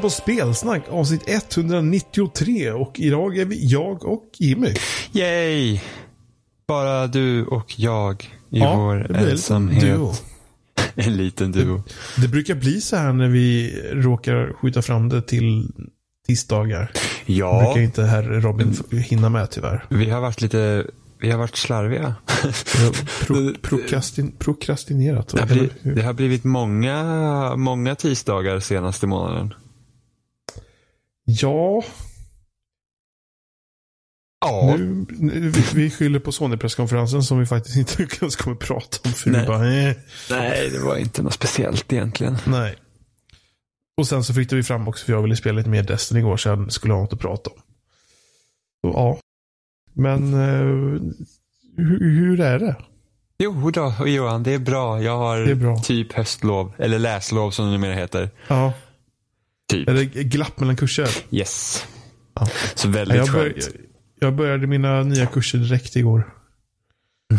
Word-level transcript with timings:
på 0.00 0.10
Spelsnack 0.10 0.82
avsnitt 0.90 1.22
193 1.26 2.70
och 2.70 3.00
idag 3.00 3.38
är 3.38 3.44
vi 3.44 3.66
jag 3.66 4.04
och 4.04 4.24
Jimmy. 4.38 4.74
Yay! 5.12 5.80
Bara 6.68 7.06
du 7.06 7.44
och 7.44 7.74
jag 7.78 8.22
i 8.50 8.58
Ja, 8.58 8.76
vår 8.76 8.94
det 9.10 9.30
ensamhet. 9.30 9.80
duo. 9.80 10.12
En 10.96 11.16
liten 11.16 11.52
duo. 11.52 11.82
Det 12.16 12.28
brukar 12.28 12.54
bli 12.54 12.80
så 12.80 12.96
här 12.96 13.12
när 13.12 13.28
vi 13.28 13.74
råkar 13.92 14.52
skjuta 14.52 14.82
fram 14.82 15.08
det 15.08 15.22
till 15.22 15.68
tisdagar. 16.26 16.90
Det 17.26 17.32
Ja, 17.32 17.62
brukar 17.64 17.80
inte 17.80 18.02
herr 18.04 18.22
Robin 18.22 18.76
hinna 18.90 19.28
med 19.28 19.50
tyvärr. 19.50 19.84
vi 19.90 20.10
har 20.10 20.20
varit 20.20 20.40
lite, 20.40 20.86
vi 21.20 21.30
har 21.30 21.38
varit 21.38 21.56
slarviga. 21.56 22.14
Pro, 23.26 23.52
prokrastin, 23.62 24.32
prokrastinerat. 24.38 25.28
Det 25.28 25.40
har, 25.40 25.46
blivit, 25.46 25.72
det 25.82 26.02
har 26.02 26.12
blivit 26.12 26.44
många, 26.44 27.56
många 27.56 27.94
tisdagar 27.94 28.60
senaste 28.60 29.06
månaden. 29.06 29.54
Ja, 31.24 31.82
Ja. 34.46 34.74
nu, 34.78 35.06
nu, 35.08 35.48
vi, 35.50 35.64
vi 35.74 35.90
skyller 35.90 36.18
på 36.18 36.32
Sony-presskonferensen 36.32 37.22
som 37.22 37.38
vi 37.38 37.46
faktiskt 37.46 37.76
inte 37.76 38.16
ens 38.20 38.36
kommer 38.36 38.56
prata 38.56 38.98
om. 39.08 39.12
För 39.12 39.30
Nej. 39.30 39.46
bara, 39.46 39.66
eh, 39.74 39.96
Nej, 40.30 40.70
det 40.70 40.78
var 40.78 40.96
inte 40.96 41.22
något 41.22 41.32
speciellt 41.34 41.92
egentligen. 41.92 42.36
nej. 42.46 42.74
Och 43.96 44.06
sen 44.06 44.24
så 44.24 44.34
flyttade 44.34 44.56
vi 44.56 44.62
fram 44.62 44.88
också 44.88 45.04
för 45.06 45.12
jag 45.12 45.22
ville 45.22 45.36
spela 45.36 45.56
lite 45.58 45.68
mer 45.70 45.82
Destiny 45.82 46.20
igår 46.20 46.36
så 46.36 46.48
jag 46.48 46.72
skulle 46.72 46.94
ha 46.94 47.00
något 47.00 47.12
att 47.12 47.20
prata 47.20 47.50
om. 47.50 47.56
Så, 48.84 48.92
ja. 48.98 49.18
Men 49.94 50.34
eh, 50.34 51.00
hur, 51.76 52.00
hur 52.00 52.40
är 52.40 52.58
det? 52.58 52.76
Jo 53.38 53.70
då, 53.70 53.94
Johan, 54.06 54.42
det 54.42 54.54
är 54.54 54.58
bra. 54.58 55.02
Jag 55.02 55.18
har 55.18 55.36
är 55.36 55.54
bra. 55.54 55.76
typ 55.78 56.12
höstlov, 56.12 56.72
eller 56.78 56.98
läslov 56.98 57.50
som 57.50 57.64
det 57.66 57.70
numera 57.72 57.94
heter. 57.94 58.30
Ja. 58.48 58.72
Typ. 59.70 59.88
Är 59.88 59.94
det 59.94 60.04
glapp 60.04 60.60
mellan 60.60 60.76
kurser? 60.76 61.08
Yes. 61.30 61.84
Ja. 62.34 62.48
Så 62.74 62.88
väldigt 62.88 63.16
Jag, 63.16 63.32
bör, 63.32 63.50
skönt. 63.50 63.70
jag 64.20 64.36
började 64.36 64.66
mina 64.66 65.02
nya 65.02 65.26
kurser 65.26 65.58
direkt 65.58 65.96
igår. 65.96 66.34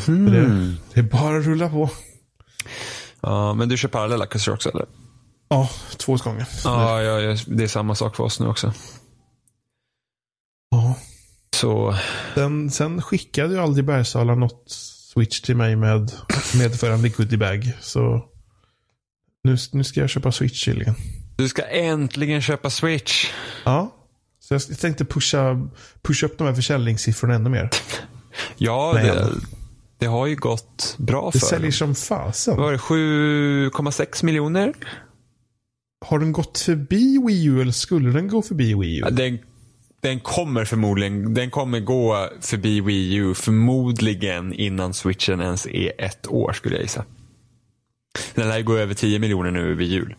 Mhm. 0.08 0.26
Det, 0.32 0.74
det 0.94 1.00
är 1.00 1.04
bara 1.04 1.38
att 1.38 1.46
rulla 1.46 1.70
på. 1.70 1.90
Ja, 3.22 3.54
men 3.54 3.70
du 3.70 3.78
kör 3.78 3.90
parallella 3.90 4.26
kurser 4.26 4.54
också 4.54 4.70
eller? 4.70 4.86
Ja, 5.50 5.70
två 5.98 6.16
gånger. 6.18 6.48
Ja, 6.64 7.02
ja, 7.02 7.20
ja, 7.20 7.38
det 7.48 7.64
är 7.64 7.68
samma 7.68 7.96
sak 7.96 8.16
för 8.16 8.24
oss 8.24 8.40
nu 8.40 8.48
också. 8.48 8.74
Ja. 10.72 10.96
Så, 11.56 11.96
Sen, 12.36 12.72
sen 12.72 13.02
skickade 13.02 13.54
ju 13.54 13.60
aldrig 13.60 13.86
Bergsala 13.86 14.36
något 14.36 14.64
switch 15.14 15.42
till 15.42 15.56
mig 15.58 15.76
med 15.76 16.12
medförande 16.58 17.10
goodiebag. 17.10 17.72
Så 17.82 18.26
nu, 19.44 19.58
nu 19.72 19.84
ska 19.84 20.00
jag 20.00 20.10
köpa 20.10 20.32
switch 20.32 20.66
tydligen. 20.66 20.96
Du 21.36 21.50
ska 21.50 21.62
äntligen 21.64 22.42
köpa 22.42 22.70
Switch. 22.70 23.32
Ja. 23.66 23.92
Så 24.40 24.54
jag 24.54 24.80
tänkte 24.80 25.06
pusha, 25.06 25.70
pusha 26.02 26.26
upp 26.28 26.38
de 26.38 26.48
här 26.48 26.54
försäljningssiffrorna 26.56 27.34
ännu 27.36 27.50
mer. 27.50 27.70
Ja, 28.58 28.92
Nej, 28.96 29.06
det, 29.06 29.30
det 29.98 30.06
har 30.06 30.28
ju 30.28 30.36
gått 30.36 30.96
bra 30.98 31.30
Det 31.34 31.40
för 31.40 31.46
säljer 31.48 31.66
dem. 31.66 31.72
som 31.72 31.96
fasen. 31.96 32.58
Var 32.58 32.72
det 32.72 32.78
7,6 32.78 34.26
miljoner? 34.26 34.74
Har 36.06 36.20
den 36.20 36.32
gått 36.32 36.60
förbi 36.60 37.18
Wii 37.28 37.46
U 37.46 37.62
eller 37.62 37.72
skulle 37.72 38.10
den 38.10 38.28
gå 38.28 38.42
förbi 38.42 38.74
Wii 38.74 38.98
U? 38.98 39.02
Ja, 39.06 39.10
Den, 39.10 39.40
den 40.02 40.20
kommer 40.20 40.66
förmodligen, 40.66 41.34
den 41.34 41.50
kommer 41.50 41.80
gå 41.80 42.30
förbi 42.42 42.82
Wii 42.82 43.16
U 43.16 43.34
förmodligen 43.34 44.54
innan 44.54 44.94
switchen 44.94 45.42
ens 45.42 45.68
är 45.68 45.92
ett 46.02 46.28
år 46.28 46.54
skulle 46.54 46.76
jag 46.76 46.82
gissa. 46.84 47.06
Den 48.34 48.48
lär 48.50 48.58
ju 48.58 48.64
gå 48.64 48.78
över 48.78 48.94
10 48.94 49.20
miljoner 49.20 49.52
nu 49.52 49.74
vid 49.76 49.88
jul. 49.88 50.16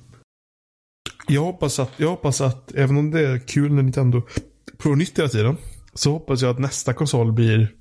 Jag 1.28 1.42
hoppas 1.42 1.78
att, 1.78 1.92
jag 1.97 2.09
hoppas 2.09 2.41
att 2.41 2.75
även 2.75 2.97
om 2.97 3.10
det 3.10 3.28
är 3.28 3.38
kul 3.38 3.72
när 3.72 3.82
Nintendo 3.82 4.22
provar 4.78 4.97
nytt 4.97 5.19
hela 5.19 5.28
tiden. 5.28 5.56
Så 5.94 6.12
hoppas 6.12 6.42
jag 6.42 6.50
att 6.50 6.59
nästa 6.59 6.92
konsol 6.92 7.32
blir 7.32 7.75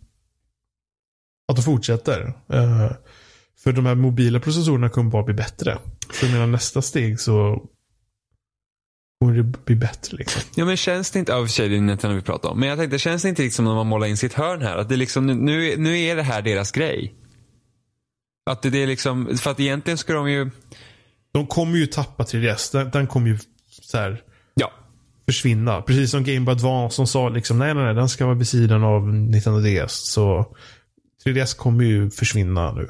att 1.47 1.55
de 1.55 1.61
fortsätter. 1.61 2.27
Uh, 2.53 2.91
för 3.63 3.71
de 3.71 3.85
här 3.85 3.95
mobila 3.95 4.39
processorerna 4.39 4.89
kommer 4.89 5.11
bara 5.11 5.23
bli 5.23 5.33
bättre. 5.33 5.77
Så 6.13 6.25
jag 6.25 6.33
menar 6.33 6.47
nästa 6.47 6.81
steg 6.81 7.19
så 7.19 7.63
kommer 9.19 9.37
det 9.37 9.43
bli 9.43 9.75
bättre 9.75 10.17
liksom. 10.17 10.41
Ja 10.55 10.65
men 10.65 10.77
känns 10.77 11.11
det 11.11 11.19
inte, 11.19 11.31
ja 11.31 11.37
och 11.37 11.47
för 11.47 11.53
sig 11.53 11.69
det 11.69 11.77
är 11.77 11.81
Nintendo 11.81 12.15
vi 12.15 12.21
pratar 12.21 12.49
om, 12.49 12.59
men 12.59 12.69
jag 12.69 12.77
tänkte 12.77 12.99
känns 12.99 13.21
det 13.21 13.29
inte 13.29 13.41
liksom 13.41 13.65
när 13.65 13.75
man 13.75 13.87
målar 13.87 14.07
in 14.07 14.17
sitt 14.17 14.33
hörn 14.33 14.61
här 14.61 14.77
att 14.77 14.89
det 14.89 14.95
liksom, 14.95 15.27
nu, 15.27 15.77
nu 15.77 16.01
är 16.01 16.15
det 16.15 16.23
här 16.23 16.41
deras 16.41 16.71
grej. 16.71 17.15
Att 18.49 18.61
det, 18.61 18.69
det 18.69 18.83
är 18.83 18.87
liksom, 18.87 19.37
för 19.37 19.51
att 19.51 19.59
egentligen 19.59 19.97
ska 19.97 20.13
de 20.13 20.31
ju, 20.31 20.49
de 21.35 21.47
kommer 21.47 21.77
ju 21.77 21.85
tappa 21.87 22.23
3DS. 22.23 22.71
Den, 22.71 22.89
den 22.91 23.07
kommer 23.07 23.27
ju 23.27 23.37
så 23.81 23.97
här 23.97 24.21
ja, 24.53 24.71
försvinna. 25.25 25.81
Precis 25.81 26.11
som 26.11 26.23
Game 26.23 26.39
Boy 26.39 26.51
Advance 26.51 26.95
som 26.95 27.07
sa 27.07 27.29
liksom 27.29 27.59
nej 27.59 27.73
nej 27.73 27.83
nej 27.83 27.93
den 27.93 28.09
ska 28.09 28.25
vara 28.25 28.35
vid 28.35 28.47
sidan 28.47 28.83
av 28.83 29.07
Nintendo 29.13 29.59
DS. 29.59 29.93
Så 30.11 30.55
3DS 31.25 31.57
kommer 31.57 31.83
ju 31.83 32.09
försvinna 32.09 32.71
nu. 32.71 32.89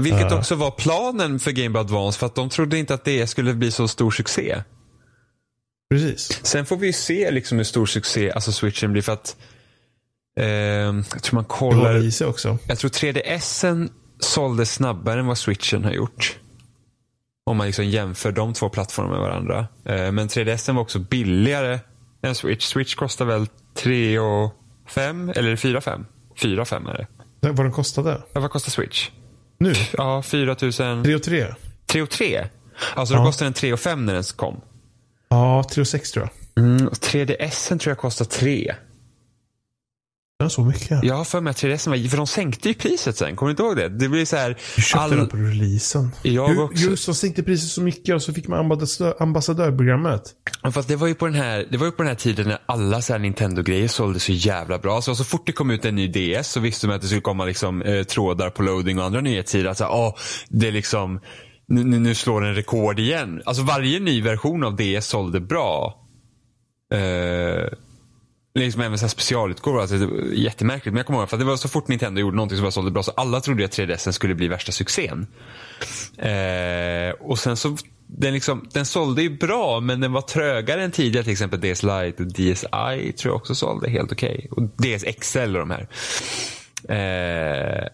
vilket 0.00 0.20
Ja. 0.30 0.38
också 0.38 0.54
var 0.54 0.70
planen 0.70 1.38
för 1.38 1.50
Game 1.50 1.68
Boy 1.70 1.80
Advance 1.80 2.18
för 2.18 2.26
att 2.26 2.34
de 2.34 2.48
trodde 2.48 2.78
inte 2.78 2.94
att 2.94 3.04
det 3.04 3.26
skulle 3.26 3.54
bli 3.54 3.70
så 3.70 3.88
stor 3.88 4.10
succé. 4.10 4.62
Precis. 5.90 6.40
Sen 6.42 6.66
får 6.66 6.76
vi 6.76 6.86
ju 6.86 6.92
se 6.92 7.30
liksom 7.30 7.58
hur 7.58 7.64
stor 7.64 7.86
succé 7.86 8.30
alltså 8.32 8.52
switchen 8.52 8.92
blir 8.92 9.02
för 9.02 9.12
att 9.12 9.36
eh, 10.38 10.46
jag 10.46 11.22
tror 11.22 11.34
man 11.34 11.44
Det 11.44 11.48
kollar, 11.48 12.10
sig 12.10 12.26
också. 12.26 12.58
jag 12.66 12.78
tror 12.78 12.90
3DSen 12.90 13.88
sålde 14.20 14.66
snabbare 14.66 15.20
än 15.20 15.26
vad 15.26 15.38
switchen 15.38 15.84
har 15.84 15.92
gjort. 15.92 16.38
Om 17.46 17.56
man 17.56 17.66
liksom 17.66 17.84
jämför 17.84 18.32
de 18.32 18.52
två 18.54 18.68
plattformarna 18.68 19.12
med 19.14 19.22
varandra. 19.22 19.58
Eh, 19.84 20.12
men 20.12 20.28
3DSen 20.28 20.74
var 20.74 20.82
också 20.82 20.98
billigare 20.98 21.80
än 22.22 22.34
Switch. 22.34 22.64
Switch 22.66 22.94
kostar 22.94 23.24
väl 23.24 23.46
3 23.74 24.18
och 24.18 24.52
5 24.88 25.28
eller 25.36 25.56
4 25.56 25.80
5? 25.80 26.06
4 26.42 26.64
5 26.64 26.86
är 26.86 26.94
det. 26.94 27.06
Vad 27.48 27.56
den 27.66 27.72
kostade? 27.72 28.22
Ja, 28.32 28.40
vad 28.40 28.50
kostar 28.50 28.70
Switch? 28.70 29.10
Nu? 29.58 29.72
Ja, 29.92 30.22
4 30.22 30.56
000. 30.62 30.72
3 31.04 31.14
och 31.14 31.22
3? 31.22 31.46
3 31.86 32.02
och 32.02 32.10
3? 32.10 32.46
Alltså 32.94 33.14
Ja. 33.14 33.20
då 33.20 33.26
kostade 33.26 33.46
den 33.46 33.54
3 33.54 33.72
och 33.72 33.80
5 33.80 34.06
när 34.06 34.14
den 34.14 34.22
kom. 34.36 34.60
Ja, 35.28 35.64
3 35.72 35.80
och 35.80 35.88
6 35.88 36.10
tror 36.12 36.28
jag. 36.54 36.64
Mm, 36.64 36.86
och 36.86 36.92
3DSen 36.94 37.78
tror 37.78 37.90
jag 37.90 37.98
kostar 37.98 38.24
3. 38.24 38.74
Den 40.42 40.50
så 40.50 40.64
mycket. 40.64 41.04
Jag 41.04 41.14
har 41.14 41.24
för 41.24 41.40
mig 41.40 41.50
att 41.50 41.56
3DSen 41.56 41.90
var, 41.90 42.08
för 42.08 42.16
de 42.16 42.26
sänkte 42.26 42.68
ju 42.68 42.74
priset 42.74 43.16
sen. 43.16 43.36
Kommer 43.36 43.48
du 43.48 43.50
inte 43.50 43.62
ihåg 43.62 43.76
det? 43.76 43.88
Det 43.88 44.08
blir 44.08 44.24
så 44.24 44.36
här. 44.36 44.56
Du 44.76 44.82
köpte 44.82 45.04
all- 45.04 45.10
den 45.16 45.28
på 45.28 45.36
releasen. 45.36 46.10
Jag 46.22 46.50
Ju- 46.50 46.58
också. 46.62 46.84
Just 46.90 47.06
de 47.06 47.14
sänkte 47.14 47.42
priset 47.42 47.68
så 47.70 47.82
mycket 47.82 48.14
och 48.14 48.22
så 48.22 48.32
fick 48.34 48.48
man 48.48 48.58
ambassadör, 48.58 49.14
ambassadörprogrammet. 49.20 50.22
Fast 50.72 50.88
det 50.88 50.96
var 50.96 51.06
ju 51.06 51.14
på 51.14 51.26
den 51.26 51.34
här, 51.34 51.66
det 51.70 51.76
var 51.78 51.86
ju 51.86 51.92
på 51.92 52.02
den 52.02 52.08
här 52.08 52.14
tiden 52.16 52.48
när 52.48 52.58
alla 52.66 53.02
så 53.02 53.18
Nintendo-grejer 53.18 53.88
sålde 53.88 54.20
så 54.20 54.32
jävla 54.32 54.78
bra. 54.78 55.02
Så, 55.02 55.14
så 55.14 55.24
fort 55.24 55.46
det 55.46 55.52
kom 55.52 55.70
ut 55.70 55.84
en 55.84 55.94
ny 55.94 56.08
DS 56.08 56.48
så 56.52 56.60
visste 56.60 56.86
man 56.86 56.96
att 56.96 57.02
det 57.02 57.08
skulle 57.08 57.20
komma 57.20 57.44
liksom, 57.44 57.82
eh, 57.82 58.02
trådar 58.02 58.50
på 58.50 58.62
loading 58.62 58.98
och 58.98 59.04
andra 59.04 59.20
nyhetssidor. 59.20 59.68
Alltså, 59.68 59.84
åh, 59.84 60.14
det 60.48 60.68
är 60.68 60.72
liksom, 60.72 61.20
nu, 61.68 61.84
nu- 61.84 61.98
nu 62.00 62.14
slår 62.14 62.40
den 62.40 62.54
rekord 62.54 62.98
igen. 62.98 63.42
Alltså 63.44 63.62
varje 63.62 64.00
ny 64.00 64.22
version 64.22 64.64
av 64.64 64.76
DS 64.76 65.06
sålde 65.06 65.40
bra. 65.40 65.98
Eh, 66.94 67.68
liksom 68.54 68.82
även 68.82 68.98
så 68.98 69.02
här 69.02 69.08
specialutgåvor. 69.08 69.80
Alltså, 69.80 69.96
det 69.96 70.06
var 70.06 70.16
jättemärkligt. 70.32 70.92
Men 70.92 70.96
jag 70.96 71.06
kommer 71.06 71.18
ihåg 71.18 71.28
för 71.28 71.36
att 71.36 71.40
det 71.40 71.46
var 71.46 71.56
så 71.56 71.68
fort 71.68 71.88
Nintendo 71.88 72.20
gjorde 72.20 72.36
någonting 72.36 72.56
som 72.56 72.62
bara 72.62 72.70
sålde 72.70 72.90
bra 72.90 73.02
så 73.02 73.12
alla 73.16 73.40
trodde 73.40 73.64
att 73.64 73.78
3DSen 73.78 74.12
skulle 74.12 74.34
bli 74.34 74.48
värsta 74.48 74.72
succén. 74.72 75.26
Eh, 76.18 77.10
och 77.20 77.38
sen 77.38 77.56
så 77.56 77.76
den, 78.06 78.34
liksom, 78.34 78.68
den 78.72 78.86
sålde 78.86 79.22
ju 79.22 79.30
bra 79.30 79.80
men 79.80 80.00
den 80.00 80.12
var 80.12 80.20
trögare 80.20 80.84
än 80.84 80.90
tidigare. 80.90 81.24
Till 81.24 81.32
exempel 81.32 81.60
DS 81.60 81.82
Lite 81.82 82.22
och 82.22 82.26
DSi 82.26 83.12
tror 83.12 83.32
jag 83.32 83.36
också 83.36 83.54
sålde 83.54 83.90
helt 83.90 84.12
okej. 84.12 84.48
Och 84.50 84.62
DS 84.62 85.04
XL 85.20 85.56
och 85.56 85.66
de 85.66 85.70
här. 85.70 85.88
Eh, 86.88 87.88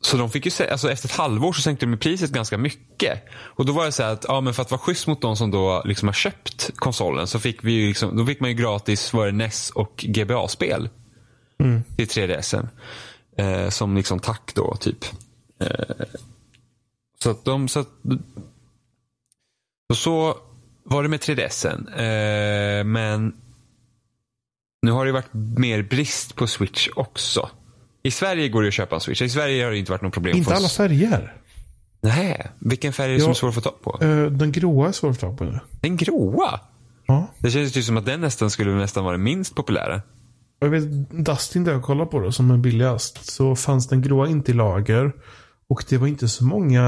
så 0.00 0.16
de 0.16 0.30
fick 0.30 0.60
ju, 0.60 0.66
alltså 0.66 0.90
efter 0.90 1.08
ett 1.08 1.14
halvår 1.14 1.52
så 1.52 1.62
sänkte 1.62 1.86
de 1.86 1.98
priset 1.98 2.30
ganska 2.30 2.58
mycket. 2.58 3.24
Och 3.32 3.66
då 3.66 3.72
var 3.72 3.84
det 3.84 3.92
så 3.92 4.02
här 4.02 4.12
att, 4.12 4.24
ja 4.28 4.40
men 4.40 4.54
för 4.54 4.62
att 4.62 4.70
vara 4.70 4.80
schysst 4.80 5.06
mot 5.06 5.20
de 5.20 5.36
som 5.36 5.50
då 5.50 5.82
liksom 5.84 6.08
har 6.08 6.12
köpt 6.12 6.70
konsolen 6.76 7.26
så 7.26 7.38
fick 7.38 7.64
vi 7.64 7.72
ju 7.72 7.88
liksom, 7.88 8.16
då 8.16 8.26
fick 8.26 8.40
man 8.40 8.50
ju 8.50 8.56
gratis, 8.56 9.12
var 9.12 9.30
NES 9.30 9.70
och 9.70 10.04
GBA-spel. 10.08 10.88
Till 11.96 12.06
3DSen. 12.06 12.68
Eh, 13.36 13.68
som 13.68 13.96
liksom 13.96 14.18
tack 14.18 14.54
då, 14.54 14.76
typ. 14.76 15.04
Eh, 15.60 16.06
så 17.22 17.30
att 17.30 17.44
de, 17.44 17.68
så 17.68 17.80
att, 17.80 17.88
och 19.88 19.96
så 19.96 20.36
var 20.82 21.02
det 21.02 21.08
med 21.08 21.20
3DSen. 21.20 21.88
Eh, 21.90 22.84
men 22.84 23.36
nu 24.82 24.90
har 24.90 25.06
det 25.06 25.12
varit 25.12 25.32
mer 25.32 25.82
brist 25.82 26.34
på 26.34 26.46
Switch 26.46 26.88
också. 26.96 27.50
I 28.08 28.10
Sverige 28.10 28.48
går 28.48 28.62
det 28.62 28.68
att 28.68 28.74
köpa 28.74 28.94
en 28.94 29.00
Switch. 29.00 29.22
I 29.22 29.28
Sverige 29.28 29.64
har 29.64 29.70
det 29.70 29.78
inte 29.78 29.90
varit 29.92 30.02
något 30.02 30.12
problem. 30.14 30.36
Inte 30.36 30.54
alla 30.54 30.68
färger. 30.68 31.34
Nej, 32.00 32.46
vilken 32.60 32.92
färg 32.92 33.10
är 33.10 33.14
det 33.14 33.20
som 33.20 33.26
Ja. 33.28 33.30
är 33.30 33.34
svår 33.34 33.48
att 33.48 33.54
få 33.54 33.60
tag 33.60 33.82
på? 33.82 33.98
Eh, 34.04 34.24
Den 34.26 34.52
gråa 34.52 34.88
är 34.88 34.92
svår 34.92 35.10
att 35.10 35.16
få 35.20 35.26
tag 35.26 35.38
på 35.38 35.44
nu. 35.44 35.58
Den 35.80 35.96
gråa? 35.96 36.60
Ja. 37.06 37.26
Det 37.38 37.50
känns 37.50 37.76
ju 37.76 37.82
som 37.82 37.96
att 37.96 38.06
den 38.06 38.20
nästan 38.20 38.50
skulle 38.50 38.72
nästan 38.74 39.04
vara 39.04 39.12
den 39.16 39.22
minst 39.22 39.54
populära. 39.54 40.02
Jag 40.60 40.68
vet, 40.68 41.10
Dustin 41.10 41.64
där 41.64 41.72
jag 41.72 41.82
kollade 41.82 42.10
på 42.10 42.20
det 42.20 42.32
som 42.32 42.50
är 42.50 42.56
billigast. 42.56 43.30
Så 43.32 43.56
fanns 43.56 43.88
den 43.88 44.02
gråa 44.02 44.28
inte 44.28 44.50
i 44.50 44.54
lager. 44.54 45.12
Och 45.68 45.84
det 45.88 45.96
var 45.98 46.06
inte 46.06 46.28
så 46.28 46.44
många 46.44 46.84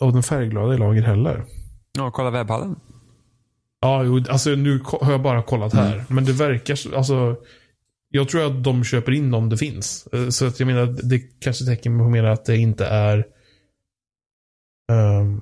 av 0.00 0.12
den 0.12 0.22
färgglada 0.22 0.74
i 0.74 0.78
lager 0.78 1.02
heller. 1.02 1.44
Ja, 1.98 2.10
kolla 2.10 2.30
webbhallen. 2.30 2.76
Ja, 3.80 4.02
jo, 4.04 4.24
alltså 4.28 4.50
nu 4.50 4.80
har 4.84 5.12
jag 5.12 5.22
bara 5.22 5.42
kollat 5.42 5.72
här. 5.74 5.92
Mm. 5.94 6.04
Men 6.08 6.24
det 6.24 6.32
verkar, 6.32 6.74
så- 6.74 6.96
alltså. 6.96 7.36
Jag 8.14 8.28
tror 8.28 8.46
att 8.46 8.64
de 8.64 8.84
köper 8.84 9.12
in 9.12 9.34
om 9.34 9.48
det 9.48 9.56
finns. 9.58 10.06
Eh, 10.12 10.28
Så 10.28 10.46
att 10.46 10.60
jag 10.60 10.66
menar, 10.66 10.86
det 10.86 11.18
kanske 11.40 11.64
täcker 11.64 11.90
på 11.98 12.08
mer 12.10 12.24
att 12.24 12.44
det 12.44 12.56
inte 12.56 12.86
är... 12.86 13.24
ehm, 14.92 15.40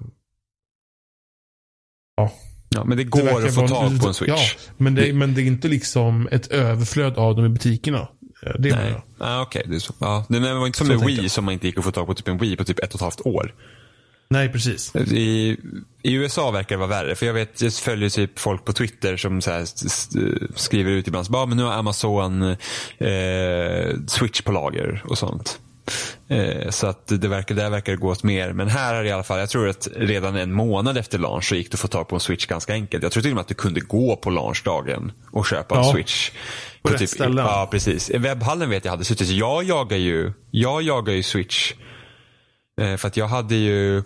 Ja, 2.74 2.84
men 2.84 2.88
det 2.98 3.04
det 3.04 3.10
går 3.10 3.22
verkar 3.22 3.46
att 3.48 3.54
få 3.54 3.68
tag 3.68 4.00
på 4.00 4.08
en 4.08 4.14
Switch. 4.14 4.30
Ja, 4.30 4.70
men 4.76 4.94
det, 4.94 5.12
men 5.12 5.34
det 5.34 5.42
är 5.42 5.46
inte 5.46 5.68
liksom 5.68 6.28
ett 6.32 6.46
överflöd 6.46 7.16
av 7.18 7.36
dem 7.36 7.44
i 7.44 7.48
butikerna. 7.48 8.08
Eh, 8.46 8.52
Det 8.58 8.76
Nej. 8.76 8.94
Ah, 9.18 9.42
Okej, 9.42 9.62
det 9.68 9.74
är 9.74 9.78
så. 9.78 9.94
Ja, 10.00 10.26
det 10.28 10.38
var 10.54 10.66
inte 10.66 10.78
som 10.78 10.86
Så 10.86 10.92
med 10.92 11.06
Wii 11.06 11.16
jag. 11.16 11.30
som 11.30 11.44
man 11.44 11.54
inte 11.54 11.66
gick 11.66 11.78
att 11.78 11.84
få 11.84 11.90
tag 11.92 12.06
på 12.06 12.14
typ 12.14 12.28
en 12.28 12.38
Wii 12.38 12.56
på 12.56 12.64
typ 12.64 12.78
ett 12.78 12.88
och 12.94 12.98
ett 12.98 13.00
halvt 13.00 13.20
år. 13.20 13.54
Nej, 14.32 14.48
precis. 14.48 14.96
I, 14.96 15.56
I 16.02 16.12
USA 16.14 16.50
verkar 16.50 16.76
det 16.76 16.78
vara 16.86 16.88
värre. 16.88 17.14
För 17.14 17.26
jag 17.26 17.34
vet, 17.34 17.60
jag 17.62 17.72
följer 17.72 18.08
typ 18.10 18.38
folk 18.38 18.64
på 18.64 18.72
Twitter 18.72 19.16
som 19.16 19.40
så 19.42 19.64
skriver 20.54 20.90
ut 20.90 21.08
ibland. 21.08 21.26
Så 21.26 21.32
bara, 21.32 21.42
"Ah, 21.42 21.46
men 21.46 21.56
nu 21.56 21.62
har 21.62 21.72
Amazon 21.72 22.42
eh, 22.42 22.56
Switch 24.06 24.40
på 24.42 24.52
lager 24.52 25.02
och 25.08 25.18
sånt. 25.18 25.58
Eh, 26.28 26.70
så 26.70 26.86
att 26.86 27.06
det 27.06 27.28
verkar, 27.28 27.54
där 27.54 27.70
verkar 27.70 27.92
det 27.92 27.98
gå 27.98 28.08
åt 28.08 28.22
mer. 28.22 28.52
Men 28.52 28.68
här 28.68 28.94
är 28.94 29.02
det 29.02 29.08
i 29.08 29.12
alla 29.12 29.22
fall, 29.22 29.38
jag 29.38 29.48
tror 29.50 29.68
att 29.68 29.88
redan 29.96 30.36
en 30.36 30.52
månad 30.52 30.96
efter 30.98 31.18
launch 31.18 31.44
så 31.48 31.54
gick 31.54 31.70
det 31.70 31.74
att 31.74 31.80
få 31.80 31.88
tag 31.88 32.08
på 32.08 32.16
en 32.16 32.20
Switch 32.20 32.46
ganska 32.46 32.72
enkelt. 32.72 33.02
Jag 33.02 33.12
tror 33.12 33.22
till 33.22 33.30
och 33.32 33.34
med 33.34 33.40
att 33.42 33.48
du 33.48 33.54
kunde 33.54 33.80
gå 33.80 34.16
på 34.16 34.30
launchdagen 34.30 35.12
och 35.30 35.46
köpa 35.46 35.74
en 35.78 35.84
Ja. 35.84 35.92
Switch. 35.92 36.30
På 36.82 36.88
rätt 36.92 37.10
ställen. 37.10 37.36
Ja, 37.46 37.68
precis. 37.70 38.10
Webbhallen 38.10 38.70
vet 38.70 38.84
jag 38.84 38.92
hade 38.92 39.04
suttit. 39.04 39.28
Jag 39.28 39.64
jagar 39.64 39.96
ju, 39.96 40.32
jag 40.50 40.82
jagar 40.82 41.12
ju 41.12 41.22
Switch. 41.22 41.72
Eh, 42.80 42.96
för 42.96 43.08
att 43.08 43.16
jag 43.16 43.26
hade 43.28 43.54
ju 43.54 44.02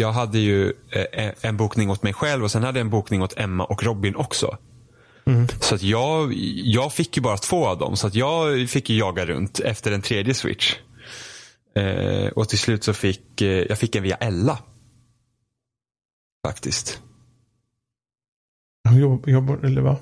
jag 0.00 0.12
hade 0.12 0.38
ju 0.38 0.72
eh, 0.90 1.32
en 1.40 1.56
bokning 1.56 1.90
åt 1.90 2.02
mig 2.02 2.12
själv 2.12 2.44
och 2.44 2.50
sen 2.50 2.62
hade 2.62 2.78
jag 2.78 2.84
en 2.84 2.90
bokning 2.90 3.22
åt 3.22 3.38
Emma 3.38 3.64
och 3.64 3.82
Robin 3.82 4.16
också. 4.16 4.56
Så 5.60 5.74
att 5.74 5.82
jag, 5.82 6.32
jag 6.64 6.92
fick 6.92 7.16
ju 7.16 7.22
bara 7.22 7.36
två 7.36 7.66
av 7.66 7.78
dem. 7.78 7.96
Så 7.96 8.06
att 8.06 8.14
jag 8.14 8.68
fick 8.68 8.90
ju 8.90 8.96
jaga 8.98 9.26
runt 9.26 9.60
efter 9.60 9.92
en 9.92 10.02
tredje 10.02 10.34
switch. 10.34 10.76
Eh, 11.76 12.26
och 12.26 12.48
till 12.48 12.58
slut 12.58 12.84
så 12.84 12.92
fick 12.94 13.40
eh, 13.40 13.48
jag 13.48 13.78
fick 13.78 13.96
en 13.96 14.02
via 14.02 14.16
Ella. 14.16 14.58
Faktiskt. 16.46 17.00
Hon 18.88 18.98
jobb- 19.00 19.28
jobbar, 19.28 19.58
eller 19.64 19.80
va? 19.80 19.96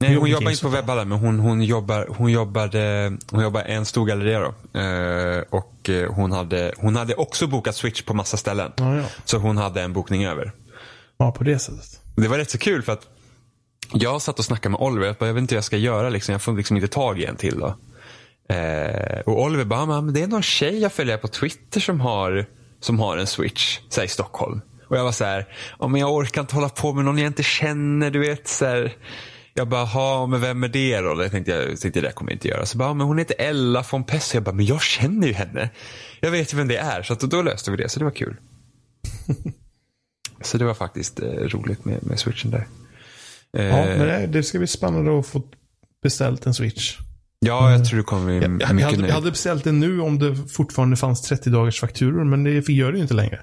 Nej, 0.00 0.14
hon 0.14 0.30
Jobbar 0.30 0.50
inte 0.50 0.62
på 0.62 0.68
Workshop. 0.68 0.80
webbhallen 0.82 1.08
men 1.08 1.18
hon, 1.18 1.38
hon, 1.40 1.62
jobbar, 1.62 2.06
hon, 2.16 2.32
jobbade, 2.32 3.12
hon 3.30 3.42
jobbar 3.42 3.62
en 3.62 3.84
stor 3.84 4.06
galleria 4.06 4.40
då. 4.40 4.78
Eh, 4.80 5.42
och 5.50 5.88
eh, 5.88 6.12
hon 6.12 6.32
hade, 6.32 6.72
hon 6.78 6.96
hade 6.96 7.14
också 7.14 7.46
bokat 7.46 7.74
switch 7.74 8.02
på 8.02 8.14
massa 8.14 8.36
ställen. 8.36 8.72
ja, 8.76 8.96
ja. 8.96 9.04
Så 9.24 9.38
hon 9.38 9.56
hade 9.56 9.82
en 9.82 9.92
bokning 9.92 10.24
över. 10.24 10.52
ja, 11.18 11.32
på 11.32 11.44
det 11.44 11.58
sättet. 11.58 12.00
Det 12.16 12.28
var 12.28 12.38
rätt 12.38 12.50
så 12.50 12.58
kul 12.58 12.82
för 12.82 12.92
att 12.92 13.06
jag 13.92 14.22
satt 14.22 14.38
och 14.38 14.44
snackade 14.44 14.70
med 14.70 14.80
Oliver. 14.80 15.06
Jag, 15.06 15.16
bara, 15.16 15.26
jag 15.26 15.34
vet 15.34 15.40
inte 15.40 15.54
hur 15.54 15.56
jag 15.56 15.64
ska 15.64 15.76
göra. 15.76 16.08
Liksom. 16.08 16.32
Jag 16.32 16.42
får 16.42 16.52
liksom 16.52 16.76
inte 16.76 16.88
tag 16.88 17.20
i 17.20 17.24
en 17.24 17.36
till. 17.36 17.58
Då. 17.60 17.74
Eh, 18.54 19.20
och 19.26 19.42
Oliver 19.42 19.64
bara, 19.64 19.80
"Ja, 19.80 20.00
men 20.00 20.14
det 20.14 20.22
är 20.22 20.26
någon 20.26 20.42
tjej 20.42 20.78
jag 20.78 20.92
följer 20.92 21.16
på 21.16 21.28
Twitter 21.28 21.80
som 21.80 22.00
har, 22.00 22.46
som 22.80 23.00
har 23.00 23.16
en 23.16 23.26
switch 23.26 23.78
så 23.88 24.00
här, 24.00 24.06
i 24.06 24.08
Stockholm. 24.08 24.60
Och 24.88 24.96
jag 24.96 25.04
var 25.04 25.12
så 25.12 25.24
här, 25.24 25.48
ja, 25.80 25.88
men 25.88 26.00
jag 26.00 26.12
orkar 26.14 26.40
inte 26.40 26.54
hålla 26.54 26.68
på 26.68 26.92
med 26.92 27.04
någon 27.04 27.18
jag 27.18 27.26
inte 27.26 27.42
känner. 27.42 28.10
Du 28.10 28.18
vet, 28.18 28.48
så 28.48 28.64
här. 28.64 28.92
Jag 29.58 29.68
bara, 29.68 29.84
ha, 29.84 30.26
men 30.26 30.40
vem 30.40 30.64
är 30.64 30.68
det 30.68 31.00
då? 31.00 31.22
Jag 31.22 31.30
tänkte, 31.30 31.50
jag 31.52 31.80
tänkte 31.80 32.00
det 32.00 32.12
kommer 32.12 32.30
jag 32.30 32.36
inte 32.36 32.48
göra. 32.48 32.66
Så 32.66 32.78
bara, 32.78 32.88
"Ja, 32.88 32.94
men 32.94 33.06
hon 33.06 33.18
heter 33.18 33.36
Ella 33.38 33.84
von 33.92 34.04
Pess. 34.04 34.34
Jag 34.34 34.42
bara, 34.42 34.54
men 34.54 34.66
jag 34.66 34.82
känner 34.82 35.26
ju 35.26 35.32
henne. 35.32 35.70
Jag 36.20 36.30
vet 36.30 36.52
ju 36.52 36.56
vem 36.56 36.68
det 36.68 36.76
är. 36.76 37.02
Så 37.02 37.12
att 37.12 37.20
då 37.20 37.42
löste 37.42 37.70
vi 37.70 37.76
det, 37.76 37.88
så 37.88 37.98
det 37.98 38.04
var 38.04 38.12
kul. 38.12 38.36
så 40.42 40.58
det 40.58 40.64
var 40.64 40.74
faktiskt 40.74 41.20
eh, 41.20 41.26
roligt 41.28 41.84
med, 41.84 42.06
med 42.06 42.18
switchen 42.18 42.50
där. 42.50 42.66
Ja, 43.50 43.60
Eh, 43.60 43.98
men 43.98 44.32
det, 44.32 44.42
ska 44.42 44.58
bli 44.58 44.66
spännande 44.66 45.18
att 45.18 45.26
få 45.26 45.42
beställt 46.02 46.46
en 46.46 46.54
Switch. 46.54 46.96
Ja, 47.40 47.72
jag 47.72 47.84
tror 47.88 47.96
det 47.98 48.02
kommer 48.04 48.24
bli 48.24 48.34
Jag, 48.34 48.62
jag, 48.62 48.74
mycket 48.74 48.90
hade, 48.90 49.02
nu. 49.02 49.06
jag 49.08 49.14
hade 49.14 49.30
beställt 49.30 49.64
den 49.64 49.80
nu 49.80 50.00
om 50.00 50.18
det 50.18 50.36
fortfarande 50.36 50.96
fanns 50.96 51.22
30 51.22 51.50
dagars 51.50 51.80
fakturor, 51.80 52.24
men 52.24 52.44
det 52.44 52.68
gör 52.68 52.92
det 52.92 52.96
ju 52.98 53.02
inte 53.02 53.14
längre. 53.14 53.40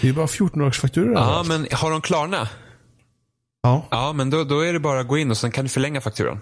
Det 0.00 0.06
är 0.06 0.08
ju 0.08 0.12
bara 0.16 0.26
14 0.28 0.58
dagars 0.60 0.80
fakturor 0.80 1.12
Ja, 1.12 1.44
men 1.48 1.66
har 1.72 1.90
de 1.90 2.00
Klarna? 2.00 2.48
Ja, 3.64 3.86
Ja, 3.90 4.12
men 4.12 4.30
då, 4.30 4.44
då 4.44 4.60
är 4.60 4.72
det 4.72 4.80
bara 4.80 5.00
att 5.00 5.08
gå 5.08 5.18
in 5.18 5.30
och 5.30 5.36
sen 5.36 5.50
kan 5.50 5.64
du 5.64 5.68
förlänga 5.68 6.00
fakturan. 6.00 6.40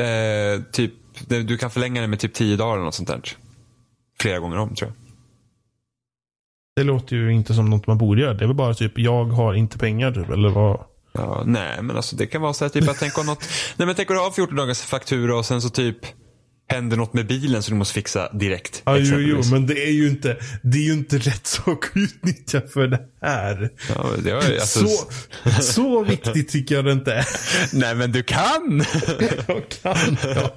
Eh, 0.00 0.62
typ, 0.72 0.92
du 1.28 1.58
kan 1.58 1.70
förlänga 1.70 2.00
den 2.00 2.10
med 2.10 2.20
typ 2.20 2.34
10 2.34 2.56
dagar 2.56 2.74
eller 2.74 2.84
något 2.84 2.94
sånt 2.94 3.08
där. 3.08 3.22
Flera 4.20 4.38
gånger 4.38 4.56
om 4.56 4.74
tror 4.74 4.90
jag. 4.90 4.96
det 6.76 6.84
låter 6.84 7.16
ju 7.16 7.32
inte 7.32 7.54
som 7.54 7.70
något 7.70 7.86
man 7.86 7.98
borde 7.98 8.20
göra. 8.20 8.34
Det 8.34 8.44
är 8.44 8.46
väl 8.46 8.56
bara 8.56 8.74
typ, 8.74 8.98
jag 8.98 9.24
har 9.24 9.54
inte 9.54 9.78
pengar 9.78 10.12
typ, 10.12 10.30
eller 10.30 10.48
vad? 10.48 10.84
Ja, 11.12 11.42
nej, 11.46 11.82
men 11.82 11.96
alltså 11.96 12.16
det 12.16 12.26
kan 12.26 12.42
vara 12.42 12.52
så 12.52 12.64
här 12.64 12.68
typ 12.70 12.88
att 12.88 12.98
tänk 12.98 13.18
om 13.18 13.26
något, 13.26 13.44
nej 13.76 13.86
men 13.86 13.94
tänk 13.94 14.10
om 14.10 14.16
du 14.16 14.22
har 14.22 14.30
14 14.30 14.56
dagars 14.56 14.80
faktura 14.80 15.38
och 15.38 15.46
sen 15.46 15.62
så 15.62 15.70
typ 15.70 15.98
händer 16.68 16.96
något 16.96 17.14
med 17.14 17.26
bilen 17.26 17.62
som 17.62 17.74
du 17.74 17.78
måste 17.78 17.94
fixa 17.94 18.32
direkt. 18.32 18.82
Ja, 18.84 18.96
jo, 18.98 19.18
jo, 19.18 19.42
men 19.50 19.66
det 19.66 19.84
är 19.86 19.90
ju 19.92 20.08
inte, 20.08 20.36
det 20.62 20.78
är 20.78 20.82
ju 20.82 20.92
inte 20.92 21.18
rätt 21.18 21.46
sak 21.46 21.84
att 21.86 21.96
utnyttja 21.96 22.60
för 22.60 22.86
det 22.86 23.00
här. 23.22 23.70
Ja, 23.88 24.06
det 24.24 24.32
var, 24.32 24.40
alltså, 24.42 24.86
Så, 24.86 25.62
så 25.62 26.04
viktigt 26.04 26.48
tycker 26.48 26.74
jag 26.74 26.84
det 26.84 26.92
inte 26.92 27.12
är. 27.14 27.26
Nej, 27.72 27.94
men 27.94 28.12
du 28.12 28.22
kan! 28.22 28.84
Jag 29.48 29.68
kan, 29.82 30.16
ja. 30.22 30.54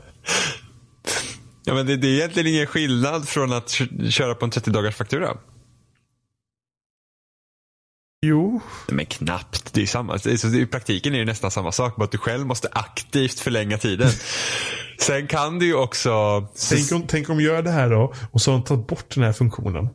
Ja, 1.66 1.74
men 1.74 1.86
det, 1.86 1.98
det 1.98 2.08
är 2.08 2.12
egentligen 2.12 2.48
ingen 2.48 2.68
skillnad 2.68 3.28
från 3.30 3.54
att 3.54 3.70
kö- 3.72 4.10
köra 4.10 4.36
på 4.36 4.46
en 4.46 4.52
30 4.52 4.72
dagars 4.72 4.96
faktura. 4.96 5.38
Jo, 8.22 8.62
Men 8.88 9.06
knappt. 9.06 9.74
Det 9.74 9.82
är 9.82 9.86
samma. 9.86 10.18
Det 10.18 10.38
så, 10.38 10.48
I 10.48 10.66
praktiken 10.66 11.16
är 11.16 11.20
det 11.20 11.26
nästan 11.26 11.52
samma 11.52 11.72
sak. 11.72 11.96
Bara 11.96 12.04
att 12.04 12.12
du 12.12 12.18
själv 12.18 12.46
måste 12.46 12.68
aktivt 12.72 13.40
förlänga 13.40 13.78
tiden. 13.78 14.10
Sen 15.00 15.28
kan 15.28 15.60
du 15.60 15.66
ju 15.66 15.76
också... 15.76 16.48
tänk 16.70 16.92
om, 16.92 17.08
tänk 17.08 17.30
om 17.30 17.42
gör 17.42 17.62
det 17.62 17.72
här 17.72 17.90
då, 17.90 18.14
och 18.32 18.42
så 18.42 18.52
har 18.52 18.58
de 18.58 18.66
tagit 18.66 18.88
bort 18.88 19.16
den 19.16 19.24
här 19.24 19.34
funktionen. 19.34 19.90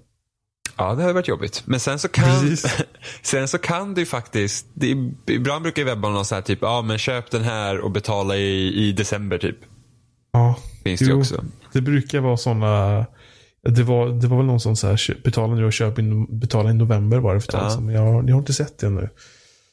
Ja, 0.76 0.94
det 0.94 1.02
hade 1.02 1.14
varit 1.14 1.28
jobbigt. 1.28 1.62
Men 1.64 1.80
sen 1.80 1.98
så 1.98 2.08
kan, 2.08 2.56
sen 3.22 3.48
så 3.48 3.58
kan 3.58 3.94
du 3.94 4.06
faktiskt... 4.06 4.66
Det, 4.74 4.96
ibland 5.26 5.62
brukar 5.62 5.84
webbarna 5.84 6.16
ha 6.16 6.24
så 6.24 6.34
här 6.34 6.42
typ, 6.42 6.58
ja 6.62 6.82
men 6.82 6.98
köp 6.98 7.30
den 7.30 7.42
här 7.42 7.78
och 7.78 7.90
betala 7.90 8.36
i, 8.36 8.88
i 8.88 8.92
december 8.92 9.38
typ. 9.38 9.58
Ja, 10.32 10.56
Finns 10.84 11.00
det 11.00 11.06
ju 11.06 11.12
också. 11.12 11.44
Det 11.72 11.80
brukar 11.80 12.20
vara 12.20 12.36
sådana 12.36 13.06
det 13.68 13.82
var, 13.82 14.08
det 14.08 14.26
var 14.26 14.36
väl 14.36 14.46
någon 14.46 14.60
som 14.60 14.76
så 14.76 14.86
här, 14.86 14.96
"Kö- 14.96 15.14
betala 15.24 15.54
nu 15.54 15.64
och 15.64 15.72
köp 15.72 15.98
in, 15.98 16.38
betala 16.38 16.70
i 16.70 16.74
november 16.74 17.18
var 17.18 17.34
det 17.34 17.40
för 17.40 17.52
Ja. 17.52 17.80
Men 17.80 17.94
jag, 17.94 18.28
jag 18.28 18.34
har 18.34 18.38
inte 18.40 18.52
sett 18.52 18.78
det 18.78 18.86
ännu. 18.86 19.08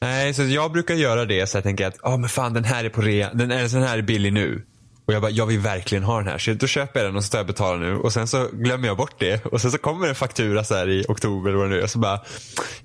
Nej, 0.00 0.34
så 0.34 0.42
jag 0.42 0.72
brukar 0.72 0.94
göra 0.94 1.24
det 1.24 1.46
så 1.46 1.56
jag 1.56 1.64
tänker 1.64 1.86
att, 1.86 1.96
ja 2.02 2.16
men 2.16 2.28
fan 2.28 2.52
den 2.54 2.64
här 2.64 2.84
är 2.84 2.88
på 2.88 3.00
rea, 3.00 3.30
den, 3.34 3.50
är, 3.50 3.68
den 3.68 3.82
här 3.82 3.98
är 3.98 4.02
billig 4.02 4.32
nu. 4.32 4.62
Och 5.06 5.14
jag 5.14 5.22
bara, 5.22 5.30
jag 5.30 5.46
vill 5.46 5.58
verkligen 5.58 6.04
ha 6.04 6.18
den 6.18 6.26
här. 6.28 6.38
Så 6.38 6.52
då 6.52 6.66
köper 6.66 7.00
jag 7.00 7.08
den 7.08 7.16
och 7.16 7.24
så 7.24 7.30
tar 7.30 7.38
jag 7.38 7.42
och 7.42 7.46
betalar 7.46 7.78
nu. 7.78 7.96
Och 7.96 8.12
sen 8.12 8.26
så 8.26 8.48
glömmer 8.52 8.86
jag 8.88 8.96
bort 8.96 9.14
det. 9.18 9.44
Och 9.46 9.60
sen 9.60 9.70
så 9.70 9.78
kommer 9.78 10.08
en 10.08 10.14
faktura 10.14 10.64
så 10.64 10.74
här 10.74 10.88
i 10.88 11.04
oktober 11.08 11.48
eller 11.50 11.58
vad 11.58 11.70
det 11.70 11.76
nu 11.76 11.82
är. 11.82 11.86
Så 11.86 11.98
bara, 11.98 12.20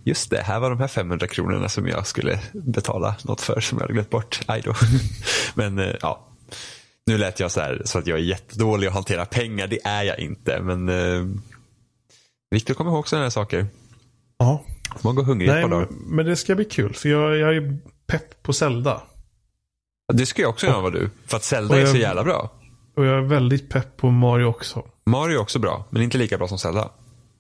just 0.04 0.30
det, 0.30 0.42
här 0.42 0.60
var 0.60 0.70
de 0.70 0.80
här 0.80 0.88
500 0.88 1.28
kronorna 1.28 1.70
som 1.70 1.88
jag 1.88 2.08
skulle 2.08 2.40
betala 2.54 3.16
något 3.24 3.42
för 3.42 3.60
som 3.60 3.78
jag 3.78 3.84
hade 3.84 3.94
glömt 3.94 4.10
bort. 4.10 4.40
Aj 4.46 4.62
då. 4.66 4.74
Men 5.56 5.80
eh, 5.80 5.96
ja, 6.02 6.28
nu 7.06 7.18
lät 7.18 7.40
jag 7.40 7.52
så 7.52 7.60
här 7.60 7.82
så 7.86 8.00
att 8.00 8.08
jag 8.08 8.20
är 8.20 8.24
jättedålig 8.24 8.88
att 8.88 8.94
hantera 8.94 9.26
pengar. 9.26 9.68
Det 9.68 9.86
är 9.86 10.04
jag 10.04 10.20
inte. 10.20 10.62
Men 10.62 10.90
eh, 10.90 11.26
att 12.70 12.76
komma 12.78 12.90
ihåg 12.90 13.08
sådana 13.08 13.26
här 13.26 13.30
saker. 13.30 13.68
Ja. 14.38 14.64
Man 15.04 15.16
går 15.16 15.24
hungrig 15.24 15.48
ett 15.50 15.54
Nej, 15.56 15.64
par 15.64 15.70
men, 15.70 15.80
dagar. 15.80 15.90
men 16.06 16.26
det 16.26 16.36
ska 16.36 16.56
bli 16.56 16.66
kul. 16.66 16.94
För 16.94 17.10
jag, 17.10 17.38
jag 17.38 17.56
är 17.56 17.78
pepp 18.08 18.44
på 18.44 18.54
Zelda. 18.54 19.02
Det 20.14 20.26
ska 20.26 20.42
jag 20.42 20.50
också 20.50 20.66
göra 20.68 20.82
vad 20.82 20.94
du. 20.94 21.10
För 21.26 21.38
att 21.38 21.44
Zelda 21.44 21.74
Och 21.76 21.82
är 21.82 21.86
så 21.86 21.96
jag- 21.96 22.02
jävla 22.02 22.24
bra. 22.24 22.52
Och 22.96 23.06
jag 23.06 23.18
är 23.18 23.22
väldigt 23.22 23.70
pepp 23.70 23.98
på 23.98 24.10
Mario 24.10 24.46
också. 24.46 24.84
Mario 25.06 25.36
är 25.36 25.42
också 25.42 25.60
bra, 25.60 25.86
men 25.90 26.02
inte 26.02 26.18
lika 26.18 26.38
bra 26.38 26.48
som 26.48 26.58
Zelda. 26.60 26.90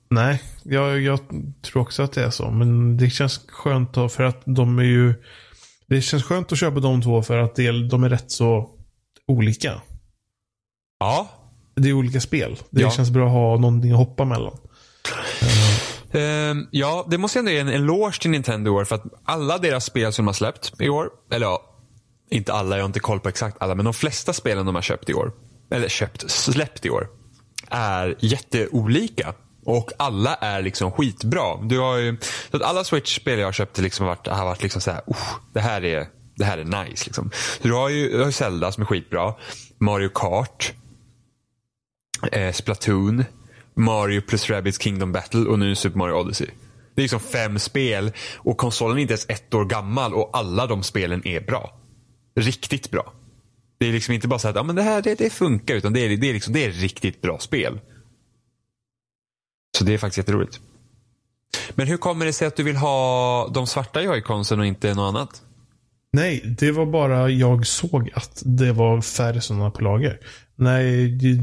Nej, 0.09 0.41
jag, 0.63 1.01
jag 1.01 1.19
tror 1.61 1.81
också 1.81 2.03
att 2.03 2.11
det 2.11 2.23
är 2.23 2.29
så. 2.29 2.51
Men 2.51 2.97
det 2.97 3.09
känns 3.09 3.41
skönt 3.47 3.93
då 3.93 4.09
för 4.09 4.23
att 4.23 4.41
de 4.45 4.79
är 4.79 4.83
ju... 4.83 5.13
Det 5.87 6.01
känns 6.01 6.23
skönt 6.23 6.51
att 6.51 6.57
köpa 6.59 6.79
de 6.79 7.01
två 7.01 7.21
för 7.23 7.37
att 7.37 7.55
de 7.89 8.03
är 8.03 8.09
rätt 8.09 8.31
så 8.31 8.69
olika. 9.27 9.81
Ja. 10.99 11.27
Det 11.75 11.89
är 11.89 11.93
olika 11.93 12.21
spel. 12.21 12.57
Det 12.69 12.81
Ja. 12.81 12.91
känns 12.91 13.09
bra 13.09 13.25
att 13.25 13.31
ha 13.31 13.57
någonting 13.57 13.91
att 13.91 13.97
hoppa 13.97 14.25
mellan. 14.25 14.57
Ehm, 16.11 16.67
ja, 16.71 17.05
det 17.09 17.17
måste 17.17 17.37
jag 17.39 17.41
ändå 17.41 17.51
ge 17.51 17.59
en 17.59 17.67
eloge 17.83 18.21
till 18.21 18.31
Nintendo 18.31 18.71
i 18.71 18.73
år 18.73 18.85
för 18.85 18.95
att 18.95 19.03
alla 19.25 19.57
deras 19.57 19.85
spel 19.85 20.13
som 20.13 20.25
de 20.25 20.27
har 20.27 20.33
släppt 20.33 20.81
i 20.81 20.89
år, 20.89 21.09
eller 21.31 21.45
ja, 21.45 21.61
inte 22.31 22.53
alla, 22.53 22.75
jag 22.75 22.83
har 22.83 22.87
inte 22.87 22.99
koll 22.99 23.19
på 23.19 23.29
exakt 23.29 23.57
alla, 23.59 23.75
men 23.75 23.85
de 23.85 23.93
flesta 23.93 24.33
spelen 24.33 24.65
de 24.65 24.75
har 24.75 24.81
köpt 24.81 25.09
i 25.09 25.13
år, 25.13 25.31
eller 25.71 25.87
köpt, 25.89 26.31
släppt 26.31 26.85
i 26.85 26.89
år, 26.89 27.07
är 27.69 28.15
jätteolika. 28.19 29.33
Och 29.67 29.91
alla 29.99 30.35
är 30.35 30.61
liksom 30.61 30.91
skitbra. 30.91 31.57
Du 31.63 31.79
har 31.79 31.97
ju, 31.97 32.17
så 32.51 32.57
att 32.57 32.63
alla 32.63 32.83
Switch-spel 32.83 33.39
jag 33.39 33.47
har 33.47 33.51
köpt 33.51 33.77
liksom 33.77 34.05
har 34.05 34.15
varit, 34.15 34.27
har 34.27 34.45
varit 34.45 34.63
liksom 34.63 34.81
så 34.81 34.91
här, 34.91 35.01
"Oh, 35.07 35.17
det 35.53 35.59
här 35.59 35.83
är 35.85 36.07
det 36.35 36.45
här 36.45 36.57
är 36.57 36.85
nice. 36.85 37.05
Liksom. 37.05 37.31
Så 37.61 37.67
du 37.67 37.73
har 37.73 37.89
ju 37.89 38.09
du 38.09 38.23
har 38.23 38.31
Zelda 38.31 38.71
som 38.71 38.81
är 38.81 38.87
skitbra. 38.87 39.33
Mario 39.77 40.09
Kart. 40.09 40.73
Eh, 42.31 42.53
Splatoon. 42.53 43.23
Mario 43.75 44.21
plus 44.21 44.49
Rabbids 44.49 44.81
Kingdom 44.81 45.11
Battle 45.11 45.39
och 45.39 45.59
nu 45.59 45.75
Super 45.75 45.97
Mario 45.97 46.13
Odyssey. 46.13 46.47
Det 46.95 47.01
är 47.01 47.03
liksom 47.03 47.19
fem 47.19 47.59
spel 47.59 48.11
och 48.35 48.57
konsolen 48.57 48.97
är 48.97 49.01
inte 49.01 49.13
ens 49.13 49.29
ett 49.29 49.53
år 49.53 49.65
gammal 49.65 50.13
och 50.13 50.29
alla 50.33 50.67
de 50.67 50.83
spelen 50.83 51.27
är 51.27 51.41
bra. 51.41 51.79
Riktigt 52.35 52.91
bra. 52.91 53.13
Det 53.77 53.87
är 53.87 53.91
liksom 53.91 54.13
inte 54.13 54.27
bara 54.27 54.39
så 54.39 54.47
att 54.47 54.55
ja, 54.55 54.63
men 54.63 54.75
det 54.75 54.81
här 54.81 55.01
det, 55.01 55.15
det 55.15 55.29
funkar 55.29 55.75
utan 55.75 55.93
det 55.93 55.99
är, 55.99 56.17
det, 56.17 56.29
är 56.29 56.33
liksom, 56.33 56.53
det 56.53 56.65
är 56.65 56.71
riktigt 56.71 57.21
bra 57.21 57.39
spel. 57.39 57.79
Så 59.77 59.83
det 59.83 59.93
är 59.93 59.97
faktiskt 59.97 60.17
jätteroligt. 60.17 60.59
Men 61.69 61.87
hur 61.87 61.97
kommer 61.97 62.25
det 62.25 62.33
sig 62.33 62.47
att 62.47 62.55
du 62.55 62.63
vill 62.63 62.75
ha 62.75 63.47
de 63.53 63.67
svarta 63.67 64.01
joyconsen 64.01 64.59
och 64.59 64.65
inte 64.65 64.93
något 64.93 65.15
annat? 65.15 65.41
Nej, 66.15 66.55
det 66.57 66.71
var 66.71 66.85
bara 66.85 67.29
jag 67.29 67.67
såg 67.67 68.11
att 68.13 68.43
det 68.45 68.71
var 68.71 69.01
färre 69.01 69.41
sådana 69.41 69.71
på 69.71 69.81
lager. 69.81 70.19
Nej, 70.57 71.07
det, 71.07 71.33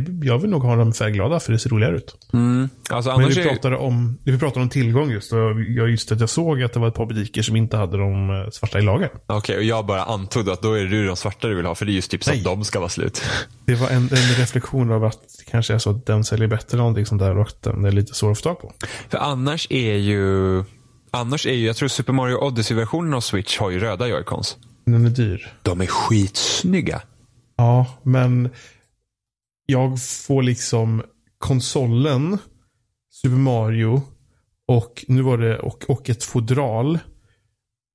det, 0.00 0.26
jag 0.26 0.38
vill 0.38 0.50
nog 0.50 0.62
ha 0.62 0.76
dem 0.76 0.92
färgglada 0.92 1.40
för 1.40 1.52
det 1.52 1.58
ser 1.58 1.70
roligare 1.70 1.96
ut. 1.96 2.16
Mm. 2.32 2.68
Alltså, 2.90 3.18
Men 3.18 3.28
vi 3.28 3.42
pratade, 3.42 3.76
om, 3.76 4.18
vi 4.24 4.38
pratade 4.38 4.62
om 4.62 4.68
tillgång 4.68 5.10
just 5.10 5.32
och 5.32 5.38
jag, 5.68 5.90
just 5.90 6.12
att 6.12 6.20
jag 6.20 6.28
såg 6.28 6.62
att 6.62 6.72
det 6.72 6.80
var 6.80 6.88
ett 6.88 6.94
par 6.94 7.06
butiker 7.06 7.42
som 7.42 7.56
inte 7.56 7.76
hade 7.76 7.98
de 7.98 8.30
eh, 8.30 8.50
svarta 8.50 8.78
i 8.78 8.82
lager. 8.82 9.10
Okej, 9.26 9.36
okay, 9.36 9.56
och 9.56 9.64
jag 9.64 9.86
bara 9.86 10.02
antog 10.02 10.50
att 10.50 10.62
då 10.62 10.72
är 10.72 10.84
det 10.84 11.06
de 11.06 11.16
svarta 11.16 11.48
du 11.48 11.54
vill 11.54 11.66
ha 11.66 11.74
för 11.74 11.86
det 11.86 11.92
är 11.92 11.94
just 11.94 12.10
typ 12.10 12.24
så 12.24 12.30
Nej. 12.30 12.38
att 12.38 12.44
de 12.44 12.64
ska 12.64 12.78
vara 12.78 12.88
slut. 12.88 13.22
Det 13.64 13.74
var 13.74 13.88
en, 13.88 14.02
en 14.02 14.34
reflektion 14.38 14.92
av 14.92 15.04
att 15.04 15.20
det 15.38 15.50
kanske 15.50 15.74
är 15.74 15.78
så 15.78 15.90
att 15.90 16.06
den 16.06 16.24
säljer 16.24 16.48
bättre 16.48 16.66
eller 16.76 16.78
någonting 16.78 17.06
sånt 17.06 17.20
där 17.20 17.38
och 17.38 17.46
att 17.46 17.62
den 17.62 17.84
är 17.84 17.92
lite 17.92 18.14
svår 18.14 18.30
att 18.30 18.38
få 18.38 18.42
tag 18.42 18.60
på. 18.60 18.72
För 19.08 19.18
annars 19.18 19.66
är 19.70 19.96
ju 19.96 20.64
Annars 21.10 21.46
är 21.46 21.52
ju, 21.52 21.66
jag 21.66 21.76
tror 21.76 21.88
Super 21.88 22.12
Mario 22.12 22.36
Odyssey-versionen 22.36 23.14
av 23.14 23.20
Switch 23.20 23.58
har 23.58 23.70
ju 23.70 23.78
röda 23.78 24.08
joycons. 24.08 24.56
Den 24.84 25.06
är 25.06 25.10
dyr. 25.10 25.52
De 25.62 25.80
är 25.80 25.86
skitsnygga. 25.86 27.02
Ja, 27.56 27.86
men 28.02 28.50
jag 29.66 30.02
får 30.02 30.42
liksom 30.42 31.02
konsolen, 31.38 32.38
Super 33.10 33.36
Mario 33.36 34.02
och 34.68 35.04
nu 35.08 35.22
var 35.22 35.38
det 35.38 35.58
och, 35.58 35.84
och 35.88 36.10
ett 36.10 36.24
fodral 36.24 36.98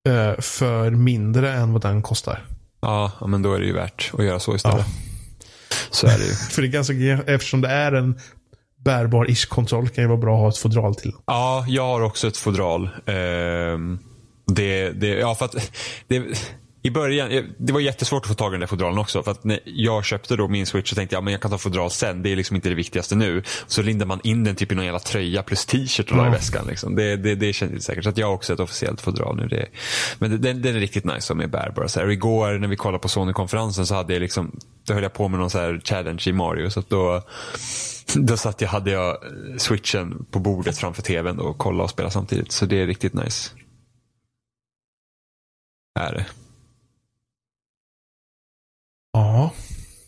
eh, 0.08 0.40
för 0.40 0.92
mindre 0.92 1.54
än 1.54 1.74
vad 1.74 1.82
den 1.82 2.02
kostar. 2.02 2.46
Ja, 2.82 3.12
men 3.28 3.42
då 3.42 3.54
är 3.54 3.60
det 3.60 3.66
ju 3.66 3.74
värt 3.74 4.12
att 4.14 4.26
göra 4.26 4.40
så 4.40 4.56
istället. 4.56 4.86
Ja. 4.88 5.76
Så 5.90 6.08
är 6.08 6.18
det 6.18 6.26
ju. 6.26 6.34
för 6.52 6.62
det 6.62 6.68
är 6.68 6.72
ganska, 6.72 6.94
eftersom 7.34 7.62
det 7.62 7.70
är 7.70 7.92
en 7.92 8.20
bärbar 8.86 9.30
ish-kontroll 9.30 9.90
kan 9.90 10.04
ju 10.04 10.08
vara 10.08 10.18
bra 10.18 10.36
att 10.36 10.42
ha 10.42 10.50
ett 10.50 10.58
fodral 10.58 10.96
till. 10.96 11.14
Ja, 11.26 11.66
jag 11.68 11.84
har 11.84 12.02
också 12.02 12.28
ett 12.28 12.38
fodral. 12.38 12.84
Eh, 13.06 13.78
det, 14.48 14.90
det, 14.90 15.08
ja, 15.08 15.36
för 15.36 15.46
att 15.46 15.56
det, 16.08 16.24
i 16.86 16.92
början, 16.92 17.54
det 17.58 17.74
var 17.74 17.80
jättesvårt 17.80 18.24
att 18.24 18.28
få 18.28 18.34
tag 18.34 18.52
i 18.52 18.54
den 18.54 18.60
där 18.60 18.68
fodralen 18.68 18.98
också. 18.98 19.24
För 19.24 19.32
att 19.32 19.44
när 19.44 19.60
jag 19.66 20.06
köpte 20.06 20.36
då 20.36 20.48
min 20.48 20.66
switch 20.66 20.90
så 20.90 20.96
tänkte 20.96 21.16
jag 21.16 21.24
men 21.24 21.34
jag 21.34 21.42
kan 21.42 21.52
ta 21.52 21.58
fodral 21.58 21.92
sen. 21.92 22.24
Det 22.24 22.30
är 22.30 22.36
liksom 22.36 22.56
inte 22.56 22.70
det 22.70 22.76
viktigaste 22.76 23.16
nu. 23.16 23.44
Så 23.68 23.82
lindar 23.82 24.06
man 24.06 24.20
in 24.24 24.44
den 24.44 24.56
typ 24.56 24.72
i 24.72 24.76
någon 24.76 24.86
jävla 24.86 25.00
tröja 25.00 25.44
plus 25.44 25.66
t-shirt 25.66 26.12
och 26.12 26.18
mm. 26.18 26.28
i 26.28 26.30
väskan. 26.30 26.68
Liksom. 26.68 26.96
Det, 26.96 27.16
det, 27.16 27.36
det 27.36 27.54
känns 27.54 27.72
inte 27.72 27.84
säkert. 27.84 28.04
Så 28.04 28.10
att 28.10 28.18
jag 28.18 28.28
har 28.28 28.34
också 28.34 28.54
ett 28.54 28.60
officiellt 28.60 29.02
fodral 29.02 29.36
nu. 29.36 29.48
Det, 29.48 29.66
men 30.20 30.42
den, 30.42 30.62
den 30.62 30.76
är 30.76 30.80
riktigt 30.80 31.06
nice 31.06 31.22
som 31.22 31.40
är 31.40 31.48
bärbar. 31.48 31.88
Så 31.88 32.00
här, 32.00 32.10
igår 32.10 32.58
när 32.58 32.68
vi 32.68 32.76
kollade 32.76 33.02
på 33.02 33.10
Sony-konferensen 33.10 33.86
så 33.86 33.96
hade 33.96 34.14
jag 34.14 34.22
liksom, 34.22 34.60
då 34.88 34.94
höll 34.94 35.04
jag 35.04 35.14
på 35.14 35.28
med 35.28 35.40
någon 35.40 35.50
så 35.50 35.60
här 35.60 35.82
challenge 35.84 36.24
i 36.28 36.34
Mario. 36.34 36.70
Så 36.70 36.84
då, 36.88 37.22
då 38.16 38.38
satt 38.38 38.62
jag, 38.62 38.70
hade 38.70 38.92
jag 38.92 39.18
switchen 39.58 40.26
på 40.32 40.40
bordet 40.40 40.78
framför 40.78 41.02
tvn 41.02 41.40
och 41.40 41.58
kollade 41.58 41.84
och 41.84 41.90
spelade 41.90 42.14
samtidigt. 42.14 42.52
Så 42.52 42.66
det 42.66 42.82
är 42.82 42.88
riktigt 42.88 43.14
nice. 43.14 43.52
Är 46.00 46.14
det. 46.14 46.26
Ja. 49.16 49.52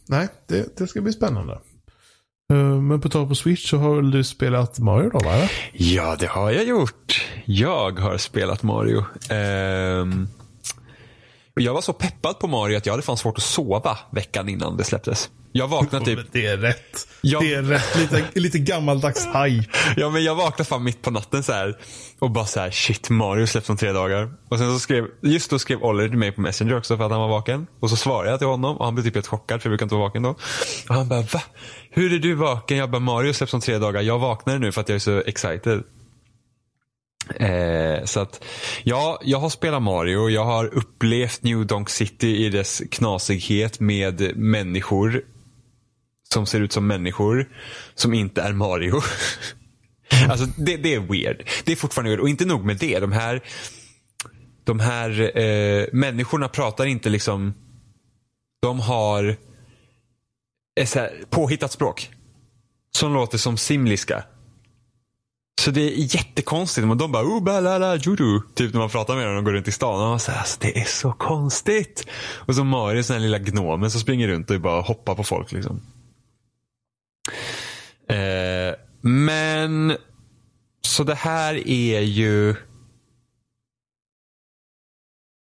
Nej, 0.05 0.27
det, 0.47 0.77
det 0.77 0.87
ska 0.87 1.01
bli 1.01 1.13
spännande. 1.13 1.59
Uh, 2.53 2.81
men 2.81 3.01
på 3.01 3.09
tal 3.09 3.27
på 3.27 3.35
Switch 3.35 3.69
så 3.69 3.77
har 3.77 3.95
väl 3.95 4.11
du 4.11 4.23
spelat 4.23 4.79
Mario 4.79 5.09
då, 5.09 5.19
va? 5.19 5.49
Ja, 5.73 6.15
det 6.19 6.27
har 6.27 6.51
jag 6.51 6.65
gjort. 6.65 7.27
Jag 7.45 7.99
har 7.99 8.17
spelat 8.17 8.63
Mario. 8.63 8.97
Uh, 9.31 10.25
jag 11.55 11.73
var 11.73 11.81
så 11.81 11.93
peppad 11.93 12.39
på 12.39 12.47
Mario 12.47 12.77
att 12.77 12.85
jag 12.85 12.93
hade 12.93 13.03
fan 13.03 13.17
svårt 13.17 13.37
att 13.37 13.43
sova 13.43 13.97
veckan 14.11 14.49
innan 14.49 14.77
det 14.77 14.83
släpptes. 14.83 15.29
Jag 15.51 15.67
vaknade 15.67 16.05
typ... 16.05 16.19
Det 16.31 16.45
är 16.45 16.57
rätt. 16.57 17.07
Jag... 17.21 17.41
Det 17.41 17.53
är 17.53 17.61
rätt. 17.61 17.95
Lite, 17.97 18.39
lite 18.39 18.59
gammaldags 18.59 19.25
hype. 19.25 19.69
Ja, 19.95 20.09
men 20.09 20.23
jag 20.23 20.35
vaknade 20.35 20.63
fan 20.63 20.83
mitt 20.83 21.01
på 21.01 21.11
natten 21.11 21.43
så 21.43 21.51
här 21.51 21.77
och 22.19 22.31
bara 22.31 22.45
så 22.45 22.59
här, 22.59 22.71
shit, 22.71 23.09
Mario 23.09 23.47
släpps 23.47 23.69
om 23.69 23.77
tre 23.77 23.91
dagar. 23.91 24.31
Och 24.49 24.57
sen 24.57 24.73
så 24.73 24.79
skrev, 24.79 25.05
just 25.21 25.49
då 25.49 25.59
skrev 25.59 25.83
Oliver 25.83 26.09
till 26.09 26.17
mig 26.17 26.31
på 26.31 26.41
Messenger 26.41 26.77
också 26.77 26.97
för 26.97 27.05
att 27.05 27.11
han 27.11 27.21
var 27.21 27.27
vaken. 27.27 27.67
Och 27.79 27.89
så 27.89 27.95
svarade 27.95 28.29
jag 28.29 28.39
till 28.39 28.47
honom 28.47 28.77
och 28.77 28.85
han 28.85 28.95
blev 28.95 29.03
typ 29.03 29.15
helt 29.15 29.27
chockad 29.27 29.61
för 29.61 29.69
jag 29.69 29.71
brukar 29.71 29.85
inte 29.85 29.95
vara 29.95 30.07
vaken 30.07 30.23
då. 30.23 30.29
Och 30.89 30.95
han 30.95 31.07
bara, 31.07 31.21
va? 31.21 31.41
Hur 31.89 32.13
är 32.13 32.19
du 32.19 32.33
vaken? 32.33 32.77
Jag 32.77 32.89
bara, 32.89 32.99
Mario 32.99 33.33
släpps 33.33 33.53
om 33.53 33.61
tre 33.61 33.77
dagar. 33.77 34.01
Jag 34.01 34.19
vaknade 34.19 34.59
nu 34.59 34.71
för 34.71 34.81
att 34.81 34.89
jag 34.89 34.95
är 34.95 34.99
så 34.99 35.19
excited. 35.25 35.83
Eh, 37.35 38.05
så 38.05 38.19
att, 38.19 38.43
ja, 38.83 39.19
jag 39.23 39.39
har 39.39 39.49
spelat 39.49 39.81
Mario. 39.81 40.29
Jag 40.29 40.45
har 40.45 40.65
upplevt 40.65 41.43
New 41.43 41.65
Donk 41.65 41.89
City 41.89 42.45
i 42.45 42.49
dess 42.49 42.81
knasighet 42.91 43.79
med 43.79 44.37
människor 44.37 45.23
som 46.33 46.45
ser 46.45 46.61
ut 46.61 46.73
som 46.73 46.87
människor 46.87 47.49
som 47.95 48.13
inte 48.13 48.41
är 48.41 48.53
Mario. 48.53 48.95
alltså 50.29 50.45
det, 50.57 50.77
det, 50.77 50.93
är 50.93 50.99
weird. 50.99 51.49
Det 51.65 51.71
är 51.71 51.75
fortfarande 51.75 52.09
weird. 52.09 52.19
Och 52.19 52.29
inte 52.29 52.45
nog 52.45 52.65
med 52.65 52.77
det. 52.77 52.99
De 52.99 53.11
här, 53.11 53.43
de 54.63 54.79
här 54.79 55.39
eh, 55.39 55.85
människorna 55.93 56.47
pratar 56.47 56.85
inte 56.85 57.09
liksom. 57.09 57.53
De 58.61 58.79
har 58.79 59.37
ett 60.79 60.89
så 60.89 60.99
här, 60.99 61.23
påhittat 61.29 61.71
språk. 61.71 62.09
Som 62.91 63.13
låter 63.13 63.37
som 63.37 63.57
simliska. 63.57 64.23
Så 65.61 65.71
det 65.71 65.81
är 65.81 66.15
jättekonstigt. 66.15 66.87
Men 66.87 66.97
de 66.97 67.11
bara 67.11 67.23
oh, 67.23 67.43
balala, 67.43 67.95
judu. 67.95 68.41
Typ 68.55 68.73
när 68.73 68.79
man 68.79 68.89
pratar 68.89 69.15
med 69.15 69.27
dem 69.27 69.37
och 69.37 69.43
går 69.43 69.51
runt 69.51 69.67
i 69.67 69.71
stan. 69.71 70.01
Och 70.01 70.09
man 70.09 70.19
säger, 70.19 70.39
alltså, 70.39 70.57
det 70.61 70.79
är 70.79 70.85
så 70.85 71.11
konstigt. 71.11 72.07
Och 72.35 72.55
så 72.55 72.63
Mario, 72.63 73.01
den 73.01 73.13
här 73.13 73.19
lilla 73.19 73.39
gnomen 73.39 73.91
som 73.91 74.01
springer 74.01 74.27
runt 74.27 74.51
och 74.51 74.61
bara 74.61 74.81
hoppar 74.81 75.15
på 75.15 75.23
folk. 75.23 75.51
Liksom. 75.51 75.81
Eh, 78.09 78.75
men 79.01 79.97
så 80.81 81.03
det 81.03 81.15
här 81.15 81.67
är 81.67 81.99
ju 82.01 82.55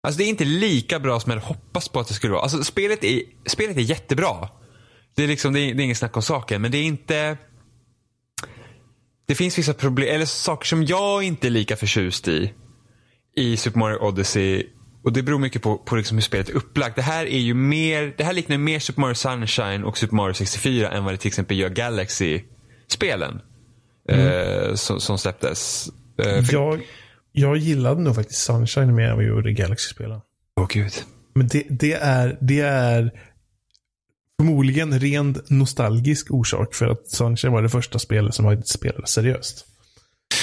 Alltså 0.03 0.17
det 0.17 0.23
är 0.23 0.29
inte 0.29 0.45
lika 0.45 0.99
bra 0.99 1.19
som 1.19 1.31
jag 1.31 1.39
hade 1.39 1.53
hoppats 1.53 1.89
på 1.89 1.99
att 1.99 2.07
det 2.07 2.13
skulle 2.13 2.33
vara. 2.33 2.41
Alltså 2.41 2.63
spelet 2.63 3.03
är, 3.03 3.21
spelet 3.45 3.77
är 3.77 3.81
jättebra. 3.81 4.49
Det 5.15 5.23
är 5.23 5.27
liksom, 5.27 5.53
det 5.53 5.59
är, 5.59 5.73
det 5.73 5.81
är 5.81 5.85
inget 5.85 5.97
snack 5.97 6.15
om 6.15 6.23
saken. 6.23 6.61
Men 6.61 6.71
det 6.71 6.77
är 6.77 6.83
inte 6.83 7.37
det 9.31 9.35
finns 9.35 9.57
vissa 9.57 9.73
problem, 9.73 10.15
eller 10.15 10.25
saker 10.25 10.67
som 10.67 10.85
jag 10.85 11.23
inte 11.23 11.47
är 11.47 11.51
lika 11.51 11.75
förtjust 11.75 12.27
i. 12.27 12.53
I 13.35 13.57
Super 13.57 13.79
Mario 13.79 13.97
Odyssey. 13.97 14.67
Och 15.03 15.13
det 15.13 15.23
beror 15.23 15.39
mycket 15.39 15.61
på, 15.61 15.77
på 15.77 15.95
liksom 15.95 16.17
hur 16.17 16.21
spelet 16.21 16.49
är 16.49 16.53
upplagt. 16.53 16.95
Det 16.95 17.01
här 17.01 17.25
är 17.25 17.39
ju 17.39 17.53
mer, 17.53 18.13
det 18.17 18.23
här 18.23 18.33
liknar 18.33 18.57
mer 18.57 18.79
Super 18.79 19.01
Mario 19.01 19.13
Sunshine 19.13 19.83
och 19.83 19.97
Super 19.97 20.15
Mario 20.15 20.33
64 20.33 20.89
än 20.89 21.03
vad 21.03 21.13
det 21.13 21.17
till 21.17 21.27
exempel 21.27 21.59
gör 21.59 21.69
Galaxy-spelen. 21.69 23.41
Mm. 24.09 24.27
Eh, 24.27 24.75
som, 24.75 24.99
som 24.99 25.17
släpptes. 25.17 25.89
Eh, 26.17 26.43
för... 26.43 26.53
jag, 26.53 26.81
jag 27.31 27.57
gillade 27.57 28.01
nog 28.01 28.15
faktiskt 28.15 28.39
Sunshine 28.39 28.95
mer 28.95 29.07
än 29.07 29.15
vad 29.15 29.23
jag 29.23 29.29
gjorde 29.29 29.51
Galaxy-spelen. 29.51 30.21
Åh 30.55 30.63
oh, 30.63 30.67
gud. 30.67 30.93
Men 31.35 31.47
det, 31.47 31.65
det, 31.69 31.93
är, 31.93 32.37
det 32.41 32.59
är 32.59 33.11
Förmodligen 34.41 34.99
rent 34.99 35.49
nostalgisk 35.49 36.31
orsak 36.31 36.75
för 36.75 36.87
att 36.87 37.07
Sunshine 37.07 37.51
var 37.51 37.61
det 37.61 37.69
första 37.69 37.99
spelet 37.99 38.35
som 38.35 38.45
jag 38.45 38.67
spelade 38.67 39.07
seriöst. 39.07 39.65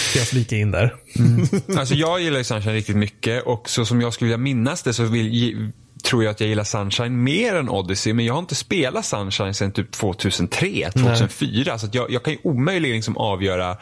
Ska 0.08 0.18
jag 0.18 0.28
flika 0.28 0.56
in 0.56 0.70
där. 0.70 0.94
Mm. 1.18 1.78
Alltså 1.78 1.94
jag 1.94 2.20
gillar 2.20 2.42
Sunshine 2.42 2.74
riktigt 2.74 2.96
mycket 2.96 3.42
och 3.42 3.68
så 3.68 3.84
som 3.84 4.00
jag 4.00 4.12
skulle 4.12 4.26
vilja 4.26 4.38
minnas 4.38 4.82
det 4.82 4.94
så 4.94 5.04
vill, 5.04 5.72
tror 6.04 6.24
jag 6.24 6.30
att 6.30 6.40
jag 6.40 6.48
gillar 6.48 6.64
Sunshine 6.64 7.22
mer 7.22 7.54
än 7.54 7.68
Odyssey. 7.68 8.12
Men 8.12 8.24
jag 8.24 8.34
har 8.34 8.40
inte 8.40 8.54
spelat 8.54 9.06
Sunshine 9.06 9.54
sedan 9.54 9.72
typ 9.72 9.92
2003, 9.92 10.90
2004. 10.90 11.72
Nej. 11.72 11.78
Så 11.78 11.88
jag, 11.92 12.10
jag, 12.10 12.22
kan 12.22 12.32
ju 12.32 12.38
omöjligen 12.42 12.96
liksom 12.96 13.16
avgöra 13.16 13.76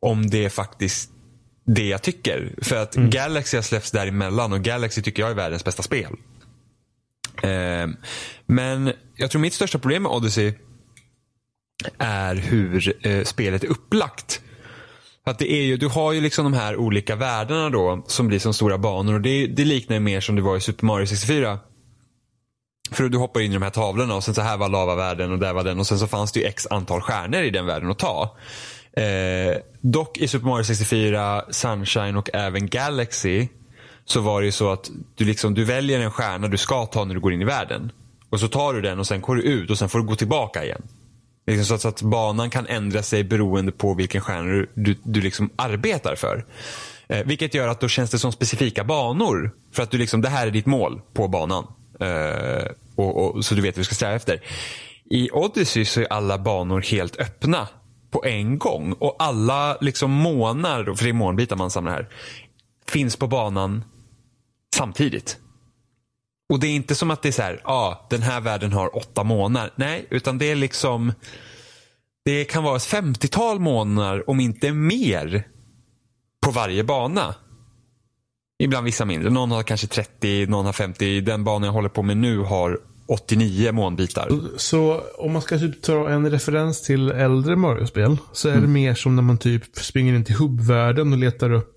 om 0.00 0.30
det 0.30 0.44
är 0.44 0.48
faktiskt 0.48 1.10
det 1.66 1.86
jag 1.86 2.02
tycker. 2.02 2.54
För 2.62 2.76
att 2.76 2.96
mm. 2.96 3.10
Galaxy 3.10 3.56
har 3.56 3.62
släppts 3.62 3.90
däremellan 3.90 4.52
och 4.52 4.62
Galaxy 4.62 5.02
tycker 5.02 5.22
jag 5.22 5.30
är 5.30 5.34
världens 5.34 5.64
bästa 5.64 5.82
spel. 5.82 6.12
Eh, 7.42 7.86
men 8.46 8.92
jag 9.16 9.30
tror 9.30 9.40
mitt 9.40 9.54
största 9.54 9.78
problem 9.78 10.02
med 10.02 10.12
Odyssey 10.12 10.54
är 11.98 12.34
hur 12.34 13.06
eh, 13.06 13.24
spelet 13.24 13.64
är 13.64 13.68
upplagt. 13.68 14.40
Att 15.30 15.38
det 15.38 15.52
är 15.52 15.62
ju, 15.62 15.76
du 15.76 15.88
har 15.88 16.12
ju 16.12 16.20
liksom 16.20 16.44
de 16.44 16.54
här 16.54 16.76
olika 16.76 17.16
världarna 17.16 17.70
då 17.70 18.02
som 18.06 18.28
blir 18.28 18.38
som 18.38 18.54
stora 18.54 18.78
banor 18.78 19.14
och 19.14 19.20
det, 19.20 19.46
det 19.46 19.64
liknar 19.64 20.00
mer 20.00 20.20
som 20.20 20.36
det 20.36 20.42
var 20.42 20.56
i 20.56 20.60
Super 20.60 20.86
Mario 20.86 21.06
64. 21.06 21.58
För 22.90 23.08
du 23.08 23.18
hoppar 23.18 23.40
in 23.40 23.50
i 23.50 23.54
de 23.54 23.62
här 23.62 23.70
tavlorna 23.70 24.14
och 24.14 24.24
sen 24.24 24.34
så 24.34 24.40
här 24.40 24.56
var 24.56 24.68
lavavärlden 24.68 25.32
och 25.32 25.38
där 25.38 25.52
var 25.52 25.64
den 25.64 25.80
och 25.80 25.86
sen 25.86 25.98
så 25.98 26.06
fanns 26.06 26.32
det 26.32 26.40
ju 26.40 26.46
x 26.46 26.66
antal 26.70 27.00
stjärnor 27.00 27.42
i 27.42 27.50
den 27.50 27.66
världen 27.66 27.90
att 27.90 27.98
ta. 27.98 28.36
Eh, 28.92 29.56
dock 29.80 30.18
i 30.18 30.28
Super 30.28 30.46
Mario 30.46 30.64
64, 30.64 31.44
Sunshine 31.50 32.16
och 32.16 32.30
även 32.32 32.66
Galaxy 32.66 33.48
så 34.04 34.20
var 34.20 34.40
det 34.40 34.46
ju 34.46 34.52
så 34.52 34.72
att 34.72 34.90
du, 35.14 35.24
liksom, 35.24 35.54
du 35.54 35.64
väljer 35.64 36.00
en 36.00 36.10
stjärna 36.10 36.48
du 36.48 36.56
ska 36.56 36.86
ta 36.86 37.04
när 37.04 37.14
du 37.14 37.20
går 37.20 37.32
in 37.32 37.42
i 37.42 37.44
världen. 37.44 37.92
Och 38.30 38.40
så 38.40 38.48
tar 38.48 38.74
du 38.74 38.80
den 38.80 38.98
och 38.98 39.06
sen 39.06 39.20
går 39.20 39.36
du 39.36 39.42
ut 39.42 39.70
och 39.70 39.78
sen 39.78 39.88
får 39.88 39.98
du 39.98 40.04
gå 40.04 40.16
tillbaka 40.16 40.64
igen. 40.64 40.82
Liksom 41.46 41.64
så, 41.64 41.74
att, 41.74 41.80
så 41.80 41.88
att 41.88 42.02
banan 42.02 42.50
kan 42.50 42.66
ändra 42.66 43.02
sig 43.02 43.24
beroende 43.24 43.72
på 43.72 43.94
vilken 43.94 44.20
stjärna 44.20 44.48
du, 44.48 44.70
du, 44.74 44.96
du 45.02 45.20
liksom 45.20 45.50
arbetar 45.56 46.14
för. 46.14 46.46
Eh, 47.08 47.26
vilket 47.26 47.54
gör 47.54 47.68
att 47.68 47.80
då 47.80 47.88
känns 47.88 48.10
det 48.10 48.18
som 48.18 48.32
specifika 48.32 48.84
banor. 48.84 49.50
För 49.72 49.82
att 49.82 49.90
du 49.90 49.98
liksom, 49.98 50.20
det 50.20 50.28
här 50.28 50.46
är 50.46 50.50
ditt 50.50 50.66
mål 50.66 51.00
på 51.12 51.28
banan. 51.28 51.66
Eh, 52.00 52.66
och, 52.96 53.36
och, 53.36 53.44
så 53.44 53.54
du 53.54 53.60
vet 53.60 53.76
vad 53.76 53.80
du 53.80 53.84
ska 53.84 53.94
sträva 53.94 54.14
efter. 54.14 54.40
I 55.10 55.30
Odyssey 55.30 55.84
så 55.84 56.00
är 56.00 56.12
alla 56.12 56.38
banor 56.38 56.80
helt 56.80 57.16
öppna 57.16 57.68
på 58.10 58.24
en 58.24 58.58
gång. 58.58 58.92
Och 58.92 59.16
alla 59.18 59.76
liksom 59.80 60.10
månar, 60.10 60.94
för 60.94 61.04
det 61.04 61.10
är 61.10 61.12
månbitar 61.12 61.56
man 61.56 61.70
samlar 61.70 61.92
här, 61.92 62.08
finns 62.88 63.16
på 63.16 63.26
banan 63.26 63.84
samtidigt. 64.74 65.38
Och 66.48 66.60
det 66.60 66.66
är 66.66 66.74
inte 66.74 66.94
som 66.94 67.10
att 67.10 67.22
det 67.22 67.28
är 67.28 67.32
så 67.32 67.42
här, 67.42 67.60
ja, 67.64 67.70
ah, 67.70 68.06
den 68.10 68.22
här 68.22 68.40
världen 68.40 68.72
har 68.72 68.96
åtta 68.96 69.24
månader. 69.24 69.72
Nej, 69.76 70.06
utan 70.10 70.38
det 70.38 70.50
är 70.50 70.56
liksom, 70.56 71.12
det 72.24 72.44
kan 72.44 72.64
vara 72.64 72.76
ett 72.76 72.84
femtiotal 72.84 73.60
månader, 73.60 74.30
om 74.30 74.40
inte 74.40 74.72
mer, 74.72 75.46
på 76.46 76.50
varje 76.50 76.84
bana. 76.84 77.34
Ibland 78.58 78.84
vissa 78.84 79.04
mindre. 79.04 79.30
Någon 79.30 79.50
har 79.50 79.62
kanske 79.62 79.86
30, 79.86 80.46
någon 80.46 80.66
har 80.66 80.72
50. 80.72 81.20
Den 81.20 81.44
banan 81.44 81.66
jag 81.66 81.72
håller 81.72 81.88
på 81.88 82.02
med 82.02 82.16
nu 82.16 82.38
har 82.38 82.78
89 83.08 83.72
månbitar. 83.72 84.28
Så 84.56 85.02
om 85.18 85.32
man 85.32 85.42
ska 85.42 85.58
typ 85.58 85.82
ta 85.82 86.08
en 86.08 86.30
referens 86.30 86.82
till 86.82 87.10
äldre 87.10 87.56
Mario-spel 87.56 88.16
så 88.32 88.48
är 88.48 88.52
mm. 88.52 88.64
det 88.64 88.70
mer 88.70 88.94
som 88.94 89.16
när 89.16 89.22
man 89.22 89.38
typ 89.38 89.62
springer 89.76 90.14
in 90.14 90.24
till 90.24 90.34
hubbvärlden 90.34 91.12
och 91.12 91.18
letar 91.18 91.52
upp 91.52 91.75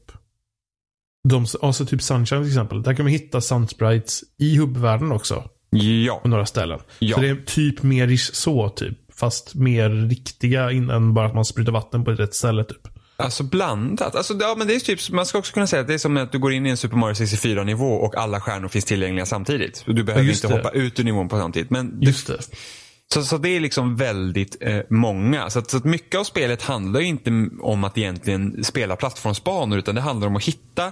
de, 1.24 1.46
alltså 1.62 1.86
typ 1.86 2.02
Sunshine 2.02 2.42
till 2.44 2.52
exempel. 2.52 2.84
Där 2.84 2.94
kan 2.94 3.06
man 3.06 3.12
hitta 3.12 3.42
Sunsprites 3.42 4.24
i 4.38 4.58
hubbvärlden 4.58 5.12
också. 5.12 5.44
Ja. 5.70 6.16
På 6.16 6.28
några 6.28 6.46
ställen. 6.46 6.80
Ja. 7.00 7.16
Så 7.16 7.22
det 7.22 7.30
är 7.30 7.36
typ 7.46 7.84
mer 7.84 8.18
så 8.18 8.70
typ. 8.70 8.98
Fast 9.16 9.56
mer 9.56 9.90
riktiga 9.90 10.72
innan 10.72 11.14
bara 11.14 11.28
att 11.28 11.36
man 11.36 11.46
sprutar 11.46 11.72
vatten 11.72 12.06
på 12.06 12.12
ett 12.12 12.20
rätt 12.20 12.34
ställe 12.34 12.64
typ. 12.64 12.88
Alltså 13.18 13.44
blandat. 13.44 14.16
Alltså, 14.16 14.34
ja, 14.40 14.56
men 14.58 14.68
det 14.68 14.76
är 14.76 14.80
typ, 14.80 15.12
man 15.12 15.26
ska 15.26 15.38
också 15.38 15.54
kunna 15.54 15.68
säga 15.68 15.82
att 15.82 15.88
det 15.88 15.94
är 15.94 15.98
som 15.98 16.18
att 16.18 16.32
du 16.32 16.40
går 16.40 16.54
in 16.54 16.66
i 16.66 16.70
en 16.70 16.78
Super 16.78 16.98
Mario 16.98 17.16
64 17.16 17.64
nivå 17.64 17.94
och 17.94 18.18
alla 18.18 18.42
stjärnor 18.42 18.68
finns 18.68 18.86
tillgängliga 18.86 19.26
samtidigt. 19.26 19.84
Du 19.86 20.04
behöver 20.04 20.30
inte 20.30 20.48
det. 20.48 20.54
hoppa 20.54 20.70
ut 20.70 21.00
ur 21.00 21.04
nivån 21.04 21.30
på 21.30 21.38
samtidigt. 21.40 21.70
Men 21.70 21.98
just 22.02 22.28
det. 22.28 22.40
Så, 23.14 23.24
så 23.24 23.38
det 23.38 23.50
är 23.50 23.60
liksom 23.60 23.96
väldigt 23.96 24.58
eh, 24.62 24.82
många. 24.90 25.50
Så, 25.50 25.60
att, 25.60 25.70
så 25.70 25.78
att 25.78 25.84
mycket 25.84 26.20
av 26.20 26.24
spelet 26.24 26.62
handlar 26.62 27.00
inte 27.00 27.50
om 27.62 27.84
att 27.84 27.98
egentligen 27.98 28.64
spela 28.64 28.96
plattformsbanor 28.96 29.78
utan 29.78 29.96
det 29.96 30.02
handlar 30.02 30.28
om 30.28 30.36
att 30.36 30.44
hitta 30.44 30.92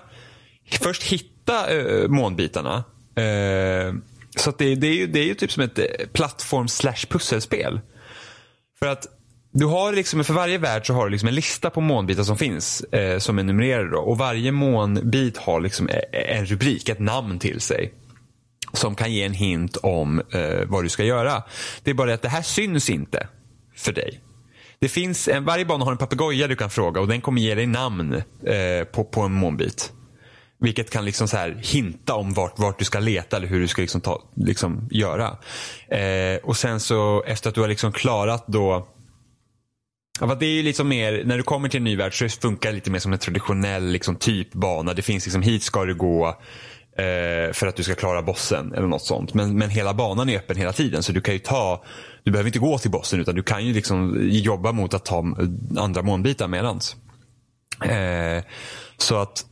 först 0.71 1.03
hitta 1.03 1.77
eh, 1.77 2.07
månbitarna. 2.07 2.83
Eh, 3.15 3.93
så 4.35 4.49
att 4.49 4.57
det, 4.57 4.75
det, 4.75 4.87
är 4.87 4.93
ju, 4.93 5.07
det 5.07 5.19
är 5.19 5.25
ju 5.25 5.33
typ 5.33 5.51
som 5.51 5.63
ett 5.63 5.79
eh, 5.79 5.85
plattform 6.13 6.67
slash 6.67 7.05
pusselspel. 7.09 7.79
För 8.79 8.87
att 8.87 9.07
du 9.51 9.65
har 9.65 9.93
liksom, 9.93 10.23
för 10.23 10.33
varje 10.33 10.57
värld 10.57 10.87
så 10.87 10.93
har 10.93 11.05
du 11.05 11.11
liksom 11.11 11.29
en 11.29 11.35
lista 11.35 11.69
på 11.69 11.81
månbitar 11.81 12.23
som 12.23 12.37
finns 12.37 12.81
eh, 12.81 13.19
som 13.19 13.39
är 13.39 13.43
numrerade. 13.43 13.89
Då. 13.89 13.99
Och 13.99 14.17
varje 14.17 14.51
månbit 14.51 15.37
har 15.37 15.61
liksom 15.61 15.89
eh, 15.89 16.37
en 16.37 16.45
rubrik, 16.45 16.89
ett 16.89 16.99
namn 16.99 17.39
till 17.39 17.61
sig. 17.61 17.93
Som 18.73 18.95
kan 18.95 19.13
ge 19.13 19.23
en 19.23 19.33
hint 19.33 19.77
om 19.77 20.19
eh, 20.19 20.65
vad 20.67 20.83
du 20.83 20.89
ska 20.89 21.03
göra. 21.03 21.43
Det 21.83 21.89
är 21.89 21.93
bara 21.93 22.07
det 22.07 22.13
att 22.13 22.21
det 22.21 22.29
här 22.29 22.41
syns 22.41 22.89
inte 22.89 23.27
för 23.75 23.91
dig. 23.91 24.21
Det 24.79 24.89
finns 24.89 25.27
en, 25.27 25.45
varje 25.45 25.65
bana 25.65 25.85
har 25.85 25.91
en 25.91 25.97
papegoja 25.97 26.47
du 26.47 26.55
kan 26.55 26.69
fråga 26.69 27.01
och 27.01 27.07
den 27.07 27.21
kommer 27.21 27.41
ge 27.41 27.55
dig 27.55 27.67
namn 27.67 28.13
eh, 28.43 28.83
på, 28.91 29.03
på 29.03 29.21
en 29.21 29.31
månbit. 29.31 29.91
Vilket 30.59 30.89
kan 30.89 31.05
liksom 31.05 31.27
så 31.27 31.37
här 31.37 31.59
hinta 31.63 32.15
om 32.15 32.33
vart, 32.33 32.59
vart 32.59 32.79
du 32.79 32.85
ska 32.85 32.99
leta 32.99 33.37
eller 33.37 33.47
hur 33.47 33.59
du 33.59 33.67
ska 33.67 33.81
liksom 33.81 34.01
ta, 34.01 34.23
liksom 34.35 34.87
göra. 34.91 35.37
Eh, 35.87 36.37
och 36.43 36.57
sen 36.57 36.79
så 36.79 37.23
efter 37.23 37.49
att 37.49 37.55
du 37.55 37.61
har 37.61 37.67
liksom 37.67 37.91
klarat 37.91 38.43
då 38.47 38.87
Ja, 40.19 40.35
det 40.39 40.45
är 40.45 40.51
ju 40.51 40.63
liksom 40.63 40.87
mer, 40.87 41.23
när 41.25 41.37
du 41.37 41.43
kommer 41.43 41.69
till 41.69 41.77
en 41.77 41.83
ny 41.83 41.95
värld 41.95 42.19
så 42.19 42.29
funkar 42.29 42.69
det 42.69 42.75
lite 42.75 42.91
mer 42.91 42.99
som 42.99 43.13
en 43.13 43.19
traditionell 43.19 43.85
liksom, 43.85 44.15
typ 44.15 44.53
bana. 44.53 44.93
Det 44.93 45.01
finns 45.01 45.25
liksom, 45.25 45.41
hit 45.41 45.63
ska 45.63 45.85
du 45.85 45.95
gå 45.95 46.41
eh, 46.97 47.53
för 47.53 47.67
att 47.67 47.75
du 47.75 47.83
ska 47.83 47.95
klara 47.95 48.21
bossen 48.21 48.73
eller 48.73 48.87
något 48.87 49.01
sånt. 49.01 49.33
Men, 49.33 49.57
men 49.57 49.69
hela 49.69 49.93
banan 49.93 50.29
är 50.29 50.37
öppen 50.37 50.57
hela 50.57 50.73
tiden 50.73 51.03
så 51.03 51.11
du 51.11 51.21
kan 51.21 51.33
ju 51.33 51.39
ta, 51.39 51.83
du 52.23 52.31
behöver 52.31 52.47
inte 52.47 52.59
gå 52.59 52.77
till 52.77 52.91
bossen 52.91 53.19
utan 53.19 53.35
du 53.35 53.43
kan 53.43 53.65
ju 53.65 53.73
liksom 53.73 54.17
jobba 54.29 54.71
mot 54.71 54.93
att 54.93 55.05
ta 55.05 55.19
eh, 55.19 55.83
andra 55.83 56.01
månbitar 56.01 56.47
medans. 56.47 56.95
Eh, 57.83 58.43
så 58.97 59.15
att 59.15 59.45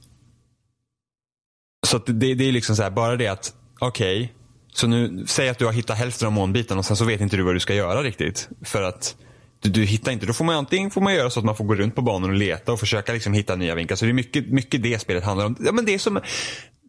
så 1.88 1.98
att 1.98 2.06
det, 2.06 2.34
det 2.34 2.44
är 2.48 2.52
liksom 2.52 2.76
så 2.76 2.84
här, 2.84 2.90
bara 2.90 3.16
det 3.16 3.28
att, 3.28 3.54
okej, 3.80 4.18
okay, 4.18 4.30
så 4.74 4.88
nu, 4.88 5.24
säg 5.28 5.50
att 5.50 5.58
du 5.58 5.66
har 5.66 5.74
hittat 5.74 5.98
hälften 5.98 6.26
av 6.26 6.32
månbiten 6.32 6.78
och 6.78 6.86
sen 6.86 6.98
så 6.98 7.06
vet 7.06 7.22
inte 7.22 7.38
du 7.38 7.44
vad 7.44 7.56
du 7.56 7.60
ska 7.60 7.74
göra 7.74 8.04
riktigt. 8.04 8.50
För 8.62 8.82
att 8.82 9.16
du, 9.62 9.70
du 9.70 9.86
hittar 9.86 10.12
inte. 10.12 10.26
Då 10.26 10.34
får 10.34 10.46
man 10.46 10.56
antingen 10.56 10.92
får 10.92 11.02
man 11.02 11.14
göra 11.14 11.30
så 11.30 11.40
att 11.40 11.46
man 11.46 11.56
får 11.56 11.66
gå 11.66 11.76
runt 11.76 11.96
på 11.96 12.02
banan 12.02 12.30
och 12.30 12.36
leta 12.36 12.72
och 12.72 12.80
försöka 12.80 13.14
liksom 13.14 13.34
hitta 13.34 13.56
nya 13.56 13.76
vinklar. 13.76 13.96
Så 13.96 14.06
det 14.06 14.12
är 14.12 14.14
mycket, 14.14 14.48
mycket 14.48 14.84
det 14.84 15.00
spelet 15.00 15.24
handlar 15.24 15.46
om. 15.46 15.56
Ja, 15.60 15.72
men 15.72 15.86
det 15.86 15.94
är 15.94 16.00
som, 16.00 16.20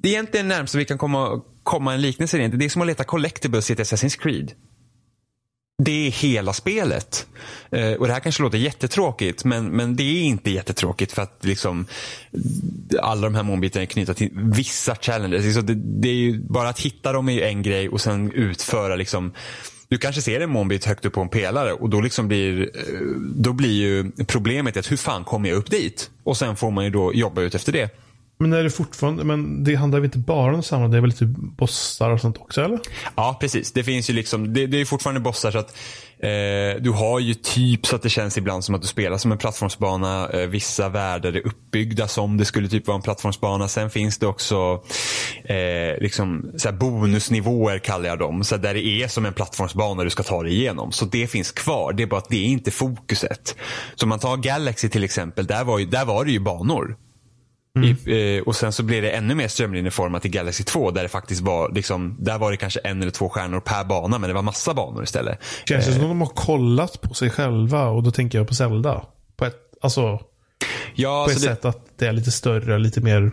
det 0.02 0.08
är 0.08 0.12
egentligen 0.12 0.48
närmst 0.48 0.74
vi 0.74 0.84
kan 0.84 0.98
komma, 0.98 1.40
komma 1.62 1.94
en 1.94 2.00
liknelse. 2.02 2.48
Det 2.48 2.64
är 2.64 2.68
som 2.68 2.82
att 2.82 2.88
leta 2.88 3.04
collectibles 3.04 3.70
i 3.70 3.72
ett 3.72 3.78
Assassin's 3.78 4.18
Creed. 4.18 4.52
Det 5.78 6.06
är 6.06 6.10
hela 6.10 6.52
spelet. 6.52 7.26
Eh, 7.70 7.92
och 7.92 8.06
det 8.06 8.12
här 8.12 8.20
kanske 8.20 8.42
låter 8.42 8.58
jättetråkigt 8.58 9.44
men, 9.44 9.66
men 9.68 9.96
det 9.96 10.02
är 10.02 10.22
inte 10.22 10.50
jättetråkigt 10.50 11.12
för 11.12 11.22
att 11.22 11.44
liksom 11.44 11.86
alla 13.00 13.20
de 13.20 13.34
här 13.34 13.42
månbitarna 13.42 13.82
är 13.82 13.86
knutna 13.86 14.14
till 14.14 14.30
vissa 14.32 14.94
challenges. 14.94 15.44
Liksom 15.44 15.66
det, 15.66 15.74
det, 15.74 16.08
är 16.08 16.14
ju, 16.14 16.40
bara 16.40 16.68
att 16.68 16.80
hitta 16.80 17.12
dem 17.12 17.28
är 17.28 17.32
ju 17.32 17.42
en 17.42 17.62
grej 17.62 17.88
och 17.88 18.00
sen 18.00 18.32
utföra 18.32 18.96
liksom 18.96 19.32
du 19.88 19.98
kanske 19.98 20.22
ser 20.22 20.40
en 20.40 20.50
månbit 20.50 20.84
högt 20.84 21.04
upp 21.04 21.12
på 21.12 21.20
en 21.20 21.28
pelare 21.28 21.72
och 21.72 21.90
då, 21.90 22.00
liksom 22.00 22.28
blir, 22.28 22.60
eh, 22.60 23.00
då 23.20 23.52
blir 23.52 23.72
ju 23.72 24.10
problemet 24.26 24.76
att 24.76 24.90
hur 24.90 24.96
fan 24.96 25.24
kommer 25.24 25.48
jag 25.48 25.58
upp 25.58 25.70
dit? 25.70 26.10
Och 26.24 26.36
sen 26.36 26.56
får 26.56 26.70
man 26.70 26.84
ju 26.84 26.90
då 26.90 27.14
jobba 27.14 27.42
ut 27.42 27.54
efter 27.54 27.72
det. 27.72 28.05
Men 28.38 28.52
är 28.52 28.62
det 28.62 28.70
fortfarande, 28.70 29.24
men 29.24 29.64
det 29.64 29.74
handlar 29.74 29.98
väl 29.98 30.04
inte 30.04 30.18
bara 30.18 30.54
om 30.54 30.62
samma, 30.62 30.88
det 30.88 30.96
är 30.96 31.00
väl 31.00 31.12
typ 31.12 31.28
bossar 31.28 32.10
och 32.10 32.20
sånt 32.20 32.38
också 32.38 32.62
eller? 32.62 32.80
Ja 33.14 33.36
precis, 33.40 33.72
det 33.72 33.84
finns 33.84 34.10
ju 34.10 34.14
liksom, 34.14 34.52
det, 34.52 34.66
det 34.66 34.80
är 34.80 34.84
fortfarande 34.84 35.20
bossar 35.20 35.50
så 35.50 35.58
att 35.58 35.76
eh, 36.18 36.82
du 36.82 36.90
har 36.90 37.20
ju 37.20 37.34
typ 37.34 37.86
så 37.86 37.96
att 37.96 38.02
det 38.02 38.08
känns 38.08 38.38
ibland 38.38 38.64
som 38.64 38.74
att 38.74 38.82
du 38.82 38.88
spelar 38.88 39.18
som 39.18 39.32
en 39.32 39.38
plattformsbana. 39.38 40.28
Eh, 40.28 40.46
vissa 40.46 40.88
världar 40.88 41.32
är 41.32 41.46
uppbyggda 41.46 42.08
som 42.08 42.36
det 42.36 42.44
skulle 42.44 42.68
typ 42.68 42.86
vara 42.86 42.96
en 42.96 43.02
plattformsbana. 43.02 43.68
Sen 43.68 43.90
finns 43.90 44.18
det 44.18 44.26
också 44.26 44.82
eh, 45.44 46.00
liksom, 46.00 46.52
så 46.56 46.72
bonusnivåer 46.72 47.78
kallar 47.78 48.08
jag 48.08 48.18
dem. 48.18 48.44
Så 48.44 48.56
där 48.56 48.74
det 48.74 48.86
är 48.86 49.08
som 49.08 49.26
en 49.26 49.32
plattformsbana 49.32 50.04
du 50.04 50.10
ska 50.10 50.22
ta 50.22 50.42
dig 50.42 50.52
igenom. 50.52 50.92
Så 50.92 51.04
det 51.04 51.26
finns 51.26 51.52
kvar, 51.52 51.92
det 51.92 52.02
är 52.02 52.06
bara 52.06 52.20
att 52.20 52.28
det 52.28 52.36
är 52.36 52.48
inte 52.48 52.70
fokuset. 52.70 53.56
Så 53.94 54.04
om 54.04 54.08
man 54.08 54.18
tar 54.18 54.36
Galaxy 54.36 54.88
till 54.88 55.04
exempel, 55.04 55.46
där 55.46 55.64
var, 55.64 55.78
ju, 55.78 55.86
där 55.86 56.04
var 56.04 56.24
det 56.24 56.30
ju 56.30 56.40
banor. 56.40 56.96
Mm. 57.76 57.96
I, 58.06 58.36
eh, 58.36 58.42
och 58.42 58.56
sen 58.56 58.72
så 58.72 58.82
blev 58.82 59.02
det 59.02 59.10
ännu 59.10 59.34
mer 59.34 59.48
strömlinjeformat 59.48 60.24
i 60.24 60.28
Galaxy 60.28 60.64
2 60.64 60.90
där 60.90 61.02
det 61.02 61.08
faktiskt 61.08 61.40
var, 61.40 61.72
liksom, 61.72 62.16
där 62.18 62.38
var 62.38 62.50
det 62.50 62.56
kanske 62.56 62.80
en 62.80 63.02
eller 63.02 63.10
två 63.10 63.28
stjärnor 63.28 63.60
per 63.60 63.84
bana 63.84 64.18
men 64.18 64.28
det 64.28 64.34
var 64.34 64.42
massa 64.42 64.74
banor 64.74 65.02
istället. 65.04 65.38
Känns 65.68 65.86
det 65.86 65.92
eh. 65.92 65.98
som 65.98 66.08
de 66.08 66.20
har 66.20 66.28
kollat 66.28 67.00
på 67.00 67.14
sig 67.14 67.30
själva 67.30 67.86
och 67.88 68.02
då 68.02 68.10
tänker 68.10 68.38
jag 68.38 68.48
på 68.48 68.54
Zelda. 68.54 69.04
På 69.36 69.44
ett, 69.44 69.56
alltså, 69.80 70.20
ja, 70.94 71.24
på 71.24 71.30
ett 71.30 71.40
sätt 71.40 71.62
det... 71.62 71.68
att 71.68 71.98
det 71.98 72.06
är 72.06 72.12
lite 72.12 72.30
större, 72.30 72.78
lite 72.78 73.00
mer 73.00 73.32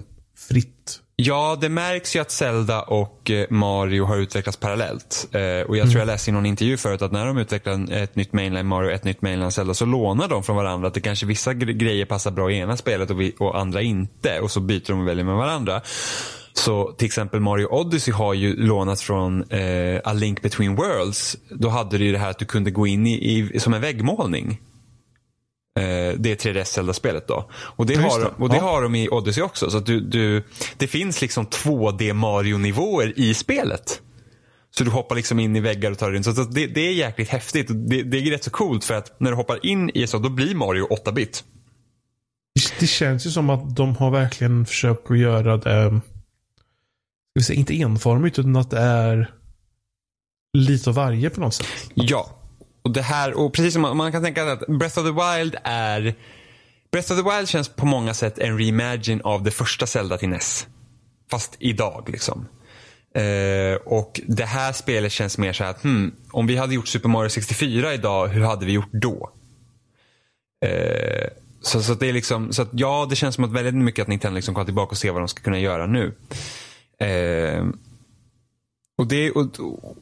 fritt. 0.50 1.00
Ja, 1.16 1.58
det 1.62 1.70
märks 1.70 2.16
ju 2.16 2.20
att 2.20 2.32
Zelda 2.32 2.82
och 2.82 3.32
eh, 3.32 3.46
Mario 3.50 4.06
har 4.06 4.18
utvecklats 4.18 4.58
parallellt. 4.58 5.28
Eh, 5.32 5.40
och 5.42 5.44
jag 5.48 5.68
tror 5.68 5.78
jag 5.78 5.96
mm. 5.96 6.08
läste 6.08 6.30
i 6.30 6.34
någon 6.34 6.46
intervju 6.46 6.78
förut 6.78 7.02
att 7.02 7.12
när 7.12 7.26
de 7.26 7.38
utvecklar 7.38 7.92
ett 7.92 8.16
nytt 8.16 8.34
mainline 8.34 8.68
Mario 8.68 8.88
och 8.88 8.94
ett 8.94 9.04
nytt 9.04 9.22
mainline 9.22 9.52
Zelda 9.52 9.74
så 9.74 9.86
lånar 9.86 10.28
de 10.28 10.44
från 10.44 10.56
varandra. 10.56 10.88
Att 10.88 10.94
det 10.94 11.02
kanske 11.02 11.26
vissa 11.26 11.54
grejer 11.54 12.06
passar 12.06 12.32
bra 12.32 12.52
i 12.52 12.58
ena 12.58 12.78
spelet 12.78 13.10
och, 13.10 13.22
vi, 13.22 13.36
och 13.40 13.60
andra 13.60 13.82
inte. 13.82 14.40
Och 14.40 14.52
så 14.52 14.60
byter 14.60 14.88
de 14.88 15.00
och 15.00 15.08
väljer 15.08 15.26
med 15.26 15.36
varandra. 15.36 15.82
Så 16.54 16.92
till 16.92 17.06
exempel 17.06 17.40
Mario 17.40 17.68
Odyssey 17.68 18.14
har 18.14 18.34
ju 18.34 18.56
lånat 18.56 19.02
från 19.02 19.44
eh, 19.52 20.02
A 20.04 20.14
Link 20.14 20.42
Between 20.42 20.76
Worlds. 20.76 21.38
Då 21.50 21.70
hade 21.70 21.98
du 21.98 22.06
ju 22.06 22.12
det 22.12 22.18
här 22.18 22.30
att 22.30 22.40
du 22.40 22.46
kunde 22.46 22.72
gå 22.72 22.88
in 22.88 23.08
i, 23.08 23.50
i 23.54 23.60
som 23.60 23.74
en 23.74 23.82
väggmålning. 23.82 24.60
Eh, 25.80 26.14
det 26.18 26.44
3DS 26.44 26.64
Zelda-spelet 26.64 27.28
då. 27.28 27.50
Och 27.54 27.86
det, 27.86 27.96
har, 27.96 28.42
och 28.42 28.50
det 28.50 28.56
ja. 28.56 28.62
har 28.62 28.82
de 28.82 28.96
i 28.96 29.10
Odyssey 29.10 29.44
också. 29.44 29.70
Så 29.70 29.80
du, 29.80 30.00
du, 30.00 30.44
det 30.78 30.88
finns 30.88 31.22
liksom 31.22 31.46
2D 31.46 32.14
Mario-nivåer 32.14 33.14
i 33.16 33.34
spelet. 33.34 34.02
Så 34.78 34.84
du 34.84 34.90
hoppar 34.90 35.16
liksom 35.16 35.40
in 35.40 35.56
i 35.56 35.60
väggar 35.60 35.92
och 35.92 35.98
tar 35.98 36.10
dig 36.10 36.18
in. 36.18 36.24
Så 36.24 36.32
det, 36.32 36.68
det 36.68 36.82
är 36.82 36.94
jäkligt 36.94 37.30
häftigt. 37.30 37.68
Det, 37.70 38.04
det 38.04 38.18
är 38.18 38.32
rätt 38.32 38.44
så 38.44 38.52
coolt 38.52 38.84
för 38.84 38.94
att 38.94 39.20
när 39.20 39.32
du 39.32 39.38
hoppar 39.38 39.66
in 39.66 39.90
i 39.94 40.08
så, 40.08 40.18
då 40.18 40.30
blir 40.30 40.56
Mario 40.56 40.88
8-bit. 40.88 41.44
Det 42.80 42.88
känns 42.88 43.26
ju 43.26 43.32
som 43.32 43.50
att 43.50 43.76
de 43.76 43.96
har 43.96 44.12
verkligen 44.12 44.66
försökt 44.66 45.12
att 45.12 45.18
göra 45.18 45.58
det, 45.58 46.02
ska 47.40 47.46
säga, 47.46 47.60
inte 47.60 47.82
enformigt, 47.82 48.40
utan 48.40 48.56
att 48.56 48.70
det 48.70 48.80
är 48.80 49.32
lite 50.58 50.90
av 50.90 50.96
varje 50.96 51.30
på 51.30 51.42
något 51.42 51.54
sätt. 51.54 51.68
Ja, 51.94 52.43
och 52.84 52.92
det 52.92 53.02
här, 53.02 53.34
och 53.34 53.54
precis 53.54 53.74
som 53.74 53.82
man, 53.82 53.98
man, 53.98 54.12
kan 54.12 54.24
tänka 54.24 54.52
att 54.52 54.68
Breath 54.68 55.00
of 55.00 55.06
the 55.06 55.12
Wild 55.12 55.56
är 55.64 56.16
Breath 56.92 57.12
of 57.12 57.18
the 57.18 57.36
Wild 57.36 57.50
känns 57.50 57.70
på 57.70 57.86
många 57.86 58.14
sätt 58.14 58.40
en 58.40 58.58
reimagine 58.58 59.22
av 59.24 59.44
det 59.44 59.52
första 59.52 59.88
Zelda 59.88 60.18
till 60.18 60.30
NES. 60.30 60.68
Fast 61.32 61.56
idag 61.60 62.10
liksom. 62.12 62.48
Eh, 63.16 63.76
och 63.86 64.22
det 64.28 64.46
här 64.46 64.74
spelet 64.74 65.12
känns 65.12 65.38
mer 65.38 65.54
så 65.54 65.64
här 65.64 65.72
att 65.72 65.84
hmm, 65.84 66.16
om 66.32 66.48
vi 66.48 66.58
hade 66.58 66.76
gjort 66.76 66.88
Super 66.88 67.10
Mario 67.10 67.30
64 67.30 67.94
idag, 67.94 68.28
hur 68.28 68.42
hade 68.42 68.66
vi 68.66 68.72
gjort 68.72 68.92
då? 68.92 69.30
Eh, 70.66 71.28
så, 71.62 71.84
så 71.84 71.94
det 71.94 72.10
är 72.10 72.14
liksom, 72.14 72.54
så 72.54 72.62
att 72.62 72.70
ja, 72.72 73.08
det 73.10 73.16
känns 73.16 73.36
som 73.36 73.44
att 73.44 73.52
väldigt 73.52 73.76
mycket 73.76 74.02
att 74.02 74.08
Nintendo 74.08 74.36
liksom 74.36 74.54
kommer 74.54 74.66
tillbaka 74.66 74.92
och 74.92 74.98
ser 74.98 75.12
vad 75.12 75.22
de 75.22 75.28
ska 75.28 75.44
kunna 75.44 75.60
göra 75.60 75.86
nu. 75.86 76.14
Eh, 77.00 77.66
och, 78.98 79.08
det, 79.08 79.32
och, 79.32 79.48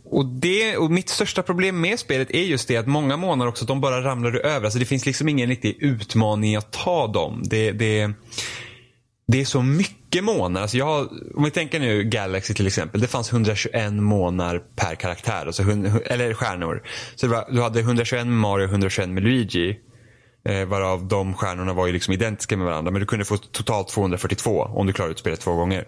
och, 0.06 0.26
det, 0.26 0.78
och 0.78 0.92
mitt 0.92 1.10
största 1.10 1.44
problem 1.44 1.82
med 1.82 2.00
spelet 2.00 2.32
är 2.32 2.42
just 2.42 2.68
det 2.68 2.78
att 2.78 2.88
många 2.88 3.18
månader 3.18 3.50
också, 3.50 3.66
de 3.66 3.82
bara 3.82 4.04
ramlar 4.04 4.36
över. 4.36 4.66
Alltså 4.66 4.80
det 4.80 4.86
finns 4.86 5.06
liksom 5.06 5.30
ingen 5.30 5.50
riktig 5.50 5.78
utmaning 5.80 6.56
att 6.56 6.72
ta 6.72 7.08
dem. 7.08 7.42
Det, 7.46 7.72
det, 7.72 8.12
det 9.28 9.42
är 9.42 9.46
så 9.46 9.62
mycket 9.62 10.24
månader. 10.24 10.62
Alltså 10.62 10.78
jag 10.78 10.86
har, 10.86 11.08
om 11.36 11.44
vi 11.44 11.52
tänker 11.52 11.80
nu 11.80 12.04
Galaxy 12.04 12.54
till 12.54 12.68
exempel. 12.68 13.02
Det 13.02 13.08
fanns 13.08 13.32
121 13.32 13.94
månader 13.94 14.62
per 14.76 14.96
karaktär. 14.96 15.46
Alltså, 15.46 15.64
eller 16.06 16.34
stjärnor. 16.34 16.84
Så 17.16 17.28
var, 17.28 17.48
du 17.52 17.62
hade 17.62 17.80
121 17.80 18.28
med 18.28 18.38
Mario 18.38 18.64
och 18.64 18.72
121 18.72 19.10
med 19.10 19.24
Luigi. 19.24 19.80
Eh, 20.46 20.66
varav 20.66 21.08
de 21.08 21.34
stjärnorna 21.34 21.74
var 21.74 21.88
ju 21.88 21.94
liksom 21.94 22.14
identiska 22.14 22.58
med 22.58 22.66
varandra. 22.66 22.92
Men 22.92 23.00
du 23.00 23.06
kunde 23.06 23.26
få 23.26 23.38
totalt 23.38 23.88
242 23.88 24.62
om 24.62 24.88
du 24.88 24.94
klarade 24.94 25.12
ut 25.12 25.20
spelet 25.20 25.40
två 25.40 25.54
gånger. 25.54 25.86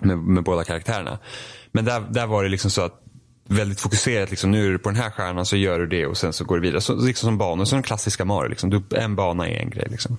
Med, 0.00 0.18
med 0.18 0.44
båda 0.44 0.64
karaktärerna. 0.64 1.18
Men 1.72 1.84
där, 1.84 2.00
där 2.00 2.26
var 2.26 2.42
det 2.42 2.48
liksom 2.48 2.70
så 2.70 2.82
att 2.82 3.02
väldigt 3.48 3.80
fokuserat. 3.80 4.30
Liksom, 4.30 4.50
nu 4.50 4.66
är 4.66 4.70
du 4.70 4.78
på 4.78 4.88
den 4.88 5.00
här 5.00 5.10
stjärnan 5.10 5.46
så 5.46 5.56
gör 5.56 5.78
du 5.78 5.86
det 5.86 6.06
och 6.06 6.16
sen 6.16 6.32
så 6.32 6.44
går 6.44 6.56
du 6.56 6.62
vidare. 6.62 6.80
Så, 6.80 6.94
liksom 6.94 7.26
som 7.26 7.38
banor, 7.38 7.64
som 7.64 7.80
de 7.80 7.82
klassiska 7.82 8.24
Mario. 8.24 8.48
Liksom. 8.48 8.70
Du, 8.70 8.82
en 8.96 9.16
bana 9.16 9.48
är 9.48 9.60
en 9.60 9.70
grej. 9.70 9.86
Liksom. 9.90 10.18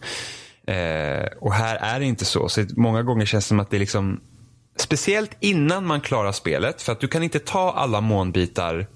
Eh, 0.67 1.26
och 1.39 1.54
här 1.54 1.76
är 1.76 2.00
det 2.00 2.06
inte 2.06 2.26
så. 2.26 2.50
Så 2.50 2.65
många 2.76 3.04
gånger 3.04 3.26
känns 3.26 3.46
det 3.46 3.48
som 3.48 3.60
att 3.60 3.70
det 3.70 3.78
är 3.78 3.80
liksom 3.80 4.22
Speciellt 4.76 5.38
innan 5.39 5.86
man 5.86 6.02
klarar 6.02 6.32
spelet. 6.32 6.82
För 6.82 6.91
att 6.91 7.00
du 7.00 7.08
kan 7.08 7.24
inte 7.24 7.39
ta 7.39 7.72
alla 7.72 8.02
månbitar 8.02 8.88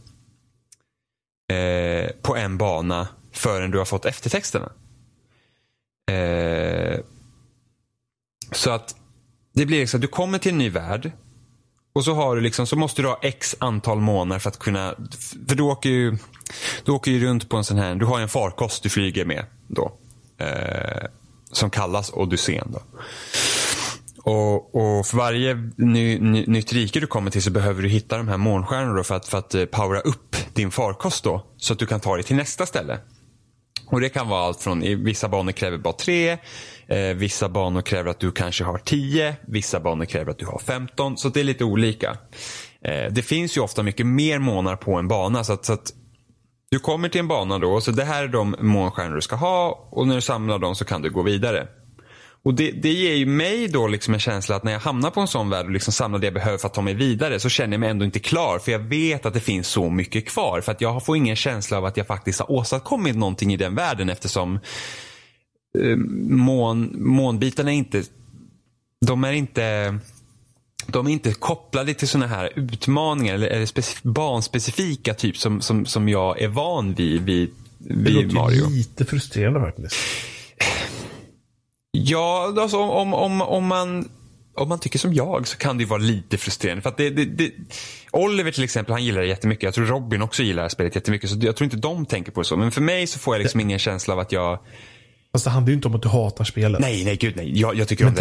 eh, 1.52 2.12
på 2.22 2.36
en 2.36 2.58
bana 2.58 3.08
förrän 3.32 3.72
du 3.72 3.78
har 3.78 3.86
fått 3.86 4.06
eftertexterna. 4.06 4.72
Eh, 6.12 7.00
så 8.52 8.72
att 8.72 8.96
det 9.56 9.66
blir 9.66 9.80
liksom, 9.80 10.02
du 10.02 10.08
kommer 10.08 10.38
till 10.38 10.52
en 10.52 10.58
ny 10.58 10.70
värld. 10.70 11.12
Och 11.94 12.04
så 12.04 12.14
har 12.14 12.36
du 12.36 12.42
liksom, 12.42 12.68
så 12.68 12.76
måste 12.76 13.02
du 13.02 13.08
ha 13.08 13.20
x 13.22 13.56
antal 13.60 14.00
månader 14.00 14.40
för 14.40 14.50
att 14.50 14.60
kunna, 14.60 14.96
för 15.48 15.56
du 15.56 15.64
åker 15.64 15.90
ju, 15.90 16.18
du 16.86 16.92
åker 16.92 17.12
ju 17.12 17.26
runt 17.26 17.50
på 17.50 17.58
en 17.58 17.64
sån 17.64 17.78
här, 17.78 17.96
du 17.96 18.06
har 18.06 18.20
en 18.20 18.30
farkost 18.30 18.84
du 18.84 18.90
flyger 18.90 19.26
med 19.26 19.46
då. 19.68 19.92
Eh, 20.38 21.08
som 21.52 21.70
kallas 21.70 22.12
Odysseen. 22.14 22.72
Då. 22.72 22.82
Och, 24.32 24.76
och, 24.76 25.06
för 25.06 25.18
varje 25.18 25.72
ny, 25.76 26.20
ny, 26.20 26.46
nytt 26.48 26.74
rike 26.74 27.00
du 27.00 27.08
kommer 27.08 27.32
till 27.32 27.44
så 27.44 27.52
behöver 27.52 27.82
du 27.82 27.90
hitta 27.90 28.18
de 28.18 28.28
här 28.28 28.38
månstjärnorna 28.38 29.04
för 29.04 29.16
att, 29.16 29.28
för 29.28 29.38
att 29.38 29.56
eh, 29.56 29.66
powera 29.66 30.00
upp 30.00 30.36
din 30.54 30.72
farkost 30.72 31.24
då. 31.24 31.46
Så 31.58 31.74
att 31.74 31.80
du 31.80 31.86
kan 31.86 32.00
ta 32.00 32.16
dig 32.16 32.24
till 32.24 32.36
nästa 32.36 32.66
ställe. 32.66 33.00
Och 33.88 34.02
Det 34.02 34.10
kan 34.10 34.30
vara 34.30 34.46
allt 34.46 34.62
från, 34.62 34.84
i 34.84 34.96
vissa 34.96 35.30
banor 35.30 35.52
kräver 35.52 35.78
bara 35.78 35.94
tre, 35.94 36.38
eh, 36.88 37.16
vissa 37.16 37.50
banor 37.50 37.82
kräver 37.82 38.12
att 38.12 38.20
du 38.20 38.32
kanske 38.32 38.64
har 38.64 38.78
10, 38.78 39.36
vissa 39.48 39.80
banor 39.80 40.06
kräver 40.06 40.32
att 40.32 40.40
du 40.40 40.46
har 40.46 40.60
femton. 40.60 41.18
Så 41.18 41.30
det 41.30 41.40
är 41.40 41.44
lite 41.44 41.64
olika. 41.64 42.18
Eh, 42.82 43.12
det 43.12 43.22
finns 43.22 43.58
ju 43.58 43.62
ofta 43.62 43.84
mycket 43.84 44.06
mer 44.06 44.40
månar 44.40 44.76
på 44.76 44.96
en 44.96 45.08
bana. 45.08 45.44
så 45.44 45.54
att, 45.54 45.66
så 45.66 45.74
att 45.74 45.94
du 46.70 46.80
kommer 46.80 47.10
till 47.10 47.20
en 47.20 47.28
bana 47.28 47.60
då, 47.60 47.82
så 47.82 47.92
det 47.92 48.04
här 48.04 48.24
är 48.24 48.28
de 48.28 48.56
månstjärnor 48.60 49.16
du 49.16 49.22
ska 49.22 49.36
ha 49.36 49.88
och 49.92 50.08
när 50.08 50.16
du 50.16 50.22
samlar 50.22 50.60
dem 50.60 50.76
så 50.76 50.86
kan 50.86 51.02
du 51.02 51.10
gå 51.10 51.22
vidare. 51.22 51.68
Och 52.46 52.54
det, 52.54 52.72
det 52.72 52.90
ger 52.90 53.14
ju 53.14 53.26
mig 53.26 53.68
då 53.68 53.88
liksom 53.88 54.14
en 54.14 54.20
känsla 54.20 54.56
att 54.56 54.64
när 54.64 54.72
jag 54.72 54.80
hamnar 54.80 55.12
på 55.12 55.22
en 55.22 55.28
sån 55.28 55.50
värld 55.50 55.66
och 55.66 55.72
liksom 55.72 55.94
samlar 55.94 56.20
det 56.20 56.28
jag 56.28 56.34
behöver 56.34 56.58
för 56.58 56.68
att 56.68 56.74
ta 56.74 56.82
mig 56.82 56.94
vidare 56.94 57.40
så 57.40 57.50
känner 57.50 57.74
jag 57.74 57.80
mig 57.80 57.90
ändå 57.90 58.06
inte 58.06 58.20
klar. 58.20 58.60
För 58.60 58.72
jag 58.72 58.80
vet 58.80 59.26
att 59.26 59.34
det 59.34 59.40
finns 59.40 59.68
så 59.68 59.90
mycket 59.90 60.30
kvar. 60.30 60.62
För 60.62 60.72
att 60.72 60.82
jag 60.82 61.06
får 61.06 61.18
ingen 61.18 61.36
känsla 61.36 61.78
av 61.78 61.86
att 61.86 61.98
jag 61.98 62.08
faktiskt 62.08 62.40
har 62.40 62.52
åstadkommit 62.52 63.16
någonting 63.16 63.54
i 63.54 63.58
den 63.58 63.76
världen 63.76 64.10
eftersom 64.10 64.60
mån, 66.30 66.96
månbitarna 66.98 67.72
är 67.72 67.76
inte, 67.76 68.04
de 69.06 69.24
är 69.24 69.32
inte 69.34 70.00
de 70.88 71.08
är 71.08 71.12
inte 71.12 71.34
kopplade 71.34 71.94
till 71.94 72.08
sådana 72.08 72.28
här 72.28 72.50
utmaningar 72.56 73.34
eller, 73.34 73.48
eller 73.48 74.08
banspecifika 74.08 75.14
typ 75.14 75.38
som, 75.38 75.62
som, 75.62 75.86
som 75.86 76.10
jag 76.10 76.42
är 76.42 76.48
van 76.48 76.94
vid 76.94 77.22
vid, 77.22 77.50
vid 77.78 78.04
det 78.04 78.12
låter 78.12 78.36
Mario. 78.36 78.70
lite 78.70 79.06
frustrerande 79.06 79.60
faktiskt. 79.60 79.96
Ja, 81.92 82.54
alltså 82.58 82.78
om, 82.78 83.14
om, 83.14 83.42
om, 83.42 83.66
man, 83.66 84.10
om 84.54 84.70
man 84.70 84.80
tycker 84.80 85.00
som 85.00 85.14
jag 85.14 85.48
så 85.48 85.58
kan 85.58 85.78
det 85.78 85.86
vara 85.86 86.00
lite 86.00 86.38
frustrerande. 86.38 86.82
För 86.82 86.94
det, 86.98 87.10
det, 87.10 87.26
det, 87.26 87.52
Oliver 88.12 88.52
till 88.52 88.64
exempel, 88.64 88.94
han 88.94 89.04
gillar 89.04 89.22
det 89.22 89.28
jättemycket. 89.28 89.64
Jag 89.64 89.74
tror 89.74 89.86
Robin 89.86 90.22
också 90.22 90.44
gillar 90.44 90.56
det 90.56 90.64
här 90.64 90.70
spelet 90.70 90.96
jättemycket. 90.96 91.30
Så 91.30 91.38
jag 91.42 91.56
tror 91.56 91.66
inte 91.66 91.78
de 91.78 92.06
tänker 92.06 92.32
på 92.32 92.42
det 92.42 92.46
så. 92.46 92.58
Men 92.58 92.72
för 92.72 92.82
mig 92.82 93.08
så 93.08 93.20
får 93.20 93.36
jag 93.36 93.42
liksom 93.42 93.60
ingen 93.60 93.80
känsla 93.80 94.14
av 94.14 94.20
att 94.20 94.32
jag... 94.32 94.60
Fast 95.36 95.46
det 95.46 95.52
handlar 95.52 95.70
ju 95.70 95.76
inte 95.76 95.88
om 95.88 95.96
att 95.96 96.02
du 96.02 96.10
hatar 96.10 96.44
spelet. 96.44 96.82
Nej, 96.82 97.06
nej, 97.06 97.16
gud 97.16 97.34
nej. 97.36 97.60
Jag, 97.60 97.76
jag 97.76 97.88
tycker 97.88 98.04
Men 98.04 98.14
om 98.14 98.20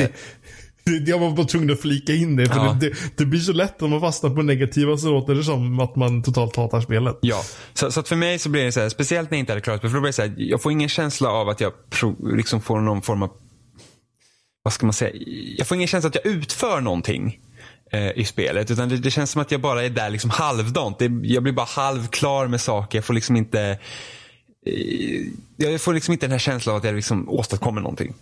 det. 0.85 1.11
Jag 1.11 1.19
var 1.19 1.31
bara 1.31 1.47
tvungen 1.47 1.71
att 1.71 1.81
flika 1.81 2.15
in 2.15 2.37
det. 2.37 2.47
För 2.47 2.57
ja. 2.57 2.77
det, 2.81 2.89
det, 2.89 2.97
det, 3.17 3.25
blir 3.25 3.41
så 3.41 3.53
lätt 3.53 3.83
om 3.83 3.91
man 3.91 4.01
fastnar 4.01 4.31
på 4.31 4.43
negativa 4.43 4.97
så 4.97 5.11
låter 5.11 5.35
det 5.35 5.45
som 5.45 5.81
att 5.81 5.97
man 5.97 6.23
totalt 6.23 6.57
hatar 6.57 6.81
spelet. 6.81 7.19
Ja, 7.21 7.43
så, 7.75 7.91
så 7.91 8.03
för 8.03 8.17
mig 8.17 8.39
så 8.39 8.49
blir 8.49 8.65
det 8.65 8.73
så 8.73 8.81
här, 8.81 8.89
speciellt 8.89 9.31
när 9.31 9.39
jag 9.39 9.41
inte 9.41 9.53
hade 9.53 9.61
klarat 9.61 9.83
det. 9.83 9.89
För 9.89 9.95
då 9.95 10.01
blir 10.01 10.09
det 10.09 10.13
så 10.13 10.23
här, 10.23 10.35
jag 10.37 10.63
får 10.63 10.73
ingen 10.73 10.89
känsla 10.89 11.29
av 11.29 11.49
att 11.49 11.61
jag 11.61 11.73
pro, 11.91 12.17
liksom 12.37 12.61
får 12.61 12.81
någon 12.81 13.03
form 13.03 13.23
av, 13.23 13.31
vad 14.63 14.73
ska 14.73 14.87
man 14.87 14.93
säga, 14.93 15.13
jag 15.59 15.67
får 15.67 15.75
ingen 15.75 15.89
känsla 15.89 16.09
att 16.09 16.15
jag 16.15 16.27
utför 16.27 16.81
någonting 16.81 17.39
eh, 17.93 18.19
i 18.19 18.25
spelet. 18.25 18.71
Utan 18.71 18.89
det, 18.89 18.97
det, 18.97 19.11
känns 19.11 19.31
som 19.31 19.43
att 19.43 19.51
jag 19.51 19.61
bara 19.61 19.85
är 19.85 19.91
där 19.91 20.11
liksom 20.11 20.31
halvdant. 20.31 20.99
Det, 20.99 21.11
jag 21.23 21.43
blir 21.43 21.53
bara 21.53 21.67
halvklar 21.67 22.47
med 22.47 22.61
saker. 22.61 22.99
Jag 22.99 23.05
får 23.05 23.15
liksom 23.15 23.37
inte, 23.37 23.79
Eh, 24.67 25.27
jag 25.57 25.81
får 25.81 25.95
liksom 25.95 26.13
inte 26.13 26.27
den 26.27 26.33
här 26.33 26.39
känslan 26.39 26.75
av 26.75 26.79
att 26.79 26.85
jag 26.85 26.95
liksom 26.95 27.29
åstadkommer 27.29 27.81
någonting. 27.81 28.15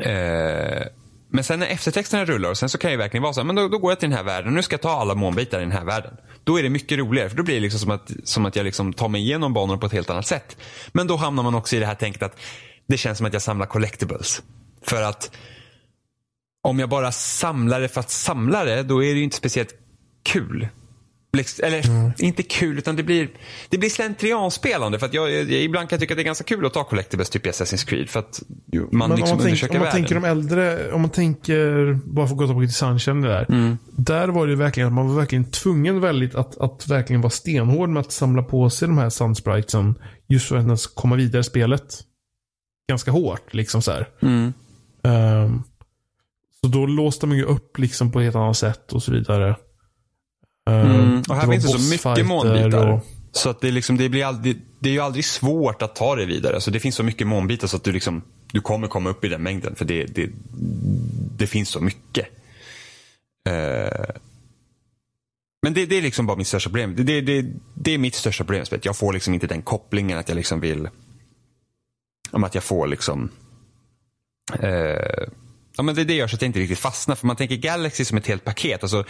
Eh, 0.00 0.86
men 1.30 1.44
sen 1.44 1.60
när 1.60 1.66
eftertexterna 1.66 2.24
rullar 2.24 2.50
och 2.50 2.58
sen 2.58 2.68
så 2.68 2.78
kan 2.78 2.90
jag 2.90 2.98
verkligen 2.98 3.22
vara 3.22 3.32
så 3.32 3.40
här, 3.40 3.44
men 3.44 3.56
då, 3.56 3.68
då 3.68 3.78
går 3.78 3.90
jag 3.90 4.00
till 4.00 4.08
den 4.08 4.16
här 4.16 4.24
världen 4.24 4.48
och 4.48 4.54
nu 4.54 4.62
ska 4.62 4.74
jag 4.74 4.80
ta 4.80 4.90
alla 4.90 5.14
månbitar 5.14 5.58
i 5.58 5.62
den 5.62 5.72
här 5.72 5.84
världen. 5.84 6.14
Då 6.44 6.58
är 6.58 6.62
det 6.62 6.70
mycket 6.70 6.98
roligare 6.98 7.28
för 7.28 7.36
då 7.36 7.42
blir 7.42 7.54
det 7.54 7.60
liksom 7.60 7.80
som 7.80 7.90
att, 7.90 8.10
som 8.24 8.46
att 8.46 8.56
jag 8.56 8.64
liksom 8.64 8.92
tar 8.92 9.08
mig 9.08 9.20
igenom 9.20 9.52
banorna 9.52 9.78
på 9.78 9.86
ett 9.86 9.92
helt 9.92 10.10
annat 10.10 10.26
sätt. 10.26 10.56
Men 10.92 11.06
då 11.06 11.16
hamnar 11.16 11.42
man 11.42 11.54
också 11.54 11.76
i 11.76 11.78
det 11.78 11.86
här 11.86 11.94
tänket 11.94 12.22
att 12.22 12.36
det 12.86 12.96
känns 12.96 13.18
som 13.18 13.26
att 13.26 13.32
jag 13.32 13.42
samlar 13.42 13.66
collectibles. 13.66 14.42
För 14.82 15.02
att 15.02 15.30
om 16.62 16.78
jag 16.78 16.88
bara 16.88 17.12
samlar 17.12 17.80
det 17.80 17.88
för 17.88 18.00
att 18.00 18.10
samla 18.10 18.64
det, 18.64 18.82
då 18.82 19.04
är 19.04 19.12
det 19.12 19.18
ju 19.18 19.24
inte 19.24 19.36
speciellt 19.36 19.74
kul. 20.22 20.68
Eller 21.62 21.86
mm. 21.86 22.12
inte 22.18 22.42
kul, 22.42 22.78
utan 22.78 22.96
det 22.96 23.02
blir, 23.02 23.28
det 23.68 23.78
blir 23.78 23.90
slentrianspelande. 23.90 24.98
För 24.98 25.06
att 25.06 25.14
jag, 25.14 25.30
jag, 25.30 25.50
ibland 25.50 25.88
kan 25.88 25.96
jag 25.96 26.00
tycka 26.00 26.14
att 26.14 26.18
det 26.18 26.22
är 26.22 26.24
ganska 26.24 26.44
kul 26.44 26.66
att 26.66 26.74
ta 26.74 26.84
collectibles 26.84 27.30
typ 27.30 27.46
i 27.46 27.50
Assassin's 27.50 27.86
Creed. 27.86 28.08
För 28.08 28.20
att 28.20 28.42
man 28.92 29.10
liksom 29.10 29.38
om 29.38 29.44
man, 29.44 29.56
tänk, 29.58 29.74
om 29.74 29.80
man 29.80 29.90
tänker 29.90 30.14
de 30.14 30.24
äldre, 30.24 30.92
om 30.92 31.00
man 31.00 31.10
tänker, 31.10 31.98
bara 32.04 32.26
för 32.26 32.34
att 32.34 32.38
gå 32.38 32.46
tillbaka 32.46 32.66
till 32.66 32.74
Sunshine 32.74 33.22
där. 33.22 33.46
Mm. 33.48 33.78
Där 33.90 34.28
var 34.28 34.46
det 34.46 34.56
verkligen 34.56 34.86
att 34.86 34.92
man 34.92 35.08
var 35.08 35.14
verkligen 35.14 35.50
tvungen 35.50 36.00
väldigt 36.00 36.34
att, 36.34 36.58
att 36.58 36.88
verkligen 36.88 37.20
vara 37.20 37.30
stenhård 37.30 37.88
med 37.88 38.00
att 38.00 38.12
samla 38.12 38.42
på 38.42 38.70
sig 38.70 38.88
de 38.88 38.98
här 38.98 39.10
Sunspritesen. 39.10 39.94
Just 40.28 40.48
för 40.48 40.56
att 40.56 40.64
ens 40.64 40.86
komma 40.86 41.16
vidare 41.16 41.40
i 41.40 41.44
spelet. 41.44 42.00
Ganska 42.88 43.10
hårt 43.10 43.54
liksom 43.54 43.82
så 43.82 43.92
mm. 44.22 44.52
um, 45.02 45.62
så 46.60 46.68
då 46.68 46.86
låste 46.86 47.26
man 47.26 47.36
ju 47.36 47.44
upp 47.44 47.78
liksom 47.78 48.12
på 48.12 48.18
ett 48.18 48.24
helt 48.24 48.36
annat 48.36 48.56
sätt 48.56 48.92
och 48.92 49.02
så 49.02 49.12
vidare. 49.12 49.56
Mm. 50.68 50.90
Ehm, 50.90 51.22
och 51.28 51.36
här 51.36 51.46
finns 51.46 51.64
det 51.64 51.78
så 51.78 52.08
mycket 52.08 52.26
månbitar. 52.26 52.86
Och... 52.86 53.06
Så 53.32 53.50
att 53.50 53.60
det, 53.60 53.70
liksom, 53.70 53.96
det, 53.96 54.08
blir 54.08 54.24
aldrig, 54.24 54.60
det 54.78 54.88
är 54.88 54.92
ju 54.92 55.00
aldrig 55.00 55.24
svårt 55.24 55.82
att 55.82 55.96
ta 55.96 56.16
det 56.16 56.26
vidare. 56.26 56.54
Alltså 56.54 56.70
det 56.70 56.80
finns 56.80 56.94
så 56.94 57.02
mycket 57.02 57.26
månbitar 57.26 57.68
så 57.68 57.76
att 57.76 57.84
du, 57.84 57.92
liksom, 57.92 58.22
du 58.52 58.60
kommer 58.60 58.88
komma 58.88 59.10
upp 59.10 59.24
i 59.24 59.28
den 59.28 59.42
mängden. 59.42 59.74
För 59.74 59.84
det, 59.84 60.04
det, 60.04 60.30
det 61.36 61.46
finns 61.46 61.68
så 61.68 61.80
mycket. 61.80 62.26
Uh... 63.48 64.14
Men 65.62 65.74
det, 65.74 65.86
det, 65.86 65.96
är 65.96 66.02
liksom 66.02 66.26
bara 66.26 66.36
mitt 66.36 66.46
största 66.46 66.70
problem. 66.70 66.94
Det, 66.96 67.20
det, 67.20 67.46
det 67.74 67.94
är 67.94 67.98
mitt 67.98 68.14
största 68.14 68.44
problem. 68.44 68.64
Jag 68.82 68.96
får 68.96 69.12
liksom 69.12 69.34
inte 69.34 69.46
den 69.46 69.62
kopplingen 69.62 70.18
att 70.18 70.28
jag 70.28 70.36
liksom 70.36 70.60
vill... 70.60 70.88
Om 72.30 72.44
att 72.44 72.54
jag 72.54 72.64
får 72.64 72.86
liksom... 72.86 73.30
Uh 74.62 75.28
Ja, 75.78 75.82
men 75.82 75.94
det, 75.94 76.04
det 76.04 76.14
gör 76.14 76.28
så 76.28 76.36
att 76.36 76.42
jag 76.42 76.48
inte 76.48 76.58
riktigt 76.58 76.78
fastnar. 76.78 77.16
För 77.16 77.26
man 77.26 77.36
tänker 77.36 77.56
Galaxy 77.56 78.04
som 78.04 78.18
ett 78.18 78.26
helt 78.26 78.44
paket. 78.44 78.82
Alltså 78.82 79.04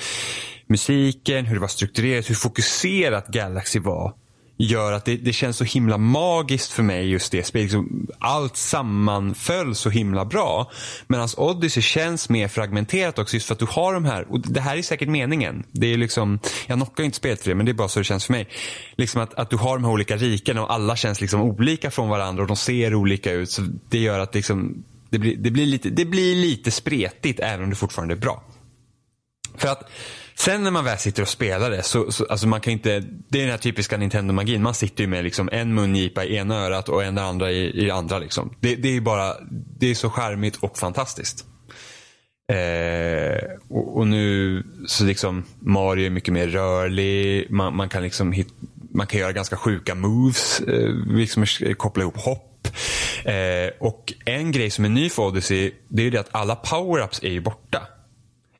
musiken, 0.67 1.47
hur 1.47 1.55
det 1.55 1.61
var 1.61 1.69
strukturerat, 1.69 2.31
hur 2.31 2.35
fokuserat 2.35 3.27
Galaxy 3.29 3.79
var. 3.79 4.15
Gör 4.59 4.93
att 4.93 5.05
det, 5.05 5.17
det 5.17 5.33
känns 5.33 5.57
så 5.57 5.65
himla 5.65 5.99
magiskt 5.99 6.73
för 6.73 6.83
mig 6.83 7.11
just 7.11 7.33
det 7.33 7.47
spelet. 7.47 7.65
Liksom, 7.65 8.07
allt 8.19 8.57
sammanföll 8.57 9.75
så 9.75 9.91
himla 9.91 10.25
bra. 10.25 10.71
Medan 11.07 11.29
Odyssey 11.37 11.83
känns 11.83 12.29
mer 12.29 12.49
fragmenterat 12.49 13.19
också 13.19 13.37
just 13.37 13.47
för 13.47 13.55
att 13.55 13.59
du 13.59 13.67
har 13.67 13.95
de 13.95 14.05
här. 14.05 14.33
Och 14.33 14.41
det 14.41 14.61
här 14.61 14.77
är 14.77 14.83
säkert 14.83 15.09
meningen. 15.09 15.65
Det 15.73 15.93
är 15.93 15.97
liksom, 15.97 16.39
jag 16.67 16.79
knockar 16.79 17.05
inte 17.05 17.17
spelet 17.17 17.43
för 17.43 17.49
det 17.49 17.55
men 17.55 17.67
det 17.67 17.73
är 17.73 17.75
bara 17.75 17.89
så 17.89 18.01
det 18.01 18.05
känns 18.05 18.25
för 18.27 18.33
mig. 18.33 18.49
Liksom 18.97 19.21
att, 19.21 19.35
att 19.35 19.51
du 19.51 19.57
har 19.57 19.77
de 19.77 19.85
här 19.85 19.93
olika 19.93 20.17
rikena 20.17 20.63
och 20.63 20.73
alla 20.73 20.97
känns 20.97 21.21
liksom 21.21 21.41
olika 21.41 21.91
från 21.91 22.09
varandra 22.09 22.43
och 22.43 22.49
de 22.49 22.57
ser 22.57 22.95
olika 22.95 23.33
ut. 23.33 23.51
Så 23.51 23.63
Det 23.89 23.99
gör 23.99 24.19
att 24.19 24.35
liksom 24.35 24.85
det 25.11 25.19
blir, 25.19 25.37
det, 25.37 25.51
blir 25.51 25.67
lite, 25.67 25.91
det 25.91 26.05
blir 26.05 26.35
lite 26.35 26.71
spretigt 26.71 27.41
även 27.41 27.65
om 27.65 27.71
det 27.71 27.77
fortfarande 27.77 28.15
är 28.15 28.19
bra. 28.19 28.43
För 29.57 29.69
att 29.69 29.91
Sen 30.39 30.63
när 30.63 30.71
man 30.71 30.85
väl 30.85 30.99
sitter 30.99 31.23
och 31.23 31.29
spelar 31.29 31.71
det 31.71 31.83
så, 31.83 32.13
så 32.13 32.27
alltså 32.27 32.47
man 32.47 32.61
kan 32.61 32.73
inte, 32.73 33.01
det 33.29 33.39
är 33.39 33.43
den 33.43 33.51
här 33.51 33.59
typiska 33.59 33.97
Nintendo-magin. 33.97 34.63
Man 34.63 34.75
sitter 34.75 35.05
ju 35.05 35.09
med 35.09 35.25
liksom 35.25 35.49
en 35.53 35.75
mungipa 35.75 36.25
i 36.25 36.37
ena 36.37 36.57
örat 36.57 36.89
och 36.89 37.05
en 37.05 37.19
andra 37.19 37.53
i, 37.53 37.83
i 37.83 37.85
det 37.85 37.91
andra. 37.91 38.19
Liksom. 38.19 38.55
Det, 38.61 38.77
det 38.77 38.97
är 38.97 39.01
bara, 39.01 39.35
det 39.51 39.91
är 39.91 39.95
så 39.95 40.11
charmigt 40.11 40.57
och 40.57 40.79
fantastiskt. 40.79 41.45
Eh, 42.53 43.39
och, 43.69 43.97
och, 43.97 44.07
nu 44.07 44.63
så 44.87 45.05
liksom 45.05 45.45
Mario 45.61 46.07
är 46.07 46.11
mycket 46.11 46.35
mer 46.35 46.49
rörlig. 46.49 47.51
Man, 47.51 47.77
man 47.77 47.89
kan 47.89 48.03
liksom 48.03 48.33
hit, 48.33 48.49
man 48.95 49.07
kan 49.07 49.21
göra 49.21 49.33
ganska 49.33 49.57
sjuka 49.57 49.95
moves. 49.95 50.61
Eh, 50.61 50.95
liksom 51.07 51.47
koppla 51.77 52.03
ihop 52.03 52.17
hopp. 52.17 52.48
Eh, 53.25 53.71
och 53.81 54.13
en 54.25 54.53
grej 54.53 54.71
som 54.71 54.85
är 54.85 54.89
ny 54.89 55.11
för 55.11 55.23
Odyssey 55.23 55.73
det 55.89 56.03
är 56.03 56.05
ju 56.05 56.11
det 56.11 56.21
att 56.21 56.29
alla 56.33 56.55
power-ups 56.55 57.25
är 57.25 57.31
ju 57.31 57.41
borta 57.41 57.83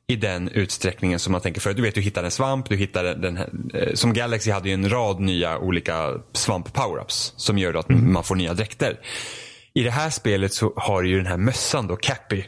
i 0.07 0.15
den 0.15 0.49
utsträckningen 0.49 1.19
som 1.19 1.31
man 1.31 1.41
tänker 1.41 1.61
för. 1.61 1.73
Du 1.73 1.81
vet, 1.81 1.95
du 1.95 2.01
hittar 2.01 2.23
en 2.23 2.31
svamp, 2.31 2.69
du 2.69 2.75
hittar 2.75 3.03
den 3.03 3.37
här, 3.37 3.49
eh, 3.73 3.93
som 3.93 4.13
Galaxy 4.13 4.51
hade 4.51 4.69
ju 4.69 4.73
en 4.73 4.89
rad 4.89 5.19
nya 5.19 5.57
olika 5.57 6.13
svamp 6.33 6.73
powerups 6.73 7.33
som 7.37 7.57
gör 7.57 7.73
att 7.73 7.89
mm. 7.89 8.13
man 8.13 8.23
får 8.23 8.35
nya 8.35 8.53
dräkter. 8.53 8.99
I 9.73 9.83
det 9.83 9.91
här 9.91 10.09
spelet 10.09 10.53
så 10.53 10.73
har 10.75 11.03
du 11.03 11.09
ju 11.09 11.17
den 11.17 11.25
här 11.25 11.37
mössan 11.37 11.87
då, 11.87 11.95
Cappy. 11.95 12.43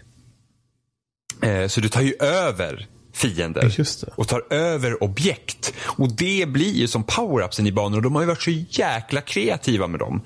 Eh, 1.41 1.67
så 1.67 1.81
du 1.81 1.89
tar 1.89 2.01
ju 2.01 2.13
över 2.19 2.87
fiender 3.13 3.71
och 4.15 4.27
tar 4.27 4.53
över 4.53 5.03
objekt. 5.03 5.73
Och 5.83 6.11
det 6.11 6.45
blir 6.49 6.73
ju 6.73 6.87
som 6.87 7.03
powerupsen 7.03 7.67
i 7.67 7.71
banor 7.71 7.97
och 7.97 8.03
de 8.03 8.15
har 8.15 8.21
ju 8.21 8.27
varit 8.27 8.41
så 8.41 8.51
jäkla 8.51 9.21
kreativa 9.21 9.87
med 9.87 9.99
dem. 9.99 10.21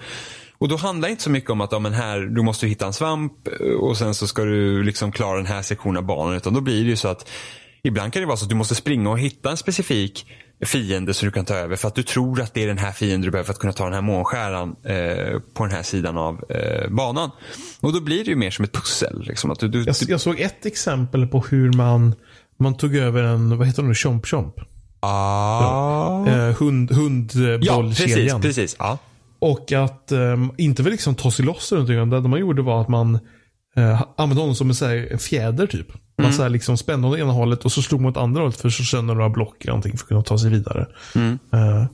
Och 0.65 0.69
då 0.69 0.75
handlar 0.75 1.08
det 1.08 1.12
inte 1.12 1.23
så 1.23 1.30
mycket 1.30 1.49
om 1.49 1.62
att 1.62 1.71
ja, 1.71 1.80
men 1.80 1.93
här, 1.93 2.19
du 2.19 2.41
måste 2.41 2.67
hitta 2.67 2.86
en 2.86 2.93
svamp 2.93 3.34
och 3.80 3.97
sen 3.97 4.15
så 4.15 4.28
ska 4.28 4.43
du 4.43 4.84
liksom 4.84 5.12
klara 5.12 5.38
den 5.38 5.45
här 5.45 5.62
sektionen 5.62 5.97
av 5.97 6.04
banan. 6.04 6.36
Utan 6.36 6.54
då 6.54 6.62
blir 6.62 6.84
det 6.84 6.89
ju 6.89 6.95
så 6.95 7.08
att 7.08 7.30
ibland 7.84 8.13
kan 8.13 8.21
det 8.21 8.25
vara 8.25 8.38
så 8.38 8.45
att 8.45 8.49
du 8.49 8.56
måste 8.56 8.75
springa 8.75 9.10
och 9.10 9.19
hitta 9.19 9.51
en 9.51 9.58
specifik 9.58 10.28
fiende 10.65 11.13
som 11.13 11.25
du 11.25 11.32
kan 11.32 11.45
ta 11.45 11.54
över 11.54 11.75
för 11.75 11.88
att 11.88 11.95
du 11.95 12.04
tror 12.04 12.41
att 12.41 12.54
det 12.54 12.63
är 12.63 12.67
den 12.67 12.78
här 12.78 12.91
fienden 12.91 13.21
du 13.21 13.32
behöver 13.32 13.45
för 13.45 13.54
att 13.54 13.60
kunna 13.60 13.73
ta 13.73 13.84
den 13.84 13.93
här 13.93 14.01
månskäran 14.01 14.75
eh, 14.84 15.39
på 15.54 15.65
den 15.65 15.75
här 15.75 15.84
sidan 15.84 16.17
av 16.17 16.43
eh, 16.49 16.89
banan. 16.89 17.32
Och 17.82 17.93
då 17.93 18.01
blir 18.01 18.23
det 18.23 18.30
ju 18.30 18.36
mer 18.36 18.51
som 18.51 18.65
ett 18.65 18.73
pussel. 18.73 19.23
Liksom, 19.28 19.51
att 19.51 19.60
du, 19.60 19.67
du, 19.67 19.84
jag, 19.84 19.95
jag, 20.08 20.21
såg 20.21 20.39
ett 20.39 20.65
exempel 20.65 21.28
på 21.28 21.39
hur 21.39 21.73
man, 21.73 22.15
man 22.60 22.78
tog 22.78 22.95
över 22.95 23.23
en, 23.23 23.58
vad 23.58 23.67
heter 23.67 23.84
det 23.84 23.95
Chomp 23.95 24.28
Chomp? 24.28 24.56
Ah. 24.99 25.62
Ja, 25.62 26.28
eh, 26.28 26.56
hund, 26.56 26.91
hundbollkedjan. 26.91 27.62
Ja, 27.62 27.84
precis. 27.89 28.34
precis. 28.41 28.75
Ja. 28.80 28.97
Och 29.46 29.72
att 29.72 30.12
um, 30.12 30.52
inte 30.58 30.84
väl 30.84 30.92
liksom 30.92 31.16
ta 31.16 31.32
sig 31.32 31.46
loss 31.46 31.72
runt 31.72 31.90
utan 31.90 32.10
det 32.10 32.22
man 32.22 32.40
gjorde 32.40 32.62
var 32.62 32.82
att 32.82 32.88
man 32.88 33.20
uh, 33.78 34.04
använde 34.18 34.42
honom 34.42 34.56
som 34.56 34.70
en, 34.70 34.76
så 34.76 34.86
här, 34.86 35.08
en 35.12 35.20
fjäder 35.20 35.68
typ. 35.68 35.88
Man 36.18 36.26
mm. 36.26 36.34
så 36.34 36.44
här, 36.44 36.50
liksom 36.50 36.78
spände 36.78 37.08
åt 37.08 37.18
ena 37.18 37.32
hållet 37.32 37.66
och 37.66 37.72
så 37.72 37.82
slog 37.82 38.02
man 38.02 38.12
åt 38.12 38.18
andra 38.18 38.42
hållet 38.42 38.58
för 38.58 38.70
slå 38.70 38.86
sönder 38.86 39.16
några 39.16 39.30
block 39.30 39.62
eller 39.62 39.72
någonting 39.72 39.98
för 39.98 40.04
att 40.04 40.08
kunna 40.08 40.22
ta 40.22 40.38
sig 40.38 40.50
vidare. 40.50 40.88
Mm. 41.16 41.40
Uh, 41.54 41.86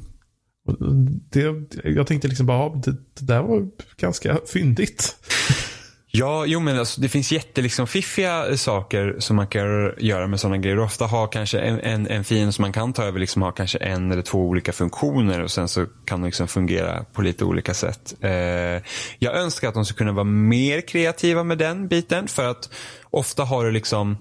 det, 1.32 1.54
jag 1.84 2.08
tänkte 2.08 2.28
liksom 2.28 2.46
bara, 2.46 2.76
det, 2.76 2.92
det 2.92 3.26
där 3.26 3.42
var 3.42 3.68
ganska 3.98 4.38
fyndigt. 4.54 5.16
Ja, 6.14 6.46
jo 6.46 6.60
men 6.60 6.80
alltså, 6.80 7.02
det 7.02 7.10
finns 7.10 7.32
jättefiffiga 7.32 8.44
liksom, 8.44 8.52
eh, 8.52 8.58
saker 8.58 9.16
som 9.20 9.36
man 9.36 9.48
kan 9.48 9.94
göra 9.98 10.28
med 10.28 10.40
sådana 10.40 10.58
grejer. 10.58 10.80
Ofta 10.80 11.06
har 11.06 11.28
kanske 11.28 11.60
en, 11.60 11.80
en, 11.80 12.08
en 12.08 12.24
fiende 12.24 12.54
som 12.54 12.62
man 12.62 12.74
kan 12.74 12.94
ta 12.94 13.04
över 13.04 13.20
liksom 13.20 13.42
har 13.42 13.52
kanske 13.52 13.78
en 13.78 14.12
eller 14.12 14.22
två 14.22 14.40
olika 14.40 14.74
funktioner 14.74 15.44
och 15.44 15.52
sen 15.52 15.68
så 15.68 15.86
kan 16.06 16.22
de 16.22 16.26
liksom 16.26 16.48
fungera 16.48 17.04
på 17.14 17.22
lite 17.22 17.46
olika 17.46 17.74
sätt. 17.74 18.16
Eh, 18.22 18.32
jag 19.20 19.36
önskar 19.36 19.68
att 19.68 19.74
de 19.74 19.86
skulle 19.86 19.98
kunna 19.98 20.12
vara 20.12 20.24
mer 20.24 20.82
kreativa 20.82 21.44
med 21.44 21.58
den 21.58 21.88
biten 21.88 22.28
för 22.28 22.50
att 22.50 22.70
ofta 23.10 23.44
har 23.44 23.66
du 23.66 23.72
liksom, 23.72 24.18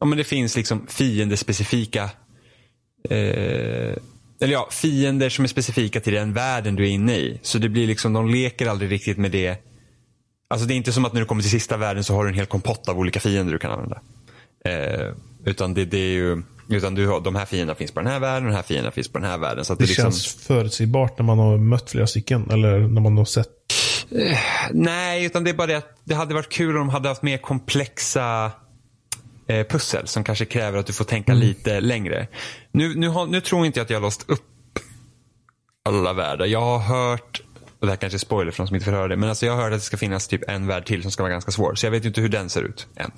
ja 0.00 0.06
men 0.06 0.18
det 0.18 0.24
finns 0.24 0.56
liksom 0.56 0.86
fiendespecifika 0.86 2.10
eh, 3.10 3.96
eller 4.40 4.52
ja, 4.52 4.68
fiender 4.70 5.28
som 5.28 5.44
är 5.44 5.48
specifika 5.48 6.00
till 6.00 6.12
den 6.12 6.32
världen 6.32 6.76
du 6.76 6.84
är 6.84 6.90
inne 6.90 7.16
i. 7.16 7.40
Så 7.42 7.58
det 7.58 7.68
blir 7.68 7.86
liksom, 7.86 8.12
de 8.12 8.30
leker 8.30 8.66
aldrig 8.66 8.92
riktigt 8.92 9.18
med 9.18 9.30
det 9.30 9.62
Alltså 10.48 10.66
det 10.66 10.74
är 10.74 10.76
inte 10.76 10.92
som 10.92 11.04
att 11.04 11.12
när 11.12 11.20
du 11.20 11.26
kommer 11.26 11.42
till 11.42 11.50
sista 11.50 11.76
världen 11.76 12.04
så 12.04 12.14
har 12.14 12.24
du 12.24 12.30
en 12.30 12.34
hel 12.34 12.46
kompott 12.46 12.88
av 12.88 12.98
olika 12.98 13.20
fiender 13.20 13.52
du 13.52 13.58
kan 13.58 13.70
använda. 13.70 14.00
Eh, 14.64 15.12
utan 15.44 15.74
det, 15.74 15.84
det, 15.84 15.98
är 15.98 16.12
ju, 16.12 16.42
utan 16.68 16.94
du 16.94 17.06
har, 17.06 17.20
de 17.20 17.34
här 17.34 17.44
fienderna 17.46 17.74
finns 17.74 17.92
på 17.92 18.00
den 18.00 18.12
här 18.12 18.20
världen 18.20 18.44
och 18.44 18.50
de 18.50 18.56
här 18.56 18.62
fienderna 18.62 18.90
finns 18.90 19.08
på 19.08 19.18
den 19.18 19.30
här 19.30 19.38
världen. 19.38 19.64
Så 19.64 19.74
det, 19.74 19.84
det 19.84 19.88
liksom... 19.88 20.02
känns 20.02 20.26
förutsägbart 20.26 21.18
när 21.18 21.24
man 21.26 21.38
har 21.38 21.56
mött 21.56 21.90
flera 21.90 22.06
stycken 22.06 22.50
eller 22.50 22.78
när 22.78 23.00
man 23.00 23.18
har 23.18 23.24
sett? 23.24 23.48
Eh, 24.10 24.38
nej, 24.70 25.24
utan 25.24 25.44
det 25.44 25.50
är 25.50 25.54
bara 25.54 25.66
det 25.66 25.76
att 25.76 25.98
det 26.04 26.14
hade 26.14 26.34
varit 26.34 26.48
kul 26.48 26.70
om 26.70 26.86
de 26.86 26.88
hade 26.88 27.08
haft 27.08 27.22
mer 27.22 27.38
komplexa 27.38 28.50
eh, 29.46 29.66
pussel 29.66 30.06
som 30.06 30.24
kanske 30.24 30.44
kräver 30.44 30.78
att 30.78 30.86
du 30.86 30.92
får 30.92 31.04
tänka 31.04 31.32
mm. 31.32 31.46
lite 31.46 31.80
längre. 31.80 32.26
Nu, 32.72 32.94
nu, 32.94 33.08
har, 33.08 33.26
nu 33.26 33.40
tror 33.40 33.66
inte 33.66 33.78
jag 33.78 33.84
att 33.84 33.90
jag 33.90 33.96
har 33.96 34.02
låst 34.02 34.24
upp 34.30 34.78
alla 35.84 36.12
världar. 36.12 36.46
Jag 36.46 36.60
har 36.60 36.78
hört 36.78 37.42
och 37.86 37.88
det 37.88 37.92
här 37.92 37.96
kanske 37.96 38.16
är 38.16 38.18
spoiler 38.18 38.52
för 38.52 38.58
de 38.62 38.66
som 38.66 38.76
inte 38.76 38.84
får 38.84 38.92
höra 38.92 39.08
det. 39.08 39.16
Men 39.16 39.28
alltså 39.28 39.46
jag 39.46 39.56
har 39.56 39.62
hört 39.62 39.72
att 39.72 39.78
det 39.78 39.84
ska 39.84 39.96
finnas 39.96 40.28
typ 40.28 40.50
en 40.50 40.66
värld 40.66 40.86
till 40.86 41.02
som 41.02 41.10
ska 41.10 41.22
vara 41.22 41.32
ganska 41.32 41.50
svår. 41.50 41.74
Så 41.74 41.86
jag 41.86 41.90
vet 41.90 42.04
inte 42.04 42.20
hur 42.20 42.28
den 42.28 42.50
ser 42.50 42.62
ut 42.62 42.86
än. 42.96 43.10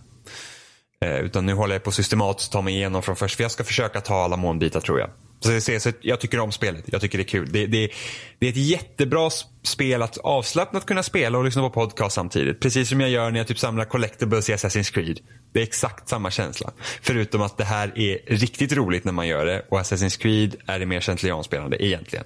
Eh, 1.00 1.18
utan 1.18 1.46
nu 1.46 1.52
håller 1.54 1.74
jag 1.74 1.82
på 1.82 1.92
systematiskt 1.92 2.48
att 2.48 2.52
ta 2.52 2.62
mig 2.62 2.74
igenom 2.74 3.02
från 3.02 3.16
först. 3.16 3.36
För 3.36 3.44
jag 3.44 3.50
ska 3.50 3.64
försöka 3.64 4.00
ta 4.00 4.14
alla 4.14 4.36
månbitar 4.36 4.80
tror 4.80 5.00
jag. 5.00 5.10
Så, 5.40 5.60
så, 5.60 5.80
så 5.80 5.92
jag 6.00 6.20
tycker 6.20 6.40
om 6.40 6.52
spelet. 6.52 6.84
Jag 6.86 7.00
tycker 7.00 7.18
det 7.18 7.24
är 7.24 7.28
kul. 7.28 7.52
Det, 7.52 7.66
det, 7.66 7.90
det 8.38 8.46
är 8.46 8.50
ett 8.50 8.56
jättebra 8.56 9.30
spel 9.62 10.02
att 10.02 10.18
avslappnat 10.18 10.86
kunna 10.86 11.02
spela 11.02 11.38
och 11.38 11.44
lyssna 11.44 11.62
på 11.62 11.70
podcast 11.70 12.14
samtidigt. 12.14 12.60
Precis 12.60 12.88
som 12.88 13.00
jag 13.00 13.10
gör 13.10 13.30
när 13.30 13.38
jag 13.38 13.46
typ 13.46 13.58
samlar 13.58 13.84
collectibles 13.84 14.50
i 14.50 14.52
Assassin's 14.52 14.92
Creed. 14.92 15.20
Det 15.52 15.58
är 15.58 15.62
exakt 15.62 16.08
samma 16.08 16.30
känsla. 16.30 16.72
Förutom 17.02 17.42
att 17.42 17.56
det 17.56 17.64
här 17.64 17.98
är 17.98 18.18
riktigt 18.26 18.72
roligt 18.72 19.04
när 19.04 19.12
man 19.12 19.28
gör 19.28 19.46
det 19.46 19.66
och 19.68 19.80
Assassin's 19.80 20.20
Creed 20.20 20.56
är 20.66 20.78
det 20.78 20.86
mer 20.86 21.00
gentilianspelande 21.00 21.84
egentligen. 21.84 22.24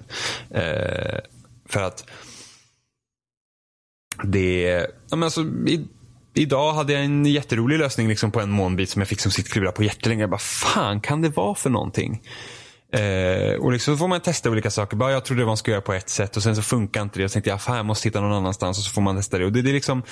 Eh, 0.51 1.19
för 1.69 1.81
att 1.81 2.05
det, 4.23 4.87
ja 5.09 5.15
men 5.15 5.23
alltså, 5.23 5.41
i, 5.67 5.87
idag 6.33 6.73
hade 6.73 6.93
jag 6.93 7.03
en 7.03 7.25
jätterolig 7.25 7.79
lösning 7.79 8.07
liksom 8.07 8.31
på 8.31 8.41
en 8.41 8.49
månbit 8.49 8.89
som 8.89 9.01
jag 9.01 9.09
fick 9.09 9.19
som 9.19 9.31
sitt 9.31 9.49
klura 9.49 9.71
på 9.71 9.83
jättelänge. 9.83 10.23
Jag 10.23 10.29
bara, 10.29 10.37
fan 10.37 11.01
kan 11.01 11.21
det 11.21 11.29
vara 11.29 11.55
för 11.55 11.69
någonting? 11.69 12.21
Eh, 12.93 13.55
och 13.59 13.71
liksom 13.71 13.93
så 13.93 13.97
får 13.97 14.07
man 14.07 14.21
testa 14.21 14.49
olika 14.49 14.71
saker. 14.71 14.97
Bara, 14.97 15.11
jag 15.11 15.25
trodde 15.25 15.45
man 15.45 15.57
skulle 15.57 15.73
göra 15.73 15.81
på 15.81 15.93
ett 15.93 16.09
sätt 16.09 16.37
och 16.37 16.43
sen 16.43 16.55
så 16.55 16.61
funkar 16.61 17.01
inte 17.01 17.19
det. 17.19 17.25
Och 17.25 17.31
så 17.31 17.33
tänkte 17.33 17.49
jag, 17.49 17.61
fan 17.61 17.77
jag 17.77 17.85
måste 17.85 18.07
hitta 18.07 18.21
någon 18.21 18.33
annanstans 18.33 18.77
och 18.77 18.83
så 18.83 18.91
får 18.91 19.01
man 19.01 19.15
testa 19.15 19.37
det. 19.37 19.45
Och 19.45 19.51
det, 19.51 19.61
det 19.61 19.69
är 19.69 19.73
liksom, 19.73 20.03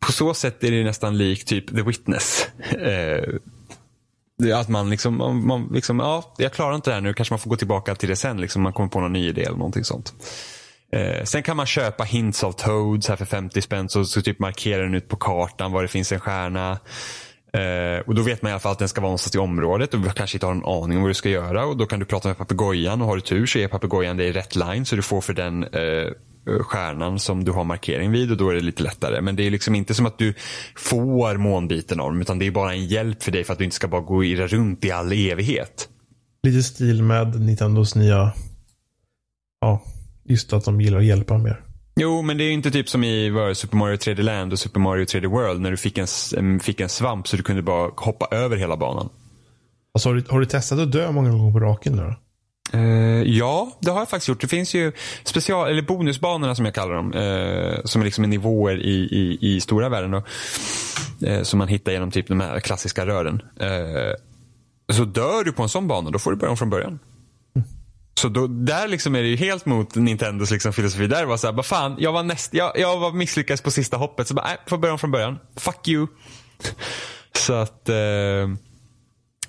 på 0.00 0.12
så 0.12 0.34
sätt 0.34 0.64
är 0.64 0.70
det 0.70 0.84
nästan 0.84 1.18
likt 1.18 1.48
typ 1.48 1.68
The 1.76 1.82
Witness. 1.82 2.48
Eh, 2.80 3.34
att 4.54 4.68
man 4.68 4.90
liksom, 4.90 5.46
man 5.46 5.70
liksom, 5.72 5.98
ja, 5.98 6.34
jag 6.38 6.52
klarar 6.52 6.74
inte 6.74 6.90
det 6.90 6.94
här 6.94 7.00
nu. 7.00 7.14
Kanske 7.14 7.32
man 7.32 7.38
får 7.38 7.50
gå 7.50 7.56
tillbaka 7.56 7.94
till 7.94 8.08
det 8.08 8.16
sen. 8.16 8.40
Liksom, 8.40 8.62
man 8.62 8.72
kommer 8.72 8.88
på 8.88 9.00
någon 9.00 9.12
ny 9.12 9.28
idé 9.28 9.42
eller 9.42 9.56
någonting 9.56 9.84
sånt. 9.84 10.14
Eh, 10.92 11.24
sen 11.24 11.42
kan 11.42 11.56
man 11.56 11.66
köpa 11.66 12.04
hints 12.04 12.42
of 12.42 12.54
toads 12.54 13.08
här 13.08 13.16
för 13.16 13.24
50 13.24 13.62
spänn. 13.62 13.88
Så, 13.88 14.04
så 14.04 14.22
typ 14.22 14.38
markerar 14.38 14.82
den 14.82 14.94
ut 14.94 15.08
på 15.08 15.16
kartan 15.16 15.72
var 15.72 15.82
det 15.82 15.88
finns 15.88 16.12
en 16.12 16.20
stjärna. 16.20 16.78
Eh, 17.52 18.00
och 18.06 18.14
då 18.14 18.22
vet 18.22 18.42
man 18.42 18.50
i 18.50 18.52
alla 18.52 18.60
fall 18.60 18.72
att 18.72 18.78
den 18.78 18.88
ska 18.88 19.00
vara 19.00 19.08
någonstans 19.08 19.34
i 19.34 19.38
området 19.38 19.94
och 19.94 20.00
du 20.00 20.10
kanske 20.10 20.36
inte 20.36 20.46
har 20.46 20.54
någon 20.54 20.82
aning 20.82 20.96
om 20.96 21.02
vad 21.02 21.10
du 21.10 21.14
ska 21.14 21.28
göra. 21.28 21.66
Och 21.66 21.76
då 21.76 21.86
kan 21.86 22.00
du 22.00 22.06
prata 22.06 22.28
med 22.28 22.38
papegojan 22.38 23.02
och 23.02 23.08
har 23.08 23.16
du 23.16 23.20
tur 23.20 23.46
så 23.46 23.58
är 23.58 23.68
papegojan 23.68 24.16
dig 24.16 24.28
i 24.28 24.32
rätt 24.32 24.56
line 24.56 24.86
så 24.86 24.96
du 24.96 25.02
får 25.02 25.20
för 25.20 25.32
den 25.32 25.64
eh, 25.64 26.12
stjärnan 26.60 27.18
som 27.18 27.44
du 27.44 27.52
har 27.52 27.64
markering 27.64 28.10
vid 28.10 28.30
och 28.30 28.36
då 28.36 28.50
är 28.50 28.54
det 28.54 28.60
lite 28.60 28.82
lättare. 28.82 29.20
Men 29.20 29.36
det 29.36 29.46
är 29.46 29.50
liksom 29.50 29.74
inte 29.74 29.94
som 29.94 30.06
att 30.06 30.18
du 30.18 30.34
får 30.76 31.36
månbiten 31.36 32.00
av 32.00 32.10
dem 32.10 32.20
utan 32.20 32.38
det 32.38 32.46
är 32.46 32.50
bara 32.50 32.72
en 32.72 32.86
hjälp 32.86 33.22
för 33.22 33.32
dig 33.32 33.44
för 33.44 33.52
att 33.52 33.58
du 33.58 33.64
inte 33.64 33.76
ska 33.76 33.88
bara 33.88 34.00
gå 34.00 34.16
och 34.16 34.24
irra 34.24 34.46
runt 34.46 34.84
i 34.84 34.90
all 34.90 35.12
evighet. 35.12 35.88
Lite 36.42 36.62
stil 36.62 37.02
med 37.02 37.40
Nintendos 37.40 37.94
nya 37.94 38.32
ja, 39.60 39.82
Just 40.28 40.52
att 40.52 40.64
de 40.64 40.80
gillar 40.80 40.98
att 40.98 41.04
hjälpa 41.04 41.38
mer. 41.38 41.60
Jo, 42.00 42.22
men 42.22 42.38
det 42.38 42.44
är 42.44 42.50
inte 42.50 42.70
typ 42.70 42.88
som 42.88 43.04
i 43.04 43.52
Super 43.54 43.76
Mario 43.76 43.96
3D 43.96 44.22
Land 44.22 44.52
och 44.52 44.58
Super 44.58 44.80
Mario 44.80 45.04
3D 45.04 45.26
World 45.26 45.60
när 45.60 45.70
du 45.70 45.76
fick 45.76 45.98
en, 45.98 46.60
fick 46.60 46.80
en 46.80 46.88
svamp 46.88 47.28
så 47.28 47.36
du 47.36 47.42
kunde 47.42 47.62
bara 47.62 47.90
hoppa 47.96 48.28
över 48.30 48.56
hela 48.56 48.76
banan. 48.76 49.08
Alltså, 49.94 50.08
har, 50.08 50.14
du, 50.14 50.24
har 50.28 50.40
du 50.40 50.46
testat 50.46 50.78
att 50.78 50.92
dö 50.92 51.12
många 51.12 51.30
gånger 51.30 51.52
på 51.52 51.60
raken 51.60 51.96
nu 51.96 52.14
Uh, 52.74 53.22
ja, 53.22 53.72
det 53.80 53.90
har 53.90 53.98
jag 53.98 54.08
faktiskt 54.08 54.28
gjort. 54.28 54.40
Det 54.40 54.48
finns 54.48 54.74
ju 54.74 54.92
special, 55.24 55.68
eller 55.68 55.82
bonusbanorna 55.82 56.54
som 56.54 56.64
jag 56.64 56.74
kallar 56.74 56.94
dem. 56.94 57.12
Uh, 57.14 57.84
som 57.84 58.00
är 58.00 58.04
liksom 58.04 58.24
nivåer 58.24 58.80
i, 58.80 58.94
i, 58.94 59.38
i 59.40 59.60
stora 59.60 59.88
världen. 59.88 60.10
Då, 60.10 60.22
uh, 61.28 61.42
som 61.42 61.58
man 61.58 61.68
hittar 61.68 61.92
genom 61.92 62.10
typ 62.10 62.28
de 62.28 62.40
här 62.40 62.60
klassiska 62.60 63.06
rören. 63.06 63.42
så 64.92 65.04
dör 65.04 65.44
du 65.44 65.52
på 65.52 65.62
en 65.62 65.68
sån 65.68 65.88
bana, 65.88 66.10
då 66.10 66.18
får 66.18 66.30
du 66.30 66.36
börja 66.36 66.50
om 66.50 66.56
från 66.56 66.70
början. 66.70 66.98
Så 68.20 68.28
då, 68.28 68.46
där 68.46 68.88
liksom 68.88 69.14
är 69.14 69.22
det 69.22 69.28
ju 69.28 69.36
helt 69.36 69.66
mot 69.66 69.94
Nintendos 69.94 70.50
liksom 70.50 70.72
filosofi. 70.72 71.06
Där 71.06 71.24
var 71.24 71.36
så 71.36 71.46
här, 71.46 71.54
bara 71.54 71.62
fan, 71.62 71.96
jag 71.98 72.12
var 72.12 72.22
näst, 72.22 72.54
jag, 72.54 72.72
jag 72.78 72.98
var 72.98 73.12
misslyckades 73.12 73.60
på 73.60 73.70
sista 73.70 73.96
hoppet. 73.96 74.28
Så 74.28 74.34
bara, 74.34 74.46
nej, 74.46 74.56
får 74.66 74.78
börja 74.78 74.92
om 74.92 74.98
från 74.98 75.10
början. 75.10 75.38
Fuck 75.56 75.88
you. 75.88 76.06
Så 77.36 77.54
att, 77.54 77.88
eh, 77.88 77.96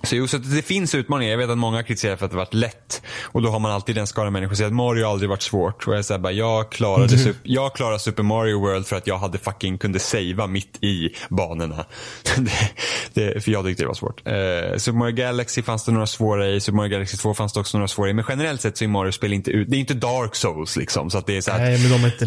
så, 0.08 0.16
jo, 0.16 0.28
så 0.28 0.38
det 0.38 0.62
finns 0.62 0.96
utmaningar. 0.96 1.32
Jag 1.32 1.38
vet 1.38 1.50
att 1.50 1.58
många 1.58 1.84
kritiserar 1.84 2.16
för 2.16 2.26
att 2.26 2.32
det 2.32 2.38
varit 2.38 2.54
lätt. 2.54 3.02
Och 3.24 3.42
då 3.42 3.50
har 3.50 3.60
man 3.60 3.72
alltid 3.72 3.96
den 3.96 4.08
skara 4.08 4.30
människor 4.30 4.50
som 4.50 4.58
säger 4.58 4.68
att 4.68 4.76
Mario 4.76 5.06
aldrig 5.06 5.30
varit 5.30 5.42
svårt. 5.42 5.88
Och 5.88 5.96
jag 5.96 6.06
säger 6.06 6.20
bara, 6.20 6.32
jag 6.32 6.72
klarade, 6.72 7.16
mm. 7.16 7.36
jag 7.44 7.76
klarade 7.76 8.00
Super 8.00 8.24
Mario 8.24 8.60
World 8.60 8.88
för 8.88 8.96
att 8.96 9.08
jag 9.08 9.18
hade 9.18 9.38
fucking 9.38 9.78
kunde 9.78 10.00
savea 10.00 10.48
mitt 10.48 10.84
i 10.84 11.10
banorna. 11.30 11.86
det, 12.38 12.72
det, 13.14 13.44
för 13.44 13.52
jag 13.52 13.66
tyckte 13.66 13.84
det 13.84 13.88
var 13.88 13.94
svårt. 13.94 14.28
Uh, 14.28 14.78
Super 14.78 14.98
Mario 14.98 15.16
Galaxy 15.16 15.62
fanns 15.62 15.86
det 15.86 15.92
några 15.92 16.08
svåra 16.08 16.50
i. 16.50 16.60
Super 16.60 16.76
Mario 16.76 16.90
Galaxy 16.90 17.18
2 17.18 17.34
fanns 17.34 17.54
det 17.54 17.60
också 17.60 17.78
några 17.78 17.88
svåra 17.88 18.10
i. 18.10 18.14
Men 18.14 18.26
generellt 18.30 18.62
sett 18.62 18.78
så 18.78 18.84
är 18.84 18.90
Mario-spel 18.90 19.34
inte 19.34 19.52
ut, 19.52 19.70
det 19.70 19.78
är 19.78 19.80
inte 19.80 19.94
Dark 19.94 20.36
Souls 20.36 20.78
liksom. 20.78 21.10
Så 21.10 21.18
att 21.18 21.26
det 21.26 21.38
är 21.38 21.42
så 21.42 21.52
att, 21.52 21.58
Nej, 21.58 21.82
men 21.82 21.92
de 21.92 22.04
är 22.04 22.12
inte 22.12 22.26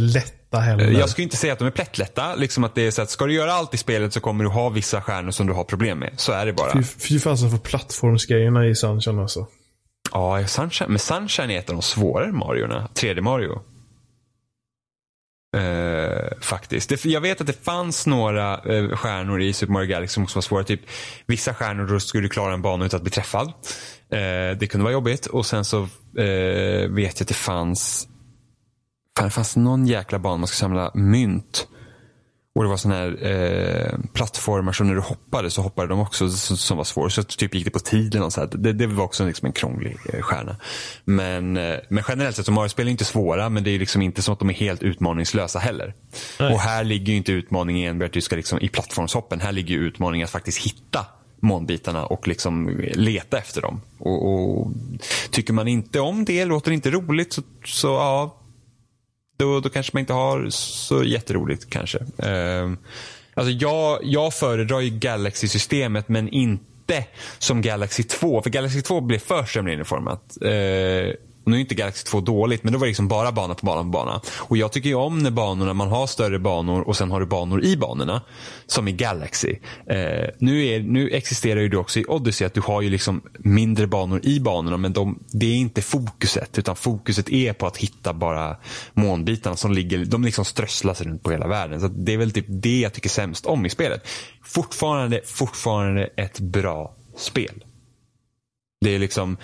lätta 0.50 0.64
heller. 0.64 1.00
Jag 1.00 1.08
skulle 1.08 1.22
inte 1.22 1.36
säga 1.36 1.52
att 1.52 1.58
de 1.58 1.68
är 1.68 1.70
plättlätta. 1.70 2.34
Liksom 2.34 2.64
att 2.64 2.74
det 2.74 2.86
är 2.86 2.90
så 2.90 3.02
att 3.02 3.10
ska 3.10 3.26
du 3.26 3.32
göra 3.32 3.52
allt 3.52 3.74
i 3.74 3.76
spelet 3.76 4.12
så 4.12 4.20
kommer 4.20 4.44
du 4.44 4.50
ha 4.50 4.68
vissa 4.68 5.02
stjärnor 5.02 5.30
som 5.30 5.46
du 5.46 5.52
har 5.52 5.64
problem 5.64 5.98
med. 5.98 6.12
Så 6.16 6.32
är 6.32 6.46
det 6.46 6.52
bara. 6.52 6.82
Fy 6.82 7.20
fasen 7.20 7.50
för 7.50 7.58
plattformsgrejerna 7.58 8.66
i 8.66 8.74
Sunshine 8.74 9.18
alltså. 9.18 9.46
Ja, 10.12 10.46
Sunshine, 10.46 10.88
men 10.88 10.98
Sunshine 10.98 11.50
är 11.50 11.58
ett 11.58 11.68
av 11.68 11.74
de 11.74 11.82
svårare 11.82 12.32
Mariorna. 12.32 12.88
3D 12.94 13.20
Mario. 13.20 13.62
Uh, 15.56 16.40
faktiskt. 16.40 16.88
Det, 16.88 17.04
jag 17.04 17.20
vet 17.20 17.40
att 17.40 17.46
det 17.46 17.64
fanns 17.64 18.06
några 18.06 18.60
uh, 18.72 18.96
stjärnor 18.96 19.40
i 19.40 19.52
Super 19.52 19.72
Mario 19.72 19.88
Galaxy 19.88 20.14
som 20.14 20.22
också 20.22 20.36
var 20.36 20.42
svåra. 20.42 20.64
Typ, 20.64 20.80
vissa 21.26 21.54
stjärnor 21.54 21.86
då 21.86 22.00
skulle 22.00 22.22
du 22.22 22.28
klara 22.28 22.54
en 22.54 22.62
bana 22.62 22.86
utan 22.86 22.98
att 22.98 23.02
bli 23.02 23.10
träffad. 23.10 23.46
Uh, 23.46 24.58
det 24.58 24.70
kunde 24.70 24.84
vara 24.84 24.92
jobbigt. 24.92 25.26
Och 25.26 25.46
sen 25.46 25.64
så 25.64 25.88
vet 26.88 27.20
jag 27.20 27.22
att 27.22 27.28
det 27.28 27.34
fanns 27.34 28.08
det 29.24 29.30
fanns 29.30 29.56
någon 29.56 29.87
jäkla 29.87 30.18
bana 30.18 30.37
man 30.37 30.46
skulle 30.46 30.59
samla 30.59 30.90
mynt. 30.94 31.66
Och 32.54 32.62
det 32.62 32.68
var 32.68 32.76
sådana 32.76 33.00
här 33.00 33.26
eh, 33.26 33.98
plattformar 34.12 34.72
som 34.72 34.87
när 34.87 34.94
du 34.94 35.00
hoppade 35.00 35.50
så 35.50 35.62
hoppade 35.62 35.88
de 35.88 36.00
också 36.00 36.30
som 36.30 36.76
var 36.76 36.85
svåra. 36.85 37.11
Så 37.11 37.22
typ 37.22 37.54
gick 37.54 37.64
det 37.64 37.70
på 37.70 37.78
tiden 37.78 38.22
och 38.22 38.33
så 38.33 38.46
det, 38.46 38.72
det, 38.72 38.87
var 38.87 39.04
också 39.04 39.26
liksom 39.26 39.46
en 39.46 39.52
krånglig 39.52 39.96
eh, 40.12 40.20
stjärna. 40.20 40.56
Men, 41.04 41.56
eh, 41.56 41.76
men 41.88 42.04
generellt 42.09 42.37
sett 42.37 42.46
så 42.46 42.52
Mario-spel 42.52 42.87
är 42.87 42.90
inte 42.90 43.04
svåra 43.04 43.48
men 43.48 43.64
det 43.64 43.70
är 43.70 43.78
liksom 43.78 44.02
inte 44.02 44.22
som 44.22 44.33
att 44.33 44.38
de 44.38 44.50
är 44.50 44.54
helt 44.54 44.83
utmaningslösa 44.83 45.59
heller. 45.59 45.94
Nej. 46.40 46.54
Och 46.54 46.61
här 46.61 46.85
ligger 46.85 47.12
ju 47.12 47.16
inte 47.16 47.33
utmaningen 47.33 47.90
enbart 47.90 48.12
du 48.12 48.20
ska 48.20 48.37
liksom, 48.37 48.61
i 48.61 48.68
plattformshoppen. 48.68 49.40
Här 49.40 49.52
ligger 49.52 49.74
ju 49.74 49.80
utmaningen 49.80 50.24
att 50.24 50.30
faktiskt 50.30 50.66
hitta 50.66 51.06
månbitarna 51.40 52.06
och 52.06 52.28
liksom 52.28 52.80
leta 52.94 53.38
efter 53.38 53.62
dem. 53.62 53.80
Och, 53.98 54.33
och, 54.33 54.72
Tycker 55.30 55.52
man 55.52 55.68
inte 55.68 56.00
om 56.00 56.24
det, 56.24 56.44
låter 56.44 56.70
det 56.70 56.74
inte 56.74 56.90
roligt 56.90 57.33
så, 57.33 57.42
så 57.64 57.87
ja, 57.87 58.39
då, 59.40 59.61
då 59.61 59.68
kanske 59.68 59.90
man 59.94 60.00
inte 60.00 60.12
har 60.12 60.46
så 60.50 61.05
jätteroligt 61.05 61.70
kanske. 61.70 61.98
Eh, 61.98 62.70
alltså 63.35 63.53
jag, 63.53 63.98
jag 64.03 64.35
föredrar 64.35 64.81
ju 64.81 64.90
Galaxy-systemet 64.90 66.09
men 66.09 66.29
inte 66.29 67.05
som 67.38 67.62
Galaxy 67.62 68.03
2. 68.03 68.42
För 68.42 68.50
Galaxy 68.50 68.83
2 68.83 69.00
blev 69.00 69.18
för 69.18 69.44
strömlinjeformat. 69.44 70.37
Eh, 70.42 71.14
nu 71.50 71.56
är 71.56 71.60
inte 71.60 71.74
Galaxy 71.74 72.04
2 72.04 72.20
dåligt, 72.20 72.64
men 72.64 72.72
då 72.72 72.78
var 72.78 72.86
det 72.86 72.90
liksom 72.90 73.08
bara 73.08 73.32
bana 73.32 73.54
på 73.54 73.66
bana 73.66 73.82
på 73.82 73.88
bana. 73.88 74.20
Och 74.36 74.56
jag 74.56 74.72
tycker 74.72 74.88
ju 74.88 74.94
om 74.94 75.18
när 75.18 75.30
banorna, 75.30 75.74
man 75.74 75.88
har 75.88 76.06
större 76.06 76.38
banor 76.38 76.88
och 76.88 76.96
sen 76.96 77.10
har 77.10 77.20
du 77.20 77.26
banor 77.26 77.64
i 77.64 77.76
banorna. 77.76 78.22
Som 78.66 78.88
i 78.88 78.92
Galaxy. 78.92 79.56
Eh, 79.86 80.28
nu, 80.38 80.66
är, 80.66 80.80
nu 80.80 81.10
existerar 81.10 81.60
ju 81.60 81.68
det 81.68 81.76
också 81.76 82.00
i 82.00 82.04
Odyssey 82.08 82.46
att 82.46 82.54
du 82.54 82.60
har 82.60 82.82
ju 82.82 82.90
liksom 82.90 83.22
mindre 83.38 83.86
banor 83.86 84.20
i 84.22 84.40
banorna, 84.40 84.76
men 84.76 84.92
de, 84.92 85.18
det 85.32 85.46
är 85.46 85.56
inte 85.56 85.82
fokuset. 85.82 86.58
Utan 86.58 86.76
fokuset 86.76 87.28
är 87.28 87.52
på 87.52 87.66
att 87.66 87.76
hitta 87.76 88.12
bara 88.12 88.56
månbitarna 88.92 89.56
som 89.56 89.72
ligger, 89.72 90.04
de 90.04 90.24
liksom 90.24 90.44
strösslas 90.44 91.00
runt 91.00 91.22
på 91.22 91.30
hela 91.30 91.48
världen. 91.48 91.80
Så 91.80 91.88
det 91.88 92.12
är 92.12 92.18
väl 92.18 92.32
typ 92.32 92.46
det 92.48 92.80
jag 92.80 92.92
tycker 92.92 93.08
sämst 93.08 93.46
om 93.46 93.66
i 93.66 93.70
spelet. 93.70 94.08
Fortfarande, 94.42 95.20
fortfarande 95.24 96.08
ett 96.16 96.40
bra 96.40 96.96
spel. 97.16 97.64
Det 98.80 98.94
är 98.94 98.98
liksom 98.98 99.36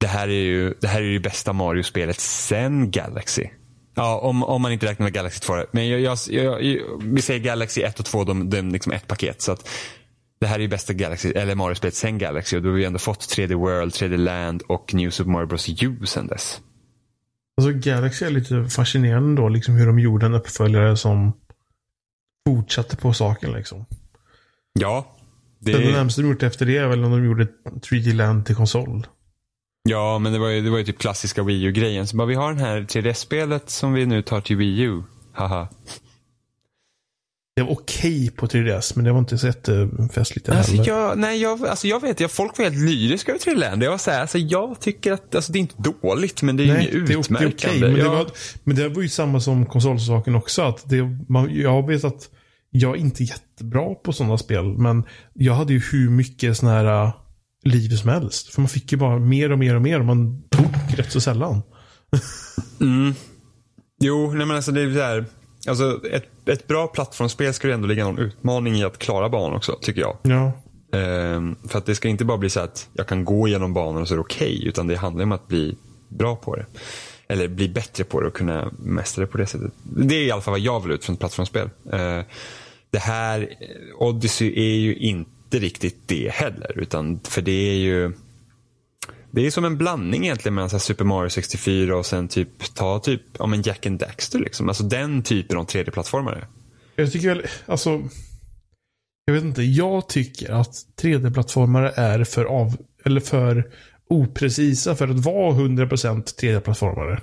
det 0.00 0.06
här 0.06 0.28
är 0.28 0.42
ju 0.42 0.74
det 0.80 0.88
här 0.88 1.00
är 1.00 1.06
ju 1.06 1.20
bästa 1.20 1.52
Mario-spelet 1.52 2.20
sen 2.20 2.90
Galaxy. 2.90 3.48
Ja, 3.94 4.18
om, 4.18 4.42
om 4.42 4.62
man 4.62 4.72
inte 4.72 4.86
räknar 4.86 5.04
med 5.04 5.12
Galaxy 5.12 5.40
2. 5.40 5.54
Men 5.72 5.88
jag, 5.88 6.00
jag, 6.00 6.18
jag, 6.28 6.78
vi 7.02 7.22
säger 7.22 7.40
Galaxy 7.40 7.82
1 7.82 8.00
och 8.00 8.06
2, 8.06 8.24
de, 8.24 8.50
de 8.50 8.62
liksom 8.62 8.92
ett 8.92 9.06
paket. 9.06 9.42
Så 9.42 9.52
att 9.52 9.68
det 10.40 10.46
här 10.46 10.56
är 10.56 10.60
ju 10.60 10.68
bästa 10.68 10.92
Galaxy, 10.92 11.30
eller 11.30 11.54
Mario-spelet 11.54 11.94
sen 11.94 12.18
Galaxy. 12.18 12.56
Och 12.56 12.62
då 12.62 12.68
har 12.68 12.76
vi 12.76 12.84
ändå 12.84 12.98
fått 12.98 13.20
3D 13.20 13.54
World, 13.54 13.92
3D 13.92 14.16
Land 14.16 14.62
och 14.62 14.94
New 14.94 15.10
Super 15.10 15.30
Mario 15.30 15.46
Bros 15.46 15.68
U 15.82 16.06
sen 16.06 16.26
dess. 16.26 16.60
Alltså 17.56 17.72
Galaxy 17.72 18.26
är 18.26 18.30
lite 18.30 18.64
fascinerande 18.64 19.42
då, 19.42 19.48
liksom 19.48 19.74
hur 19.74 19.86
de 19.86 19.98
gjorde 19.98 20.26
en 20.26 20.34
uppföljare 20.34 20.96
som 20.96 21.32
fortsatte 22.48 22.96
på 22.96 23.12
saken 23.12 23.52
liksom. 23.52 23.84
Ja. 24.72 25.16
Det, 25.58 25.72
det 25.72 25.92
närmaste 25.92 26.22
de 26.22 26.28
gjort 26.28 26.42
efter 26.42 26.66
det 26.66 26.76
är 26.76 26.86
väl 26.86 27.04
om 27.04 27.10
de 27.10 27.24
gjorde 27.24 27.48
3D 27.64 28.14
Land 28.14 28.46
till 28.46 28.56
konsol. 28.56 29.06
Ja, 29.88 30.18
men 30.18 30.32
det 30.32 30.38
var 30.38 30.48
ju, 30.48 30.60
det 30.60 30.70
var 30.70 30.78
ju 30.78 30.84
typ 30.84 30.98
klassiska 30.98 31.42
Wii 31.42 31.62
U-grejen. 31.64 32.06
Så 32.06 32.16
bara, 32.16 32.26
vi 32.26 32.34
har 32.34 32.52
den 32.52 32.60
här 32.60 32.80
3DS-spelet 32.80 33.70
som 33.70 33.92
vi 33.92 34.06
nu 34.06 34.22
tar 34.22 34.40
till 34.40 34.56
Wii 34.56 34.80
U. 34.80 35.02
Haha. 35.32 35.68
Det 37.56 37.62
var 37.62 37.72
okej 37.72 38.30
på 38.30 38.46
3DS, 38.46 38.92
men 38.96 39.04
det 39.04 39.12
var 39.12 39.18
inte 39.18 39.38
så 39.38 39.46
jättefestligt 39.46 40.48
alltså, 40.48 40.72
heller. 40.72 40.88
Jag, 40.88 41.18
nej, 41.18 41.42
jag, 41.42 41.66
alltså 41.66 41.86
jag 41.86 42.00
vet, 42.00 42.20
jag, 42.20 42.30
folk 42.30 42.58
var 42.58 42.64
helt 42.64 42.76
lyriska 42.76 43.32
över 43.32 43.40
3D 43.40 43.54
Land. 43.54 43.82
Jag 43.82 43.90
var 43.90 43.98
så 43.98 44.10
här, 44.10 44.20
alltså 44.20 44.38
jag 44.38 44.80
tycker 44.80 45.12
att, 45.12 45.34
alltså 45.34 45.52
det 45.52 45.58
är 45.58 45.60
inte 45.60 45.82
dåligt, 46.02 46.42
men 46.42 46.56
det 46.56 46.64
är 46.64 46.74
nej, 46.74 46.90
inget 46.92 47.10
utmärkande. 47.10 47.56
Det 47.58 47.64
är 47.64 47.78
okay, 47.78 47.80
men, 47.80 47.98
det 47.98 48.08
var, 48.08 48.26
men 48.64 48.76
det 48.76 48.88
var 48.88 49.02
ju 49.02 49.08
samma 49.08 49.40
som 49.40 49.66
konsolsaken 49.66 50.34
också. 50.34 50.62
Att 50.62 50.88
det, 50.88 51.02
man, 51.28 51.54
jag 51.54 51.86
vet 51.86 52.04
att 52.04 52.28
jag 52.70 52.96
är 52.96 53.00
inte 53.00 53.24
jättebra 53.24 53.94
på 53.94 54.12
sådana 54.12 54.38
spel, 54.38 54.64
men 54.64 55.04
jag 55.32 55.54
hade 55.54 55.72
ju 55.72 55.82
hur 55.92 56.10
mycket 56.10 56.56
sådana 56.56 56.76
här 56.76 57.12
liv 57.64 57.96
som 57.96 58.10
helst. 58.10 58.54
För 58.54 58.60
man 58.60 58.68
fick 58.68 58.92
ju 58.92 58.98
bara 58.98 59.18
mer 59.18 59.52
och 59.52 59.58
mer 59.58 59.74
och 59.74 59.82
mer 59.82 60.00
och 60.00 60.06
man 60.06 60.42
tog 60.48 60.98
rätt 60.98 61.12
så 61.12 61.20
sällan. 61.20 61.62
mm. 62.80 63.14
Jo, 64.00 64.32
nej 64.32 64.46
men 64.46 64.56
alltså 64.56 64.72
det 64.72 64.82
är 64.82 64.94
så 64.94 65.00
här. 65.00 65.24
Alltså 65.68 66.00
ett, 66.06 66.48
ett 66.48 66.66
bra 66.66 66.86
plattformsspel 66.86 67.54
ska 67.54 67.68
ju 67.68 67.74
ändå 67.74 67.88
ligga 67.88 68.04
någon 68.04 68.18
utmaning 68.18 68.74
i 68.74 68.84
att 68.84 68.98
klara 68.98 69.28
banan 69.28 69.56
också, 69.56 69.78
tycker 69.82 70.00
jag. 70.00 70.16
Ja. 70.22 70.52
Ehm, 70.98 71.56
för 71.68 71.78
att 71.78 71.86
det 71.86 71.94
ska 71.94 72.08
inte 72.08 72.24
bara 72.24 72.38
bli 72.38 72.50
så 72.50 72.60
att 72.60 72.88
jag 72.92 73.06
kan 73.06 73.24
gå 73.24 73.48
igenom 73.48 73.74
banan 73.74 74.02
och 74.02 74.08
så 74.08 74.14
är 74.14 74.16
det 74.16 74.22
okej. 74.22 74.56
Okay, 74.56 74.68
utan 74.68 74.86
det 74.86 74.96
handlar 74.96 75.22
om 75.22 75.32
att 75.32 75.48
bli 75.48 75.76
bra 76.08 76.36
på 76.36 76.56
det. 76.56 76.66
Eller 77.28 77.48
bli 77.48 77.68
bättre 77.68 78.04
på 78.04 78.20
det 78.20 78.26
och 78.26 78.34
kunna 78.34 78.70
mästra 78.78 79.24
det 79.24 79.26
på 79.26 79.38
det 79.38 79.46
sättet. 79.46 79.72
Det 79.82 80.14
är 80.14 80.24
i 80.24 80.30
alla 80.30 80.42
fall 80.42 80.52
vad 80.52 80.60
jag 80.60 80.80
vill 80.80 80.92
ut 80.92 81.04
från 81.04 81.14
ett 81.14 81.20
plattformsspel. 81.20 81.70
Ehm, 81.92 82.24
det 82.90 82.98
här, 82.98 83.48
Odyssey 83.98 84.52
är 84.56 84.76
ju 84.76 84.96
inte 84.96 85.30
inte 85.44 85.58
riktigt 85.58 86.08
det 86.08 86.32
heller. 86.32 86.78
Utan, 86.78 87.20
för 87.24 87.42
det 87.42 87.70
är 87.70 87.76
ju 87.76 88.12
det 89.34 89.46
är 89.46 89.50
som 89.50 89.64
en 89.64 89.78
blandning 89.78 90.24
egentligen 90.24 90.54
mellan 90.54 90.70
Super 90.70 91.04
Mario 91.04 91.30
64 91.30 91.96
och 91.96 92.06
sen 92.06 92.28
typ 92.28 92.74
ta 92.74 92.98
typ 92.98 93.22
ja, 93.38 93.46
men 93.46 93.62
Jack 93.62 93.86
and 93.86 93.98
Daxter. 93.98 94.38
Liksom. 94.38 94.68
Alltså 94.68 94.84
den 94.84 95.22
typen 95.22 95.56
av 95.56 95.66
3D-plattformare. 95.66 96.46
Jag 96.96 97.12
tycker 97.12 97.28
väl, 97.28 97.46
alltså. 97.66 98.02
Jag 99.24 99.34
vet 99.34 99.44
inte, 99.44 99.62
jag 99.62 100.08
tycker 100.08 100.52
att 100.52 100.74
3D-plattformare 101.02 101.92
är 101.96 102.24
för 102.24 102.44
av, 102.44 102.76
eller 103.04 103.20
för 103.20 103.70
oprecisa 104.08 104.94
för 104.94 105.08
att 105.08 105.24
vara 105.24 105.54
100% 105.54 106.24
3D-plattformare. 106.40 107.20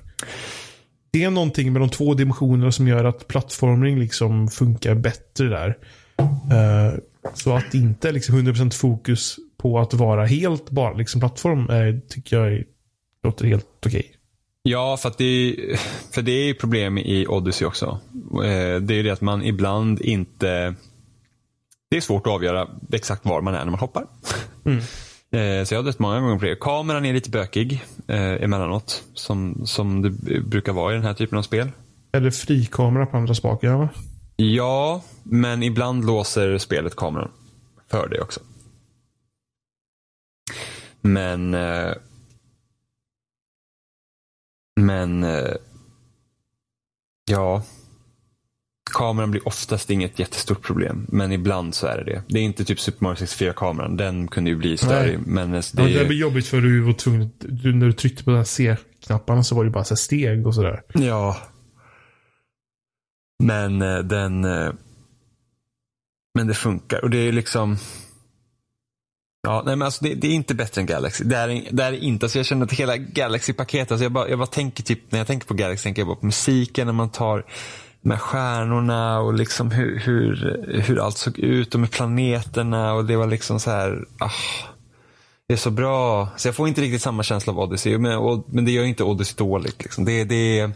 Det 1.11 1.23
är 1.23 1.29
någonting 1.29 1.73
med 1.73 1.81
de 1.81 1.89
två 1.89 2.13
dimensionerna 2.13 2.71
som 2.71 2.87
gör 2.87 3.03
att 3.03 3.27
plattformning 3.27 3.99
liksom 3.99 4.47
funkar 4.47 4.95
bättre 4.95 5.49
där. 5.49 5.77
Uh, 6.19 6.99
så 7.33 7.55
att 7.55 7.73
inte 7.73 8.09
är 8.09 8.13
liksom 8.13 8.35
100% 8.35 8.73
fokus 8.73 9.35
på 9.57 9.79
att 9.79 9.93
vara 9.93 10.25
helt 10.25 10.69
bara 10.69 10.93
liksom 10.93 11.21
plattform 11.21 11.69
är, 11.69 12.01
tycker 12.09 12.39
jag 12.39 12.63
låter 13.23 13.45
helt 13.45 13.67
okej. 13.85 13.99
Okay. 13.99 14.11
Ja, 14.63 14.97
för, 14.97 15.09
att 15.09 15.17
det, 15.17 15.55
för 16.11 16.21
det 16.21 16.31
är 16.31 16.53
problem 16.53 16.97
i 16.97 17.27
Odyssey 17.27 17.67
också. 17.67 17.99
Eh, 18.43 18.81
det 18.81 18.93
är 18.93 19.03
det 19.03 19.09
att 19.09 19.21
man 19.21 19.43
ibland 19.43 20.01
inte... 20.01 20.75
Det 21.89 21.97
är 21.97 22.01
svårt 22.01 22.27
att 22.27 22.33
avgöra 22.33 22.67
exakt 22.91 23.25
var 23.25 23.41
man 23.41 23.55
är 23.55 23.63
när 23.63 23.71
man 23.71 23.79
hoppar. 23.79 24.05
Mm. 24.65 24.81
Eh, 25.33 25.63
så 25.63 25.73
jag 25.73 25.79
har 25.79 25.83
dött 25.83 25.99
många 25.99 26.19
gånger 26.19 26.39
på 26.39 26.45
det. 26.45 26.55
Kameran 26.55 27.05
är 27.05 27.13
lite 27.13 27.29
bökig 27.29 27.83
eh, 28.07 28.43
emellanåt. 28.43 29.03
Som, 29.13 29.61
som 29.65 30.01
det 30.01 30.09
brukar 30.41 30.73
vara 30.73 30.91
i 30.91 30.95
den 30.95 31.05
här 31.05 31.13
typen 31.13 31.37
av 31.37 31.41
spel. 31.41 31.71
Är 32.11 32.21
det 32.21 32.31
frikamera 32.31 33.05
på 33.05 33.17
andra 33.17 33.33
spaken? 33.33 33.87
Ja, 34.41 35.03
men 35.23 35.63
ibland 35.63 36.05
låser 36.05 36.57
spelet 36.57 36.95
kameran 36.95 37.31
för 37.87 38.09
det 38.09 38.21
också. 38.21 38.39
Men... 41.01 41.53
Eh, 41.53 41.93
men... 44.75 45.23
Eh, 45.23 45.53
ja. 47.25 47.63
Kameran 48.93 49.31
blir 49.31 49.47
oftast 49.47 49.89
inget 49.89 50.19
jättestort 50.19 50.61
problem, 50.61 51.05
men 51.09 51.31
ibland 51.31 51.75
så 51.75 51.87
är 51.87 51.97
det 51.97 52.03
det. 52.03 52.23
Det 52.27 52.39
är 52.39 52.43
inte 52.43 52.65
typ 52.65 52.79
Super 52.79 53.03
Mario 53.03 53.15
64-kameran. 53.15 53.97
Den 53.97 54.27
kunde 54.27 54.49
ju 54.49 54.55
bli 54.55 54.77
större. 54.77 55.19
Men 55.25 55.51
det, 55.51 55.73
ja, 55.73 55.83
det 55.83 56.05
blir 56.05 56.17
jobbigt 56.17 56.47
för 56.47 56.61
du 56.61 56.81
var 56.81 56.93
tvungen, 56.93 57.31
du, 57.39 57.75
när 57.75 57.85
du 57.85 57.93
tryckte 57.93 58.23
på 58.23 58.31
de 58.31 58.37
här 58.37 58.43
C-knapparna 58.43 59.43
så 59.43 59.55
var 59.55 59.63
det 59.63 59.69
bara 59.69 59.83
så 59.83 59.95
steg 59.95 60.47
och 60.47 60.55
sådär. 60.55 60.81
Ja. 60.93 61.37
Men 63.41 63.81
eh, 63.81 63.99
den... 63.99 64.45
Eh, 64.45 64.71
men 66.35 66.47
det 66.47 66.53
funkar 66.53 67.03
och 67.03 67.09
det 67.09 67.17
är 67.17 67.31
liksom 67.31 67.77
Ja, 69.43 69.63
nej 69.65 69.75
men 69.75 69.85
alltså 69.85 70.03
det, 70.03 70.13
det, 70.13 70.27
är 70.27 70.31
inte 70.31 70.55
bättre 70.55 70.81
än 70.81 70.87
Galaxy. 70.87 71.23
Det 71.23 71.37
är, 71.37 71.67
det 71.71 71.83
är 71.83 71.91
inte, 71.91 72.25
alltså 72.25 72.39
jag 72.39 72.45
känner 72.45 72.65
att 72.65 72.73
hela 72.73 72.97
Galaxy-paketet, 72.97 73.91
alltså 73.91 74.03
jag, 74.03 74.11
bara, 74.11 74.29
jag 74.29 74.39
bara 74.39 74.47
tänker 74.47 74.83
typ, 74.83 75.11
när 75.11 75.19
jag 75.19 75.27
tänker 75.27 75.47
på 75.47 75.53
Galaxy 75.53 75.83
tänker 75.83 76.01
jag 76.01 76.07
bara 76.07 76.15
på 76.15 76.25
musiken, 76.25 76.87
när 76.87 76.93
man 76.93 77.09
tar 77.09 77.45
med 78.01 78.21
stjärnorna 78.21 79.19
och 79.19 79.33
liksom 79.33 79.71
hur, 79.71 79.99
hur, 79.99 80.65
hur 80.87 81.05
allt 81.05 81.17
såg 81.17 81.39
ut 81.39 81.73
och 81.73 81.79
med 81.79 81.91
planeterna 81.91 82.93
och 82.93 83.05
det 83.05 83.15
var 83.15 83.27
liksom 83.27 83.59
så 83.59 83.71
här, 83.71 84.05
ah, 84.19 84.31
det 85.47 85.53
är 85.53 85.57
så 85.57 85.71
bra. 85.71 86.29
Så 86.37 86.47
jag 86.47 86.55
får 86.55 86.67
inte 86.67 86.81
riktigt 86.81 87.01
samma 87.01 87.23
känsla 87.23 87.53
av 87.53 87.59
Odyssey, 87.59 87.97
men, 87.97 88.17
och, 88.17 88.45
men 88.47 88.65
det 88.65 88.71
gör 88.71 88.83
inte 88.83 89.03
Odyssey 89.03 89.35
dåligt. 89.37 89.83
Liksom. 89.83 90.05
Det, 90.05 90.23
det, 90.23 90.71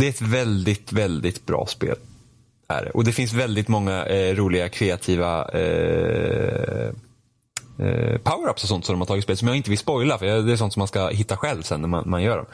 det 0.00 0.06
är 0.06 0.10
ett 0.10 0.22
väldigt, 0.22 0.92
väldigt 0.92 1.46
bra 1.46 1.66
spel. 1.66 1.96
Är 2.68 2.96
Och 2.96 3.04
det 3.04 3.12
finns 3.12 3.32
väldigt 3.32 3.68
många 3.68 4.06
eh, 4.06 4.34
roliga, 4.34 4.68
kreativa 4.68 5.48
eh, 5.48 6.88
eh, 7.78 8.18
power-ups 8.18 8.62
och 8.62 8.68
sånt 8.68 8.84
som 8.84 8.92
de 8.92 9.00
har 9.00 9.06
tagit 9.06 9.22
i 9.22 9.24
spel 9.24 9.36
som 9.36 9.48
jag 9.48 9.56
inte 9.56 9.70
vill 9.70 9.78
spoila 9.78 10.18
för 10.18 10.26
det 10.26 10.52
är 10.52 10.56
sånt 10.56 10.72
som 10.72 10.80
man 10.80 10.88
ska 10.88 11.08
hitta 11.08 11.36
själv 11.36 11.62
sen 11.62 11.80
när 11.80 11.88
man, 11.88 12.10
man 12.10 12.22
gör 12.22 12.36
dem. 12.36 12.46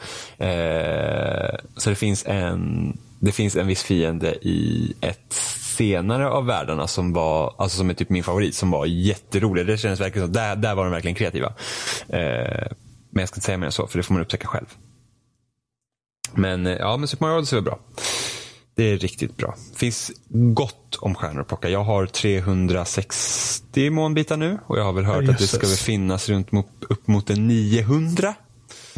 Eh, 0.47 1.59
så 1.77 1.89
det 1.89 1.95
finns 1.95 2.25
en 2.27 2.97
det 3.19 3.31
finns 3.31 3.55
en 3.55 3.67
viss 3.67 3.83
fiende 3.83 4.35
i 4.41 4.93
ett 5.01 5.33
senare 5.77 6.29
av 6.29 6.45
världarna 6.45 6.87
som 6.87 7.13
var, 7.13 7.55
alltså 7.57 7.77
som 7.77 7.89
är 7.89 7.93
typ 7.93 8.09
min 8.09 8.23
favorit, 8.23 8.55
som 8.55 8.71
var 8.71 8.85
jätterolig. 8.85 9.67
Det 9.67 9.77
kändes 9.77 9.99
verkligen 9.99 10.27
som, 10.27 10.33
där, 10.33 10.55
där 10.55 10.75
var 10.75 10.83
de 10.83 10.91
verkligen 10.91 11.15
kreativa. 11.15 11.53
Eh, 12.09 12.67
men 13.09 13.21
jag 13.21 13.27
ska 13.27 13.35
inte 13.35 13.45
säga 13.45 13.57
mer 13.57 13.65
än 13.65 13.71
så, 13.71 13.87
för 13.87 13.97
det 13.97 14.03
får 14.03 14.13
man 14.13 14.21
upptäcka 14.21 14.47
själv. 14.47 14.65
Men 16.33 16.67
eh, 16.67 16.73
ja, 16.73 16.97
men 16.97 17.07
Super 17.07 17.25
Mario 17.25 17.37
Odyssey 17.37 17.59
är 17.59 17.63
bra. 17.63 17.79
Det 18.75 18.83
är 18.83 18.97
riktigt 18.97 19.37
bra. 19.37 19.55
Finns 19.75 20.11
gott 20.29 20.95
om 20.99 21.15
stjärnor 21.15 21.41
att 21.41 21.47
plocka. 21.47 21.69
Jag 21.69 21.83
har 21.83 22.05
360 22.05 23.89
månbitar 23.89 24.37
nu 24.37 24.59
och 24.65 24.79
jag 24.79 24.83
har 24.83 24.93
väl 24.93 25.05
hört 25.05 25.21
Jesus. 25.21 25.33
att 25.35 25.39
det 25.39 25.47
ska 25.47 25.67
väl 25.67 25.75
finnas 25.75 26.29
runt 26.29 26.51
mot, 26.51 26.67
upp 26.89 27.07
mot 27.07 27.29
en 27.29 27.47
900. 27.47 28.33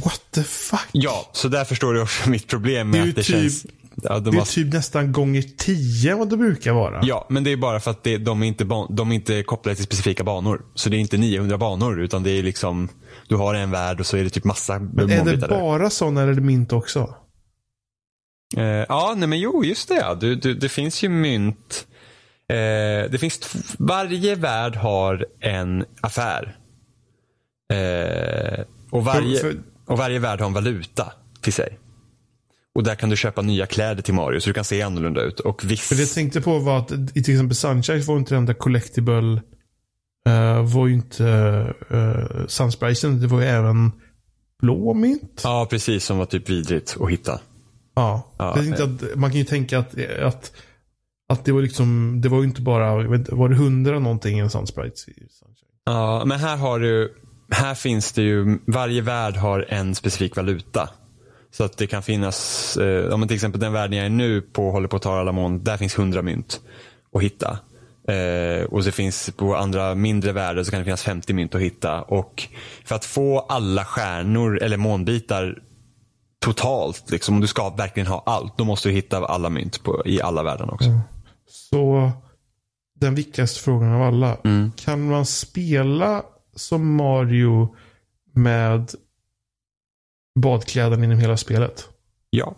What 0.03 0.21
the 0.31 0.43
fuck? 0.43 0.87
Ja, 0.91 1.29
så 1.33 1.47
där 1.47 1.65
förstår 1.65 1.93
du 1.93 2.01
också 2.01 2.29
mitt 2.29 2.47
problem 2.47 2.89
med 2.89 3.01
det 3.01 3.09
att 3.09 3.15
det 3.15 3.23
typ, 3.23 3.35
känns... 3.35 3.65
Ja, 4.03 4.19
de 4.19 4.31
det 4.31 4.37
är 4.37 4.39
har... 4.39 4.45
typ 4.45 4.73
nästan 4.73 5.11
gånger 5.11 5.41
tio 5.57 6.15
vad 6.15 6.29
det 6.29 6.37
brukar 6.37 6.73
vara. 6.73 6.99
Ja, 7.03 7.27
men 7.29 7.43
det 7.43 7.51
är 7.51 7.57
bara 7.57 7.79
för 7.79 7.91
att 7.91 8.03
det, 8.03 8.17
de, 8.17 8.43
är 8.43 8.47
inte 8.47 8.63
de 8.89 9.11
är 9.11 9.15
inte 9.15 9.43
kopplade 9.43 9.75
till 9.75 9.85
specifika 9.85 10.23
banor. 10.23 10.61
Så 10.75 10.89
det 10.89 10.97
är 10.97 10.99
inte 10.99 11.17
900 11.17 11.57
banor 11.57 12.01
utan 12.01 12.23
det 12.23 12.31
är 12.31 12.43
liksom, 12.43 12.89
du 13.27 13.35
har 13.35 13.53
en 13.53 13.71
värld 13.71 13.99
och 13.99 14.05
så 14.05 14.17
är 14.17 14.23
det 14.23 14.29
typ 14.29 14.43
massa 14.43 14.79
Men 14.79 15.11
är 15.11 15.35
det 15.35 15.47
bara 15.47 15.89
sådana 15.89 16.21
eller 16.21 16.31
är 16.31 16.35
det 16.35 16.41
mynt 16.41 16.73
också? 16.73 17.15
Eh, 18.57 18.85
ja, 18.89 19.13
nej 19.17 19.27
men 19.27 19.39
jo, 19.39 19.63
just 19.65 19.89
det 19.89 19.95
ja. 19.95 20.15
Du, 20.15 20.35
du, 20.35 20.53
det 20.53 20.69
finns 20.69 21.03
ju 21.03 21.09
mynt. 21.09 21.87
Eh, 22.49 23.11
det 23.11 23.19
finns 23.19 23.55
varje 23.79 24.35
värld 24.35 24.75
har 24.75 25.25
en 25.39 25.85
affär. 26.01 26.55
Eh, 27.73 28.65
och, 28.91 29.05
varje, 29.05 29.39
för, 29.39 29.51
för... 29.51 29.59
och 29.85 29.97
varje 29.97 30.19
värld 30.19 30.39
har 30.39 30.47
en 30.47 30.53
valuta 30.53 31.11
till 31.41 31.53
sig. 31.53 31.79
Och 32.75 32.83
där 32.83 32.95
kan 32.95 33.09
du 33.09 33.17
köpa 33.17 33.41
nya 33.41 33.65
kläder 33.65 34.01
till 34.01 34.13
Mario 34.13 34.39
så 34.39 34.49
du 34.49 34.53
kan 34.53 34.63
se 34.63 34.81
annorlunda 34.81 35.21
ut. 35.21 35.39
Och 35.39 35.63
viss... 35.63 35.89
Det 35.89 35.99
jag 35.99 36.09
tänkte 36.09 36.41
på 36.41 36.59
var 36.59 36.77
att 36.77 36.91
i 36.91 37.23
till 37.23 37.33
exempel 37.33 37.55
Sunshine 37.55 38.01
var 38.01 38.17
inte 38.17 38.35
den 38.35 38.45
där 38.45 38.53
collectible 38.53 39.41
uh, 40.29 40.73
var 40.73 40.87
ju 40.87 40.93
inte 40.93 41.23
uh, 41.93 42.47
Sunspriten. 42.47 43.21
Det 43.21 43.27
var 43.27 43.41
ju 43.41 43.47
även 43.47 43.91
blå 44.61 44.93
mint. 44.93 45.41
Ja, 45.43 45.67
precis. 45.69 46.05
Som 46.05 46.17
var 46.17 46.25
typ 46.25 46.49
vidrigt 46.49 46.97
att 47.01 47.09
hitta. 47.09 47.39
Ja. 47.99 48.23
ja 48.37 48.53
tänkte 48.53 48.83
att, 48.83 49.15
man 49.15 49.29
kan 49.29 49.39
ju 49.39 49.45
tänka 49.45 49.79
att, 49.79 49.95
att, 50.21 50.51
att 51.29 51.45
det 51.45 51.51
var 51.51 51.61
liksom, 51.61 52.19
det 52.21 52.29
var 52.29 52.37
ju 52.37 52.43
inte 52.43 52.61
bara, 52.61 52.95
var 53.31 53.49
det 53.49 53.55
hundra 53.55 53.99
någonting 53.99 54.39
en 54.39 54.49
Sunsprite? 54.49 54.95
Ja, 55.85 56.23
men 56.25 56.39
här 56.39 56.57
har 56.57 56.79
du, 56.79 57.15
här 57.51 57.75
finns 57.75 58.11
det 58.11 58.21
ju, 58.21 58.59
varje 58.67 59.01
värld 59.01 59.35
har 59.35 59.65
en 59.69 59.95
specifik 59.95 60.35
valuta. 60.35 60.89
Så 61.51 61.63
att 61.63 61.77
det 61.77 61.87
kan 61.87 62.03
finnas, 62.03 62.77
eh, 62.77 63.13
om 63.13 63.27
till 63.27 63.35
exempel 63.35 63.61
den 63.61 63.73
världen 63.73 63.97
jag 63.97 64.05
är 64.05 64.09
nu 64.09 64.41
på 64.41 64.71
håller 64.71 64.87
på 64.87 64.95
att 64.95 65.01
ta 65.01 65.19
alla 65.19 65.31
mån, 65.31 65.63
där 65.63 65.77
finns 65.77 65.99
hundra 65.99 66.21
mynt 66.21 66.61
att 67.13 67.21
hitta. 67.21 67.59
Eh, 68.07 68.63
och 68.63 68.83
så 68.83 68.91
finns 68.91 69.31
på 69.37 69.55
andra 69.55 69.95
mindre 69.95 70.31
världar 70.31 70.63
så 70.63 70.71
kan 70.71 70.79
det 70.79 70.83
finnas 70.83 71.03
50 71.03 71.33
mynt 71.33 71.55
att 71.55 71.61
hitta. 71.61 72.01
Och 72.01 72.43
för 72.85 72.95
att 72.95 73.05
få 73.05 73.39
alla 73.39 73.85
stjärnor 73.85 74.59
eller 74.61 74.77
månbitar 74.77 75.57
totalt, 76.39 77.11
liksom, 77.11 77.35
om 77.35 77.41
du 77.41 77.47
ska 77.47 77.69
verkligen 77.69 78.07
ha 78.07 78.23
allt, 78.25 78.57
då 78.57 78.63
måste 78.63 78.89
du 78.89 78.93
hitta 78.93 79.25
alla 79.25 79.49
mynt 79.49 79.83
på, 79.83 80.01
i 80.05 80.21
alla 80.21 80.43
världar 80.43 80.73
också. 80.73 80.89
Mm. 80.89 80.99
Så 81.47 82.11
den 82.95 83.15
viktigaste 83.15 83.59
frågan 83.59 83.93
av 83.93 84.01
alla. 84.01 84.37
Mm. 84.43 84.71
Kan 84.71 85.09
man 85.09 85.25
spela 85.25 86.23
som 86.55 86.95
Mario 86.95 87.75
med 88.33 88.91
badkläderna 90.39 91.03
inom 91.03 91.19
hela 91.19 91.37
spelet? 91.37 91.89
Ja. 92.29 92.55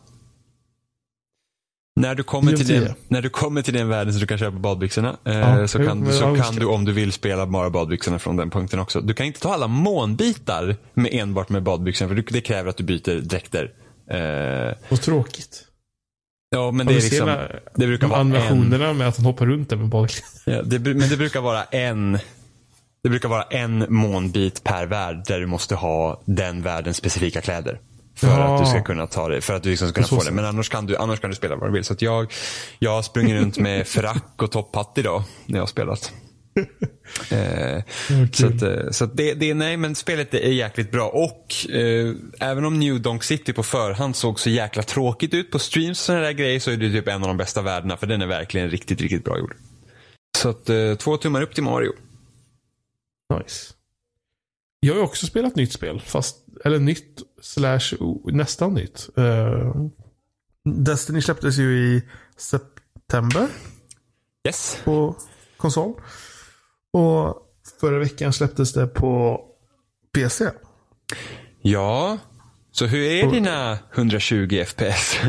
När 1.95 2.15
du, 2.15 2.23
kommer 2.23 2.53
till 2.53 2.67
den, 2.67 2.93
när 3.07 3.21
du 3.21 3.29
kommer 3.29 3.61
till 3.61 3.73
den 3.73 3.87
världen 3.87 4.13
så 4.13 4.19
du 4.19 4.27
kan 4.27 4.37
köpa 4.37 4.57
badbyxorna 4.57 5.17
eh, 5.25 5.39
ja, 5.39 5.67
så 5.67 5.85
kan, 5.85 6.01
du, 6.03 6.13
så 6.13 6.35
kan 6.35 6.55
du 6.55 6.65
om 6.65 6.85
du 6.85 6.91
vill 6.91 7.11
spela 7.11 7.45
bara 7.45 7.69
badbyxorna 7.69 8.19
från 8.19 8.37
den 8.37 8.49
punkten 8.49 8.79
också. 8.79 9.01
Du 9.01 9.13
kan 9.13 9.25
inte 9.25 9.39
ta 9.39 9.53
alla 9.53 9.67
månbitar 9.67 10.75
med 10.93 11.09
enbart 11.13 11.49
med 11.49 11.63
badbyxorna 11.63 12.09
för 12.09 12.33
det 12.33 12.41
kräver 12.41 12.69
att 12.69 12.77
du 12.77 12.83
byter 12.83 13.21
dräkter. 13.21 13.71
Eh, 14.11 14.77
Vad 14.89 15.01
tråkigt. 15.01 15.67
Ja, 16.49 16.71
men 16.71 16.87
det, 16.87 16.93
är 16.93 17.01
liksom, 17.01 17.37
det 17.75 17.87
brukar 17.87 18.07
vara 18.07 18.19
animationerna 18.19 18.93
med 18.93 19.07
att 19.07 19.17
han 19.17 19.25
hoppar 19.25 19.45
runt 19.45 19.69
där 19.69 19.77
med 19.77 19.87
badkläder. 19.87 20.27
Ja, 20.45 20.61
det, 20.61 20.79
men 20.79 21.09
det 21.09 21.17
brukar 21.17 21.41
vara 21.41 21.63
en 21.63 22.19
det 23.03 23.09
brukar 23.09 23.29
vara 23.29 23.43
en 23.43 23.85
månbit 23.89 24.63
per 24.63 24.85
värld 24.85 25.23
där 25.27 25.39
du 25.39 25.45
måste 25.45 25.75
ha 25.75 26.21
den 26.25 26.61
världens 26.61 26.97
specifika 26.97 27.41
kläder. 27.41 27.79
För 28.16 28.28
ja. 28.28 28.55
att 28.55 28.66
du 28.66 28.70
ska 28.70 28.84
kunna 28.84 29.07
ta 29.07 29.28
det, 29.28 29.41
för 29.41 29.53
att 29.53 29.64
du 29.64 29.70
liksom 29.70 29.89
ska 29.89 30.03
kunna 30.03 30.22
få 30.22 30.30
det. 30.30 30.32
Men 30.32 30.45
annars 30.45 30.70
kan, 30.70 30.86
du, 30.86 30.97
annars 30.97 31.20
kan 31.20 31.30
du 31.30 31.36
spela 31.36 31.55
vad 31.55 31.70
du 31.70 31.74
vill. 31.74 31.84
Så 31.84 31.93
att 31.93 32.01
jag, 32.01 32.34
jag 32.80 32.91
har 32.91 33.01
sprungit 33.01 33.34
runt 33.34 33.57
med 33.57 33.88
frack 33.88 34.34
och 34.41 34.51
topphatt 34.51 34.97
idag 34.97 35.24
när 35.45 35.57
jag 35.57 35.62
har 35.62 35.68
spelat. 35.68 36.12
eh. 37.32 37.84
Så, 38.32 38.47
att, 38.47 38.62
eh, 38.62 38.89
så 38.91 39.03
att 39.03 39.18
det, 39.18 39.34
det, 39.34 39.53
nej 39.53 39.78
men 39.78 39.95
spelet 39.95 40.34
är 40.34 40.51
jäkligt 40.51 40.91
bra 40.91 41.09
och 41.09 41.70
eh, 41.70 42.14
även 42.39 42.66
om 42.66 42.80
New 42.80 43.01
Donk 43.01 43.24
City 43.24 43.53
på 43.53 43.64
förhand 43.64 44.16
såg 44.16 44.39
så 44.39 44.49
jäkla 44.49 44.84
tråkigt 44.84 45.34
ut 45.34 45.51
på 45.51 45.59
streams 45.59 45.99
och 45.99 46.05
sådana 46.05 46.24
där 46.24 46.32
grejer 46.32 46.59
så 46.59 46.72
är 46.72 46.78
det 46.78 46.91
typ 46.91 47.07
en 47.07 47.22
av 47.22 47.28
de 47.28 47.38
bästa 47.38 47.62
världarna 47.62 47.97
för 47.97 48.07
den 48.07 48.22
är 48.22 48.28
verkligen 48.28 48.70
riktigt, 48.70 49.01
riktigt 49.01 49.24
bra 49.24 49.39
gjord. 49.39 49.55
Så 50.38 50.49
att 50.49 50.70
eh, 50.70 50.95
två 50.95 51.18
tummar 51.18 51.41
upp 51.41 51.53
till 51.53 51.64
Mario. 51.64 51.91
Nice. 53.39 53.74
Jag 54.80 54.95
har 54.95 55.01
också 55.01 55.26
spelat 55.26 55.55
nytt 55.55 55.74
spel. 55.74 56.01
Fast, 56.05 56.38
eller 56.66 56.80
nytt 56.80 57.22
slash 57.41 57.93
nästan 58.25 58.73
nytt. 58.73 59.09
Uh, 59.17 59.87
Destiny 60.65 61.21
släpptes 61.21 61.57
ju 61.57 61.77
i 61.77 62.03
september. 62.37 63.47
Yes. 64.47 64.77
På 64.83 65.15
konsol. 65.57 65.93
Och 66.93 67.37
förra 67.79 67.99
veckan 67.99 68.33
släpptes 68.33 68.73
det 68.73 68.87
på 68.87 69.41
PC. 70.13 70.51
Ja. 71.61 72.17
Så 72.71 72.85
hur 72.85 73.01
är 73.01 73.25
och, 73.25 73.33
dina 73.33 73.79
120 73.95 74.63
FPS? 74.67 75.19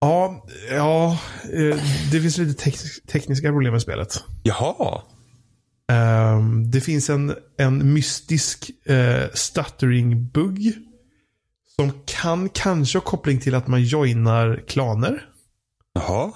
ja, 0.00 0.46
ja, 0.70 1.18
eh, 1.52 1.76
det 2.12 2.20
finns 2.20 2.38
lite 2.38 2.64
tek 2.64 2.76
tekniska 3.06 3.48
problem 3.48 3.72
med 3.72 3.82
spelet. 3.82 4.24
Jaha. 4.42 5.02
Um, 5.92 6.70
det 6.70 6.80
finns 6.80 7.10
en, 7.10 7.34
en 7.58 7.92
mystisk 7.92 8.70
uh, 8.90 9.26
stuttering-bugg. 9.34 10.74
Som 11.76 11.92
kan 12.06 12.48
kanske 12.48 12.98
ha 12.98 13.04
koppling 13.04 13.40
till 13.40 13.54
att 13.54 13.66
man 13.66 13.82
joinar 13.82 14.64
klaner. 14.68 15.28
Jaha. 15.94 16.32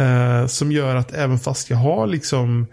Uh, 0.00 0.46
som 0.46 0.72
gör 0.72 0.96
att 0.96 1.12
även 1.12 1.38
fast 1.38 1.70
jag 1.70 1.76
har 1.76 2.06
liksom 2.06 2.66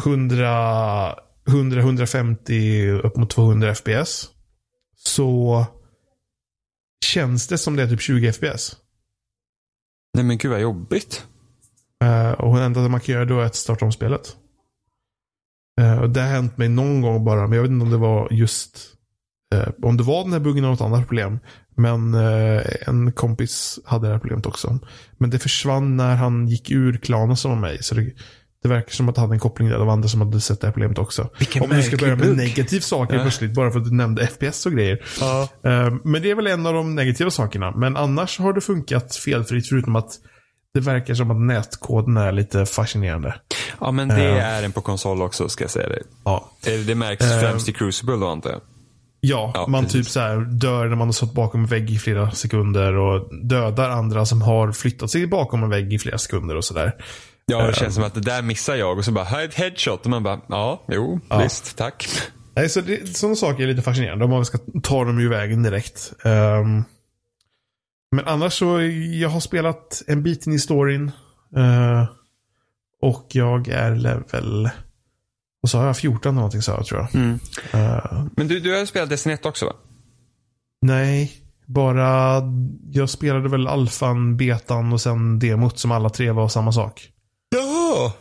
100, 0.00 1.16
100 1.48 1.80
150 1.80 2.88
upp 2.90 3.16
mot 3.16 3.30
200 3.30 3.74
FPS. 3.74 4.28
Så 4.96 5.66
känns 7.04 7.46
det 7.48 7.58
som 7.58 7.76
det 7.76 7.82
är 7.82 7.88
typ 7.88 8.00
20 8.00 8.32
FPS. 8.32 8.76
Nej 10.14 10.24
men 10.24 10.38
gud 10.38 10.50
vad 10.50 10.60
jobbigt. 10.60 11.26
Uh, 12.04 12.32
och 12.32 12.56
det 12.56 12.62
enda 12.62 12.88
man 12.88 13.00
kan 13.00 13.14
göra 13.14 13.24
då 13.24 13.40
är 13.40 13.44
att 13.44 13.54
starta 13.54 13.84
om 13.84 13.92
spelet. 13.92 14.36
Uh, 15.78 16.02
det 16.02 16.20
har 16.20 16.28
hänt 16.28 16.58
mig 16.58 16.68
någon 16.68 17.02
gång 17.02 17.24
bara, 17.24 17.46
men 17.46 17.52
jag 17.52 17.62
vet 17.62 17.70
inte 17.70 17.84
om 17.84 17.90
det 17.90 17.96
var 17.96 18.28
just 18.30 18.78
uh, 19.54 19.68
om 19.82 19.96
det 19.96 20.02
var 20.02 20.24
den 20.24 20.32
här 20.32 20.40
buggen 20.40 20.64
eller 20.64 20.70
något 20.70 20.80
annat 20.80 21.08
problem. 21.08 21.38
Men 21.76 22.14
uh, 22.14 22.62
en 22.86 23.12
kompis 23.12 23.78
hade 23.84 24.06
det 24.06 24.12
här 24.12 24.20
problemet 24.20 24.46
också. 24.46 24.78
Men 25.18 25.30
det 25.30 25.38
försvann 25.38 25.96
när 25.96 26.16
han 26.16 26.48
gick 26.48 26.70
ur 26.70 26.96
klanen 26.96 27.36
som 27.36 27.50
var 27.50 27.58
mig. 27.58 27.82
Så 27.82 27.94
det, 27.94 28.12
det 28.62 28.68
verkar 28.68 28.90
som 28.90 29.08
att 29.08 29.16
han 29.16 29.22
hade 29.22 29.34
en 29.34 29.40
koppling 29.40 29.68
där. 29.68 29.78
Det 29.78 29.84
var 29.84 29.92
andra 29.92 30.08
som 30.08 30.20
hade 30.20 30.40
sett 30.40 30.60
det 30.60 30.66
här 30.66 30.72
problemet 30.72 30.98
också. 30.98 31.28
Vilken 31.38 31.62
Om 31.62 31.70
du 31.70 31.82
ska 31.82 31.96
börja 31.96 32.16
med 32.16 32.36
negativ 32.36 32.80
saker 32.80 33.14
ja. 33.14 33.22
plötsligt, 33.22 33.54
bara 33.54 33.70
för 33.70 33.78
att 33.78 33.84
du 33.84 33.94
nämnde 33.94 34.26
FPS 34.26 34.66
och 34.66 34.72
grejer. 34.72 35.04
Ja. 35.20 35.48
Men 36.04 36.22
det 36.22 36.30
är 36.30 36.34
väl 36.34 36.46
en 36.46 36.66
av 36.66 36.74
de 36.74 36.94
negativa 36.94 37.30
sakerna. 37.30 37.70
Men 37.70 37.96
annars 37.96 38.38
har 38.38 38.52
det 38.52 38.60
funkat 38.60 39.16
felfritt 39.16 39.68
förutom 39.68 39.96
att 39.96 40.12
det 40.74 40.80
verkar 40.80 41.14
som 41.14 41.30
att 41.30 41.36
nätkoden 41.40 42.16
är 42.16 42.32
lite 42.32 42.66
fascinerande. 42.66 43.34
Ja, 43.80 43.90
men 43.90 44.08
det 44.08 44.28
Eh. 44.28 44.44
är 44.58 44.62
en 44.62 44.72
på 44.72 44.80
konsol 44.80 45.22
också 45.22 45.48
ska 45.48 45.64
jag 45.64 45.70
säga 45.70 45.88
det. 45.88 46.02
Ja. 46.24 46.48
Eh, 46.66 46.72
Det 46.86 46.94
märks 46.94 47.24
Eh. 47.24 47.40
främst 47.40 47.68
i 47.68 47.72
Crucible 47.72 48.16
då 48.16 48.28
antar 48.28 48.50
jag. 48.50 48.60
Ja, 49.20 49.50
Ja, 49.54 49.66
man 49.66 49.84
precis. 49.84 50.00
typ 50.06 50.10
så 50.12 50.20
här 50.20 50.36
dör 50.36 50.86
när 50.88 50.96
man 50.96 51.08
har 51.08 51.12
stått 51.12 51.34
bakom 51.34 51.60
en 51.60 51.66
vägg 51.66 51.90
i 51.90 51.98
flera 51.98 52.30
sekunder 52.30 52.94
och 52.96 53.34
dödar 53.44 53.90
andra 53.90 54.26
som 54.26 54.42
har 54.42 54.72
flyttat 54.72 55.10
sig 55.10 55.26
bakom 55.26 55.62
en 55.62 55.70
vägg 55.70 55.92
i 55.92 55.98
flera 55.98 56.18
sekunder 56.18 56.56
och 56.56 56.64
sådär. 56.64 56.92
Ja, 57.46 57.58
det 57.62 57.68
Eh. 57.68 57.72
känns 57.74 57.94
som 57.94 58.04
att 58.04 58.14
det 58.14 58.20
där 58.20 58.42
missar 58.42 58.74
jag 58.76 58.98
och 58.98 59.04
så 59.04 59.12
bara, 59.12 59.24
här 59.24 59.40
är 59.40 59.44
ett 59.44 59.54
headshot 59.54 60.04
och 60.04 60.10
man 60.10 60.22
bara, 60.22 60.40
ja, 60.48 60.82
jo, 60.88 61.20
Ja. 61.28 61.38
visst, 61.42 61.76
tack. 61.76 62.08
Nej, 62.56 62.68
så 62.68 62.80
det, 62.80 63.16
sådana 63.16 63.36
saker 63.36 63.62
är 63.62 63.66
lite 63.66 63.82
fascinerande 63.82 64.24
om 64.24 64.30
man 64.30 64.44
ska 64.44 64.58
ta 64.82 65.04
dem 65.04 65.18
ur 65.18 65.28
vägen 65.28 65.62
direkt. 65.62 66.12
Ehm, 66.24 66.84
men 68.16 68.24
annars 68.26 68.52
så, 68.58 68.80
jag 69.20 69.28
har 69.28 69.40
spelat 69.40 70.02
en 70.06 70.22
bit 70.22 70.46
in 70.46 70.52
i 70.52 70.58
storyn. 70.58 71.10
eh, 71.56 72.04
och 73.02 73.26
jag 73.32 73.68
är 73.68 73.94
level, 73.96 74.70
vad 75.60 75.70
sa 75.70 75.86
jag, 75.86 75.96
14 75.96 76.34
någonting 76.34 76.62
sa 76.62 76.72
jag 76.72 76.86
tror 76.86 77.00
jag. 77.00 77.14
Mm. 77.14 77.38
Eh, 77.72 78.24
Men 78.36 78.48
du, 78.48 78.60
du 78.60 78.78
har 78.78 78.86
spelat 78.86 79.08
Destiny 79.10 79.34
1 79.34 79.46
också 79.46 79.66
va? 79.66 79.72
nej, 80.82 81.32
bara 81.66 82.42
jag 82.90 83.10
spelade 83.10 83.48
väl 83.48 83.66
alfan, 83.66 84.36
betan 84.36 84.92
och 84.92 85.00
sen 85.00 85.38
demot 85.38 85.78
som 85.78 85.92
alla 85.92 86.08
tre 86.10 86.30
var 86.30 86.48
samma 86.48 86.72
sak. 86.72 87.08
Ja. 87.50 88.12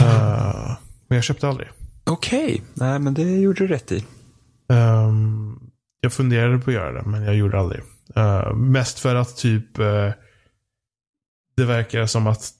Eh, 0.00 0.76
men 1.08 1.16
jag 1.16 1.24
köpte 1.24 1.48
aldrig. 1.48 1.68
Okej, 2.04 2.62
nej 2.74 2.98
men 2.98 3.14
det 3.14 3.22
gjorde 3.22 3.58
du 3.58 3.66
rätt 3.66 3.92
i. 3.92 4.04
Ehm, 4.68 5.60
jag 6.00 6.12
funderade 6.12 6.58
på 6.58 6.70
att 6.70 6.74
göra 6.74 6.92
det, 6.92 7.02
men 7.08 7.22
jag 7.22 7.34
gjorde 7.36 7.58
aldrig. 7.60 7.80
Uh, 8.16 8.54
mest 8.54 8.98
för 8.98 9.14
att 9.14 9.36
typ 9.36 9.78
uh, 9.78 10.10
det 11.56 11.64
verkar 11.64 12.06
som 12.06 12.26
att 12.26 12.52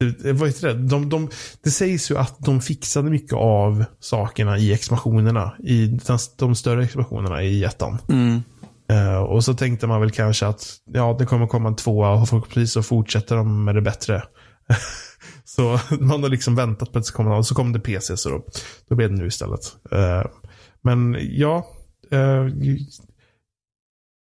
det, 0.00 0.32
vad 0.32 0.48
heter 0.48 0.68
det? 0.68 0.74
De, 0.74 1.08
de, 1.08 1.30
det 1.62 1.70
sägs 1.70 2.10
ju 2.10 2.18
att 2.18 2.38
de 2.38 2.60
fixade 2.60 3.10
mycket 3.10 3.32
av 3.32 3.84
sakerna 4.00 4.58
i 4.58 4.72
expansionerna. 4.72 5.52
I 5.58 5.98
de 6.36 6.54
större 6.54 6.84
expansionerna 6.84 7.42
i 7.42 7.64
ettan. 7.64 7.98
Mm. 8.08 8.42
Eh, 8.90 9.18
och 9.18 9.44
så 9.44 9.54
tänkte 9.54 9.86
man 9.86 10.00
väl 10.00 10.10
kanske 10.10 10.46
att 10.46 10.66
ja, 10.84 11.16
det 11.18 11.26
kommer 11.26 11.46
komma 11.46 11.68
en 11.68 11.76
tvåa 11.76 12.10
och 12.10 12.28
förhoppningsvis 12.28 12.72
så 12.72 12.82
fortsätter 12.82 13.36
de 13.36 13.64
med 13.64 13.74
det 13.74 13.82
bättre. 13.82 14.22
så 15.44 15.80
man 16.00 16.22
har 16.22 16.28
liksom 16.28 16.54
väntat 16.54 16.92
på 16.92 16.98
att 16.98 17.04
det 17.04 17.06
ska 17.06 17.16
komma 17.16 17.36
och 17.36 17.46
så 17.46 17.54
kom 17.54 17.72
det 17.72 17.80
PC 17.80 18.16
så 18.16 18.28
då, 18.28 18.44
då 18.88 18.94
blev 18.96 19.10
det 19.10 19.16
nu 19.16 19.26
istället. 19.26 19.60
Eh, 19.92 20.24
men 20.82 21.16
ja, 21.20 21.66
eh, 22.10 22.46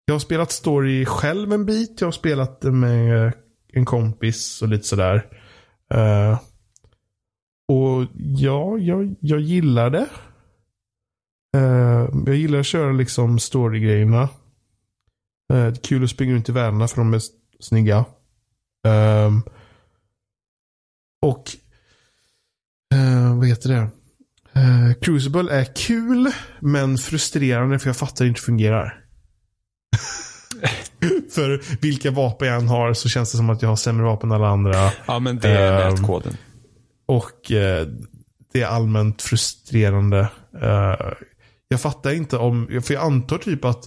jag 0.04 0.14
har 0.14 0.18
spelat 0.18 0.52
story 0.52 1.04
själv 1.04 1.52
en 1.52 1.66
bit. 1.66 2.00
Jag 2.00 2.06
har 2.06 2.12
spelat 2.12 2.60
det 2.60 2.72
med 2.72 3.32
en 3.72 3.84
kompis 3.84 4.62
och 4.62 4.68
lite 4.68 4.86
sådär. 4.86 5.26
Uh, 5.94 6.38
och 7.68 8.06
ja, 8.14 8.78
jag, 8.78 9.14
jag 9.20 9.40
gillar 9.40 9.90
det. 9.90 10.08
Uh, 11.56 12.08
jag 12.26 12.36
gillar 12.36 12.58
att 12.58 12.66
köra 12.66 12.92
liksom 12.92 13.38
story-grejerna. 13.38 14.28
Eh, 15.52 15.66
det 15.66 15.78
är 15.78 15.82
kul 15.82 16.04
att 16.04 16.10
springa 16.10 16.34
runt 16.34 16.48
i 16.48 16.52
världarna 16.52 16.88
för 16.88 16.96
de 16.96 17.14
är 17.14 17.20
snygga. 17.60 17.98
Uh, 18.86 19.40
och 21.22 21.50
uh, 22.94 23.38
vad 23.38 23.48
heter 23.48 23.68
det? 23.68 23.90
Uh, 24.60 24.94
Crucible 25.00 25.52
är 25.52 25.64
kul 25.64 26.32
men 26.60 26.98
frustrerande 26.98 27.78
för 27.78 27.88
jag 27.88 27.96
fattar 27.96 28.24
inte 28.24 28.24
hur 28.24 28.34
det 28.34 28.40
fungerar 28.40 29.01
för 31.34 31.62
vilka 31.80 32.10
vapen 32.10 32.48
jag 32.48 32.56
än 32.56 32.68
har 32.68 32.94
så 32.94 33.08
känns 33.08 33.32
det 33.32 33.36
som 33.38 33.50
att 33.50 33.62
jag 33.62 33.68
har 33.68 33.76
sämre 33.76 34.04
vapen 34.06 34.30
än 34.30 34.36
alla 34.36 34.48
andra. 34.48 34.90
Ja 35.06 35.18
men 35.18 35.38
det 35.38 35.48
är 35.48 35.86
Ehm, 35.88 35.94
nätkoden. 35.94 36.36
Och 37.06 37.52
eh, 37.52 37.86
det 38.52 38.62
är 38.62 38.66
allmänt 38.66 39.22
frustrerande. 39.22 40.20
Eh, 40.62 41.06
jag 41.68 41.80
fattar 41.80 42.10
inte 42.12 42.36
om, 42.36 42.80
för 42.84 42.94
jag 42.94 43.02
antar 43.04 43.38
typ 43.38 43.64
att 43.64 43.84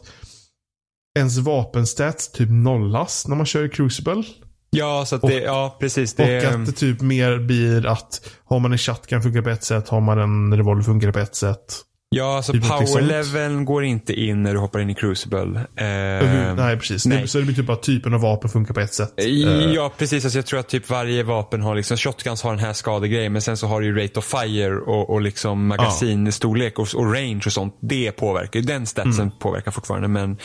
ens 1.20 1.38
vapenstats 1.38 2.32
typ 2.32 2.50
nollas 2.52 3.28
när 3.28 3.36
man 3.36 3.46
kör 3.46 3.66
i 3.66 3.70
Crucible. 3.70 4.24
Ja, 4.70 5.06
så 5.06 5.16
att 5.16 5.24
och- 5.24 5.30
det, 5.30 5.40
ja 5.42 5.78
precis. 5.80 6.14
Det, 6.14 6.46
och 6.48 6.54
att 6.54 6.66
det 6.66 6.72
typ 6.72 7.02
mer 7.02 7.38
blir 7.40 7.86
att 7.86 8.30
har 8.46 8.60
man 8.60 8.72
en 8.72 8.78
shotgun 8.78 9.22
funkar 9.22 9.42
på 9.42 9.50
ett 9.50 9.64
sätt, 9.64 9.90
har 9.90 10.02
man 10.02 10.20
en 10.20 10.58
revolver 10.58 10.84
funkar 10.84 11.12
på 11.12 11.20
ett 11.20 11.36
sätt. 11.36 11.82
Ja, 12.10 12.42
så 12.44 12.54
typ 12.54 12.68
power-leveln 12.68 13.66
går 13.66 13.84
inte 13.84 14.14
in 14.14 14.44
när 14.44 14.54
du 14.54 14.60
hoppar 14.60 14.80
in 14.80 14.90
i 14.90 14.96
Crucible. 14.96 15.66
Ehm, 15.76 16.56
nej, 16.56 16.78
precis. 16.78 17.06
nej. 17.06 17.28
Så 17.28 17.38
det 17.38 17.44
blir 17.46 17.56
typ 17.56 17.66
bara 17.66 17.78
typen 17.78 18.14
av 18.14 18.22
vapen 18.22 18.50
funkar 18.50 18.74
på 18.74 18.80
ett 18.80 18.94
sätt. 18.94 19.14
Eh, 19.18 19.26
Ja, 19.74 19.92
precis. 19.98 20.26
Alltså 20.26 20.38
jag 20.40 20.46
tror 20.46 20.60
att 20.60 20.68
typ 20.68 20.90
varje 20.90 21.24
vapen 21.24 21.62
har 21.62 21.76
liksom, 21.76 21.98
shotguns 21.98 22.44
har 22.44 22.52
den 22.52 22.60
här 22.60 22.74
skadegrejen, 22.74 23.34
men 23.34 23.42
sen 23.42 23.58
så 23.58 23.68
har 23.68 23.82
du 23.82 23.88
ju 23.88 24.04
rate 24.04 24.20
of 24.20 24.26
fire 24.26 24.76
och, 24.80 25.10
och 25.10 25.22
liksom 25.22 25.68
magasinstorlek 25.68 26.80
och, 26.80 26.88
och 26.96 27.14
range 27.14 27.42
och 27.46 27.54
sånt. 27.54 27.78
Det 27.82 28.12
påverkar 28.12 28.60
ju. 28.60 28.66
Den 28.66 28.86
statsen 28.86 29.14
Mm. 29.14 29.32
påverkar 29.40 29.72
fortfarande, 29.72 30.08
men 30.08 30.38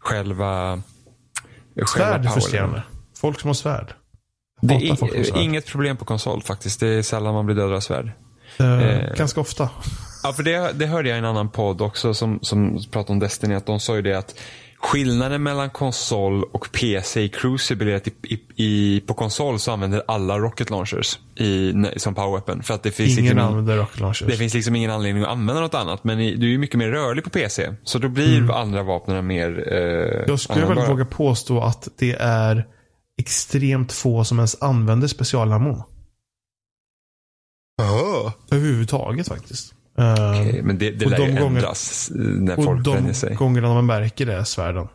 själva... 0.00 0.82
svärd 1.86 2.32
frustrerande. 2.32 2.82
Folk 3.16 3.40
som 3.40 3.48
har 3.48 3.54
svärd. 3.54 3.94
Det 4.62 4.74
är 4.74 5.24
svärd. 5.24 5.42
inget 5.42 5.66
problem 5.66 5.96
på 5.96 6.04
konsol 6.04 6.42
faktiskt. 6.42 6.80
Det 6.80 6.88
är 6.88 7.02
sällan 7.02 7.34
man 7.34 7.46
blir 7.46 7.56
dödad 7.56 7.74
av 7.74 7.80
svärd. 7.80 8.10
Eh, 8.58 8.80
eh, 8.82 9.14
ganska 9.16 9.40
ofta. 9.40 9.70
Ja, 10.24 10.32
för 10.32 10.42
det, 10.42 10.72
det 10.72 10.86
hörde 10.86 11.08
jag 11.08 11.16
i 11.16 11.18
en 11.18 11.24
annan 11.24 11.50
podd 11.50 11.80
också 11.80 12.14
som, 12.14 12.38
som 12.42 12.82
pratade 12.90 13.12
om 13.12 13.18
Destiny. 13.18 13.54
Att 13.54 13.66
de 13.66 13.80
sa 13.80 13.96
ju 13.96 14.02
det 14.02 14.14
att 14.14 14.34
skillnaden 14.78 15.42
mellan 15.42 15.70
konsol 15.70 16.44
och 16.44 16.68
PC 16.72 17.22
i 17.22 17.28
Crucible 17.28 17.92
är 17.92 17.96
att 17.96 18.08
i, 18.08 18.12
i, 18.22 18.40
i, 18.56 19.00
på 19.00 19.14
konsol 19.14 19.58
så 19.58 19.72
använder 19.72 20.02
alla 20.08 20.38
rocket 20.38 20.70
launchers 20.70 21.18
i, 21.36 21.72
som 21.96 22.14
power 22.14 22.32
weapon. 22.32 22.62
För 22.62 22.74
att 22.74 22.82
det 22.82 22.90
finns, 22.90 23.18
Ingen 23.18 23.24
liksom, 23.24 23.48
använder 23.48 23.76
rocket 23.76 24.00
launchers. 24.00 24.28
det 24.28 24.36
finns 24.36 24.54
liksom 24.54 24.76
ingen 24.76 24.90
anledning 24.90 25.22
att 25.22 25.28
använda 25.28 25.60
något 25.60 25.74
annat. 25.74 26.04
Men 26.04 26.20
i, 26.20 26.36
du 26.36 26.46
är 26.46 26.50
ju 26.50 26.58
mycket 26.58 26.78
mer 26.78 26.88
rörlig 26.88 27.24
på 27.24 27.30
PC. 27.30 27.74
Så 27.82 27.98
då 27.98 28.08
blir 28.08 28.52
andra 28.52 28.82
vapnen 28.82 29.26
mer 29.26 29.72
eh, 29.72 30.24
Jag 30.26 30.40
skulle 30.40 30.66
väl 30.66 30.86
våga 30.86 31.04
påstå 31.04 31.60
att 31.60 31.88
det 31.98 32.12
är 32.20 32.66
extremt 33.20 33.92
få 33.92 34.24
som 34.24 34.38
ens 34.38 34.62
använder 34.62 35.08
specialammo. 35.08 35.84
Överhuvudtaget 38.50 39.28
faktiskt. 39.28 39.74
Eh, 39.98 40.12
Okej, 40.12 40.62
men 40.62 40.78
det, 40.78 40.90
det 40.90 41.04
Och 41.04 41.10
lär 41.10 41.18
de 41.18 41.24
ju 41.24 41.32
gånger- 41.40 41.46
ändras 41.46 42.10
eh, 42.10 42.16
när 42.20 42.58
och 42.58 42.64
folk 42.64 42.84
de 42.84 42.94
vänjer 42.94 43.12
sig. 43.12 43.34
gångerna 43.34 43.74
man 43.74 43.86
märker 43.86 44.26
det 44.26 44.34
är 44.34 44.44
svärden. 44.44 44.88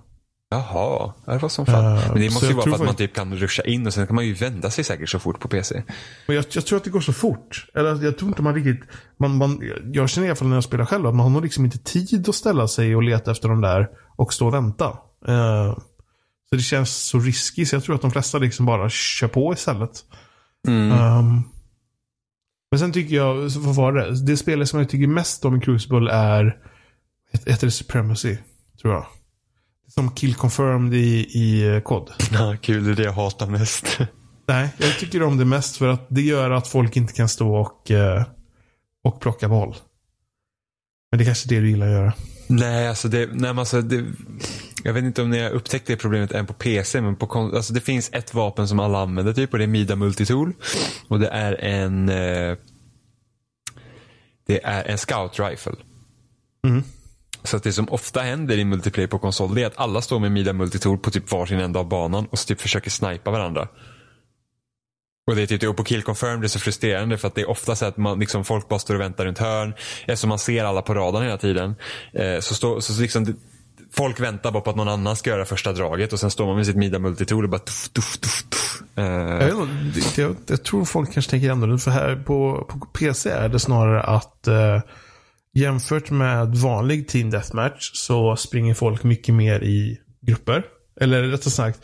Jaha, 0.52 1.14
det 1.26 1.38
var 1.38 1.50
som 1.50 1.66
fan. 1.66 1.98
Eh, 1.98 2.04
men 2.14 2.22
det 2.22 2.30
måste 2.30 2.46
ju 2.46 2.54
vara 2.54 2.64
för 2.66 2.72
att 2.72 2.84
man 2.86 2.96
typ 2.96 3.16
kan 3.16 3.36
ruscha 3.36 3.64
in 3.64 3.88
och 3.88 3.94
sen 3.94 4.08
kan 4.08 4.16
man 4.16 4.26
ju 4.26 4.34
vända 4.34 4.70
sig 4.70 4.84
säkert 4.84 5.10
så 5.10 5.20
fort 5.20 5.40
på 5.40 5.48
PC. 5.48 5.84
Men 6.28 6.36
jag, 6.36 6.46
jag 6.52 6.66
tror 6.66 6.78
att 6.78 6.84
det 6.84 6.90
går 6.90 7.02
så 7.02 7.14
fort. 7.14 7.66
Eller 7.76 8.04
jag 8.04 8.18
tror 8.18 8.30
inte 8.30 8.42
man 8.42 8.56
riktigt... 8.56 8.90
Man, 9.20 9.38
man, 9.38 9.62
jag 9.94 10.10
känner 10.10 10.28
i 10.28 10.30
alla 10.30 10.36
fall 10.36 10.48
när 10.48 10.56
jag 10.56 10.64
spelar 10.64 10.86
själv 10.86 11.08
att 11.08 11.16
man 11.16 11.24
har 11.24 11.30
nog 11.30 11.44
liksom 11.44 11.66
inte 11.66 11.78
tid 11.78 12.30
att 12.30 12.36
ställa 12.36 12.68
sig 12.68 12.96
och 12.96 13.04
leta 13.04 13.32
efter 13.32 13.50
de 13.50 13.62
där 13.62 13.88
och 14.18 14.34
stå 14.34 14.48
och 14.48 14.54
vänta. 14.54 14.86
Eh, 15.28 15.74
så 16.50 16.56
det 16.56 16.62
känns 16.62 17.08
så 17.08 17.20
risky 17.20 17.66
så 17.66 17.76
jag 17.76 17.84
tror 17.84 17.96
att 17.96 18.02
de 18.02 18.12
flesta 18.12 18.38
liksom 18.38 18.66
bara 18.66 18.90
kör 18.90 19.28
på 19.28 19.54
istället. 19.54 19.92
Mm. 20.68 20.92
Ehm, 20.92 21.44
men 22.72 22.80
sen 22.80 22.92
tycker 22.94 23.16
jag, 23.16 23.52
så 23.52 23.60
vad 23.60 23.76
var 23.76 23.94
det? 23.94 24.26
Det 24.26 24.38
spelet 24.38 24.70
som 24.70 24.80
jag 24.80 24.90
tycker 24.90 25.08
mest 25.08 25.46
om 25.46 25.58
i 25.58 25.62
Crucible 25.62 26.12
är, 26.12 26.58
heter 27.46 27.68
det 27.68 27.72
Supremacy? 27.72 28.38
Tror 28.82 28.94
jag. 28.94 29.06
Som 29.88 30.12
kill 30.12 30.36
confirmed 30.36 30.94
i, 30.94 31.28
i 31.40 31.76
eh, 31.76 31.82
kod. 31.82 32.10
Ja, 32.32 32.58
kul, 32.62 32.84
det 32.86 32.92
är 32.92 32.96
det 32.96 33.04
jag 33.04 33.14
hatar 33.14 33.48
mest. 33.48 34.00
Nej, 34.48 34.70
jag 34.78 35.00
tycker 35.00 35.24
om 35.24 35.38
det 35.38 35.46
mest 35.46 35.78
för 35.78 35.88
att 35.88 36.08
det 36.10 36.22
gör 36.22 36.52
att 36.52 36.68
folk 36.68 36.98
inte 36.98 37.14
kan 37.14 37.30
stå 37.30 37.56
och, 37.56 37.92
eh, 37.92 38.24
och 39.04 39.22
plocka 39.22 39.50
boll. 39.50 39.76
Men 41.12 41.18
det 41.18 41.24
är 41.24 41.26
kanske 41.26 41.48
är 41.48 41.56
det 41.56 41.62
du 41.62 41.70
gillar 41.70 41.88
att 41.88 41.94
göra. 41.94 42.14
nej, 42.48 42.88
alltså 42.88 43.08
det, 43.08 43.30
nej, 43.34 43.50
alltså 43.50 43.82
det, 43.82 44.06
jag 44.84 44.94
vet 44.94 45.04
inte 45.04 45.22
om 45.22 45.30
ni 45.30 45.40
har 45.40 45.50
upptäckt 45.50 45.88
det 45.88 45.96
problemet 45.96 46.32
än 46.32 46.46
på 46.46 46.54
PC, 46.54 47.02
men 47.02 47.16
på 47.16 47.28
kon- 47.28 47.56
alltså 47.56 47.74
det 47.74 47.82
finns 47.82 48.10
ett 48.14 48.34
vapen 48.34 48.68
som 48.68 48.80
alla 48.80 49.02
använder 49.02 49.34
typ 49.34 49.52
och 49.54 49.58
det 49.58 49.66
är 49.66 49.68
Mida 49.68 49.96
Multitool. 49.96 50.54
Och 51.08 51.20
det 51.20 51.28
är 51.28 51.54
en 51.64 52.10
eh, 52.10 52.58
det 54.48 54.64
är 54.64 54.84
en 54.84 54.98
scout 54.98 55.40
rifle. 55.40 55.76
Mm. 56.68 56.84
Så 57.44 57.58
att 57.58 57.64
det 57.64 57.74
som 57.74 57.90
ofta 57.90 58.22
händer 58.22 58.58
i 58.58 58.66
multiplayer 58.66 59.08
på 59.08 59.20
konsol 59.20 59.56
det 59.56 59.64
är 59.64 59.68
att 59.68 59.78
alla 59.78 60.02
står 60.02 60.20
med 60.20 60.32
Mida 60.32 60.54
Multitool 60.54 60.98
på 60.98 61.12
typ 61.12 61.32
varsin 61.32 61.60
ända 61.60 61.80
av 61.80 61.88
banan 61.90 62.26
och 62.26 62.40
typ 62.40 62.62
försöker 62.62 62.90
snipa 62.90 63.32
varandra. 63.32 63.68
Och 65.30 65.36
det 65.36 65.42
är 65.42 65.48
typ, 65.48 65.64
och 65.64 65.78
på 65.78 65.84
kill 65.84 66.04
confirm 66.04 66.42
det 66.42 66.46
är 66.46 66.50
så 66.50 66.60
frustrerande 66.60 67.18
för 67.18 67.28
att 67.28 67.36
det 67.36 67.42
är 67.42 67.50
ofta 67.50 67.76
så 67.76 67.86
att 67.86 67.98
man, 67.98 68.20
liksom, 68.20 68.46
folk 68.46 68.70
bara 68.70 68.80
står 68.80 68.96
och 68.96 69.02
väntar 69.02 69.26
runt 69.26 69.38
hörn. 69.38 69.74
Eftersom 70.06 70.30
man 70.30 70.40
ser 70.40 70.64
alla 70.64 70.82
på 70.82 70.94
radarn 70.94 71.24
hela 71.24 71.38
tiden. 71.38 71.76
Eh, 72.14 72.40
så, 72.40 72.56
står, 72.56 72.80
så 72.80 73.02
liksom, 73.02 73.26
det, 73.26 73.34
folk 73.94 74.20
väntar 74.20 74.52
bara 74.52 74.62
på 74.62 74.70
att 74.70 74.76
någon 74.76 74.88
annan 74.88 75.16
ska 75.16 75.30
göra 75.30 75.46
första 75.46 75.74
draget 75.74 76.14
och 76.14 76.20
sen 76.20 76.32
står 76.32 76.46
man 76.46 76.56
med 76.56 76.66
sitt 76.66 76.76
Mida 76.76 77.00
Multitool 77.00 77.44
och 77.44 77.50
bara 77.50 77.60
tuff, 77.60 77.90
tuff, 77.90 78.18
tuff, 78.18 78.44
tuff. 78.50 78.82
Eh, 78.96 79.04
Jag, 79.48 79.66
vet 79.96 80.18
jag, 80.18 80.36
jag 80.48 80.64
tror 80.64 80.86
folk 80.86 81.14
kanske 81.14 81.32
tänker 81.32 81.50
annorlunda. 81.52 81.82
För 81.82 81.92
här 81.92 82.16
på, 82.16 82.66
på 82.70 82.80
PC 82.80 83.30
är 83.30 83.50
det 83.50 83.60
snarare 83.60 84.02
att 84.02 84.48
eh, 84.48 84.82
jämfört 85.54 86.10
med 86.12 86.56
vanlig 86.56 87.08
team 87.08 87.30
deathmatch 87.30 87.92
så 87.94 88.36
springer 88.36 88.74
folk 88.74 89.04
mycket 89.04 89.36
mer 89.36 89.64
i 89.64 89.98
grupper. 90.22 90.64
Eller 91.02 91.24
rättare 91.24 91.52
sagt, 91.52 91.80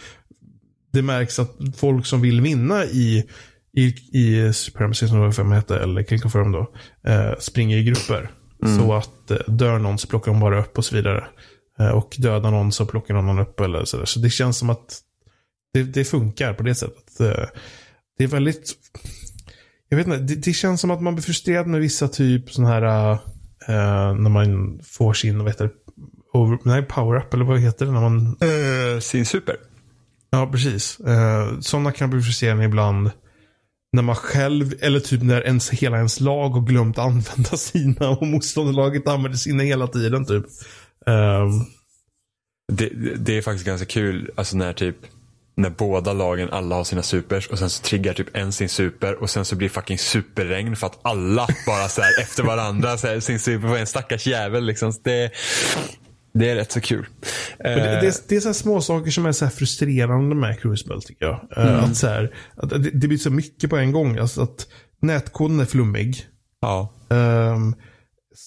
det 0.93 1.01
märks 1.01 1.39
att 1.39 1.51
folk 1.78 2.06
som 2.06 2.22
vill 2.22 2.41
vinna 2.41 2.86
i, 2.86 3.24
i, 3.78 3.93
i 4.20 4.53
Supremacy 4.53 5.08
som 5.08 5.49
det 5.49 5.56
hette, 5.56 5.80
eller 5.80 6.03
King 6.03 6.20
Confirm 6.20 6.51
då, 6.51 6.72
eh, 7.08 7.32
springer 7.39 7.78
i 7.78 7.84
grupper. 7.84 8.32
Så 8.80 8.93
att 8.93 9.32
eh, 9.32 9.38
dör 9.47 9.80
någon 9.80 9.97
så 9.97 10.08
plockar 10.08 10.32
de 10.32 10.39
bara 10.41 10.60
upp 10.60 10.78
och 10.78 10.86
så 10.86 10.95
vidare. 10.95 11.28
Eh, 11.80 11.89
och 11.89 12.15
dödar 12.19 12.51
någon 12.51 12.71
så 12.71 12.86
plockar 12.86 13.13
någon 13.13 13.30
annan 13.30 13.43
upp 13.43 13.59
eller 13.59 13.86
sådär. 13.86 14.05
Så 14.05 14.19
det 14.19 14.30
känns 14.30 14.57
som 14.57 14.69
att 14.69 15.01
det, 15.73 15.84
det 15.84 16.05
funkar 16.05 16.53
på 16.53 16.63
det 16.63 16.76
sättet. 16.76 17.19
Eh, 17.19 17.45
det 18.17 18.23
är 18.23 18.28
väldigt... 18.28 18.73
Jag 19.89 19.97
vet 19.97 20.07
inte, 20.07 20.19
det, 20.19 20.36
det 20.36 20.53
känns 20.53 20.82
som 20.82 20.91
att 20.91 21.01
man 21.01 21.15
blir 21.15 21.23
frustrerad 21.23 21.67
med 21.67 21.82
vissa 21.82 22.07
typ 22.07 22.51
sådana 22.51 22.73
här... 22.73 23.11
eh, 23.67 24.15
när 24.15 24.30
man 24.30 24.80
får 24.84 25.13
sin, 25.13 25.38
vad 25.38 25.47
heter 25.47 25.65
det, 25.65 25.71
over, 26.34 26.59
nej, 26.63 26.82
power-up 26.82 27.34
eller 27.34 27.45
vad 27.45 27.59
heter 27.59 27.86
det? 27.86 27.91
När 27.91 28.01
man, 28.01 28.38
Uh, 28.43 28.99
sin 28.99 29.26
super. 29.26 29.55
ja, 30.30 30.49
precis. 30.51 30.99
Uh, 31.07 31.59
sådana 31.59 31.91
kan 31.91 32.09
bli 32.09 32.21
frustrerande 32.21 32.65
ibland. 32.65 33.11
När 33.93 34.01
man 34.01 34.15
själv, 34.15 34.73
eller 34.82 34.99
typ 34.99 35.21
när 35.21 35.41
ens, 35.41 35.69
hela 35.69 35.97
ens 35.97 36.19
lag 36.19 36.49
har 36.49 36.61
glömt 36.61 36.97
använda 36.97 37.49
sina 37.57 38.09
och 38.09 38.28
motståndarlaget 38.28 39.07
använder 39.07 39.38
sina 39.38 39.63
hela 39.63 39.88
tiden 39.88 40.26
typ. 40.26 40.45
Ehm, 41.08 41.51
Det, 42.72 42.89
det- 43.18 43.38
är 43.38 43.41
faktiskt 43.41 43.66
ganska 43.66 43.86
kul, 43.86 44.32
alltså 44.36 44.58
när 44.58 44.74
typ 44.74 44.97
när 45.58 45.70
båda 45.70 46.14
lagen, 46.14 46.49
alla 46.51 46.76
har 46.76 46.84
sina 46.84 47.01
supers 47.03 47.47
och 47.47 47.60
sen 47.60 47.70
så 47.70 47.84
triggar 47.84 48.14
typ 48.14 48.28
en 48.38 48.51
sin 48.51 48.70
super 48.70 49.14
och 49.22 49.30
sen 49.30 49.45
så 49.45 49.56
blir 49.56 49.70
fucking 49.70 49.97
superregn 49.97 50.76
för 50.76 50.88
att 50.88 50.99
alla 51.01 51.47
bara 51.68 51.88
så 51.88 52.01
här 52.01 52.22
efter 52.22 52.43
varandra 52.43 52.97
så 52.97 53.08
här, 53.08 53.20
sin 53.20 53.39
super 53.39 53.68
på 53.68 53.76
en 53.76 53.88
stackars 53.88 54.28
jävel 54.28 54.66
liksom. 54.66 54.93
Så 54.93 54.99
Det, 55.03 55.32
det 56.34 56.49
är 56.49 56.56
rätt 56.56 56.72
så 56.72 56.82
kul. 56.82 57.06
Det, 57.58 57.64
det, 57.76 58.08
är, 58.08 58.14
det 58.30 58.36
är 58.36 58.39
så 58.39 58.47
här 58.47 58.53
små 58.53 58.82
saker 58.82 59.12
som 59.12 59.26
är 59.26 59.32
så 59.32 59.45
här 59.45 59.51
frustrerande 59.51 60.36
med 60.36 60.60
Crucible 60.62 61.01
tycker 61.01 61.26
jag. 61.26 61.47
Eh, 61.58 61.84
Att 61.84 61.97
så 61.97 62.08
här, 62.08 62.36
att 62.58 62.70
det, 62.70 62.78
det 62.78 63.08
blir 63.08 63.18
så 63.18 63.30
mycket 63.30 63.70
på 63.70 63.78
en 63.78 63.91
gång. 63.91 64.18
Alltså 64.18 64.41
att 64.41 64.68
nätkoden 65.01 65.60
är 65.60 65.66
flummig. 65.66 66.26
ja. 66.62 66.93
Um, 67.10 67.76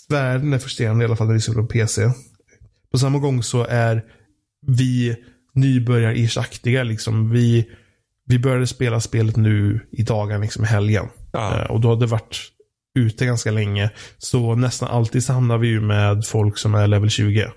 svärden 0.08 0.52
är 0.52 0.58
frustrerande 0.58 1.04
i 1.04 1.06
alla 1.06 1.16
fall 1.16 1.26
när 1.26 1.34
vi 1.34 1.40
spelar 1.40 1.62
på 1.62 1.68
PC. 1.68 2.10
På 2.92 2.98
samma 2.98 3.18
gång 3.18 3.42
så 3.42 3.64
är 3.64 4.04
vi 4.66 5.16
nybörjar-ish-aktiga. 5.54 6.82
Liksom. 6.84 7.30
Vi, 7.30 7.68
vi 8.26 8.38
började 8.38 8.66
spela 8.66 9.00
spelet 9.00 9.36
nu 9.36 9.80
i 9.92 10.02
dagen, 10.02 10.40
liksom 10.40 10.64
i 10.64 10.66
helgen. 10.66 11.06
Ja. 11.32 11.58
Eh, 11.62 11.70
och 11.70 11.80
då 11.80 11.88
hade 11.88 12.00
det 12.00 12.10
varit 12.10 12.38
ute 12.98 13.26
ganska 13.26 13.50
länge. 13.50 13.90
Så 14.18 14.54
nästan 14.54 14.88
alltid 14.88 15.24
så 15.24 15.32
hamnar 15.32 15.58
vi 15.58 15.68
ju 15.68 15.80
med 15.80 16.26
folk 16.26 16.58
som 16.58 16.74
är 16.74 16.86
level 16.86 17.10
20. 17.10 17.50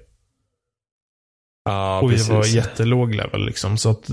ja, 1.66 2.00
och 2.02 2.12
vi 2.12 2.16
precis. 2.16 2.30
var 2.30 2.46
jättelåg 2.46 3.16
level 3.16 3.46
liksom. 3.46 3.78
Så 3.78 3.90
att 3.90 4.10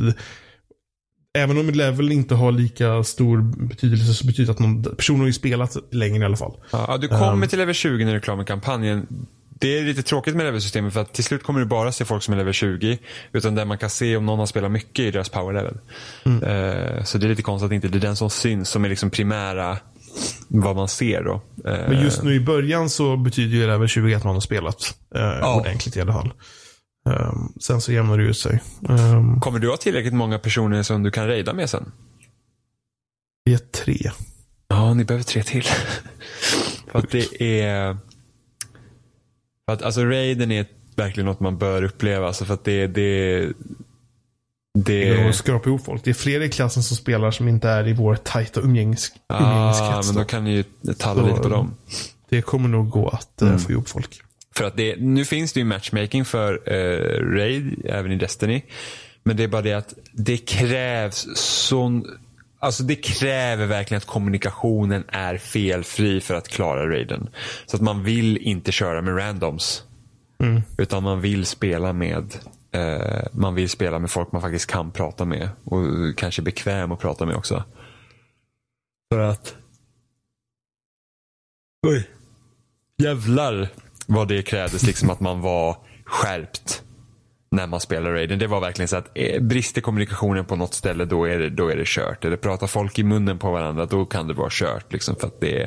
Även 1.38 1.58
om 1.58 1.70
level 1.70 2.12
inte 2.12 2.34
har 2.34 2.52
lika 2.52 3.04
stor 3.04 3.42
betydelse 3.68 4.14
så 4.14 4.26
betyder 4.26 4.46
det 4.46 4.52
att 4.52 4.58
någon 4.58 4.82
person 4.82 5.20
har 5.20 5.26
ju 5.26 5.32
spelat 5.32 5.76
längre 5.90 6.22
i 6.22 6.24
alla 6.24 6.36
fall. 6.36 6.52
Ja, 6.72 6.98
du 7.00 7.08
kommer 7.08 7.32
Ehm. 7.32 7.48
till 7.48 7.58
level 7.58 7.74
20 7.74 8.04
när 8.04 8.12
du 8.12 8.16
är 8.16 8.20
klar 8.22 8.36
med 8.36 8.46
kampanjen. 8.46 9.06
Det 9.60 9.78
är 9.78 9.84
lite 9.84 10.02
tråkigt 10.02 10.36
med 10.36 10.46
levelsystemet 10.46 10.92
för 10.92 11.00
att 11.00 11.12
till 11.14 11.24
slut 11.24 11.42
kommer 11.42 11.60
du 11.60 11.66
bara 11.66 11.92
se 11.92 12.04
folk 12.04 12.22
som 12.22 12.34
är 12.34 12.38
level 12.38 12.52
20. 12.52 12.98
Utan 13.32 13.54
där 13.54 13.64
man 13.64 13.78
kan 13.78 13.90
se 13.90 14.16
om 14.16 14.26
någon 14.26 14.38
har 14.38 14.46
spelat 14.46 14.70
mycket 14.70 15.04
i 15.04 15.10
deras 15.10 15.28
power 15.28 15.52
level. 15.54 15.78
Mm. 16.24 16.42
Eh, 16.42 17.04
så 17.04 17.18
det 17.18 17.26
är 17.26 17.28
lite 17.28 17.42
konstigt 17.42 17.66
att 17.66 17.72
inte 17.72 17.88
det 17.88 17.98
är 17.98 18.00
den 18.00 18.16
som 18.16 18.30
syns 18.30 18.68
som 18.68 18.84
är 18.84 18.88
liksom 18.88 19.10
primära 19.10 19.78
vad 20.48 20.76
man 20.76 20.88
ser 20.88 21.22
då. 21.24 21.34
Eh, 21.70 21.88
Men 21.88 22.02
just 22.02 22.22
nu 22.22 22.34
i 22.34 22.40
början 22.40 22.90
så 22.90 23.16
betyder 23.16 23.56
ju 23.56 23.66
level 23.66 23.88
20 23.88 24.14
att 24.14 24.24
man 24.24 24.34
har 24.34 24.40
spelat 24.40 24.94
eh, 25.14 25.56
ordentligt 25.56 25.96
i 25.96 26.00
alla 26.00 26.12
fall. 26.12 26.32
Ehm, 27.08 27.52
sen 27.60 27.80
så 27.80 27.92
jämnar 27.92 28.18
det 28.18 28.24
ut 28.24 28.38
sig. 28.38 28.60
Um, 28.88 29.40
Kommer 29.40 29.58
du 29.58 29.70
ha 29.70 29.76
tillräckligt 29.76 30.14
många 30.14 30.38
personer 30.38 30.82
som 30.82 31.02
du 31.02 31.10
kan 31.10 31.26
raida 31.26 31.52
med 31.52 31.70
sen? 31.70 31.92
vi 33.44 33.54
är 33.54 33.58
tre. 33.58 34.10
Ja, 34.68 34.94
ni 34.94 35.04
behöver 35.04 35.24
tre 35.24 35.42
till. 35.42 35.62
för 36.92 36.98
att 36.98 37.10
det 37.10 37.42
är... 37.42 37.96
För 39.68 39.72
att 39.72 39.82
alltså 39.82 40.04
raiden 40.04 40.52
är 40.52 40.66
verkligen 40.96 41.26
något 41.26 41.40
man 41.40 41.58
bör 41.58 41.82
uppleva. 41.82 42.26
Alltså 42.26 42.44
för 42.44 42.54
att 42.54 42.64
det, 42.64 42.86
det, 42.86 43.38
det, 43.40 43.52
Det 44.74 45.16
går 45.22 45.28
att 45.28 45.34
skrapa 45.34 45.68
ihop 45.68 45.84
folk. 45.84 46.04
Det 46.04 46.10
är 46.10 46.14
fler 46.14 46.40
i 46.40 46.48
klassen 46.48 46.82
som 46.82 46.96
spelar 46.96 47.30
som 47.30 47.48
inte 47.48 47.68
är 47.68 47.88
i 47.88 47.92
vår 47.92 48.16
tajta 48.16 48.60
umgängs, 48.60 49.12
Ah, 49.26 50.02
men 50.06 50.14
då. 50.14 50.24
kan 50.24 50.44
ni 50.44 50.50
ju 50.54 50.64
talla 50.98 51.22
lite 51.26 51.40
på 51.40 51.48
dem. 51.48 51.74
Det 52.28 52.42
kommer 52.42 52.68
nog 52.68 52.90
gå 52.90 53.08
att 53.08 53.42
Mm. 53.42 53.54
eh, 53.54 53.60
få 53.60 53.72
ihop 53.72 53.88
folk. 53.88 54.20
För 54.56 54.64
att 54.64 54.76
det, 54.76 54.96
nu 55.00 55.24
finns 55.24 55.52
det 55.52 55.60
ju 55.60 55.64
matchmaking 55.66 56.24
för 56.24 56.52
eh, 56.72 57.36
Raid, 57.36 57.82
även 57.84 58.12
i 58.12 58.16
Destiny. 58.16 58.62
Men 59.24 59.36
det 59.36 59.42
är 59.44 59.48
bara 59.48 59.62
det 59.62 59.72
att 59.72 59.94
det 60.12 60.36
krävs 60.36 61.26
sån... 61.34 62.04
Alltså 62.58 62.82
det 62.82 62.94
kräver 62.94 63.66
verkligen 63.66 63.98
att 63.98 64.06
kommunikationen 64.06 65.04
är 65.08 65.38
felfri 65.38 66.20
för 66.20 66.34
att 66.34 66.48
klara 66.48 66.90
raiden. 66.90 67.28
Så 67.66 67.76
att 67.76 67.82
man 67.82 68.04
vill 68.04 68.36
inte 68.36 68.72
köra 68.72 69.02
med 69.02 69.16
randoms. 69.18 69.82
Mm. 70.42 70.62
Utan 70.78 71.02
man 71.02 71.20
vill 71.20 71.46
spela 71.46 71.92
med 71.92 72.34
eh, 72.72 73.26
man 73.32 73.54
vill 73.54 73.68
spela 73.68 73.98
med 73.98 74.10
folk 74.10 74.32
man 74.32 74.42
faktiskt 74.42 74.70
kan 74.70 74.90
prata 74.90 75.24
med. 75.24 75.48
Och 75.64 75.82
kanske 76.16 76.42
är 76.42 76.44
bekväm 76.44 76.92
att 76.92 77.00
prata 77.00 77.26
med 77.26 77.36
också. 77.36 77.64
För 79.12 79.20
att... 79.20 79.54
Oj. 81.86 82.10
Jävlar 83.02 83.68
vad 84.06 84.28
det 84.28 84.42
krävdes 84.42 84.82
liksom 84.82 85.10
att 85.10 85.20
man 85.20 85.40
var 85.40 85.76
skärpt 86.04 86.82
när 87.50 87.66
man 87.66 87.80
spelar 87.80 88.10
Raiden. 88.12 88.38
Det 88.38 88.46
var 88.46 88.60
verkligen 88.60 88.88
så 88.88 88.96
att 88.96 89.10
eh, 89.14 89.42
brister 89.42 89.80
kommunikationen 89.80 90.44
på 90.44 90.56
något 90.56 90.74
ställe 90.74 91.04
då 91.04 91.24
är, 91.24 91.38
det, 91.38 91.50
då 91.50 91.68
är 91.68 91.76
det 91.76 91.86
kört. 91.86 92.24
Eller 92.24 92.36
pratar 92.36 92.66
folk 92.66 92.98
i 92.98 93.02
munnen 93.02 93.38
på 93.38 93.50
varandra 93.52 93.86
då 93.86 94.06
kan 94.06 94.28
det 94.28 94.34
vara 94.34 94.48
kört. 94.52 94.92
Liksom, 94.92 95.16
för 95.16 95.26
att 95.26 95.40
det, 95.40 95.62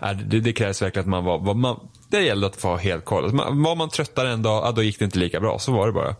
är, 0.00 0.14
det, 0.14 0.40
det 0.40 0.52
krävs 0.52 0.82
verkligen 0.82 1.04
att 1.04 1.10
man 1.10 1.24
var, 1.24 1.38
var 1.38 1.54
man, 1.54 1.88
det 2.10 2.20
gällde 2.20 2.46
att 2.46 2.56
få 2.56 2.76
helt 2.76 3.04
koll. 3.04 3.22
Alltså, 3.24 3.36
man- 3.36 3.62
Var 3.62 3.76
man 3.76 3.88
tröttare 3.90 4.30
en 4.32 4.42
dag, 4.42 4.64
ja, 4.66 4.72
då 4.72 4.82
gick 4.82 4.98
det 4.98 5.04
inte 5.04 5.18
lika 5.18 5.40
bra. 5.40 5.58
Så 5.58 5.72
var 5.72 5.86
det 5.86 5.92
bara. 5.92 6.16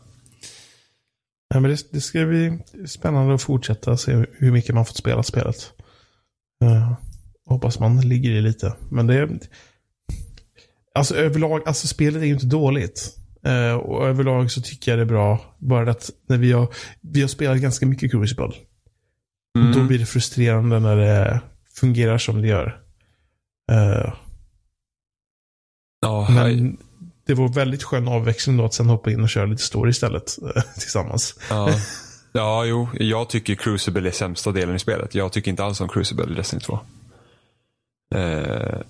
Ja, 1.55 1.61
men 1.61 1.71
det, 1.71 1.93
det 1.93 2.01
ska 2.01 2.27
bli 2.27 2.59
spännande 2.87 3.35
att 3.35 3.43
fortsätta 3.43 3.97
se 3.97 4.25
hur 4.33 4.53
mycket 4.53 4.75
man 4.75 4.87
fått 4.87 4.97
spela 4.97 5.23
spelet. 5.23 5.73
Uh, 6.65 6.93
hoppas 7.49 7.79
man 7.79 8.01
ligger 8.01 8.31
i 8.31 8.41
lite. 8.41 8.75
Men 8.91 9.07
det 9.07 9.15
är... 9.15 9.39
Alltså 10.95 11.15
överlag, 11.17 11.63
alltså 11.67 11.87
spelet 11.87 12.23
är 12.23 12.27
ju 12.27 12.33
inte 12.33 12.47
dåligt. 12.47 13.17
Eh, 13.47 13.75
och 13.75 14.07
överlag 14.07 14.51
så 14.51 14.61
tycker 14.61 14.93
jag 14.93 14.99
det 14.99 15.03
är 15.03 15.07
bra. 15.07 15.41
Bara 15.59 15.91
att 15.91 16.11
när 16.29 16.39
vi 16.39 16.53
har, 16.53 16.69
vi 17.01 17.21
har 17.21 17.29
spelat 17.29 17.59
ganska 17.59 17.87
mycket 17.87 18.11
Crucible. 18.11 18.53
Mm. 19.59 19.73
Då 19.73 19.85
blir 19.85 19.99
det 19.99 20.07
frustrerande 20.07 20.81
när 20.81 20.97
det 20.97 21.41
fungerar 21.75 22.19
som 22.19 22.43
det 22.43 22.49
gör. 22.49 22.81
Eh, 23.73 24.15
Ja, 26.01 26.29
men 26.31 26.77
det 27.27 27.35
var 27.35 27.49
väldigt 27.49 27.83
skön 27.83 28.09
avväxling 28.09 28.57
då 28.57 28.65
att 28.65 28.75
sen 28.75 28.87
hoppa 28.87 29.11
in 29.11 29.23
och 29.23 29.29
köra 29.29 29.47
lite 29.47 29.63
story 29.63 29.91
istället 29.91 30.39
eh, 30.57 30.63
tillsammans. 30.79 31.39
ja. 31.51 31.71
ja, 32.33 32.65
jo. 32.65 32.89
Jag 32.95 33.29
tycker 33.29 33.55
Crucible 33.55 34.09
är 34.09 34.13
sämsta 34.13 34.53
delen 34.53 34.77
i 34.77 34.79
spelet. 34.79 35.15
Jag 35.15 35.33
tycker 35.33 35.51
inte 35.51 35.65
alls 35.65 35.81
om 35.81 35.89
Crucible 35.89 36.33
i 36.33 36.35
Destiny 36.35 36.61
2. 36.61 36.79
Eh, 38.15 38.81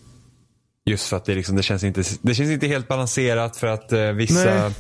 just 0.87 1.09
för 1.09 1.17
att 1.17 1.25
det, 1.25 1.35
liksom, 1.35 1.57
det, 1.57 1.63
känns 1.63 1.85
inte, 1.85 2.03
det 2.23 2.35
känns 2.35 2.51
inte 2.51 2.67
helt 2.67 2.89
balanserat 2.89 3.57
för 3.57 3.67
att 3.67 3.93
eh, 3.93 4.13
vissa, 4.13 4.45
Nej. 4.45 4.75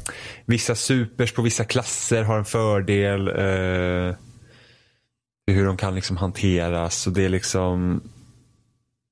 vissa 0.46 0.74
supers 0.74 1.32
på 1.32 1.42
vissa 1.42 1.64
klasser 1.64 2.22
har 2.22 2.38
en 2.38 2.44
fördel. 2.44 3.28
Eh, 3.28 4.16
hur 5.46 5.66
de 5.66 5.76
kan 5.76 5.94
liksom 5.94 6.16
hanteras. 6.16 7.06
Och 7.06 7.12
det 7.12 7.24
är 7.24 7.28
liksom... 7.28 8.02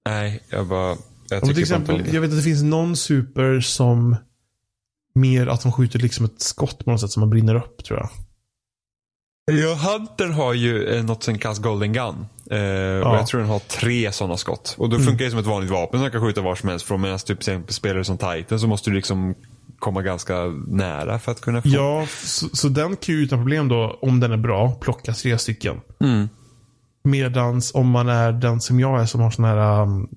Nej, 0.08 0.42
jag 0.48 0.66
bara... 0.66 0.96
Jag 1.28 1.42
Om 1.42 1.48
till 1.48 1.62
exempel, 1.62 2.14
jag 2.14 2.20
vet 2.20 2.30
att 2.30 2.36
det 2.36 2.42
finns 2.42 2.62
någon 2.62 2.96
super 2.96 3.60
som 3.60 4.16
mer 5.14 5.46
att 5.46 5.62
de 5.62 5.72
skjuter 5.72 5.98
liksom 5.98 6.24
ett 6.24 6.40
skott 6.40 6.84
på 6.84 6.90
något 6.90 7.00
sätt 7.00 7.10
som 7.10 7.20
man 7.20 7.30
brinner 7.30 7.54
upp 7.54 7.84
tror 7.84 7.98
jag. 7.98 8.10
Ja, 9.58 9.74
Hunter 9.74 10.28
har 10.28 10.54
ju 10.54 10.88
eh, 10.88 11.04
något 11.04 11.22
som 11.22 11.38
kallas 11.38 11.58
Golden 11.58 11.92
Gun. 11.92 12.26
Eh, 12.50 13.08
Och 13.08 13.16
jag 13.16 13.26
tror 13.26 13.40
den 13.40 13.50
har 13.50 13.58
tre 13.58 14.12
sådana 14.12 14.36
skott. 14.36 14.74
Och 14.78 14.88
då 14.88 14.98
funkar 14.98 15.24
det 15.24 15.30
som 15.30 15.40
ett 15.40 15.46
vanligt 15.46 15.70
vapen 15.70 16.00
som 16.00 16.10
kan 16.10 16.20
skjuta 16.20 16.40
var 16.40 16.54
som 16.54 16.68
helst 16.68 16.86
från. 16.86 17.00
Medan 17.00 17.18
typ 17.18 17.26
till 17.26 17.36
exempel 17.36 17.74
spelar 17.74 17.96
du 17.96 18.04
som 18.04 18.18
Titan 18.18 18.60
så 18.60 18.66
måste 18.66 18.90
du 18.90 18.96
liksom 18.96 19.34
komma 19.78 20.02
ganska 20.02 20.44
nära 20.66 21.18
för 21.18 21.32
att 21.32 21.40
kunna 21.40 21.62
få. 21.62 21.68
Ja, 21.68 22.06
så, 22.08 22.48
så 22.52 22.68
den 22.68 22.96
kan 22.96 23.14
ju 23.14 23.20
utan 23.20 23.38
problem 23.38 23.68
då, 23.68 23.98
om 24.02 24.20
den 24.20 24.32
är 24.32 24.36
bra, 24.36 24.72
plocka 24.72 25.12
tre 25.12 25.38
stycken. 25.38 25.80
Mm. 26.00 26.28
Medans 27.04 27.74
om 27.74 27.90
man 27.90 28.08
är 28.08 28.32
den 28.32 28.60
som 28.60 28.80
jag 28.80 29.00
är 29.02 29.06
som 29.06 29.20
har 29.20 29.30
sån 29.30 29.44
här 29.44 29.82
um, 29.82 30.08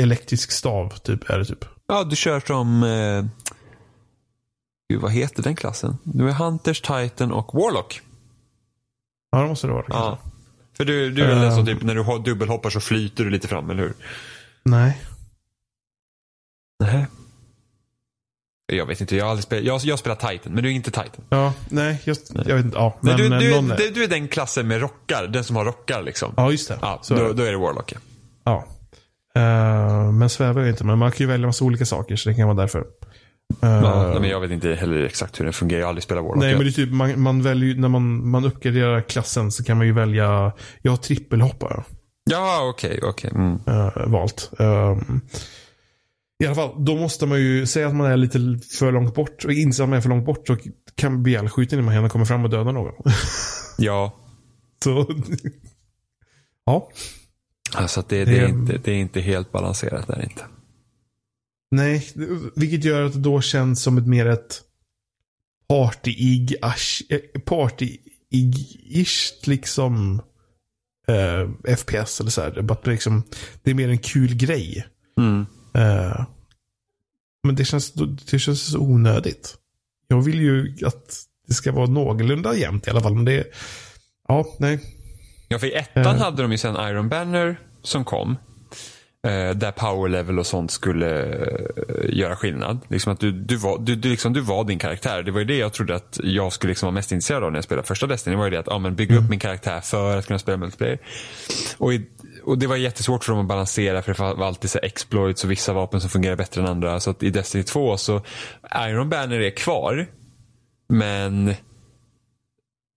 elektrisk 0.00 0.52
stav, 0.52 0.88
typ, 0.88 1.30
är 1.30 1.38
det 1.38 1.44
typ. 1.44 1.64
Ja, 1.88 2.04
du 2.04 2.16
kör 2.16 2.40
som... 2.40 2.82
Eh... 2.82 3.24
Gud, 4.88 5.00
vad 5.00 5.12
heter 5.12 5.42
den 5.42 5.56
klassen? 5.56 5.98
Du 6.02 6.28
är 6.28 6.32
Hunters, 6.32 6.80
Titan 6.80 7.32
och 7.32 7.54
Warlock. 7.54 8.00
Ja, 9.30 9.42
det 9.42 9.48
måste 9.48 9.66
det 9.66 9.72
vara. 9.72 9.84
Ja. 9.88 10.18
För 10.76 10.84
du, 10.84 11.10
du 11.10 11.22
är 11.22 11.28
väl 11.28 11.40
den 11.40 11.50
som 11.50 11.60
Ehm. 11.60 11.66
typ 11.66 11.82
när 11.82 11.94
du 11.94 12.00
har- 12.02 12.18
dubbelhoppar 12.18 12.70
så 12.70 12.80
flyter 12.80 13.24
du 13.24 13.30
lite 13.30 13.48
fram, 13.48 13.70
eller 13.70 13.82
hur? 13.82 13.92
Nej. 14.64 15.00
Nej. 16.84 17.06
Jag 18.72 18.86
vet 18.86 19.00
inte, 19.00 19.16
jag 19.16 19.24
har 19.24 19.30
aldrig 19.30 19.44
spelat, 19.44 19.64
jag, 19.64 19.80
jag 19.80 19.98
spelar 19.98 20.16
Titan, 20.16 20.52
men 20.52 20.62
du 20.62 20.68
är 20.70 20.74
inte 20.74 20.90
Titan. 20.90 21.24
Ja, 21.28 21.52
nej, 21.68 22.02
just, 22.04 22.32
jag 22.34 22.56
vet 22.56 22.64
inte. 22.64 22.76
Ja, 22.78 22.98
Men, 23.00 23.10
men, 23.10 23.30
du, 23.30 23.38
du, 23.38 23.54
är- 23.54 23.94
du, 23.94 24.04
är 24.04 24.08
den 24.08 24.28
klassen 24.28 24.68
med 24.68 24.80
rockar, 24.80 25.26
den 25.26 25.44
som 25.44 25.56
har 25.56 25.64
rockar 25.64 26.02
liksom. 26.02 26.34
Ja, 26.36 26.50
just 26.50 26.68
det. 26.68 26.78
Ja, 26.82 26.98
Så 27.02 27.14
då, 27.14 27.32
då 27.32 27.42
är 27.42 27.52
det 27.52 27.58
Warlock. 27.58 27.92
ja. 27.92 27.98
Ja. 28.44 28.64
Eh, 29.40 30.12
men 30.12 30.30
svävar 30.30 30.60
jag 30.60 30.70
inte. 30.70 30.84
Men 30.84 30.98
man 30.98 31.10
kan 31.12 31.18
ju 31.18 31.26
välja 31.26 31.46
massa 31.46 31.64
olika 31.64 31.86
saker, 31.86 32.16
så 32.16 32.28
det 32.28 32.34
kan 32.34 32.48
vara 32.48 32.56
därför. 32.56 32.84
Eh, 33.62 33.68
Ja, 33.70 34.08
nej, 34.10 34.20
men 34.20 34.30
jag 34.30 34.40
vet 34.40 34.50
inte 34.50 34.74
heller 34.74 35.02
exakt 35.02 35.40
hur 35.40 35.44
den 35.44 35.52
fungerar, 35.54 35.80
jag 35.80 35.86
har 35.86 35.88
aldrig 35.88 36.02
spelat 36.02 36.24
Warlock. 36.24 36.38
Nej, 36.40 36.54
men 36.54 36.62
det 36.64 36.70
är 36.70 36.72
typ, 36.72 36.92
man, 36.92 37.20
man 37.22 37.42
väljer 37.42 37.74
när 37.74 37.88
man, 37.88 38.28
man 38.30 38.44
uppgraderar 38.44 39.00
klassen 39.00 39.52
så 39.52 39.64
kan 39.64 39.76
man 39.76 39.86
ju 39.86 39.92
välja, 39.92 40.52
jag 40.82 40.92
har 40.92 40.96
trippelhoppare 40.96 41.82
Ja, 42.30 42.68
okej, 42.74 43.00
okej. 43.02 43.30
Mm. 43.34 43.52
uh, 43.68 44.06
valt. 44.06 44.50
Ehm, 44.58 45.20
I 46.42 46.46
alla 46.46 46.54
fall, 46.54 46.84
då 46.84 46.96
måste 46.96 47.26
man 47.26 47.38
ju 47.40 47.66
säga 47.66 47.86
att 47.88 47.94
man 47.94 48.06
är 48.10 48.16
lite 48.16 48.38
för 48.78 48.92
långt 48.92 49.14
bort 49.14 49.44
och 49.44 49.52
inse 49.52 49.82
att 49.82 49.88
man 49.88 49.96
är 49.96 50.00
för 50.02 50.08
långt 50.08 50.26
bort 50.26 50.50
och 50.50 50.58
kan 50.94 51.22
bli 51.22 51.32
ihjälskjuten 51.32 51.78
innan 51.78 52.00
man 52.00 52.10
komma 52.10 52.24
fram 52.24 52.44
och 52.44 52.50
döda 52.50 52.72
någon. 52.72 52.92
Ja, 53.78 54.14
så, 54.84 55.06
ja. 56.66 56.88
alltså 57.74 58.02
det, 58.08 58.24
det, 58.24 58.38
är 58.38 58.42
Det- 58.42 58.48
inte, 58.48 58.78
det 58.84 58.92
är 58.92 58.96
inte 58.96 59.20
helt 59.20 59.52
balanserat 59.52 60.06
där 60.06 60.22
inte. 60.22 60.42
Nej, 61.74 62.08
vilket 62.54 62.84
gör 62.84 63.02
att 63.02 63.12
det 63.12 63.18
då 63.18 63.40
känns 63.40 63.82
som 63.82 63.98
ett 63.98 64.06
mer 64.06 64.26
ett 64.26 64.62
party-ig, 65.68 66.54
party-ig-ish 67.44 69.48
liksom 69.48 70.22
eh, 71.08 71.48
FPS 71.76 72.20
eller 72.20 72.30
så 72.30 72.40
här. 72.42 72.88
Liksom, 72.90 73.22
det 73.62 73.70
är 73.70 73.74
mer 73.74 73.88
en 73.88 73.98
kul 73.98 74.34
grej. 74.34 74.86
Mm. 75.18 75.46
Eh, 75.74 76.24
men 77.46 77.54
det 77.54 77.64
känns, 77.64 77.92
det 78.30 78.38
känns 78.38 78.72
så 78.72 78.78
onödigt. 78.78 79.54
Jag 80.08 80.22
vill 80.22 80.40
ju 80.40 80.76
att 80.86 81.16
det 81.48 81.54
ska 81.54 81.72
vara 81.72 81.86
någorlunda 81.86 82.56
jämnt 82.56 82.86
i 82.86 82.90
alla 82.90 83.00
fall. 83.00 83.14
Men 83.14 83.24
det 83.24 83.44
ja, 84.28 84.46
nej. 84.58 84.80
Ja, 85.48 85.58
för 85.58 85.66
i 85.66 85.74
ettan 85.74 86.16
Eh. 86.16 86.22
hade 86.22 86.42
de 86.42 86.52
ju 86.52 86.58
sen 86.58 86.76
Iron 86.76 87.08
Banner 87.08 87.60
som 87.82 88.04
kom. 88.04 88.36
Eh, 89.24 89.50
där 89.50 89.72
power 89.72 90.08
level 90.08 90.38
och 90.38 90.46
sånt 90.46 90.70
skulle 90.70 91.22
eh, 91.22 92.18
göra 92.18 92.36
skillnad. 92.36 92.80
Liksom 92.88 93.12
att 93.12 93.20
du, 93.20 93.32
du, 93.32 93.56
var, 93.56 93.78
du, 93.78 93.94
du, 93.94 94.08
liksom, 94.08 94.32
du 94.32 94.40
var 94.40 94.64
din 94.64 94.78
karaktär. 94.78 95.22
Det 95.22 95.30
var 95.30 95.38
ju 95.38 95.44
det 95.44 95.56
jag 95.56 95.72
trodde 95.72 95.94
att 95.94 96.20
jag 96.22 96.52
skulle 96.52 96.70
liksom 96.70 96.86
vara 96.86 96.94
mest 96.94 97.12
intresserad 97.12 97.44
av 97.44 97.52
när 97.52 97.56
jag 97.56 97.64
spelade 97.64 97.88
första 97.88 98.06
Destiny. 98.06 98.36
var 98.36 98.44
ju 98.44 98.50
det 98.50 98.58
att 98.58 98.66
ja, 98.66 98.78
men 98.78 98.94
bygga 98.94 99.16
upp 99.16 99.30
min 99.30 99.38
karaktär 99.38 99.80
för 99.80 100.16
att 100.16 100.26
kunna 100.26 100.38
spela 100.38 100.56
multiplayer. 100.56 100.98
Och, 101.78 101.94
i, 101.94 102.06
och 102.44 102.58
det 102.58 102.66
var 102.66 102.76
jättesvårt 102.76 103.24
för 103.24 103.32
dem 103.32 103.42
att 103.42 103.48
balansera 103.48 104.02
för 104.02 104.14
det 104.14 104.34
var 104.34 104.46
alltid 104.46 104.70
så 104.70 104.78
exploits 104.78 105.44
och 105.44 105.50
vissa 105.50 105.72
vapen 105.72 106.00
som 106.00 106.10
fungerar 106.10 106.36
bättre 106.36 106.60
än 106.60 106.66
andra. 106.66 107.00
Så 107.00 107.14
i 107.20 107.30
Destiny 107.30 107.64
2 107.64 107.96
så 107.96 108.22
Iron 108.88 109.08
Banner 109.08 109.40
är 109.40 109.50
kvar. 109.50 110.06
Men 110.88 111.54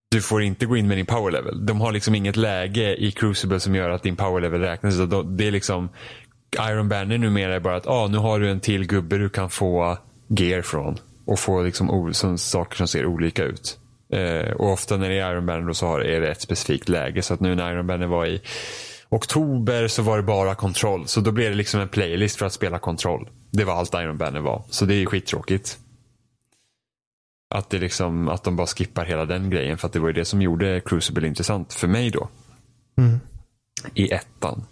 du 0.10 0.22
får 0.22 0.42
inte 0.42 0.66
gå 0.66 0.78
in 0.78 0.88
med 0.88 0.98
din 0.98 1.06
power 1.06 1.32
level. 1.32 1.66
De 1.66 1.82
har 1.82 1.92
liksom 1.92 2.16
inget 2.16 2.36
läge 2.36 2.96
i 2.96 3.12
Crucible 3.12 3.60
som 3.60 3.76
gör 3.76 3.90
att 3.90 4.04
din 4.04 4.16
power 4.16 4.42
level 4.42 4.62
räknas. 4.62 4.96
Så 4.96 5.24
Det 5.24 5.48
är 5.48 5.52
liksom 5.52 5.90
Iron 6.70 6.90
Banner 6.90 7.18
numera 7.18 7.56
är 7.56 7.60
bara 7.60 7.76
att 7.76 7.88
ah, 7.88 8.08
nu 8.08 8.18
har 8.18 8.40
du 8.40 8.50
en 8.50 8.60
till 8.60 8.88
gubbe 8.88 9.18
du 9.18 9.30
kan 9.30 9.50
få 9.50 9.98
gear 10.28 10.62
från. 10.62 10.98
Och 11.26 11.40
få 11.40 11.62
liksom 11.62 12.14
som, 12.14 12.38
saker 12.38 12.78
som 12.78 12.88
ser 12.88 13.06
olika 13.06 13.44
ut. 13.44 13.78
Eh, 14.14 14.52
och 14.52 14.72
ofta 14.72 14.98
när 14.98 15.10
det 15.10 15.20
är 15.20 15.32
Iron 15.32 15.46
Banner 15.46 15.68
då 15.68 15.74
så 15.74 15.88
har, 15.88 16.00
är 16.00 16.22
det 16.22 16.32
ett 16.32 16.42
specifikt 16.42 16.90
läge. 16.90 17.22
Så 17.22 17.34
att 17.34 17.40
nu 17.40 17.56
när 17.56 17.74
Iron 17.74 17.88
Banner 17.88 18.08
var 18.08 18.26
i 18.26 18.42
oktober 19.10 19.88
så 19.88 20.02
var 20.02 20.18
det 20.18 20.24
bara 20.24 20.56
kontroll. 20.56 21.08
Så 21.08 21.22
då 21.22 21.32
blev 21.32 21.50
det 21.50 21.58
liksom 21.58 21.80
en 21.80 21.90
playlist 21.90 22.38
för 22.38 22.46
att 22.46 22.54
spela 22.54 22.80
kontroll. 22.80 23.30
Det 23.52 23.64
var 23.64 23.74
allt 23.74 23.94
Iron 23.94 24.18
Banner 24.18 24.40
var. 24.40 24.64
Så 24.70 24.86
det 24.86 24.96
är 24.96 25.06
skittråkigt. 25.06 25.78
Att, 27.50 27.70
det 27.70 27.80
liksom, 27.80 28.28
att 28.28 28.44
de 28.44 28.56
bara 28.56 28.68
skippar 28.68 29.06
hela 29.06 29.26
den 29.26 29.50
grejen. 29.50 29.78
För 29.78 29.88
att 29.88 29.94
det 29.94 30.00
var 30.00 30.08
ju 30.08 30.14
det 30.14 30.26
som 30.26 30.42
gjorde 30.42 30.82
Crucible 30.86 31.28
intressant 31.28 31.74
för 31.74 31.88
mig 31.88 32.12
då. 32.12 32.30
Mm. 32.98 33.20
I 33.94 34.12
ettan. 34.12 34.66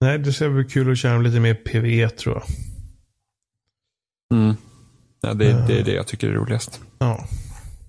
Nej, 0.00 0.18
det 0.18 0.32
ska 0.32 0.48
bli 0.48 0.64
kul 0.64 0.92
att 0.92 0.98
köra 0.98 1.18
lite 1.18 1.40
mer 1.40 1.54
PvE 1.54 2.08
tror 2.08 2.34
jag. 2.34 2.44
Mm. 4.38 4.56
Ja, 5.20 5.34
det, 5.34 5.66
det 5.66 5.80
är 5.80 5.84
det 5.84 5.92
jag 5.94 6.06
tycker 6.06 6.28
är 6.28 6.32
roligast. 6.32 6.80
Ja. 6.98 7.28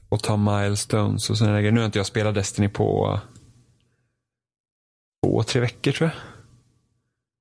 Och 0.09 0.24
ta 0.24 0.38
milestones 0.38 1.30
och 1.30 1.38
sådana 1.38 1.59
grejer. 1.59 1.72
Nu 1.72 1.80
har 1.80 1.86
inte 1.86 1.99
jag 1.99 2.05
spelat 2.05 2.36
Destiny 2.36 2.70
på 2.70 3.20
två, 5.26 5.43
tre 5.43 5.61
veckor 5.61 5.91
tror 5.91 6.09
jag. 6.09 6.34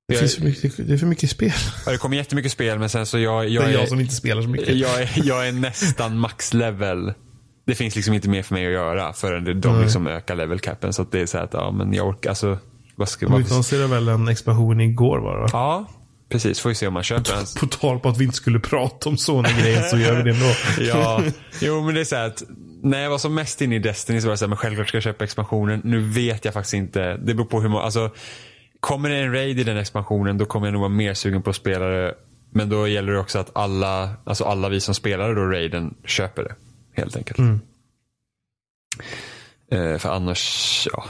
Det, 0.07 0.13
Jag- 0.13 0.19
finns 0.19 0.35
för 0.35 0.43
mycket, 0.43 0.87
det 0.87 0.93
är 0.93 0.97
för 0.97 1.05
mycket 1.05 1.29
spel. 1.29 1.51
Ja, 1.85 1.91
Det 1.91 1.97
kommer 1.97 2.17
jättemycket 2.17 2.51
spel 2.51 2.79
men 2.79 2.89
sen 2.89 3.05
så 3.05 3.19
jag, 3.19 3.43
Det 3.43 3.49
jag, 3.49 3.63
är 3.63 3.67
är, 3.69 3.73
jag 3.73 3.89
som 3.89 3.99
inte 3.99 4.15
spelar 4.15 4.41
så 4.41 4.49
mycket. 4.49 4.75
jag, 4.75 5.01
är, 5.01 5.09
jag 5.23 5.47
är 5.47 5.51
nästan 5.51 6.19
max 6.19 6.53
level. 6.53 7.13
Det 7.67 7.75
finns 7.75 7.95
liksom 7.95 8.13
inte 8.13 8.29
mer 8.29 8.43
för 8.43 8.53
mig 8.53 8.65
att 8.65 8.71
göra 8.73 9.13
förrän 9.13 9.43
det- 9.43 9.53
de 9.53 9.73
Nej. 9.73 9.83
liksom 9.83 10.07
ökar 10.07 10.35
level 10.35 10.59
capen. 10.59 10.93
Så 10.93 11.01
att 11.01 11.11
det 11.11 11.21
är 11.21 11.25
så 11.25 11.37
att 11.37 11.53
ja, 11.53 11.71
men 11.71 11.93
jag 11.93 12.07
orkar. 12.07 12.29
Alltså, 12.29 12.57
vad 12.95 13.09
ska, 13.09 13.27
vad, 13.27 13.41
utannonserade 13.41 13.87
väl 13.87 14.07
en 14.07 14.27
expansion 14.27 14.81
igår 14.81 15.19
bara. 15.21 15.49
ja, 15.51 15.85
precis. 16.29 16.59
Får 16.59 16.69
vi 16.69 16.75
se 16.75 16.87
om 16.87 16.93
man 16.93 17.03
köper 17.03 17.35
den. 17.35 17.45
På 17.59 17.67
tal 17.67 17.99
på 17.99 18.09
att 18.09 18.17
vi 18.17 18.23
inte 18.23 18.35
skulle 18.35 18.59
prata 18.59 19.09
om 19.09 19.17
sådana 19.17 19.59
grejer 19.59 19.81
så 19.81 19.97
gör 19.97 20.15
vi 20.23 20.31
det 20.31 20.35
ändå. 20.37 20.51
Ja, 20.93 21.23
jo 21.61 21.81
men 21.81 21.95
det 21.95 22.01
är 22.01 22.05
så 22.05 22.15
att 22.15 22.43
när 22.83 22.99
jag 23.03 23.09
var 23.09 23.17
som 23.17 23.33
mest 23.35 23.61
inne 23.61 23.75
i 23.75 23.79
Destiny 23.79 24.21
så 24.21 24.27
var 24.27 24.31
det 24.33 24.37
så 24.37 24.45
här, 24.45 24.49
men 24.49 24.57
självklart 24.57 24.87
ska 24.87 24.95
jag 24.97 25.03
köpa 25.03 25.23
expansionen. 25.23 25.81
Nu 25.83 25.99
vet 25.99 26.45
jag 26.45 26.53
faktiskt 26.53 26.73
inte. 26.73 27.17
Det 27.17 27.33
beror 27.33 27.45
på 27.45 27.61
hur 27.61 27.69
många, 27.69 27.83
alltså 27.83 28.11
kommer 28.85 29.09
det 29.09 29.15
en 29.15 29.31
raid 29.31 29.59
i 29.59 29.63
den 29.63 29.77
expansionen 29.77 30.37
då 30.37 30.45
kommer 30.45 30.67
jag 30.67 30.73
nog 30.73 30.79
vara 30.79 30.89
mer 30.89 31.13
sugen 31.13 31.41
på 31.41 31.49
att 31.49 31.55
spela 31.55 31.85
det. 31.85 32.15
Men 32.49 32.69
då 32.69 32.87
gäller 32.87 33.13
det 33.13 33.19
också 33.19 33.39
att 33.39 33.51
alla, 33.53 34.09
alltså 34.23 34.43
alla 34.43 34.69
vi 34.69 34.79
som 34.79 34.95
spelar 34.95 35.35
då 35.35 35.45
raiden 35.45 35.95
köper 36.03 36.43
det. 36.43 36.55
Helt 36.93 37.17
enkelt. 37.17 37.39
Mm. 37.39 37.59
Eh, 39.71 39.97
för 39.97 40.09
annars, 40.09 40.87
ja. 40.91 41.05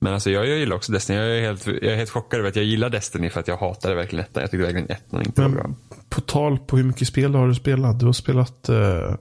Men 0.00 0.14
alltså 0.14 0.30
jag, 0.30 0.48
jag 0.48 0.58
gillar 0.58 0.76
också 0.76 0.92
Destiny. 0.92 1.18
Jag 1.18 1.38
är, 1.38 1.42
helt, 1.42 1.66
jag 1.66 1.84
är 1.84 1.96
helt 1.96 2.10
chockad 2.10 2.40
över 2.40 2.48
att 2.48 2.56
jag 2.56 2.64
gillar 2.64 2.90
Destiny 2.90 3.30
för 3.30 3.40
att 3.40 3.48
jag 3.48 3.56
hatade 3.56 3.94
verkligen 3.94 4.24
ettan. 4.24 4.40
Jag 4.40 4.50
tyckte 4.50 4.64
verkligen 4.64 4.90
ettan 4.90 5.22
inte 5.22 5.42
var 5.42 5.48
bra. 5.48 5.70
På 6.08 6.20
tal 6.20 6.58
på 6.58 6.76
hur 6.76 6.84
mycket 6.84 7.08
spel 7.08 7.34
har 7.34 7.48
du 7.48 7.54
spelat? 7.54 8.00
Du 8.00 8.06
har 8.06 8.12
spelat 8.12 8.68
uh, 8.68 9.14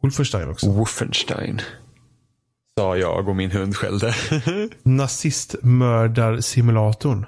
Wolfenstein 0.00 0.48
också. 0.48 0.70
Wolfenstein. 0.70 1.60
Sa 2.78 2.96
jag 2.96 3.28
och 3.28 3.36
min 3.36 3.50
hund 3.50 3.76
skällde. 3.76 4.14
Nazistmördarsimulatorn. 4.82 7.26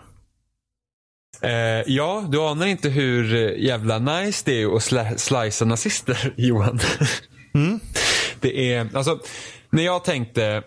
Eh, 1.42 1.50
ja, 1.86 2.24
du 2.28 2.40
anar 2.40 2.66
inte 2.66 2.88
hur 2.88 3.34
eh, 3.34 3.64
jävla 3.64 3.98
nice 3.98 4.42
det 4.46 4.62
är 4.62 4.66
att 4.66 4.82
sla- 4.82 5.16
slicea 5.16 5.66
nazister, 5.68 6.34
Johan. 6.36 6.80
Mm. 7.54 7.80
Det 8.40 8.72
är, 8.74 8.88
alltså, 8.96 9.20
när 9.70 9.82
jag 9.82 10.04
tänkte, 10.04 10.62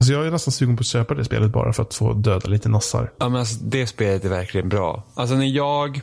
Alltså 0.00 0.12
jag 0.12 0.26
är 0.26 0.30
nästan 0.30 0.52
sugen 0.52 0.76
på 0.76 0.80
att 0.80 0.86
köpa 0.86 1.14
det 1.14 1.24
spelet 1.24 1.50
bara 1.52 1.72
för 1.72 1.82
att 1.82 1.94
få 1.94 2.12
döda 2.12 2.48
lite 2.48 2.68
nassar. 2.68 3.12
ja 3.18 3.28
men 3.28 3.40
alltså, 3.40 3.56
det 3.64 3.86
spelet 3.86 4.24
är 4.24 4.28
verkligen 4.28 4.68
bra. 4.68 5.04
Alltså 5.14 5.34
när 5.34 5.46
jag, 5.46 6.00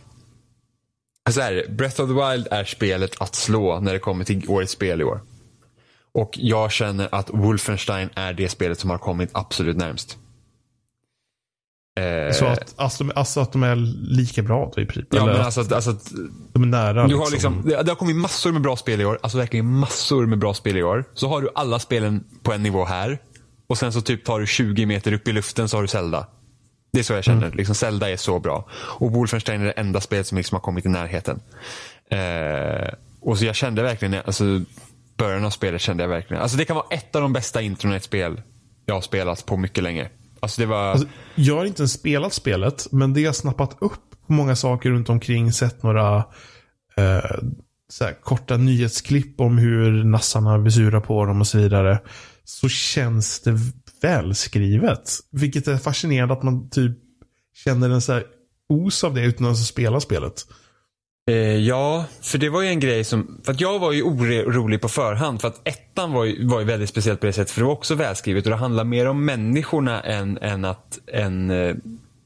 så 1.29 1.41
här, 1.41 1.65
Breath 1.69 2.01
of 2.01 2.07
the 2.09 2.13
Wild 2.31 2.47
är 2.51 2.63
spelet 2.63 3.21
att 3.21 3.35
slå 3.35 3.79
när 3.79 3.93
det 3.93 3.99
kommer 3.99 4.23
till 4.25 4.49
årets 4.49 4.71
spel 4.71 5.01
i 5.01 5.03
år. 5.03 5.21
Och 6.13 6.31
jag 6.33 6.71
känner 6.71 7.09
att 7.11 7.29
Wolfenstein 7.29 8.09
är 8.15 8.33
det 8.33 8.49
spelet 8.49 8.79
som 8.79 8.89
har 8.89 8.97
kommit 8.97 9.29
absolut 9.33 9.77
närmst. 9.77 10.17
Eh, 11.99 12.33
Så 12.33 12.45
att, 12.45 12.73
alltså, 12.75 13.03
alltså 13.15 13.39
att 13.39 13.51
de 13.51 13.63
är 13.63 13.75
lika 14.15 14.41
bra 14.41 14.71
då 14.75 14.81
i 14.81 14.85
princip. 14.85 15.13
Ja, 15.13 15.25
men 15.25 15.35
att 15.35 15.57
alltså, 15.57 15.75
alltså, 15.75 15.91
att 15.91 16.11
de 16.53 16.63
är 16.63 16.67
nära. 16.67 17.07
du 17.07 17.15
har 17.15 17.31
liksom, 17.31 17.61
det, 17.65 17.83
det 17.83 17.91
har 17.91 17.95
kommit 17.95 18.15
massor 18.15 18.51
med 18.51 18.61
bra 18.61 18.75
spel 18.75 19.01
i 19.01 19.05
år. 19.05 19.19
Alltså 19.23 19.37
verkligen 19.37 19.65
massor 19.65 20.25
med 20.25 20.39
bra 20.39 20.53
spel 20.53 20.77
i 20.77 20.83
år. 20.83 21.05
Så 21.13 21.27
har 21.27 21.41
du 21.41 21.49
alla 21.55 21.79
spelen 21.79 22.23
på 22.43 22.53
en 22.53 22.63
nivå 22.63 22.85
här. 22.85 23.17
Och 23.67 23.77
sen 23.77 23.93
så 23.93 24.01
typ 24.01 24.25
tar 24.25 24.39
du 24.39 24.47
20 24.47 24.85
meter 24.85 25.13
upp 25.13 25.27
i 25.27 25.31
luften 25.31 25.69
så 25.69 25.77
har 25.77 25.81
du 25.81 25.87
Zelda. 25.87 26.27
Det 26.93 26.99
är 26.99 27.03
så 27.03 27.13
jag 27.13 27.23
känner. 27.23 27.51
Liksom 27.51 27.75
Zelda 27.75 28.09
är 28.09 28.17
så 28.17 28.39
bra. 28.39 28.69
Och 28.73 29.11
Wolfenstein 29.11 29.61
är 29.61 29.65
det 29.65 29.71
enda 29.71 30.01
spelet 30.01 30.27
som 30.27 30.37
liksom 30.37 30.55
har 30.55 30.61
kommit 30.61 30.85
i 30.85 30.89
närheten. 30.89 31.39
Eh, 32.09 32.93
och 33.21 33.37
så 33.37 33.45
jag 33.45 33.55
kände 33.55 33.83
verkligen, 33.83 34.13
alltså 34.25 34.43
början 35.17 35.45
av 35.45 35.49
spelet 35.49 35.81
kände 35.81 36.03
jag 36.03 36.09
verkligen. 36.09 36.43
Alltså 36.43 36.57
det 36.57 36.65
kan 36.65 36.75
vara 36.75 36.85
ett 36.89 37.15
av 37.15 37.21
de 37.21 37.33
bästa 37.33 37.61
intron 37.61 37.93
i 37.93 37.95
ett 37.95 38.03
spel 38.03 38.41
jag 38.85 38.95
har 38.95 39.01
spelat 39.01 39.45
på 39.45 39.57
mycket 39.57 39.83
länge. 39.83 40.09
Alltså 40.43 40.61
det 40.61 40.67
var... 40.67 40.91
Alltså, 40.91 41.07
jag 41.35 41.57
har 41.57 41.65
inte 41.65 41.81
ens 41.81 41.93
spelat 41.93 42.33
spelet, 42.33 42.87
men 42.91 43.13
det 43.13 43.25
har 43.25 43.33
snappat 43.33 43.77
upp 43.81 44.27
på 44.27 44.33
många 44.33 44.55
saker 44.55 44.89
runt 44.89 45.09
omkring. 45.09 45.53
Sett 45.53 45.83
några 45.83 46.17
eh, 46.97 47.41
här, 48.01 48.21
korta 48.21 48.57
nyhetsklipp 48.57 49.39
om 49.39 49.57
hur 49.57 50.03
nassarna 50.03 50.59
blir 50.59 50.71
sura 50.71 51.01
på 51.01 51.25
dem 51.25 51.41
och 51.41 51.47
så 51.47 51.57
vidare. 51.57 51.99
Så 52.43 52.69
känns 52.69 53.39
det 53.39 53.59
välskrivet. 54.01 55.11
Vilket 55.31 55.67
är 55.67 55.77
fascinerande 55.77 56.33
att 56.33 56.43
man 56.43 56.69
typ 56.69 56.97
känner 57.63 57.89
en 57.89 58.01
så 58.01 58.13
här 58.13 58.23
os 58.69 59.03
av 59.03 59.13
det 59.13 59.21
utan 59.25 59.45
att 59.45 59.49
ens 59.49 59.67
spela 59.67 59.99
spelet. 59.99 60.45
Eh, 61.31 61.57
ja, 61.57 62.05
för 62.21 62.37
det 62.37 62.49
var 62.49 62.61
ju 62.61 62.67
en 62.67 62.79
grej 62.79 63.03
som, 63.03 63.41
för 63.45 63.51
att 63.51 63.61
jag 63.61 63.79
var 63.79 63.91
ju 63.91 64.03
orolig 64.03 64.81
på 64.81 64.89
förhand 64.89 65.41
för 65.41 65.47
att 65.47 65.67
ettan 65.67 66.13
var 66.13 66.25
ju, 66.25 66.47
var 66.47 66.59
ju 66.59 66.65
väldigt 66.65 66.89
speciellt 66.89 67.19
på 67.19 67.25
det 67.25 67.33
sättet 67.33 67.51
för 67.51 67.61
det 67.61 67.65
var 67.65 67.73
också 67.73 67.95
välskrivet 67.95 68.45
och 68.45 68.49
det 68.49 68.55
handlar 68.55 68.83
mer 68.83 69.07
om 69.07 69.25
människorna 69.25 70.01
än, 70.01 70.37
än 70.37 70.65
att, 70.65 70.99
än, 71.07 71.51
eh, 71.51 71.75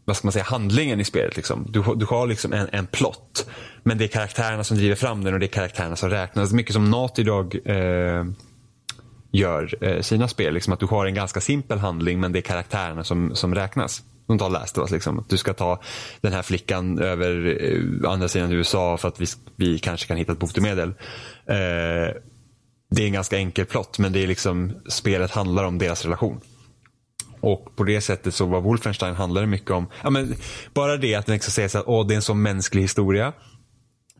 vad 0.05 0.17
ska 0.17 0.27
man 0.27 0.31
säga, 0.31 0.45
handlingen 0.45 0.99
i 0.99 1.03
spelet. 1.03 1.35
Liksom. 1.35 1.65
Du, 1.69 1.83
du 1.95 2.05
har 2.05 2.27
liksom 2.27 2.53
en, 2.53 2.67
en 2.71 2.87
plott. 2.87 3.49
Men 3.83 3.97
det 3.97 4.03
är 4.03 4.07
karaktärerna 4.07 4.63
som 4.63 4.77
driver 4.77 4.95
fram 4.95 5.23
den 5.23 5.33
och 5.33 5.39
det 5.39 5.45
är 5.45 5.47
karaktärerna 5.47 5.95
som 5.95 6.09
räknas. 6.09 6.51
Mycket 6.51 6.73
som 6.73 6.91
Nat 6.91 7.19
idag 7.19 7.55
eh, 7.65 8.25
gör 9.31 9.83
eh, 9.83 10.01
sina 10.01 10.27
spel. 10.27 10.53
Liksom 10.53 10.73
att 10.73 10.79
du 10.79 10.85
har 10.85 11.05
en 11.05 11.13
ganska 11.13 11.41
simpel 11.41 11.79
handling 11.79 12.19
men 12.19 12.31
det 12.31 12.39
är 12.39 12.41
karaktärerna 12.41 13.03
som, 13.03 13.35
som 13.35 13.55
räknas. 13.55 14.03
Som 14.27 14.39
tar 14.39 14.49
Last 14.49 14.77
of 14.77 14.81
Us. 14.81 14.91
Liksom. 14.91 15.25
Du 15.29 15.37
ska 15.37 15.53
ta 15.53 15.81
den 16.21 16.33
här 16.33 16.41
flickan 16.41 16.99
över 16.99 17.57
eh, 17.61 18.11
andra 18.11 18.27
sidan 18.27 18.51
USA 18.51 18.97
för 18.97 19.07
att 19.07 19.21
vi, 19.21 19.25
vi 19.55 19.79
kanske 19.79 20.07
kan 20.07 20.17
hitta 20.17 20.31
ett 20.31 20.39
botemedel. 20.39 20.89
Eh, 21.45 22.15
det 22.89 23.03
är 23.03 23.05
en 23.05 23.13
ganska 23.13 23.37
enkel 23.37 23.65
plott 23.65 23.99
men 23.99 24.13
det 24.13 24.23
är 24.23 24.27
liksom 24.27 24.73
spelet 24.89 25.31
handlar 25.31 25.63
om 25.63 25.77
deras 25.77 26.03
relation. 26.03 26.41
Och 27.39 27.75
på 27.75 27.83
det 27.83 28.01
sättet 28.01 28.35
så 28.35 28.45
var 28.45 28.61
Wolfenstein 28.61 29.15
handlade 29.15 29.47
mycket 29.47 29.71
om, 29.71 29.87
ja 30.03 30.09
men 30.09 30.35
bara 30.73 30.97
det 30.97 31.15
att 31.15 31.25
den 31.25 31.33
liksom 31.33 31.51
säger 31.51 31.69
så 31.69 31.77
att 31.77 31.87
åh, 31.87 32.07
det 32.07 32.13
är 32.13 32.15
en 32.15 32.21
sån 32.21 32.41
mänsklig 32.41 32.81
historia. 32.81 33.33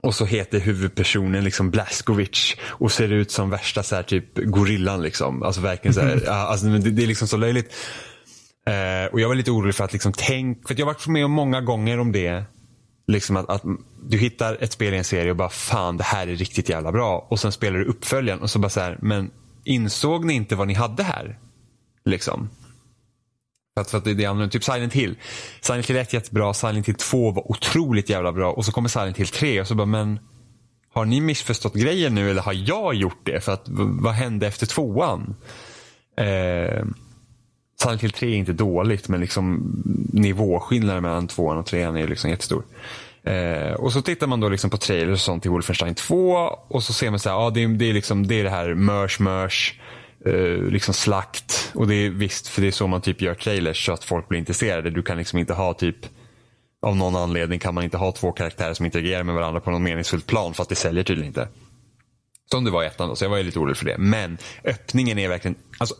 Och 0.01 0.15
så 0.15 0.25
heter 0.25 0.59
huvudpersonen 0.59 1.43
liksom 1.43 1.71
Blaskovic 1.71 2.55
och 2.63 2.91
ser 2.91 3.11
ut 3.11 3.31
som 3.31 3.49
värsta 3.49 3.83
så 3.83 3.95
här, 3.95 4.03
typ 4.03 4.37
gorillan 4.37 5.01
liksom. 5.01 5.43
Alltså 5.43 5.61
verkligen 5.61 5.93
så 5.93 6.01
här, 6.01 6.25
alltså, 6.29 6.67
det, 6.67 6.91
det 6.91 7.03
är 7.03 7.07
liksom 7.07 7.27
så 7.27 7.37
löjligt. 7.37 7.73
Eh, 8.67 9.05
och 9.11 9.19
jag 9.19 9.27
var 9.27 9.35
lite 9.35 9.51
orolig 9.51 9.75
för 9.75 9.83
att 9.83 9.93
liksom 9.93 10.13
tänk, 10.17 10.67
för 10.67 10.75
jag 10.79 10.85
har 10.85 10.93
varit 10.93 11.07
med 11.07 11.25
om 11.25 11.31
många 11.31 11.61
gånger 11.61 11.99
om 11.99 12.11
det. 12.11 12.43
Liksom 13.07 13.37
att, 13.37 13.49
att, 13.49 13.63
du 14.03 14.17
hittar 14.17 14.57
ett 14.63 14.71
spel 14.71 14.93
i 14.93 14.97
en 14.97 15.03
serie 15.03 15.31
och 15.31 15.37
bara 15.37 15.49
fan 15.49 15.97
det 15.97 16.03
här 16.03 16.27
är 16.27 16.35
riktigt 16.35 16.69
jävla 16.69 16.91
bra. 16.91 17.27
Och 17.29 17.39
sen 17.39 17.51
spelar 17.51 17.79
du 17.79 17.85
uppföljaren 17.85 18.41
och 18.41 18.49
så 18.49 18.59
bara 18.59 18.69
så 18.69 18.79
här, 18.79 18.97
men 19.01 19.31
insåg 19.63 20.25
ni 20.25 20.33
inte 20.33 20.55
vad 20.55 20.67
ni 20.67 20.73
hade 20.73 21.03
här? 21.03 21.39
Liksom. 22.05 22.49
För 23.73 23.81
att, 23.81 23.91
för 23.91 23.97
att 23.97 24.03
det 24.03 24.11
är 24.11 24.27
annorlunda. 24.27 24.51
Typ 24.51 24.63
Silent 24.63 24.93
Hill. 24.93 25.15
Silent 25.61 25.89
Hill 25.89 25.95
1 25.95 26.13
jättebra, 26.13 26.53
Silent 26.53 26.87
Hill 26.87 26.95
2 26.95 27.31
var 27.31 27.51
otroligt 27.51 28.09
jävla 28.09 28.31
bra 28.31 28.51
och 28.51 28.65
så 28.65 28.71
kommer 28.71 28.89
Silent 28.89 29.17
Hill 29.17 29.27
3 29.27 29.61
och 29.61 29.67
så 29.67 29.75
bara 29.75 29.85
men 29.85 30.19
har 30.93 31.05
ni 31.05 31.21
missförstått 31.21 31.73
grejen 31.73 32.15
nu 32.15 32.29
eller 32.29 32.41
har 32.41 32.53
jag 32.53 32.93
gjort 32.93 33.21
det? 33.23 33.43
För 33.43 33.51
att 33.51 33.63
vad 34.01 34.13
hände 34.13 34.47
efter 34.47 34.65
tvåan? 34.65 35.35
Eh, 36.17 36.85
Silent 37.81 38.03
Hill 38.03 38.11
3 38.11 38.29
är 38.29 38.35
inte 38.35 38.53
dåligt 38.53 39.09
men 39.09 39.21
liksom 39.21 39.71
nivåskillnaden 40.13 41.03
mellan 41.03 41.27
2 41.27 41.43
och 41.43 41.65
3 41.65 41.81
är 41.81 42.07
liksom 42.07 42.29
jättestor. 42.29 42.63
Eh, 43.23 43.73
och 43.73 43.93
så 43.93 44.01
tittar 44.01 44.27
man 44.27 44.39
då 44.39 44.49
liksom 44.49 44.69
på 44.69 44.77
trailers 44.77 45.13
och 45.13 45.19
sånt 45.19 45.43
till 45.43 45.51
Wolfenstein 45.51 45.95
2 45.95 46.31
och 46.67 46.83
så 46.83 46.93
ser 46.93 47.09
man 47.09 47.19
så 47.19 47.29
här, 47.29 47.35
ja 47.35 47.49
det, 47.49 47.63
är, 47.63 47.67
det, 47.67 47.89
är 47.89 47.93
liksom, 47.93 48.27
det 48.27 48.35
är 48.39 48.43
det 48.43 48.49
här 48.49 48.73
mörs 48.73 49.19
mörs 49.19 49.79
eh, 50.25 50.71
liksom 50.71 50.93
slakt. 50.93 51.71
Och 51.75 51.87
det 51.87 51.95
är 51.95 52.09
visst, 52.09 52.47
för 52.47 52.61
det 52.61 52.67
är 52.67 52.71
så 52.71 52.87
man 52.87 53.01
typ 53.01 53.21
gör 53.21 53.33
trailers 53.33 53.85
så 53.85 53.93
att 53.93 54.03
folk 54.03 54.27
blir 54.27 54.39
intresserade. 54.39 54.89
Du 54.89 55.03
kan 55.03 55.17
liksom 55.17 55.39
inte 55.39 55.53
ha 55.53 55.73
typ 55.73 55.97
av 56.81 56.95
någon 56.95 57.15
anledning 57.15 57.59
kan 57.59 57.73
man 57.73 57.83
inte 57.83 57.97
ha 57.97 58.11
två 58.11 58.31
karaktärer 58.31 58.73
som 58.73 58.85
interagerar 58.85 59.23
med 59.23 59.35
varandra 59.35 59.59
på 59.59 59.71
någon 59.71 59.83
meningsfullt 59.83 60.27
plan 60.27 60.53
för 60.53 60.63
att 60.63 60.69
det 60.69 60.75
säljer 60.75 61.03
tydligen 61.03 61.27
inte. 61.27 61.47
Som 62.51 62.63
det 62.63 62.71
var 62.71 62.83
i 62.83 62.85
ettan 62.85 63.09
då, 63.09 63.15
så 63.15 63.25
jag 63.25 63.29
var 63.29 63.43
lite 63.43 63.59
orolig 63.59 63.77
för 63.77 63.85
det. 63.85 63.97
Men 63.97 64.37
öppningen 64.63 65.19
är 65.19 65.29
verkligen, 65.29 65.55
alltså 65.77 65.95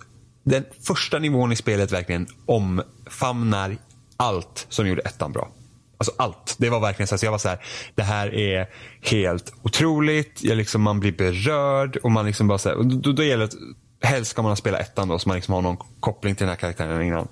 den 0.49 0.65
första 0.87 1.19
nivån 1.19 1.51
i 1.51 1.55
spelet 1.55 1.91
verkligen 1.91 2.27
omfamnar 2.45 3.77
allt 4.17 4.65
som 4.69 4.87
gjorde 4.87 5.01
ettan 5.01 5.31
bra. 5.31 5.49
Alltså 5.97 6.13
allt. 6.17 6.55
Det 6.57 6.69
var 6.69 6.79
verkligen 6.79 7.07
så 7.07 7.15
att 7.15 7.23
jag 7.23 7.31
var 7.31 7.37
så 7.37 7.49
här, 7.49 7.59
det 7.95 8.03
här 8.03 8.33
är 8.35 8.69
helt 9.01 9.53
otroligt. 9.61 10.43
Jag 10.43 10.57
liksom, 10.57 10.81
man 10.81 10.99
blir 10.99 11.11
berörd 11.11 11.97
och 11.97 12.11
man 12.11 12.25
liksom 12.25 12.47
bara 12.47 12.57
så 12.57 12.69
här, 12.69 12.75
och 12.75 12.85
då, 12.85 13.11
då 13.11 13.23
gäller 13.23 13.47
det 13.47 14.07
helst 14.07 14.31
ska 14.31 14.41
man 14.41 14.51
ha 14.51 14.55
spelat 14.55 14.81
ettan 14.81 15.07
då 15.07 15.19
så 15.19 15.29
man 15.29 15.35
liksom 15.35 15.53
har 15.53 15.61
någon 15.61 15.77
koppling 15.99 16.35
till 16.35 16.45
den 16.45 16.49
här 16.49 16.59
karaktären 16.59 17.01
innan. 17.01 17.27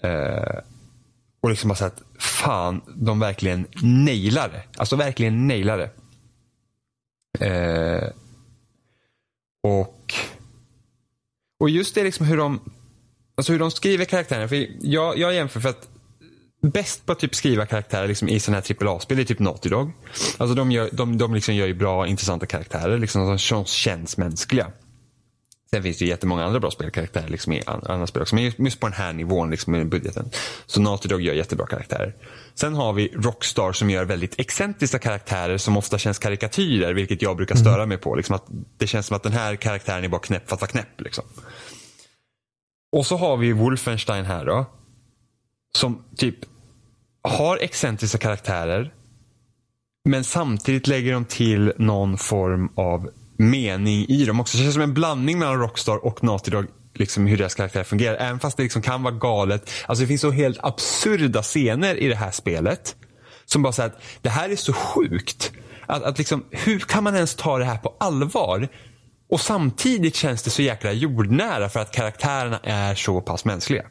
Eh, 0.00 0.58
och 1.40 1.50
liksom 1.50 1.68
bara 1.68 1.74
så 1.74 1.84
att 1.84 2.02
fan, 2.18 2.80
de 2.96 3.18
verkligen 3.18 3.66
nailar 3.82 4.48
det. 4.48 4.62
Alltså 4.76 4.96
verkligen 4.96 5.48
nailar 5.48 5.78
det. 5.78 5.90
Eh, 7.46 8.10
och 9.62 9.95
och 11.60 11.70
just 11.70 11.94
det 11.94 12.04
liksom 12.04 12.26
hur 12.26 12.36
de, 12.36 12.60
alltså 13.36 13.52
hur 13.52 13.58
de 13.58 13.70
skriver 13.70 14.04
karaktärerna. 14.04 14.48
För 14.48 14.66
jag, 14.80 15.18
jag 15.18 15.34
jämför 15.34 15.60
för 15.60 15.68
att 15.68 15.88
bäst 16.62 17.06
på 17.06 17.12
att 17.12 17.18
typ 17.18 17.34
skriva 17.34 17.66
karaktärer 17.66 18.08
liksom 18.08 18.28
i 18.28 18.40
sådana 18.40 18.62
här 18.68 18.86
AAA-spel 18.86 19.18
är 19.18 19.24
typ 19.24 19.38
Naughty 19.38 19.68
Dog. 19.68 19.92
Alltså 20.38 20.54
de, 20.54 20.72
gör, 20.72 20.88
de, 20.92 21.18
de 21.18 21.34
liksom 21.34 21.54
gör 21.54 21.66
ju 21.66 21.74
bra, 21.74 22.06
intressanta 22.06 22.46
karaktärer 22.46 22.98
liksom, 22.98 23.38
som 23.38 23.64
känns 23.64 24.16
mänskliga. 24.16 24.66
Sen 25.70 25.82
finns 25.82 25.98
det 25.98 26.04
ju 26.04 26.10
jättemånga 26.10 26.44
andra 26.44 26.60
bra 26.60 26.70
spelkaraktärer 26.70 27.28
liksom, 27.28 27.52
i 27.52 27.62
andra 27.66 28.06
spel 28.06 28.22
också. 28.22 28.34
Men 28.34 28.52
just 28.58 28.80
på 28.80 28.86
den 28.86 28.92
här 28.92 29.12
nivån 29.12 29.50
liksom, 29.50 29.72
med 29.72 29.88
budgeten. 29.88 30.30
Så 30.66 30.80
Naughty 30.80 31.08
Dog 31.08 31.20
gör 31.20 31.34
jättebra 31.34 31.66
karaktärer. 31.66 32.14
Sen 32.54 32.74
har 32.74 32.92
vi 32.92 33.08
Rockstar 33.14 33.72
som 33.72 33.90
gör 33.90 34.04
väldigt 34.04 34.40
excentriska 34.40 34.98
karaktärer 34.98 35.58
som 35.58 35.76
ofta 35.76 35.98
känns 35.98 36.18
karikatyrer. 36.18 36.94
Vilket 36.94 37.22
jag 37.22 37.36
brukar 37.36 37.54
störa 37.54 37.74
mm. 37.74 37.88
mig 37.88 37.98
på. 37.98 38.14
Liksom, 38.14 38.36
att 38.36 38.44
det 38.78 38.86
känns 38.86 39.06
som 39.06 39.16
att 39.16 39.22
den 39.22 39.32
här 39.32 39.56
karaktären 39.56 40.04
är 40.04 40.08
bara 40.08 40.20
knäpp 40.20 40.48
för 40.48 40.54
att 40.54 40.60
vara 40.60 40.70
knäpp. 40.70 41.00
Liksom. 41.00 41.24
Och 42.92 43.06
så 43.06 43.16
har 43.16 43.36
vi 43.36 43.52
Wolfenstein 43.52 44.24
här 44.24 44.44
då. 44.44 44.66
Som 45.78 46.04
typ 46.16 46.36
har 47.22 47.56
excentriska 47.56 48.18
karaktärer. 48.18 48.94
Men 50.04 50.24
samtidigt 50.24 50.86
lägger 50.86 51.12
de 51.12 51.24
till 51.24 51.72
någon 51.76 52.18
form 52.18 52.68
av 52.74 53.10
mening 53.38 54.06
i 54.08 54.24
dem 54.24 54.40
också. 54.40 54.56
Det 54.56 54.62
känns 54.62 54.74
som 54.74 54.82
en 54.82 54.94
blandning 54.94 55.38
mellan 55.38 55.60
Rockstar 55.60 56.04
och 56.04 56.24
Naughty 56.24 56.50
Dog. 56.50 56.66
Liksom 56.94 57.26
hur 57.26 57.38
deras 57.38 57.54
karaktär 57.54 57.84
fungerar. 57.84 58.16
Även 58.16 58.40
fast 58.40 58.56
det 58.56 58.62
liksom 58.62 58.82
kan 58.82 59.02
vara 59.02 59.14
galet. 59.14 59.70
Alltså 59.86 60.02
det 60.02 60.08
finns 60.08 60.20
så 60.20 60.30
helt 60.30 60.58
absurda 60.62 61.42
scener 61.42 61.94
i 61.94 62.08
det 62.08 62.16
här 62.16 62.30
spelet. 62.30 62.96
Som 63.44 63.62
bara 63.62 63.72
säger 63.72 63.88
att 63.90 64.02
det 64.22 64.28
här 64.28 64.50
är 64.50 64.56
så 64.56 64.72
sjukt. 64.72 65.52
Att, 65.86 66.02
att 66.02 66.18
liksom, 66.18 66.44
hur 66.50 66.78
kan 66.78 67.04
man 67.04 67.14
ens 67.14 67.34
ta 67.34 67.58
det 67.58 67.64
här 67.64 67.76
på 67.76 67.94
allvar? 68.00 68.68
Och 69.30 69.40
samtidigt 69.40 70.14
känns 70.14 70.42
det 70.42 70.50
så 70.50 70.62
jäkla 70.62 70.92
jordnära 70.92 71.68
för 71.68 71.80
att 71.80 71.92
karaktärerna 71.92 72.60
är 72.62 72.94
så 72.94 73.20
pass 73.20 73.44
mänskliga. 73.44 73.84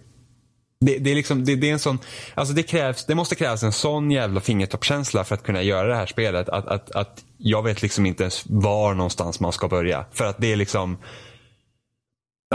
Det, 0.80 0.98
det, 0.98 1.12
är 1.12 1.16
liksom, 1.16 1.46
det, 1.46 1.56
det, 1.56 1.70
är 1.70 1.74
en 1.74 1.80
sån, 1.80 2.00
alltså 2.36 2.54
det, 2.54 2.64
krävs, 2.64 3.06
det 3.06 3.16
måste 3.16 3.36
krävas 3.36 3.64
en 3.64 3.72
sån 3.72 4.12
jävla 4.12 4.42
fingertoppkänsla 4.42 5.24
för 5.24 5.36
att 5.36 5.44
kunna 5.44 5.62
göra 5.62 5.88
det 5.88 5.96
här 5.96 6.06
spelet. 6.06 6.50
Att, 6.50 6.68
att, 6.68 6.92
att 6.92 7.25
jag 7.38 7.64
vet 7.64 7.82
liksom 7.82 8.06
inte 8.06 8.24
ens 8.24 8.44
var 8.50 8.94
någonstans 8.94 9.40
man 9.40 9.52
ska 9.52 9.68
börja. 9.68 10.06
För 10.12 10.26
att 10.26 10.38
det 10.38 10.52
är 10.52 10.56
liksom, 10.56 10.98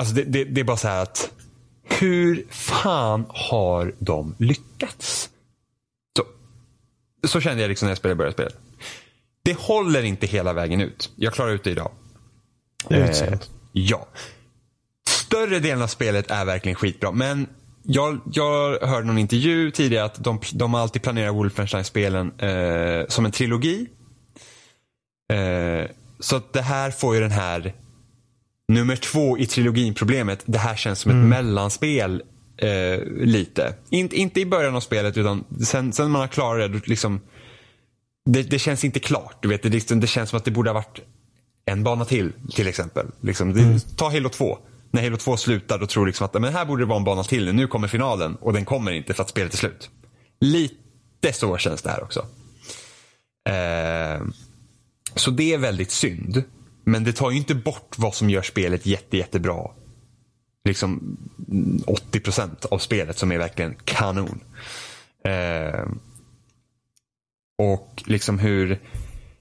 alltså 0.00 0.14
det, 0.14 0.22
det, 0.24 0.44
det 0.44 0.60
är 0.60 0.64
bara 0.64 0.76
så 0.76 0.88
här 0.88 1.02
att 1.02 1.30
hur 1.82 2.46
fan 2.50 3.26
har 3.28 3.94
de 3.98 4.34
lyckats? 4.38 5.30
Så, 6.16 6.24
så 7.28 7.40
kände 7.40 7.62
jag 7.62 7.68
liksom 7.68 7.86
när 7.86 7.90
jag 7.90 7.98
spelade 7.98 8.16
började 8.16 8.34
spelet. 8.34 8.56
Det 9.42 9.58
håller 9.58 10.02
inte 10.02 10.26
hela 10.26 10.52
vägen 10.52 10.80
ut. 10.80 11.10
Jag 11.16 11.32
klarar 11.32 11.50
ut 11.50 11.64
det 11.64 11.70
idag. 11.70 11.90
Det 12.88 12.94
är 12.94 13.32
eh, 13.32 13.38
ja. 13.72 14.08
Större 15.08 15.58
delen 15.58 15.82
av 15.82 15.86
spelet 15.86 16.30
är 16.30 16.44
verkligen 16.44 16.74
skitbra. 16.74 17.12
Men 17.12 17.46
jag, 17.82 18.20
jag 18.32 18.80
hörde 18.80 19.06
någon 19.06 19.18
intervju 19.18 19.70
tidigare 19.70 20.04
att 20.04 20.24
de, 20.24 20.40
de 20.52 20.74
alltid 20.74 21.02
planerar 21.02 21.30
Wolfenstein-spelen 21.30 22.32
eh, 22.38 23.06
som 23.08 23.24
en 23.24 23.32
trilogi. 23.32 23.86
Eh, 25.30 25.86
så 26.20 26.40
det 26.52 26.62
här 26.62 26.90
får 26.90 27.14
ju 27.14 27.20
den 27.20 27.30
här 27.30 27.74
nummer 28.68 28.96
två 28.96 29.38
i 29.38 29.46
trilogin 29.46 29.94
problemet. 29.94 30.42
Det 30.46 30.58
här 30.58 30.76
känns 30.76 30.98
som 30.98 31.10
mm. 31.10 31.22
ett 31.22 31.28
mellanspel 31.28 32.22
eh, 32.56 33.04
lite. 33.04 33.74
In, 33.90 34.08
inte 34.12 34.40
i 34.40 34.46
början 34.46 34.76
av 34.76 34.80
spelet 34.80 35.16
utan 35.16 35.44
sen, 35.64 35.92
sen 35.92 36.10
man 36.10 36.20
har 36.20 36.28
klarat 36.28 36.72
det, 36.72 36.88
liksom, 36.88 37.20
det, 38.24 38.42
det 38.42 38.58
känns 38.58 38.84
inte 38.84 39.00
klart. 39.00 39.36
Du 39.42 39.48
vet, 39.48 39.62
det, 39.62 39.68
liksom, 39.68 40.00
det 40.00 40.06
känns 40.06 40.30
som 40.30 40.36
att 40.36 40.44
det 40.44 40.50
borde 40.50 40.70
ha 40.70 40.74
varit 40.74 41.00
en 41.64 41.84
bana 41.84 42.04
till 42.04 42.32
till 42.54 42.68
exempel. 42.68 43.06
Liksom, 43.20 43.52
det, 43.54 43.62
mm. 43.62 43.80
Ta 43.96 44.10
Halo 44.10 44.28
2 44.28 44.58
när 44.90 45.02
Halo 45.02 45.16
2 45.16 45.36
slutar 45.36 45.78
då 45.78 45.86
tror 45.86 46.06
liksom 46.06 46.24
att 46.24 46.34
men 46.34 46.52
här 46.52 46.64
borde 46.64 46.82
det 46.82 46.86
vara 46.86 46.98
en 46.98 47.04
bana 47.04 47.24
till. 47.24 47.54
Nu 47.54 47.66
kommer 47.66 47.88
finalen 47.88 48.36
och 48.36 48.52
den 48.52 48.64
kommer 48.64 48.92
inte 48.92 49.14
för 49.14 49.22
att 49.22 49.28
spelet 49.28 49.52
är 49.52 49.56
slut. 49.56 49.90
Lite 50.40 51.32
så 51.32 51.56
känns 51.56 51.82
det 51.82 51.90
här 51.90 52.02
också. 52.02 52.26
Eh, 53.48 54.20
så 55.14 55.30
det 55.30 55.54
är 55.54 55.58
väldigt 55.58 55.90
synd. 55.90 56.42
Men 56.84 57.04
det 57.04 57.12
tar 57.12 57.30
ju 57.30 57.36
inte 57.36 57.54
bort 57.54 57.98
vad 57.98 58.14
som 58.14 58.30
gör 58.30 58.42
spelet 58.42 58.86
jätte, 58.86 59.16
jättebra. 59.16 59.70
Liksom 60.64 61.16
mm, 61.48 61.82
80 61.86 62.20
procent 62.20 62.64
av 62.64 62.78
spelet 62.78 63.18
som 63.18 63.32
är 63.32 63.38
verkligen 63.38 63.74
kanon. 63.84 64.40
Eh, 65.24 65.86
och 67.58 68.02
liksom 68.06 68.38
hur 68.38 68.80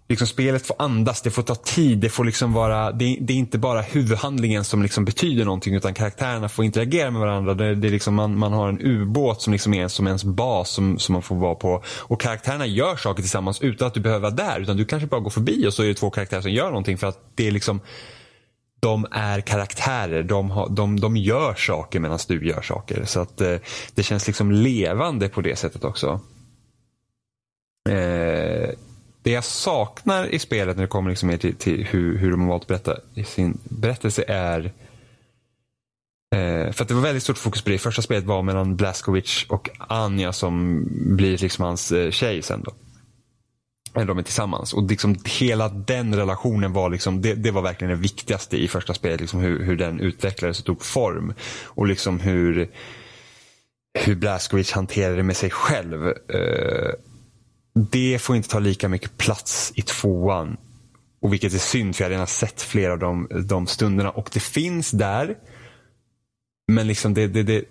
liksom 0.10 0.28
spelet 0.28 0.68
får 0.68 0.76
andas, 0.80 1.22
det 1.22 1.32
får 1.32 1.44
ta 1.44 1.56
tid, 1.56 1.98
det 1.98 2.10
får 2.10 2.26
liksom 2.26 2.54
vara, 2.54 2.92
det, 2.92 3.18
det 3.22 3.34
är 3.34 3.38
inte 3.38 3.58
bara 3.58 3.82
huvudhandlingen 3.82 4.64
som 4.64 4.84
liksom 4.84 5.06
betyder 5.06 5.46
någonting 5.46 5.76
utan 5.76 5.94
karaktärerna 5.94 6.50
får 6.50 6.66
interagera 6.66 7.12
med 7.12 7.22
varandra. 7.22 7.54
Det, 7.54 7.76
det 7.76 7.88
är 7.88 7.92
liksom 7.92 8.16
man, 8.16 8.38
man 8.38 8.54
har 8.54 8.70
en 8.70 8.80
ubåt 8.82 9.42
som 9.42 9.54
liksom 9.54 9.74
är 9.74 9.88
som 9.88 10.08
ens 10.08 10.24
bas 10.24 10.70
som, 10.70 11.00
som 11.00 11.14
man 11.14 11.22
får 11.22 11.36
vara 11.36 11.56
på. 11.56 11.84
Och 11.98 12.22
karaktärerna 12.22 12.66
gör 12.66 12.96
saker 12.96 13.22
tillsammans 13.22 13.62
utan 13.62 13.88
att 13.88 13.94
du 13.94 14.00
behöver 14.00 14.22
vara 14.22 14.50
där. 14.50 14.60
Utan 14.60 14.78
du 14.78 14.86
kanske 14.86 15.08
bara 15.08 15.22
går 15.22 15.30
förbi 15.30 15.68
och 15.68 15.74
så 15.74 15.84
är 15.84 15.88
det 15.88 15.94
två 15.94 16.10
karaktärer 16.10 16.42
som 16.42 16.52
gör 16.52 16.68
någonting 16.68 16.98
för 16.98 17.08
att 17.08 17.32
det 17.36 17.48
är 17.48 17.52
liksom 17.52 17.82
de 18.80 19.08
är 19.12 19.42
karaktärer. 19.42 20.24
De, 20.24 20.52
har, 20.52 20.70
de, 20.70 21.00
de 21.00 21.18
gör 21.18 21.54
saker 21.54 22.00
medan 22.00 22.20
du 22.28 22.48
gör 22.48 22.62
saker. 22.62 23.06
Så 23.06 23.20
att 23.20 23.42
eh, 23.42 23.56
det 23.96 24.04
känns 24.04 24.28
liksom 24.28 24.52
levande 24.52 25.30
på 25.30 25.42
det 25.42 25.56
sättet 25.56 25.84
också. 25.84 26.20
Eh, 27.90 28.70
det 29.24 29.32
jag 29.32 29.44
saknar 29.44 30.26
i 30.26 30.40
spelet 30.40 30.78
när 30.78 30.84
det 30.84 30.88
kommer 30.88 31.10
liksom 31.10 31.38
till, 31.38 31.56
till 31.56 31.86
hur, 31.86 32.18
hur 32.18 32.32
de 32.32 32.42
har 32.42 32.48
valt 32.48 32.62
att 32.62 32.68
berätta 32.68 32.98
i 33.14 33.24
sin 33.24 33.58
berättelse 33.64 34.24
är 34.28 34.66
eh, 36.36 36.72
för 36.72 36.82
att 36.82 36.88
det 36.88 36.94
var 36.94 37.02
väldigt 37.02 37.24
stort 37.24 37.38
fokus 37.38 37.62
på 37.62 37.70
det. 37.70 37.78
Första 37.78 38.02
spelet 38.02 38.24
var 38.24 38.42
mellan 38.42 38.76
Blaskovic 38.76 39.46
och 39.50 39.70
Anja 39.80 40.34
som 40.34 40.86
blir 41.16 41.38
liksom 41.38 41.66
hans 41.66 41.92
eh, 41.92 42.12
tjej 42.12 42.42
sen 42.42 42.64
då. 42.64 42.72
Eller 43.96 44.06
de 44.06 44.18
är 44.18 44.24
tillsammans. 44.24 44.74
Och 44.74 44.84
liksom 44.84 45.18
hela 45.26 45.70
den 45.70 46.16
relationen 46.16 46.74
var 46.74 46.90
liksom, 46.90 47.22
det, 47.22 47.34
det 47.34 47.52
var 47.52 47.62
verkligen 47.62 47.92
det 47.92 48.02
viktigaste 48.02 48.58
i 48.58 48.68
första 48.68 48.94
spelet. 48.94 49.20
Liksom 49.20 49.40
hur, 49.40 49.64
hur 49.64 49.78
den 49.78 50.00
utvecklades 50.00 50.60
och 50.60 50.66
tog 50.66 50.86
form. 50.86 51.34
Och 51.64 51.88
liksom 51.88 52.20
hur, 52.20 52.70
hur 53.94 54.16
Blaskovic 54.16 54.72
hanterade 54.72 55.24
med 55.24 55.38
sig 55.38 55.50
själv. 55.50 56.08
Eh, 56.08 56.94
det 57.80 58.20
får 58.22 58.36
inte 58.36 58.50
ta 58.50 58.60
lika 58.60 58.90
mycket 58.90 59.18
plats 59.18 59.72
i 59.76 59.82
tvåan. 59.82 60.58
Och 61.22 61.34
vilket 61.34 61.54
är 61.54 61.58
synd 61.58 61.96
för 61.96 62.04
jag 62.04 62.10
har 62.10 62.12
redan 62.12 62.28
sett 62.28 62.62
flera 62.62 62.94
av 62.94 63.00
de, 63.00 63.28
de 63.46 63.68
stunderna. 63.68 64.10
Och 64.10 64.30
det 64.34 64.40
finns 64.40 64.92
där. 64.92 65.36
Men 66.68 66.88
liksom 66.88 67.14
det, 67.14 67.28
det, 67.28 67.44
det, 67.44 67.64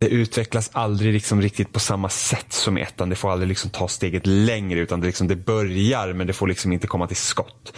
det 0.00 0.08
utvecklas 0.08 0.70
aldrig 0.72 1.12
liksom 1.12 1.42
riktigt 1.42 1.72
på 1.72 1.80
samma 1.80 2.08
sätt 2.08 2.52
som 2.52 2.78
i 2.78 2.80
ettan. 2.80 3.08
Det 3.08 3.16
får 3.16 3.30
aldrig 3.32 3.48
liksom 3.48 3.70
ta 3.70 3.88
steget 3.88 4.26
längre 4.26 4.80
utan 4.80 5.00
det, 5.00 5.06
liksom, 5.06 5.28
det 5.28 5.36
börjar 5.36 6.12
men 6.12 6.26
det 6.26 6.32
får 6.32 6.48
liksom 6.48 6.72
inte 6.72 6.86
komma 6.86 7.06
till 7.06 7.16
skott. 7.16 7.72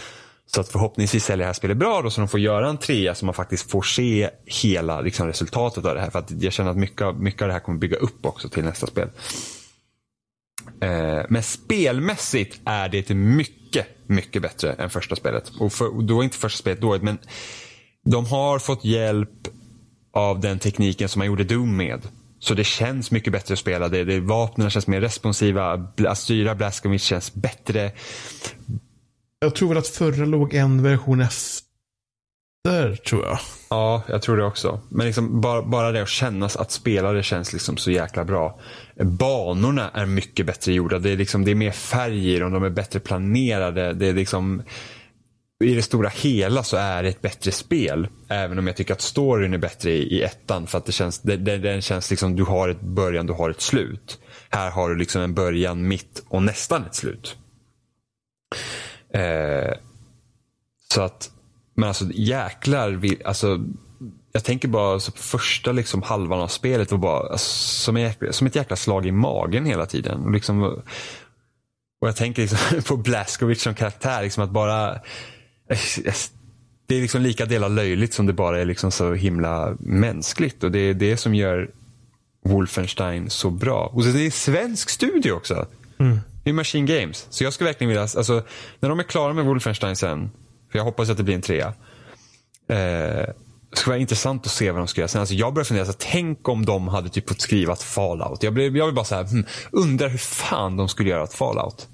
Så 0.45 0.61
att 0.61 0.69
förhoppningsvis 0.69 1.25
säljer 1.25 1.43
det 1.43 1.45
här 1.45 1.53
spelet 1.53 1.77
bra 1.77 2.01
då 2.01 2.09
så 2.09 2.21
de 2.21 2.27
får 2.27 2.39
göra 2.39 2.69
en 2.69 2.77
trea 2.77 3.15
så 3.15 3.25
man 3.25 3.33
faktiskt 3.33 3.71
får 3.71 3.81
se 3.81 4.29
hela 4.45 5.01
liksom, 5.01 5.27
resultatet 5.27 5.85
av 5.85 5.95
det 5.95 6.01
här. 6.01 6.09
För 6.09 6.19
att 6.19 6.31
jag 6.31 6.53
känner 6.53 6.71
att 6.71 6.77
mycket, 6.77 7.17
mycket 7.17 7.41
av 7.41 7.47
det 7.47 7.53
här 7.53 7.59
kommer 7.59 7.79
bygga 7.79 7.97
upp 7.97 8.25
också 8.25 8.49
till 8.49 8.63
nästa 8.63 8.87
spel. 8.87 9.09
Eh, 10.81 11.25
men 11.29 11.43
spelmässigt 11.43 12.61
är 12.65 12.89
det 12.89 13.09
mycket, 13.09 13.87
mycket 14.07 14.41
bättre 14.41 14.73
än 14.73 14.89
första 14.89 15.15
spelet. 15.15 15.51
Och, 15.59 15.73
för, 15.73 15.95
och 15.95 16.03
då 16.03 16.19
är 16.19 16.23
inte 16.23 16.37
första 16.37 16.57
spelet 16.57 16.81
dåligt 16.81 17.03
men 17.03 17.17
de 18.05 18.25
har 18.25 18.59
fått 18.59 18.85
hjälp 18.85 19.47
av 20.13 20.39
den 20.39 20.59
tekniken 20.59 21.09
som 21.09 21.19
man 21.19 21.27
gjorde 21.27 21.43
Doom 21.43 21.77
med. 21.77 22.01
Så 22.39 22.53
det 22.53 22.63
känns 22.63 23.11
mycket 23.11 23.33
bättre 23.33 23.53
att 23.53 23.59
spela. 23.59 23.89
Det, 23.89 24.03
det, 24.03 24.19
vapnen 24.19 24.69
känns 24.69 24.87
mer 24.87 25.01
responsiva. 25.01 25.87
Att 26.07 26.17
styra 26.17 26.55
Blaskovic 26.55 27.03
känns 27.03 27.33
bättre. 27.33 27.91
Jag 29.39 29.55
tror 29.55 29.69
väl 29.69 29.77
att 29.77 29.87
förra 29.87 30.25
låg 30.25 30.53
en 30.53 30.83
version 30.83 31.21
efter, 31.21 32.95
tror 32.95 33.25
jag. 33.25 33.39
Ja, 33.69 34.03
jag 34.07 34.21
tror 34.21 34.37
det 34.37 34.45
också. 34.45 34.81
Men 34.89 35.05
liksom 35.05 35.41
bara, 35.41 35.61
bara 35.61 35.91
det 35.91 36.01
att 36.01 36.09
kännas 36.09 36.57
att 36.57 36.71
spela 36.71 37.11
det 37.11 37.23
känns 37.23 37.53
liksom 37.53 37.77
så 37.77 37.91
jäkla 37.91 38.25
bra. 38.25 38.59
Banorna 39.03 39.89
är 39.89 40.05
mycket 40.05 40.45
bättre 40.45 40.73
gjorda. 40.73 40.99
Det 40.99 41.09
är, 41.09 41.17
liksom, 41.17 41.45
det 41.45 41.51
är 41.51 41.55
mer 41.55 41.71
färg 41.71 42.33
i 42.33 42.39
dem, 42.39 42.51
de 42.51 42.63
är 42.63 42.69
bättre 42.69 42.99
planerade. 42.99 43.93
Det 43.93 44.07
är 44.07 44.13
liksom 44.13 44.63
i 45.63 45.75
det 45.75 45.81
stora 45.81 46.09
hela 46.09 46.63
så 46.63 46.77
är 46.77 47.03
det 47.03 47.09
ett 47.09 47.21
bättre 47.21 47.51
spel. 47.51 48.07
Även 48.27 48.59
om 48.59 48.67
jag 48.67 48.75
tycker 48.75 48.93
att 48.93 49.01
storyn 49.01 49.53
är 49.53 49.57
bättre 49.57 49.91
i, 49.91 50.17
i 50.17 50.21
ettan. 50.23 50.67
För 50.67 50.77
att 50.77 50.85
det 50.85 50.91
känns, 50.91 51.19
det, 51.19 51.37
det, 51.37 51.57
den 51.57 51.81
känns 51.81 52.09
liksom, 52.09 52.35
du 52.35 52.43
har 52.43 52.69
ett 52.69 52.81
början, 52.81 53.27
du 53.27 53.33
har 53.33 53.49
ett 53.49 53.61
slut. 53.61 54.19
Här 54.49 54.71
har 54.71 54.89
du 54.89 54.95
liksom 54.95 55.21
en 55.21 55.33
början, 55.33 55.87
mitt 55.87 56.23
och 56.27 56.43
nästan 56.43 56.85
ett 56.85 56.95
slut. 56.95 57.37
Eh, 59.13 59.73
så 60.93 61.01
att, 61.01 61.31
men 61.75 61.87
alltså 61.87 62.05
jäklar, 62.13 62.89
vi, 62.89 63.21
alltså 63.25 63.65
jag 64.35 64.43
tänker 64.43 64.67
bara 64.67 64.93
alltså, 64.93 65.11
på 65.11 65.17
första 65.17 65.71
liksom, 65.71 66.01
halvan 66.01 66.39
av 66.39 66.47
spelet 66.47 66.91
var 66.91 66.97
bara 66.97 67.31
alltså, 67.31 67.49
som, 67.83 67.97
jäkla, 67.97 68.33
som 68.33 68.47
ett 68.47 68.55
jäkla 68.55 68.75
slag 68.75 69.05
i 69.05 69.11
magen 69.11 69.65
hela 69.65 69.85
tiden. 69.85 70.23
Och, 70.25 70.31
liksom, 70.31 70.63
och 72.01 72.07
jag 72.07 72.15
tänker 72.15 72.41
liksom, 72.41 72.81
på 72.87 72.97
Blaskovic 72.97 73.61
som 73.61 73.75
karaktär, 73.75 74.23
liksom, 74.23 74.43
att 74.43 74.49
bara 74.49 74.99
det 76.87 76.95
är 76.95 77.01
liksom 77.01 77.21
lika 77.21 77.45
delar 77.45 77.69
löjligt 77.69 78.13
som 78.13 78.25
det 78.25 78.33
bara 78.33 78.61
är 78.61 78.65
liksom 78.65 78.91
så 78.91 79.13
himla 79.13 79.77
mänskligt. 79.79 80.63
Och 80.63 80.71
det 80.71 80.79
är 80.79 80.93
det 80.93 81.17
som 81.17 81.35
gör 81.35 81.71
Wolfenstein 82.45 83.29
så 83.29 83.49
bra. 83.49 83.91
Och 83.93 84.03
det 84.03 84.25
är 84.25 84.31
svensk 84.31 84.89
studio 84.89 85.31
också. 85.31 85.65
Mm. 85.97 86.19
Det 86.43 86.49
är 86.49 86.53
Machine 86.53 86.85
Games. 86.85 87.27
Så 87.29 87.43
jag 87.43 87.53
skulle 87.53 87.69
verkligen 87.69 87.89
vilja, 87.89 88.01
alltså, 88.01 88.43
när 88.79 88.89
de 88.89 88.99
är 88.99 89.03
klara 89.03 89.33
med 89.33 89.45
Wolfenstein 89.45 89.95
sen, 89.95 90.31
för 90.71 90.79
jag 90.79 90.83
hoppas 90.83 91.09
att 91.09 91.17
det 91.17 91.23
blir 91.23 91.35
en 91.35 91.41
trea. 91.41 91.73
Eh, 92.69 93.29
det 93.75 93.79
skulle 93.79 93.91
vara 93.91 94.01
intressant 94.01 94.45
att 94.45 94.51
se 94.51 94.71
vad 94.71 94.81
de 94.81 94.87
ska 94.87 95.01
göra 95.01 95.07
sen. 95.07 95.19
Alltså 95.21 95.35
jag 95.35 95.53
börjar 95.53 95.65
fundera, 95.65 95.85
alltså, 95.85 96.07
tänk 96.11 96.49
om 96.49 96.65
de 96.65 96.87
hade 96.87 97.09
typ 97.09 97.29
fått 97.29 97.41
skriva 97.41 97.73
ett 97.73 97.83
Fallout. 97.83 98.43
Jag, 98.43 98.53
blev, 98.53 98.77
jag 98.77 98.85
vill 98.85 98.95
bara 98.95 99.05
så 99.05 99.23
hmm, 99.23 99.45
undrar 99.71 100.09
hur 100.09 100.17
fan 100.17 100.77
de 100.77 100.89
skulle 100.89 101.09
göra 101.09 101.23
ett 101.23 101.33
Fallout. 101.33 101.87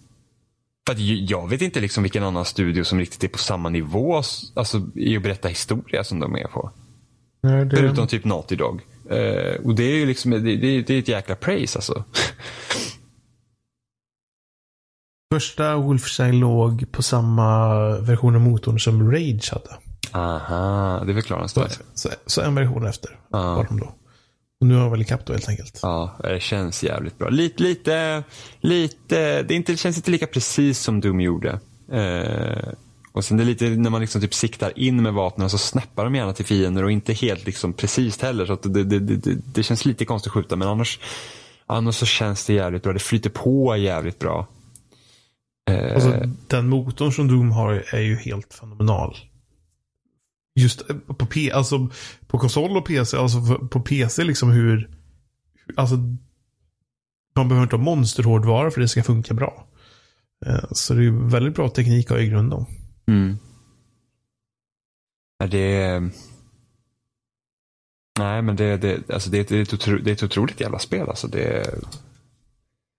För 0.88 0.96
jag 1.32 1.50
vet 1.50 1.62
inte 1.62 1.80
liksom 1.80 2.04
vilken 2.04 2.24
annan 2.24 2.46
studio 2.46 2.84
som 2.84 3.00
riktigt 3.00 3.24
är 3.24 3.28
på 3.28 3.38
samma 3.38 3.70
nivå 3.70 4.16
alltså, 4.56 4.82
i 4.96 5.18
att 5.18 5.24
berätta 5.24 5.48
historia 5.48 6.04
som 6.04 6.20
de 6.20 6.36
är 6.36 6.48
på. 6.48 6.72
Nej, 7.44 7.66
det... 7.66 7.78
Förutom 7.78 8.08
typ 8.08 8.26
Naughty 8.26 8.56
Dog. 8.56 8.82
Uh, 9.12 9.66
och 9.66 9.76
det 9.76 9.84
är 9.84 9.96
ju 9.96 10.06
liksom, 10.06 10.32
det, 10.32 10.40
det, 10.40 10.82
det 10.82 10.94
är 10.94 11.00
ett 11.00 11.08
jäkla 11.08 11.36
praise 11.36 11.78
alltså. 11.78 12.04
Första 15.34 15.76
Wolfenstein 15.76 16.40
låg 16.40 16.92
på 16.92 17.04
samma 17.04 17.78
version 18.00 18.36
av 18.36 18.42
motorn 18.42 18.80
som 18.80 19.12
Rage 19.12 19.52
hade. 19.52 19.91
Aha, 20.12 21.04
det 21.08 21.14
förklarar 21.14 21.42
en 21.42 21.50
så, 21.50 21.68
så, 21.94 22.10
så, 22.26 22.42
en 22.42 22.56
version 22.56 22.88
efter 22.88 23.20
ah. 23.30 23.56
var 23.56 23.64
de 23.64 23.80
då. 23.80 23.96
Och 24.62 24.68
nu 24.68 24.76
har 24.76 24.82
de 24.82 24.92
väl 24.92 25.02
ikapp 25.02 25.26
då 25.26 25.34
helt 25.34 25.50
enkelt. 25.50 25.80
Ja, 25.82 26.18
det 26.24 26.42
känns 26.42 26.84
jävligt 26.84 27.18
bra. 27.18 27.30
Lite, 27.30 27.64
lite, 27.64 28.24
lite, 28.60 29.44
det, 29.44 29.54
inte, 29.54 29.72
det 29.72 29.78
känns 29.78 29.98
inte 29.98 30.12
lika 30.12 30.28
precis 30.28 30.80
som 30.80 31.02
Doom 31.02 31.22
gjorde. 31.22 31.60
Eh, 31.92 32.74
och 33.12 33.26
sen 33.26 33.38
det 33.38 33.44
är 33.44 33.46
lite 33.46 33.70
när 33.70 33.90
man 33.90 34.02
liksom 34.02 34.22
typ 34.22 34.34
siktar 34.34 34.80
in 34.80 35.04
med 35.04 35.14
vapnen 35.14 35.50
så 35.50 35.58
snappar 35.58 36.04
de 36.04 36.16
gärna 36.16 36.34
till 36.34 36.46
fiender 36.46 36.84
och 36.84 36.92
inte 36.92 37.14
helt 37.14 37.46
liksom 37.46 37.74
precis 37.74 38.22
heller. 38.22 38.46
Så 38.46 38.56
det, 38.56 38.84
det, 38.84 39.00
det, 39.00 39.38
det, 39.54 39.64
känns 39.64 39.86
lite 39.86 40.06
konstigt 40.06 40.30
att 40.30 40.34
skjuta 40.34 40.56
men 40.56 40.68
annars, 40.68 41.00
annars 41.66 41.96
så 41.96 42.06
känns 42.06 42.46
det 42.46 42.54
jävligt 42.54 42.84
bra. 42.84 42.94
Det 42.94 43.00
flyter 43.00 43.30
på 43.30 43.78
jävligt 43.78 44.20
bra. 44.20 44.48
Eh, 45.70 45.94
alltså, 45.94 46.14
den 46.48 46.70
motorn 46.70 47.12
som 47.12 47.28
Doom 47.28 47.52
har 47.52 47.84
är 47.92 48.02
ju 48.02 48.16
helt 48.16 48.54
fenomenal 48.54 49.16
just 50.56 50.90
eh, 50.90 50.96
på, 50.96 51.26
P, 51.26 51.52
alltså, 51.52 51.90
på 52.28 52.38
konsol 52.38 52.78
och 52.78 52.86
PC, 52.86 53.18
alltså 53.18 53.58
på 53.58 53.82
PC 53.82 54.24
liksom 54.24 54.52
hur, 54.52 54.90
alltså 55.76 55.96
man 57.36 57.48
behöver 57.48 57.64
inte 57.64 57.76
ha 57.76 57.84
monsterhårdvara 57.84 58.72
för 58.72 58.82
det 58.82 58.88
ska 58.88 59.04
funka 59.04 59.34
bra. 59.34 59.68
Eh, 60.46 60.64
så 60.72 60.94
det 60.94 61.06
är 61.06 61.30
väldigt 61.30 61.56
bra 61.56 61.70
teknik 61.70 62.06
att 62.06 62.18
ha 62.18 62.24
i 62.24 62.28
grunden. 62.28 62.66
Mm. 63.08 63.38
Det 65.50 66.02
Nej 68.20 68.42
men 68.42 68.56
det, 68.56 68.78
det, 68.78 69.10
alltså 69.10 69.30
det, 69.30 69.50
det, 69.50 69.58
är 69.58 69.62
ett 69.62 69.74
otro, 69.74 69.98
det 69.98 70.12
är 70.12 70.14
ett 70.14 70.24
otroligt 70.24 70.62
jävla 70.62 70.80
spel. 70.80 71.10
Alltså 71.10 71.28
det, 71.28 71.76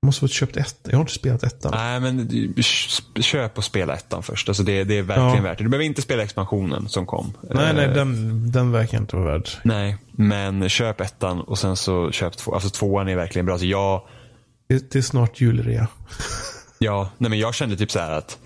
måste 0.07 0.23
ha 0.25 0.29
köpt 0.29 0.57
ett. 0.57 0.79
Jag 0.83 0.93
har 0.93 1.01
inte 1.01 1.13
spelat 1.13 1.43
ettan. 1.43 1.73
Nej, 1.75 2.01
men 2.01 2.55
köp 3.23 3.59
och 3.59 3.65
spela 3.65 3.95
ettan 3.95 4.23
först. 4.23 4.49
Alltså 4.49 4.63
det, 4.63 4.85
det 4.85 4.99
är 4.99 5.03
verkligen 5.03 5.37
ja. 5.37 5.43
värt 5.43 5.59
det. 5.59 5.65
Du 5.65 5.71
behöver 5.71 5.85
inte 5.85 6.03
spela 6.03 6.23
expansionen 6.23 6.89
som 6.89 7.07
kom. 7.07 7.33
Nej, 7.51 7.75
nej, 7.75 7.85
eh, 7.85 7.95
den, 7.95 8.53
den 8.53 8.73
verkar 8.73 8.99
inte 8.99 9.17
vara 9.17 9.33
värd. 9.33 9.49
Nej, 9.63 9.97
men 10.13 10.69
köp 10.69 11.01
ettan 11.01 11.41
och 11.41 11.59
sen 11.59 11.77
så 11.77 12.11
köp 12.11 12.37
två. 12.37 12.55
Alltså 12.55 12.71
tvåan 12.71 13.09
är 13.09 13.17
verkligen 13.17 13.47
bra. 13.47 13.53
Alltså 13.53 13.67
jag... 13.67 14.03
Det, 14.69 14.91
det 14.93 14.99
är 14.99 15.03
snart 15.03 15.41
julrea. 15.41 15.89
ja, 16.79 17.11
nej 17.19 17.31
men 17.31 17.39
jag 17.39 17.55
kände 17.55 17.77
typ 17.77 17.91
så 17.91 17.99
här 17.99 18.13
att 18.13 18.39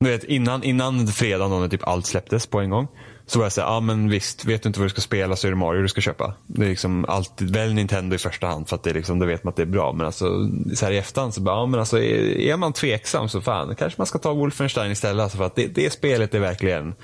du 0.00 0.10
vet, 0.10 0.24
innan, 0.24 0.62
innan 0.62 1.06
fredagen 1.06 1.60
när 1.60 1.68
typ 1.68 1.88
allt 1.88 2.06
släpptes 2.06 2.46
på 2.46 2.60
en 2.60 2.70
gång. 2.70 2.88
Så 3.32 3.38
var 3.38 3.44
jag 3.44 3.52
såhär, 3.52 3.68
ja 3.68 3.80
men 3.80 4.08
visst, 4.08 4.44
vet 4.44 4.62
du 4.62 4.66
inte 4.66 4.80
vad 4.80 4.86
du 4.86 4.90
ska 4.90 5.00
spela 5.00 5.36
så 5.36 5.46
är 5.46 5.50
det 5.50 5.56
Mario 5.56 5.82
du 5.82 5.88
ska 5.88 6.00
köpa. 6.00 6.34
Det 6.46 6.64
är 6.64 6.68
liksom 6.68 7.04
alltid, 7.08 7.50
välj 7.50 7.74
Nintendo 7.74 8.14
i 8.16 8.18
första 8.18 8.46
hand 8.46 8.68
för 8.68 8.76
att 8.76 8.82
det 8.82 8.90
är 8.90 8.94
liksom, 8.94 9.18
då 9.18 9.26
vet 9.26 9.44
man 9.44 9.50
att 9.50 9.56
det 9.56 9.62
är 9.62 9.66
bra. 9.66 9.92
Men 9.92 10.06
alltså 10.06 10.50
så 10.74 10.84
här 10.84 10.92
i 10.92 10.98
efterhand 10.98 11.34
så 11.34 11.40
bara, 11.40 11.56
ja 11.56 11.66
men 11.66 11.80
alltså 11.80 11.98
är, 11.98 12.38
är 12.38 12.56
man 12.56 12.72
tveksam 12.72 13.28
så 13.28 13.40
fan, 13.40 13.74
kanske 13.74 14.00
man 14.00 14.06
ska 14.06 14.18
ta 14.18 14.32
Wolfenstein 14.32 14.92
istället. 14.92 15.22
Alltså 15.22 15.38
för 15.38 15.44
att 15.44 15.56
det, 15.56 15.66
det 15.66 15.92
spelet 15.92 16.34
är 16.34 16.40
verkligen, 16.40 16.94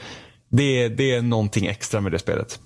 det, 0.48 0.88
det 0.88 1.14
är 1.14 1.22
någonting 1.22 1.66
extra 1.66 2.00
med 2.00 2.12
det 2.12 2.18
spelet. 2.18 2.60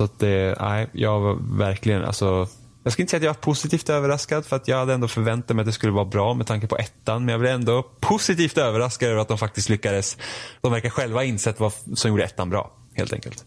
Så 0.00 0.04
att 0.04 0.18
det, 0.18 0.56
nej, 0.60 0.88
jag 0.92 1.20
var 1.20 1.38
verkligen, 1.58 2.04
alltså 2.04 2.48
jag 2.88 2.92
ska 2.92 3.02
inte 3.02 3.10
säga 3.10 3.18
att 3.18 3.24
jag 3.24 3.34
var 3.34 3.40
positivt 3.40 3.90
överraskad 3.90 4.46
för 4.46 4.56
att 4.56 4.68
jag 4.68 4.76
hade 4.76 4.94
ändå 4.94 5.08
förväntat 5.08 5.56
mig 5.56 5.62
att 5.62 5.66
det 5.66 5.72
skulle 5.72 5.92
vara 5.92 6.04
bra 6.04 6.34
med 6.34 6.46
tanke 6.46 6.66
på 6.66 6.76
ettan. 6.76 7.24
Men 7.24 7.32
jag 7.32 7.40
blev 7.40 7.52
ändå 7.52 7.82
positivt 8.00 8.58
överraskad 8.58 9.08
över 9.08 9.20
att 9.20 9.28
de 9.28 9.38
faktiskt 9.38 9.68
lyckades. 9.68 10.16
De 10.60 10.72
verkar 10.72 10.90
själva 10.90 11.18
ha 11.18 11.24
insett 11.24 11.60
vad 11.60 11.72
som 11.94 12.10
gjorde 12.10 12.24
ettan 12.24 12.50
bra, 12.50 12.76
helt 12.94 13.12
enkelt. 13.12 13.44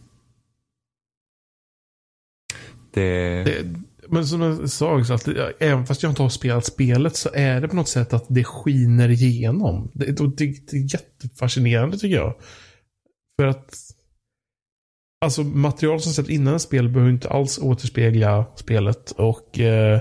Det... 2.93 3.43
det 3.43 3.65
men 4.07 4.27
som 4.27 4.41
jag 4.41 4.69
sa 4.69 4.99
också, 4.99 5.13
att 5.13 5.27
även 5.59 5.85
fast 5.85 6.03
jag 6.03 6.11
inte 6.11 6.21
har 6.21 6.29
spelat 6.29 6.65
spelet 6.65 7.15
så 7.15 7.29
är 7.33 7.61
det 7.61 7.67
på 7.67 7.75
något 7.75 7.89
sätt 7.89 8.13
att 8.13 8.25
det 8.27 8.43
skiner 8.43 9.09
igenom. 9.09 9.91
Det, 9.93 10.05
det, 10.05 10.27
det 10.37 10.77
är 10.77 10.93
jättefascinerande 10.93 11.97
tycker 11.97 12.15
jag. 12.15 12.35
För 13.39 13.45
att 13.45 13.75
Alltså 15.25 15.43
material 15.43 16.01
som 16.01 16.13
släpps 16.13 16.29
innan 16.29 16.55
ett 16.55 16.61
spel 16.61 16.89
behöver 16.89 17.11
inte 17.11 17.29
alls 17.29 17.59
återspegla 17.59 18.45
spelet. 18.55 19.11
Och 19.11 19.59
eh, 19.59 19.99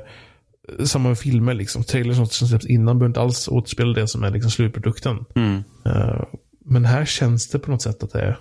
samma 0.84 1.08
med 1.08 1.18
filmer 1.18 1.54
liksom. 1.54 1.84
Trailers 1.84 2.16
som 2.16 2.48
släpps 2.48 2.66
innan 2.66 2.98
behöver 2.98 3.10
inte 3.10 3.20
alls 3.20 3.48
återspegla 3.48 3.92
det 3.92 4.08
som 4.08 4.24
är 4.24 4.30
liksom 4.30 4.50
slutprodukten. 4.50 5.24
Mm. 5.34 5.62
Eh, 5.86 6.24
men 6.64 6.84
här 6.84 7.04
känns 7.04 7.48
det 7.48 7.58
på 7.58 7.70
något 7.70 7.82
sätt 7.82 8.02
att 8.02 8.12
det, 8.12 8.36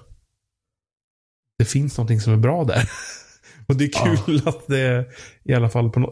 det 1.57 1.65
finns 1.65 1.97
någonting 1.97 2.21
som 2.21 2.33
är 2.33 2.37
bra 2.37 2.63
där. 2.63 2.89
och 3.65 3.75
det 3.75 3.83
är 3.83 4.15
kul 4.15 4.41
att 4.45 4.67
det 4.67 5.05
i 5.43 5.53
alla 5.53 5.69
fall 5.69 5.89
på 5.89 5.99
no 5.99 6.09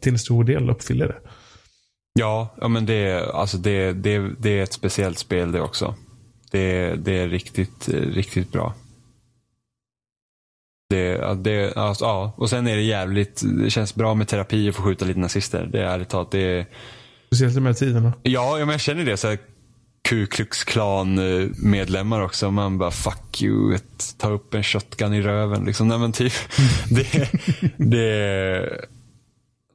till 0.00 0.12
en 0.12 0.18
stor 0.18 0.44
del 0.44 0.70
uppfyller 0.70 1.08
det. 1.08 1.18
Ja, 2.18 2.56
ja 2.60 2.68
men 2.68 2.86
det, 2.86 3.30
alltså 3.30 3.58
det, 3.58 3.92
det, 3.92 4.34
det 4.38 4.58
är 4.58 4.62
ett 4.62 4.72
speciellt 4.72 5.18
spel 5.18 5.52
det 5.52 5.60
också. 5.60 5.94
Det, 6.50 6.94
det 6.94 7.18
är 7.18 7.28
riktigt, 7.28 7.88
riktigt 7.88 8.52
bra. 8.52 8.74
Det, 10.90 11.34
det, 11.34 11.76
alltså, 11.76 12.04
ja. 12.04 12.34
Och 12.36 12.50
sen 12.50 12.66
är 12.66 12.76
det 12.76 12.82
jävligt, 12.82 13.42
det 13.44 13.70
känns 13.70 13.94
bra 13.94 14.14
med 14.14 14.28
terapi 14.28 14.70
och 14.70 14.74
få 14.74 14.82
skjuta 14.82 15.04
lite 15.04 15.20
nazister. 15.20 15.68
Det 15.72 15.80
är 15.80 15.84
ärligt 15.84 16.08
talat, 16.08 16.30
det 16.30 16.38
är... 16.38 16.66
Speciellt 17.26 17.52
i 17.52 17.54
de 17.54 17.66
här 17.66 17.72
tiderna. 17.72 18.12
Ja, 18.22 18.56
men 18.58 18.68
jag 18.68 18.80
känner 18.80 19.04
det. 19.04 19.16
Så 19.16 19.28
här, 19.28 19.38
Ku 20.08 20.26
Klux 20.26 20.64
Klan 20.64 21.18
eh, 21.18 21.48
medlemmar 21.56 22.20
också. 22.20 22.50
Man 22.50 22.78
bara 22.78 22.90
fuck 22.90 23.42
you, 23.42 23.74
ett, 23.74 24.14
ta 24.18 24.30
upp 24.30 24.54
en 24.54 24.62
shotgun 24.62 25.14
i 25.14 25.22
röven. 25.22 25.64
Liksom. 25.64 25.88
Nej, 25.88 25.98
men 25.98 26.12
typ, 26.12 26.32
det, 26.90 27.30
det, 27.76 28.86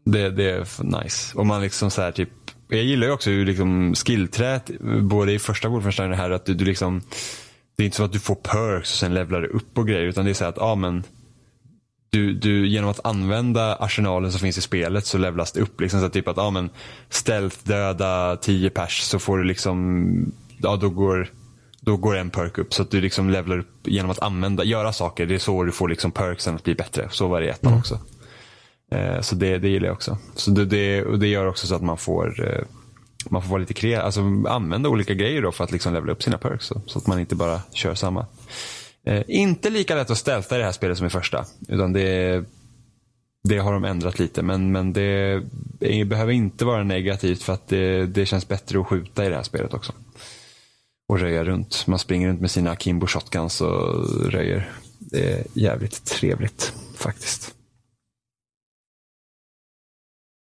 det, 0.05 0.30
det 0.30 0.51
är 0.51 0.84
nice. 1.03 1.38
Och 1.38 1.45
man 1.45 1.62
liksom 1.62 1.91
så 1.91 2.01
här, 2.01 2.12
typ, 2.12 2.30
jag 2.68 2.84
gillar 2.84 3.07
ju 3.07 3.14
också 3.14 3.30
hur 3.30 3.45
liksom 3.45 3.95
skillträt, 3.95 4.72
både 5.01 5.34
i 5.34 5.39
första 5.39 5.70
Wolfenstein 5.70 6.12
och 6.12 6.18
här, 6.18 6.32
att 6.32 6.45
du, 6.45 6.53
du 6.53 6.66
liksom 6.66 7.01
det 7.82 7.84
är 7.84 7.86
inte 7.86 7.97
så 7.97 8.03
att 8.03 8.11
du 8.11 8.19
får 8.19 8.36
perks 8.36 8.91
och 8.91 8.97
sen 8.97 9.13
levlar 9.13 9.41
du 9.41 9.47
upp 9.47 9.77
och 9.77 9.88
grejer. 9.88 10.07
Utan 10.07 10.25
det 10.25 10.32
är 10.32 10.34
så 10.34 10.45
att, 10.45 10.57
ja 10.57 10.75
men. 10.75 11.03
Du, 12.09 12.34
du, 12.34 12.67
genom 12.67 12.89
att 12.89 13.05
använda 13.05 13.75
arsenalen 13.75 14.32
som 14.32 14.39
finns 14.39 14.57
i 14.57 14.61
spelet 14.61 15.05
så 15.05 15.17
levlas 15.17 15.51
det 15.51 15.61
upp. 15.61 15.82
Liksom, 15.82 15.99
så 15.99 16.05
att 16.05 16.13
typ 16.13 16.27
att, 16.27 16.38
ja 16.38 16.49
men. 16.49 16.69
Stealth 17.09 17.57
döda 17.63 18.38
10 18.41 18.69
pers 18.69 18.99
så 18.99 19.19
får 19.19 19.38
du 19.38 19.43
liksom. 19.43 20.34
Ja 20.57 20.75
då 20.75 20.89
går. 20.89 21.27
Då 21.79 21.97
går 21.97 22.15
en 22.15 22.29
perk 22.29 22.57
upp. 22.57 22.73
Så 22.73 22.82
att 22.82 22.91
du 22.91 23.01
liksom 23.01 23.29
levlar 23.29 23.59
upp 23.59 23.88
genom 23.88 24.11
att 24.11 24.21
använda, 24.21 24.63
göra 24.63 24.93
saker. 24.93 25.25
Det 25.25 25.36
är 25.36 25.39
så 25.39 25.63
du 25.63 25.71
får 25.71 25.89
liksom 25.89 26.11
perksen 26.11 26.55
att 26.55 26.63
bli 26.63 26.75
bättre. 26.75 27.07
Så 27.11 27.27
var 27.27 27.41
det 27.41 27.47
i 27.47 27.49
ettan 27.49 27.71
mm. 27.71 27.79
också. 27.79 27.99
Eh, 28.91 29.21
så 29.21 29.36
det, 29.36 29.57
det 29.57 29.69
gillar 29.69 29.88
jag 29.88 29.93
också. 29.93 30.17
Så 30.36 30.51
det, 30.51 30.65
det, 30.65 31.03
och 31.03 31.19
det 31.19 31.27
gör 31.27 31.45
också 31.45 31.67
så 31.67 31.75
att 31.75 31.82
man 31.82 31.97
får. 31.97 32.47
Eh, 32.47 32.63
man 33.30 33.41
får 33.41 33.49
vara 33.49 33.59
lite 33.59 33.74
kreativ, 33.74 34.05
alltså 34.05 34.22
använda 34.47 34.89
olika 34.89 35.13
grejer 35.13 35.41
då 35.41 35.51
för 35.51 35.63
att 35.63 35.72
liksom 35.72 35.93
levela 35.93 36.11
upp 36.11 36.24
sina 36.24 36.38
perks. 36.38 36.65
Så, 36.65 36.82
så 36.86 36.99
att 36.99 37.07
man 37.07 37.19
inte 37.19 37.36
bara 37.36 37.61
kör 37.74 37.95
samma. 37.95 38.26
Eh, 39.03 39.24
inte 39.28 39.69
lika 39.69 39.95
lätt 39.95 40.09
att 40.09 40.17
stealtha 40.17 40.55
i 40.55 40.59
det 40.59 40.65
här 40.65 40.72
spelet 40.72 40.97
som 40.97 41.07
i 41.07 41.09
första. 41.09 41.45
Utan 41.67 41.93
det, 41.93 42.43
det 43.43 43.57
har 43.57 43.74
de 43.74 43.86
ändrat 43.86 44.19
lite. 44.19 44.41
Men, 44.41 44.72
men 44.72 44.93
det, 44.93 45.43
det 45.80 46.05
behöver 46.05 46.34
inte 46.34 46.65
vara 46.65 46.84
negativt 46.84 47.43
för 47.43 47.53
att 47.53 47.67
det, 47.67 48.05
det 48.05 48.26
känns 48.26 48.47
bättre 48.47 48.80
att 48.80 48.88
skjuta 48.88 49.26
i 49.26 49.30
det 49.30 49.36
här 49.36 49.43
spelet 49.43 49.74
också. 49.74 49.93
Och 51.09 51.19
röja 51.19 51.43
runt. 51.43 51.88
Man 51.88 51.99
springer 51.99 52.28
runt 52.28 52.41
med 52.41 52.51
sina 52.51 52.76
Kimbo 52.76 53.07
shotguns 53.07 53.61
och 53.61 54.05
röjer. 54.32 54.72
Det 54.99 55.32
är 55.32 55.43
jävligt 55.53 56.05
trevligt 56.05 56.74
faktiskt. 56.95 57.55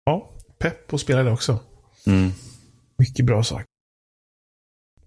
Ja, 0.04 0.30
pepp 0.58 0.94
att 0.94 1.00
spela 1.00 1.22
det 1.22 1.30
också. 1.30 1.58
Mm. 2.06 2.32
Mycket 2.98 3.24
bra 3.24 3.42
sagt. 3.42 3.66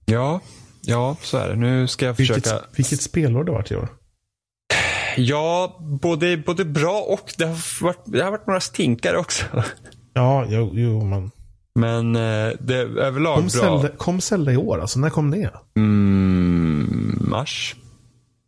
Ja, 0.05 0.41
ja 0.81 1.15
så 1.21 1.37
är 1.37 1.49
det. 1.49 1.55
Nu 1.55 1.87
ska 1.87 2.05
jag 2.05 2.13
vilket, 2.13 2.43
försöka. 2.43 2.65
Vilket 2.75 3.01
spelår 3.01 3.43
det 3.43 3.51
har 3.51 3.57
varit 3.57 3.71
i 3.71 3.75
år? 3.75 3.89
Ja, 5.17 5.77
både, 6.01 6.37
både 6.37 6.65
bra 6.65 7.01
och 7.01 7.33
det 7.37 7.45
har, 7.45 7.83
varit, 7.83 8.03
det 8.05 8.23
har 8.23 8.31
varit 8.31 8.47
några 8.47 8.59
stinkare 8.59 9.17
också. 9.17 9.45
Ja, 10.13 10.45
jo, 10.49 10.71
jo 10.73 11.05
men. 11.05 11.31
Men 11.75 12.15
eh, 12.15 12.53
det 12.59 12.75
är 12.75 12.97
överlag 12.97 13.35
kom 13.35 13.43
bra. 13.43 13.81
Zelda, 13.81 13.97
kom 13.97 14.21
Zelda 14.21 14.51
i 14.51 14.57
år? 14.57 14.81
Alltså, 14.81 14.99
när 14.99 15.09
kom 15.09 15.31
det? 15.31 15.51
Mm, 15.77 17.25
mars. 17.29 17.75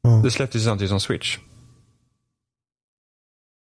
Mm. 0.07 0.21
Det 0.23 0.31
släpptes 0.31 0.63
samtidigt 0.63 0.89
som 0.89 0.99
Switch. 0.99 1.37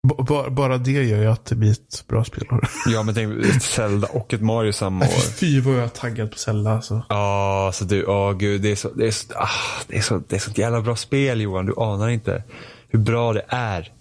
B 0.07 0.13
bara 0.51 0.77
det 0.77 0.91
gör 0.91 1.21
ju 1.21 1.25
att 1.25 1.45
det 1.45 1.55
blir 1.55 1.71
ett 1.71 2.07
bra 2.07 2.23
spelår. 2.23 2.67
Ja, 2.85 3.03
men 3.03 3.15
tänk 3.15 3.45
ett 3.45 3.63
Zelda 3.63 4.07
och 4.07 4.33
ett 4.33 4.41
Mario 4.41 4.71
samma 4.71 5.05
år. 5.05 5.37
Fy 5.39 5.59
vad 5.61 5.73
jag 5.73 5.83
är 5.83 5.87
taggad 5.87 6.31
på 6.31 6.37
Zelda 6.37 6.71
alltså. 6.71 7.05
Ja, 7.09 7.67
oh, 7.67 7.71
så 7.71 7.85
du, 7.85 8.05
åh 8.05 8.31
oh, 8.31 8.37
gud, 8.37 8.61
det 8.61 8.71
är 8.71 8.75
så, 8.75 8.89
det 8.89 9.07
är 9.07 9.11
så, 9.11 9.33
ah, 9.35 9.49
det 9.87 9.97
är 9.97 10.01
så, 10.01 10.21
det 10.27 10.35
är 10.35 10.39
sånt 10.39 10.57
jävla 10.57 10.81
bra 10.81 10.95
spel 10.95 11.41
Johan. 11.41 11.65
Du 11.65 11.73
anar 11.77 12.09
inte 12.09 12.43
hur 12.87 12.99
bra 12.99 13.33
det 13.33 13.45
är. 13.47 13.93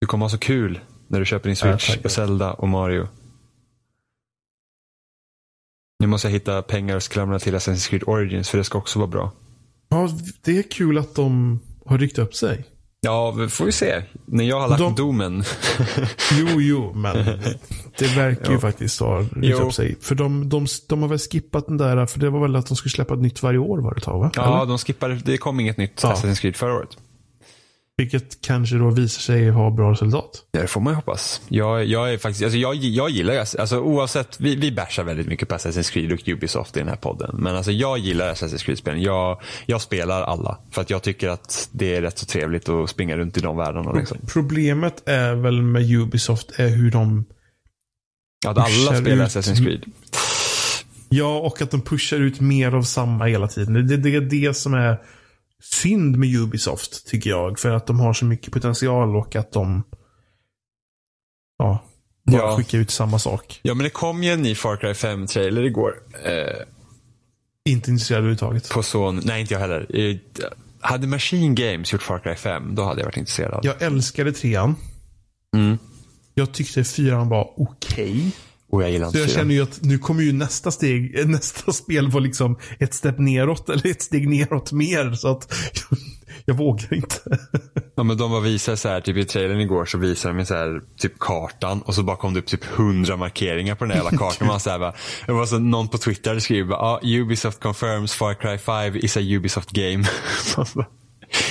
Du 0.00 0.06
kommer 0.06 0.24
ha 0.24 0.30
så 0.30 0.38
kul 0.38 0.80
när 1.08 1.18
du 1.18 1.26
köper 1.26 1.48
din 1.48 1.56
Switch 1.56 1.96
och 2.04 2.10
Zelda 2.10 2.52
och 2.52 2.68
Mario. 2.68 3.08
Nu 5.98 6.06
måste 6.06 6.28
jag 6.28 6.32
hitta 6.32 6.62
pengar 6.62 6.96
och 6.96 7.02
skramla 7.02 7.38
till 7.38 7.54
Assassin's 7.54 7.88
Creed 7.88 8.02
Origins 8.06 8.50
för 8.50 8.58
det 8.58 8.64
ska 8.64 8.78
också 8.78 8.98
vara 8.98 9.08
bra. 9.08 9.32
Ja, 9.88 10.08
det 10.42 10.58
är 10.58 10.62
kul 10.62 10.98
att 10.98 11.14
de 11.14 11.58
har 11.86 11.98
ryckt 11.98 12.18
upp 12.18 12.34
sig. 12.34 12.71
Ja, 13.04 13.48
får 13.48 13.64
vi 13.64 13.72
se. 13.72 14.02
När 14.24 14.44
jag 14.44 14.60
har 14.60 14.68
lagt 14.68 14.80
de... 14.80 14.94
domen. 14.94 15.44
jo, 16.38 16.60
jo, 16.60 16.92
men 16.94 17.24
det 17.98 18.16
verkar 18.16 18.52
ju 18.52 18.58
faktiskt 18.58 19.00
ha 19.00 19.20
upp 19.62 19.72
sig. 19.72 19.96
För 20.00 20.14
de, 20.14 20.48
de, 20.48 20.66
de 20.88 21.02
har 21.02 21.08
väl 21.08 21.18
skippat 21.18 21.66
den 21.66 21.76
där, 21.76 22.06
för 22.06 22.20
det 22.20 22.30
var 22.30 22.40
väl 22.40 22.56
att 22.56 22.66
de 22.66 22.76
skulle 22.76 22.90
släppa 22.90 23.14
ett 23.14 23.20
nytt 23.20 23.42
varje 23.42 23.58
år 23.58 23.78
var 23.78 23.94
det 23.94 24.00
tag 24.00 24.18
va? 24.18 24.30
Ja, 24.34 24.56
Eller? 24.56 24.66
de 24.66 24.78
skippade, 24.78 25.14
det 25.14 25.36
kom 25.36 25.60
inget 25.60 25.76
nytt 25.76 26.00
ja. 26.02 26.12
Assassin's 26.12 26.40
Creed 26.40 26.56
förra 26.56 26.74
året. 26.74 26.96
Vilket 27.96 28.40
kanske 28.40 28.76
då 28.76 28.90
visar 28.90 29.20
sig 29.20 29.50
ha 29.50 29.70
bra 29.70 29.92
resultat. 29.92 30.30
Det 30.50 30.66
får 30.66 30.80
man 30.80 30.92
ju 30.92 30.94
hoppas. 30.94 31.42
Jag, 31.48 31.84
jag 31.84 32.12
är 32.12 32.18
faktiskt, 32.18 32.44
alltså 32.44 32.58
jag, 32.58 32.74
jag 32.74 33.10
gillar 33.10 33.36
alltså 33.36 33.80
oavsett, 33.80 34.40
vi, 34.40 34.56
vi 34.56 34.72
bashar 34.72 35.04
väldigt 35.04 35.26
mycket 35.26 35.48
på 35.48 35.54
Assassin's 35.54 35.92
Creed 35.92 36.12
och 36.12 36.28
Ubisoft 36.28 36.76
i 36.76 36.80
den 36.80 36.88
här 36.88 36.96
podden. 36.96 37.36
Men 37.38 37.56
alltså 37.56 37.72
jag 37.72 37.98
gillar 37.98 38.34
Assassin's 38.34 38.64
Creed-spelen. 38.64 39.02
Jag, 39.02 39.40
jag 39.66 39.80
spelar 39.80 40.22
alla. 40.22 40.58
För 40.70 40.82
att 40.82 40.90
jag 40.90 41.02
tycker 41.02 41.28
att 41.28 41.68
det 41.72 41.96
är 41.96 42.02
rätt 42.02 42.18
så 42.18 42.26
trevligt 42.26 42.68
att 42.68 42.90
springa 42.90 43.16
runt 43.16 43.36
i 43.36 43.40
de 43.40 43.56
världarna. 43.56 43.92
Liksom. 43.92 44.18
Problemet 44.32 45.08
är 45.08 45.34
väl 45.34 45.62
med 45.62 45.90
Ubisoft 45.90 46.52
är 46.56 46.68
hur 46.68 46.90
de 46.90 47.24
att 48.46 48.58
alla 48.58 49.00
spelar 49.00 49.24
ut. 49.24 49.30
Assassin's 49.30 49.64
Creed. 49.64 49.84
Ja, 51.08 51.38
och 51.38 51.62
att 51.62 51.70
de 51.70 51.80
pushar 51.80 52.20
ut 52.20 52.40
mer 52.40 52.74
av 52.74 52.82
samma 52.82 53.24
hela 53.26 53.48
tiden. 53.48 53.86
Det, 53.86 53.96
det 53.96 54.16
är 54.16 54.20
det 54.20 54.54
som 54.54 54.74
är 54.74 54.98
synd 55.62 56.16
med 56.16 56.34
Ubisoft, 56.36 57.06
tycker 57.06 57.30
jag. 57.30 57.58
För 57.58 57.70
att 57.70 57.86
de 57.86 58.00
har 58.00 58.12
så 58.12 58.24
mycket 58.24 58.52
potential 58.52 59.16
och 59.16 59.36
att 59.36 59.52
de 59.52 59.82
ja, 61.58 61.84
bara 62.24 62.42
ja. 62.42 62.56
skickar 62.56 62.78
ut 62.78 62.90
samma 62.90 63.18
sak. 63.18 63.60
Ja, 63.62 63.74
men 63.74 63.84
det 63.84 63.90
kom 63.90 64.22
ju 64.22 64.32
en 64.32 64.42
ny 64.42 64.54
Far 64.54 64.76
Cry 64.76 64.92
5-trailer 64.92 65.62
igår. 65.62 65.94
Eh, 66.24 66.66
inte 67.64 67.90
intresserad 67.90 68.18
överhuvudtaget. 68.18 68.68
På 68.68 68.82
sån, 68.82 69.20
nej 69.24 69.40
inte 69.40 69.54
jag 69.54 69.60
heller. 69.60 69.86
Eh, 69.98 70.16
hade 70.80 71.06
Machine 71.06 71.54
Games 71.54 71.92
gjort 71.92 72.02
Far 72.02 72.18
Cry 72.18 72.34
5, 72.34 72.74
då 72.74 72.82
hade 72.82 73.00
jag 73.00 73.06
varit 73.06 73.16
intresserad. 73.16 73.60
Jag 73.64 73.82
älskade 73.82 74.32
trean. 74.32 74.76
Mm. 75.56 75.78
Jag 76.34 76.52
tyckte 76.52 76.84
fyran 76.84 77.28
var 77.28 77.54
okej. 77.56 78.10
Okay. 78.10 78.30
Och 78.72 78.82
jag 78.82 78.90
gillar 78.90 79.10
Så 79.10 79.18
jag 79.18 79.30
känner 79.30 79.54
ju 79.54 79.62
att 79.62 79.78
nu 79.82 79.98
kommer 79.98 80.22
ju 80.22 80.32
nästa 80.32 80.70
steg, 80.70 81.26
nästa 81.28 81.72
spel 81.72 82.10
vara 82.10 82.22
liksom 82.22 82.58
ett 82.78 82.94
steg 82.94 83.20
neråt 83.20 83.68
eller 83.68 83.86
ett 83.86 84.02
steg 84.02 84.28
neråt 84.28 84.72
mer. 84.72 85.12
Så 85.12 85.28
att 85.28 85.54
jag 86.44 86.54
vågar 86.54 86.94
inte. 86.94 87.16
Ja 87.94 88.02
men 88.02 88.16
de 88.16 88.30
var 88.30 88.40
visar 88.40 88.76
så 88.76 88.88
här, 88.88 89.00
typ 89.00 89.16
i 89.16 89.24
trailern 89.24 89.60
igår 89.60 89.84
så 89.84 89.98
visade 89.98 90.38
de 90.38 90.46
så 90.46 90.54
här, 90.54 90.80
typ 90.98 91.18
kartan 91.18 91.82
och 91.82 91.94
så 91.94 92.02
bara 92.02 92.16
kom 92.16 92.34
det 92.34 92.40
upp 92.40 92.46
typ 92.46 92.64
hundra 92.64 93.16
markeringar 93.16 93.74
på 93.74 93.84
den 93.84 93.90
här 93.90 94.04
jävla 94.04 94.18
kartan. 94.18 94.46
Man 94.46 94.60
så 94.60 94.70
här, 94.70 94.78
bara, 94.78 94.94
det 95.26 95.32
var 95.32 95.46
så 95.46 95.58
någon 95.58 95.88
på 95.88 95.98
Twitter 95.98 96.30
hade 96.30 96.40
skrivit 96.40 96.72
ah, 96.72 97.00
Ubisoft 97.02 97.60
confirms 97.60 98.14
Far 98.14 98.34
Cry 98.34 98.58
5 98.58 98.96
is 98.96 99.16
a 99.16 99.20
Ubisoft 99.20 99.70
game. 99.70 100.04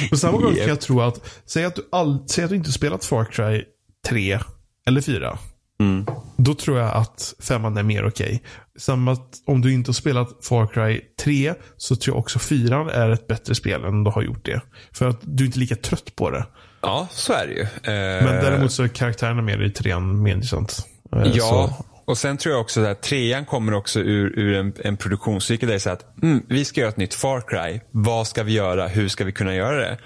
på 0.09 0.17
samma 0.17 0.37
gång 0.37 0.55
kan 0.55 0.67
jag 0.67 0.81
tro 0.81 1.01
att, 1.01 1.41
säg 1.45 1.65
att 1.65 1.75
du, 1.75 1.87
all, 1.91 2.23
säg 2.27 2.43
att 2.43 2.49
du 2.49 2.55
inte 2.55 2.71
spelat 2.71 3.05
Far 3.05 3.25
Cry 3.25 3.63
3 4.09 4.39
eller 4.87 5.01
4. 5.01 5.37
Mm. 5.81 6.05
Då 6.37 6.53
tror 6.53 6.79
jag 6.79 6.95
att 6.95 7.33
femman 7.39 7.77
är 7.77 7.83
mer 7.83 8.05
okej. 8.05 8.25
Okay. 8.25 8.39
Samma 8.77 9.17
om 9.45 9.61
du 9.61 9.73
inte 9.73 9.89
har 9.89 9.93
spelat 9.93 10.45
Far 10.45 10.67
Cry 10.67 11.01
3 11.23 11.53
så 11.77 11.95
tror 11.95 12.15
jag 12.15 12.19
också 12.19 12.39
fyran 12.39 12.89
är 12.89 13.09
ett 13.09 13.27
bättre 13.27 13.55
spel 13.55 13.83
än 13.83 14.03
du 14.03 14.11
har 14.11 14.21
gjort 14.21 14.45
det. 14.45 14.61
För 14.91 15.07
att 15.07 15.19
du 15.21 15.43
är 15.43 15.45
inte 15.45 15.59
lika 15.59 15.75
trött 15.75 16.15
på 16.15 16.29
det. 16.29 16.45
Ja, 16.81 17.07
så 17.11 17.33
är 17.33 17.47
det 17.47 17.53
ju. 17.53 17.61
Eh... 17.61 18.25
Men 18.25 18.43
däremot 18.43 18.71
så 18.71 18.83
är 18.83 18.87
karaktärerna 18.87 19.41
mer 19.41 19.61
i 19.61 19.69
trean 19.69 20.23
mer 20.23 20.33
intressant. 20.33 20.87
Eh, 21.15 21.21
ja, 21.33 21.75
så. 21.77 21.85
och 22.05 22.17
sen 22.17 22.37
tror 22.37 22.53
jag 22.53 22.61
också 22.61 22.85
att 22.85 23.01
trean 23.01 23.45
kommer 23.45 23.73
också 23.73 23.99
ur, 23.99 24.39
ur 24.39 24.55
en, 24.55 24.73
en 24.79 24.97
produktionscykel 24.97 25.67
där 25.67 25.73
det 25.73 25.77
är 25.77 25.79
så 25.79 25.89
att 25.89 26.23
mm, 26.23 26.43
vi 26.49 26.65
ska 26.65 26.81
göra 26.81 26.89
ett 26.89 26.97
nytt 26.97 27.13
Far 27.13 27.41
Cry. 27.41 27.79
Vad 27.91 28.27
ska 28.27 28.43
vi 28.43 28.53
göra? 28.53 28.87
Hur 28.87 29.07
ska 29.07 29.25
vi 29.25 29.31
kunna 29.31 29.55
göra 29.55 29.77
det? 29.77 29.97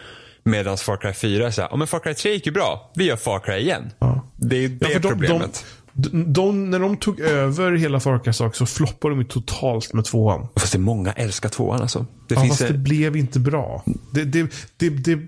Medan 0.45 0.77
Far 0.77 0.97
Cry 0.97 1.13
4 1.13 1.47
är 1.47 1.51
så 1.51 1.61
här, 1.61 1.69
oh, 1.69 1.77
men 1.77 1.87
Far 1.87 1.99
Cry 1.99 2.13
3 2.13 2.31
gick 2.31 2.45
ju 2.45 2.51
bra. 2.51 2.91
Vi 2.95 3.05
gör 3.05 3.15
Far 3.15 3.39
Cry 3.39 3.53
igen. 3.57 3.91
Ja. 3.99 4.31
Det 4.35 4.65
är 4.65 4.69
det 4.69 4.91
ja, 4.91 4.99
de, 4.99 5.09
problemet. 5.09 5.65
De, 5.93 6.33
de, 6.33 6.69
när 6.69 6.79
de 6.79 6.97
tog 6.97 7.19
över 7.19 7.71
hela 7.71 7.99
Far 7.99 8.19
Cry-sak 8.19 8.55
så 8.55 8.65
floppade 8.65 9.13
de 9.13 9.19
ju 9.21 9.27
totalt 9.27 9.93
med 9.93 10.05
tvåan. 10.05 10.47
Fast 10.55 10.71
det 10.71 10.77
är 10.77 10.79
många 10.79 11.11
älskar 11.11 11.49
tvåan 11.49 11.81
alltså. 11.81 12.05
Det 12.29 12.35
ja, 12.35 12.41
finns 12.41 12.57
fast 12.57 12.71
det 12.71 12.77
blev 12.77 13.15
inte 13.15 13.39
bra. 13.39 13.83
Det, 14.13 14.23
det, 14.23 14.51
det, 14.77 14.89
det, 14.89 15.19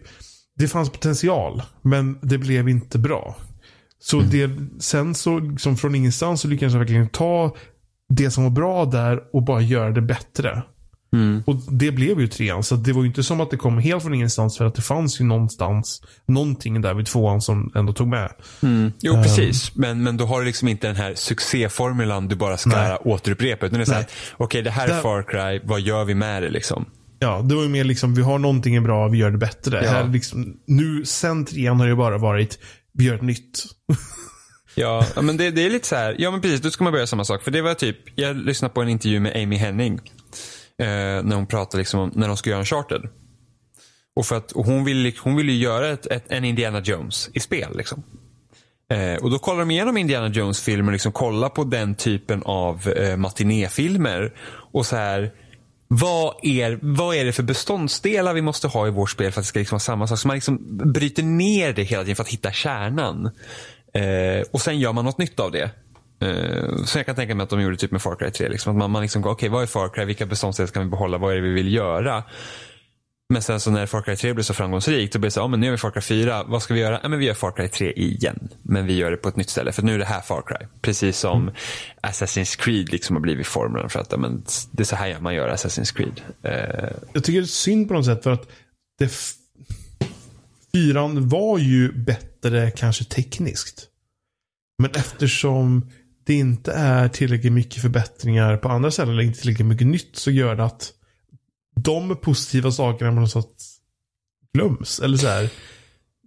det 0.55 0.67
fanns 0.67 0.89
potential, 0.89 1.61
men 1.81 2.19
det 2.21 2.37
blev 2.37 2.69
inte 2.69 2.97
bra. 2.99 3.35
Så 3.99 4.19
Mm. 4.19 4.29
det, 4.29 4.49
sen 4.83 5.15
så, 5.15 5.39
liksom 5.39 5.77
från 5.77 5.95
ingenstans 5.95 6.41
så 6.41 6.47
lyckades 6.47 6.73
jag 6.73 6.79
verkligen 6.79 7.09
ta 7.09 7.55
det 8.09 8.31
som 8.31 8.43
var 8.43 8.51
bra 8.51 8.85
där 8.85 9.19
och 9.33 9.43
bara 9.43 9.61
göra 9.61 9.91
det 9.91 10.01
bättre. 10.01 10.63
Mm. 11.13 11.43
Och 11.45 11.55
det 11.71 11.91
blev 11.91 12.19
ju 12.21 12.27
trean. 12.27 12.63
Så 12.63 12.75
det 12.75 12.93
var 12.93 13.01
ju 13.01 13.07
inte 13.07 13.23
som 13.23 13.41
att 13.41 13.51
det 13.51 13.57
kom 13.57 13.77
helt 13.77 14.03
från 14.03 14.13
ingenstans 14.13 14.57
för 14.57 14.65
att 14.65 14.75
det 14.75 14.81
fanns 14.81 15.21
ju 15.21 15.25
någonstans 15.25 16.01
någonting 16.25 16.81
där 16.81 16.93
vid 16.93 17.05
tvåan 17.05 17.41
som 17.41 17.71
ändå 17.75 17.93
tog 17.93 18.07
med. 18.07 18.31
Mm. 18.63 18.91
Jo, 18.99 19.13
Ehm. 19.13 19.23
precis. 19.23 19.75
Men, 19.75 20.03
men 20.03 20.17
då 20.17 20.25
har 20.25 20.39
du 20.39 20.45
liksom 20.45 20.67
inte 20.67 20.87
den 20.87 20.95
här 20.95 21.13
succéformulan 21.15 22.27
du 22.27 22.35
bara 22.35 22.57
ska 22.57 22.69
Nej. 22.69 22.97
återupprepa. 23.01 23.65
Utan 23.65 23.79
det 23.79 23.83
är 23.83 23.85
så 23.85 23.93
här, 23.93 23.99
Nej. 23.99 24.09
okej 24.37 24.61
det 24.61 24.71
här 24.71 24.87
är 24.87 24.93
Där- 24.93 25.01
Far 25.01 25.23
Cry, 25.23 25.61
vad 25.63 25.81
gör 25.81 26.05
vi 26.05 26.15
med 26.15 26.43
det 26.43 26.49
liksom? 26.49 26.85
Ja, 27.19 27.41
det 27.41 27.55
var 27.55 27.63
ju 27.63 27.69
mer 27.69 27.83
liksom, 27.83 28.15
vi 28.15 28.21
har 28.21 28.39
någonting 28.39 28.83
bra, 28.83 29.07
vi 29.07 29.17
gör 29.17 29.31
det 29.31 29.37
bättre. 29.37 29.83
Ja. 29.85 29.89
Här 29.91 30.07
liksom, 30.07 30.57
nu, 30.67 31.05
sen 31.05 31.45
trean 31.45 31.77
har 31.79 31.85
det 31.85 31.89
ju 31.91 31.95
bara 31.97 32.17
varit, 32.17 32.59
vi 32.93 33.03
gör 33.03 33.15
ett 33.15 33.21
nytt. 33.21 33.63
Ja, 34.75 35.05
ja, 35.15 35.21
men 35.21 35.37
det, 35.37 35.51
det 35.51 35.65
är 35.65 35.69
lite 35.69 35.87
så 35.87 35.95
här, 35.95 36.15
ja 36.19 36.31
men 36.31 36.41
precis, 36.41 36.61
då 36.61 36.71
ska 36.71 36.83
man 36.83 36.93
börja 36.93 37.07
samma 37.07 37.25
sak. 37.25 37.43
För 37.43 37.51
det 37.51 37.61
var 37.61 37.73
typ, 37.73 37.97
jag 38.15 38.35
lyssnade 38.37 38.73
på 38.73 38.81
en 38.81 38.89
intervju 38.89 39.19
med 39.19 39.43
Amy 39.43 39.55
Henning. 39.55 39.99
Eh, 40.79 41.23
när 41.23 41.35
hon 41.35 41.47
pratar 41.47 41.77
liksom 41.77 41.99
om 41.99 42.11
när 42.15 42.27
de 42.27 42.37
ska 42.37 42.49
göra 42.49 42.59
en 42.59 42.65
charter. 42.65 43.09
Och 44.15 44.25
för 44.25 44.35
att 44.35 44.51
och 44.51 44.65
hon 44.65 44.85
vill, 44.85 45.13
hon 45.23 45.35
vill 45.35 45.49
ju 45.49 45.55
göra 45.55 45.87
ett, 45.87 46.05
ett, 46.05 46.25
en 46.27 46.43
Indiana 46.43 46.79
Jones 46.79 47.29
i 47.33 47.39
spel 47.39 47.77
liksom. 47.77 48.03
Eh, 48.89 49.23
och 49.23 49.31
då 49.31 49.39
kollar 49.39 49.59
de 49.59 49.71
igenom 49.71 49.97
Indiana 49.97 50.27
Jones-filmer 50.27 50.89
och 50.89 50.93
liksom 50.93 51.11
kollar 51.11 51.49
på 51.49 51.63
den 51.63 51.95
typen 51.95 52.43
av 52.43 52.89
eh, 52.89 53.17
matinéfilmer. 53.17 54.33
Och 54.71 54.85
så 54.85 54.95
här, 54.95 55.31
vad 55.87 56.35
är, 56.43 56.79
vad 56.81 57.15
är 57.15 57.25
det 57.25 57.31
för 57.31 57.43
beståndsdelar 57.43 58.33
vi 58.33 58.41
måste 58.41 58.67
ha 58.67 58.87
i 58.87 58.91
vårt 58.91 59.09
spel 59.09 59.31
för 59.31 59.39
att 59.39 59.45
det 59.45 59.49
ska 59.49 59.59
liksom 59.59 59.75
vara 59.75 59.79
samma 59.79 60.07
sak? 60.07 60.19
Så 60.19 60.27
man 60.27 60.35
liksom 60.35 60.59
bryter 60.93 61.23
ner 61.23 61.73
det 61.73 61.83
hela 61.83 62.03
tiden 62.03 62.15
för 62.15 62.23
att 62.23 62.29
hitta 62.29 62.51
kärnan. 62.51 63.25
Eh, 63.93 64.45
och 64.51 64.61
sen 64.61 64.79
gör 64.79 64.93
man 64.93 65.05
något 65.05 65.17
nytt 65.17 65.39
av 65.39 65.51
det. 65.51 65.71
Eh, 66.19 66.83
så 66.85 66.99
jag 66.99 67.05
kan 67.05 67.15
tänka 67.15 67.35
mig 67.35 67.43
att 67.43 67.49
de 67.49 67.61
gjorde 67.61 67.77
typ 67.77 67.91
med 67.91 68.01
Far 68.01 68.15
Cry 68.15 68.31
3. 68.31 68.49
Liksom, 68.49 68.71
att 68.71 68.77
man, 68.77 68.91
man 68.91 69.01
liksom 69.01 69.21
går, 69.21 69.31
okej 69.31 69.49
vad 69.49 69.61
är 69.63 69.67
Far 69.67 69.89
Cry? 69.89 70.05
Vilka 70.05 70.25
beståndsdelar 70.25 70.67
ska 70.67 70.79
vi 70.79 70.85
behålla? 70.85 71.17
Vad 71.17 71.31
är 71.31 71.35
det 71.35 71.41
vi 71.41 71.53
vill 71.53 71.73
göra? 71.73 72.23
Men 73.33 73.41
sen 73.41 73.59
så 73.59 73.71
när 73.71 73.85
Far 73.85 74.01
Cry 74.01 74.15
3 74.15 74.33
blev 74.33 74.43
så 74.43 74.53
framgångsrikt, 74.53 75.13
då 75.13 75.19
blev 75.19 75.27
det 75.27 75.33
så, 75.33 75.39
ja 75.39 75.47
men 75.47 75.59
nu 75.59 75.67
är 75.67 75.71
vi 75.71 75.77
Far 75.77 75.91
Cry 75.91 76.01
4, 76.01 76.43
vad 76.43 76.61
ska 76.61 76.73
vi 76.73 76.79
göra? 76.79 76.99
Ja 77.03 77.09
men 77.09 77.19
vi 77.19 77.25
gör 77.25 77.33
Far 77.33 77.51
Cry 77.51 77.67
3 77.67 77.91
igen. 77.91 78.49
Men 78.61 78.85
vi 78.85 78.93
gör 78.95 79.11
det 79.11 79.17
på 79.17 79.29
ett 79.29 79.35
nytt 79.35 79.49
ställe, 79.49 79.71
för 79.71 79.81
nu 79.83 79.93
är 79.95 79.99
det 79.99 80.05
här 80.05 80.21
Far 80.21 80.41
Cry. 80.47 80.67
Precis 80.81 81.17
som 81.19 81.51
Assassin's 82.03 82.59
Creed 82.59 82.91
liksom 82.91 83.15
har 83.15 83.21
blivit 83.21 83.47
formeln 83.47 83.89
för 83.89 83.99
att, 83.99 84.11
ja, 84.11 84.17
men 84.17 84.43
det 84.71 84.83
är 84.83 84.85
så 84.85 84.95
här 84.95 85.19
man 85.19 85.35
gör 85.35 85.49
Assassin's 85.49 85.95
Creed. 85.95 86.21
Eh, 86.43 86.89
Jag 87.13 87.23
tycker 87.23 87.39
det 87.39 87.45
är 87.45 87.47
synd 87.47 87.87
på 87.87 87.93
något 87.93 88.05
sätt 88.05 88.23
för 88.23 88.31
att 88.31 88.47
det 88.99 89.11
fyran 90.73 91.29
var 91.29 91.57
ju 91.57 91.91
bättre 91.91 92.71
kanske 92.71 93.03
tekniskt. 93.03 93.87
Men 94.81 94.91
eftersom 94.91 95.89
det 96.27 96.33
inte 96.33 96.71
är 96.71 97.09
tillräckligt 97.09 97.53
mycket 97.53 97.81
förbättringar 97.81 98.57
på 98.57 98.69
andra 98.69 98.91
ställen 98.91 99.13
eller 99.13 99.23
inte 99.23 99.39
tillräckligt 99.39 99.67
mycket 99.67 99.87
nytt 99.87 100.15
så 100.15 100.31
gör 100.31 100.55
det 100.55 100.63
att 100.65 100.91
de 101.75 102.15
positiva 102.15 102.71
sakerna 102.71 103.11
på 103.11 103.19
något 103.19 103.31
sätt 103.31 103.63
glöms. 104.53 104.99
Eller 104.99 105.17
så 105.17 105.27
här 105.27 105.49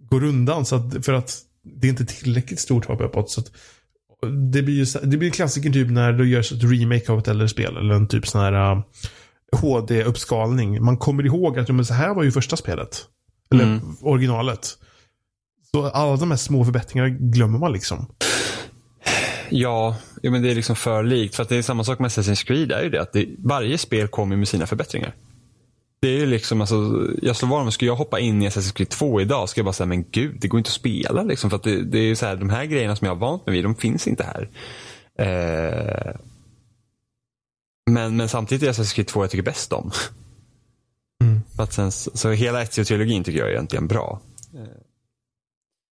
går 0.09 0.23
undan. 0.23 0.65
Så 0.65 0.75
att, 0.75 1.05
för 1.05 1.13
att 1.13 1.39
det 1.63 1.87
är 1.87 1.89
inte 1.89 2.05
tillräckligt 2.05 2.59
stort 2.59 2.85
hopp 2.85 3.01
uppåt. 3.01 3.29
Så 3.29 3.41
att 3.41 3.51
det 4.51 4.61
blir 4.61 4.73
ju 4.73 4.85
det 5.03 5.17
blir 5.17 5.29
klassiker 5.29 5.69
typ 5.69 5.89
när 5.89 6.13
det 6.13 6.25
görs 6.27 6.51
ett 6.51 6.63
remake 6.63 7.11
av 7.11 7.19
ett 7.19 7.27
äldre 7.27 7.49
spel. 7.49 7.77
Eller 7.77 7.95
en 7.95 8.07
typ 8.07 8.27
sån 8.27 8.41
här 8.41 8.71
uh, 8.75 8.83
HD-uppskalning. 9.55 10.83
Man 10.83 10.97
kommer 10.97 11.25
ihåg 11.25 11.59
att 11.59 11.69
men 11.69 11.85
så 11.85 11.93
här 11.93 12.13
var 12.13 12.23
ju 12.23 12.31
första 12.31 12.57
spelet. 12.57 13.05
Eller 13.51 13.63
Mm. 13.63 13.95
originalet. 14.01 14.77
Så 15.71 15.85
alla 15.87 16.15
de 16.15 16.31
här 16.31 16.37
små 16.37 16.65
förbättringarna 16.65 17.09
glömmer 17.09 17.59
man 17.59 17.73
liksom. 17.73 18.05
Ja, 19.51 19.95
men 20.21 20.41
det 20.41 20.51
är 20.51 20.55
liksom 20.55 20.75
för 20.75 21.03
likt. 21.03 21.35
För 21.35 21.43
att 21.43 21.49
det 21.49 21.55
är 21.55 21.61
samma 21.61 21.83
sak 21.83 21.99
med 21.99 22.09
Assassin's 22.09 22.45
Creed, 22.45 22.71
är 22.71 22.83
ju 22.83 22.89
det 22.89 23.01
att 23.01 23.13
det, 23.13 23.27
varje 23.37 23.77
spel 23.77 24.07
kommer 24.07 24.35
med 24.35 24.47
sina 24.47 24.67
förbättringar. 24.67 25.15
Det 26.01 26.07
är 26.07 26.19
ju 26.19 26.25
liksom, 26.25 26.61
alltså, 26.61 27.07
jag 27.21 27.35
slår 27.35 27.49
vad 27.49 27.61
om, 27.61 27.71
skulle 27.71 27.91
jag 27.91 27.95
hoppa 27.95 28.19
in 28.19 28.41
i 28.41 28.49
Assassin's 28.49 28.73
Creed 28.73 28.89
2 28.89 29.21
idag 29.21 29.49
skulle 29.49 29.61
jag 29.61 29.65
bara 29.65 29.73
säga, 29.73 29.87
men 29.87 30.05
gud, 30.11 30.37
det 30.41 30.47
går 30.47 30.57
inte 30.57 30.67
att 30.67 30.73
spela 30.73 31.23
liksom. 31.23 31.49
För 31.49 31.57
att 31.57 31.63
det, 31.63 31.83
det 31.83 31.99
är 31.99 32.15
så 32.15 32.25
här, 32.25 32.35
de 32.35 32.49
här 32.49 32.65
grejerna 32.65 32.95
som 32.95 33.05
jag 33.05 33.15
har 33.15 33.19
vant 33.19 33.45
mig 33.45 33.55
vid, 33.55 33.65
de 33.65 33.75
finns 33.75 34.07
inte 34.07 34.23
här. 34.23 34.49
Eh, 35.15 36.15
men, 37.91 38.17
men 38.17 38.29
samtidigt 38.29 38.63
är 38.63 38.71
Assassin's 38.71 38.95
Creed 38.95 39.07
2 39.07 39.23
jag 39.23 39.31
tycker 39.31 39.43
bäst 39.43 39.73
om. 39.73 39.91
Mm. 41.23 41.41
För 41.55 41.63
att 41.63 41.73
sen, 41.73 41.91
så 41.91 42.31
hela 42.31 42.63
Ezio-trilogin 42.63 43.23
tycker 43.23 43.39
jag 43.39 43.47
är 43.47 43.53
egentligen 43.53 43.87
bra. 43.87 44.21
Eh, 44.53 44.59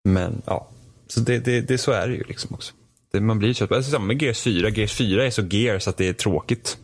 Men 0.04 0.42
ja, 0.46 0.68
så 1.08 1.20
det, 1.20 1.40
det, 1.40 1.62
det, 1.62 1.78
så 1.78 1.92
är 1.92 2.08
det 2.08 2.14
ju 2.14 2.24
liksom 2.24 2.56
också. 2.56 2.74
Det, 3.12 3.22
man 3.22 3.40
blir 3.40 3.54
trött. 3.54 3.72
Alltså, 3.72 3.92
samma 3.92 4.06
med 4.06 4.22
Gears 4.22 4.42
4. 4.42 4.70
Gears 4.70 4.94
4 4.94 5.26
är 5.26 5.30
så 5.30 5.42
Gears 5.42 5.88
att 5.88 5.98
det 5.98 6.08
är 6.08 6.14
tråkigt. 6.14 6.78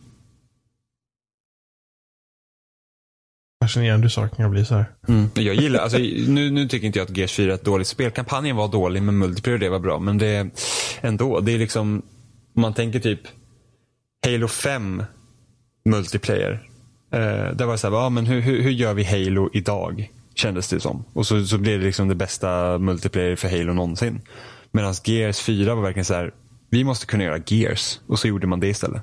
Fascinerande 3.64 4.04
hur 4.04 4.08
saker 4.08 4.36
kan 4.36 4.50
bli 4.50 4.64
så 4.64 4.74
här. 4.74 4.86
Jag 5.34 5.54
gillar, 5.54 5.80
alltså, 5.80 5.98
nu, 6.28 6.50
nu 6.50 6.68
tycker 6.68 6.86
inte 6.86 6.98
jag 6.98 7.10
att 7.10 7.16
Gears 7.16 7.32
4 7.32 7.50
är 7.50 7.54
ett 7.54 7.64
dåligt 7.64 7.86
spel. 7.86 8.10
Kampanjen 8.10 8.56
var 8.56 8.68
dålig 8.68 9.02
men 9.02 9.18
multiplayer 9.18 9.58
det 9.58 9.68
var 9.68 9.78
bra. 9.78 9.98
Men 9.98 10.18
det 10.18 10.50
ändå, 11.00 11.40
det 11.40 11.52
är 11.52 11.58
liksom, 11.58 12.02
om 12.54 12.62
man 12.62 12.74
tänker 12.74 13.00
typ 13.00 13.20
Halo 14.26 14.48
5 14.48 15.02
multiplayer. 15.84 16.68
Eh, 17.12 17.20
där 17.54 17.64
var 17.64 17.72
det 17.72 17.78
så 17.78 17.90
här, 17.90 17.96
ja, 17.96 18.08
men 18.08 18.26
hur, 18.26 18.40
hur, 18.40 18.62
hur 18.62 18.70
gör 18.70 18.94
vi 18.94 19.04
Halo 19.04 19.50
idag? 19.52 20.12
Kändes 20.34 20.68
det 20.68 20.80
som. 20.80 21.04
Och 21.12 21.26
så, 21.26 21.46
så 21.46 21.58
blev 21.58 21.80
det 21.80 21.86
liksom 21.86 22.08
det 22.08 22.14
bästa 22.14 22.78
multiplayer 22.78 23.36
för 23.36 23.48
Halo 23.48 23.72
någonsin. 23.72 24.20
Medan 24.70 24.94
Gears 25.04 25.40
4 25.40 25.74
var 25.74 25.82
verkligen 25.82 26.04
så 26.04 26.14
här, 26.14 26.34
vi 26.70 26.84
måste 26.84 27.06
kunna 27.06 27.24
göra 27.24 27.42
Gears. 27.46 28.00
Och 28.06 28.18
så 28.18 28.28
gjorde 28.28 28.46
man 28.46 28.60
det 28.60 28.68
istället. 28.68 29.02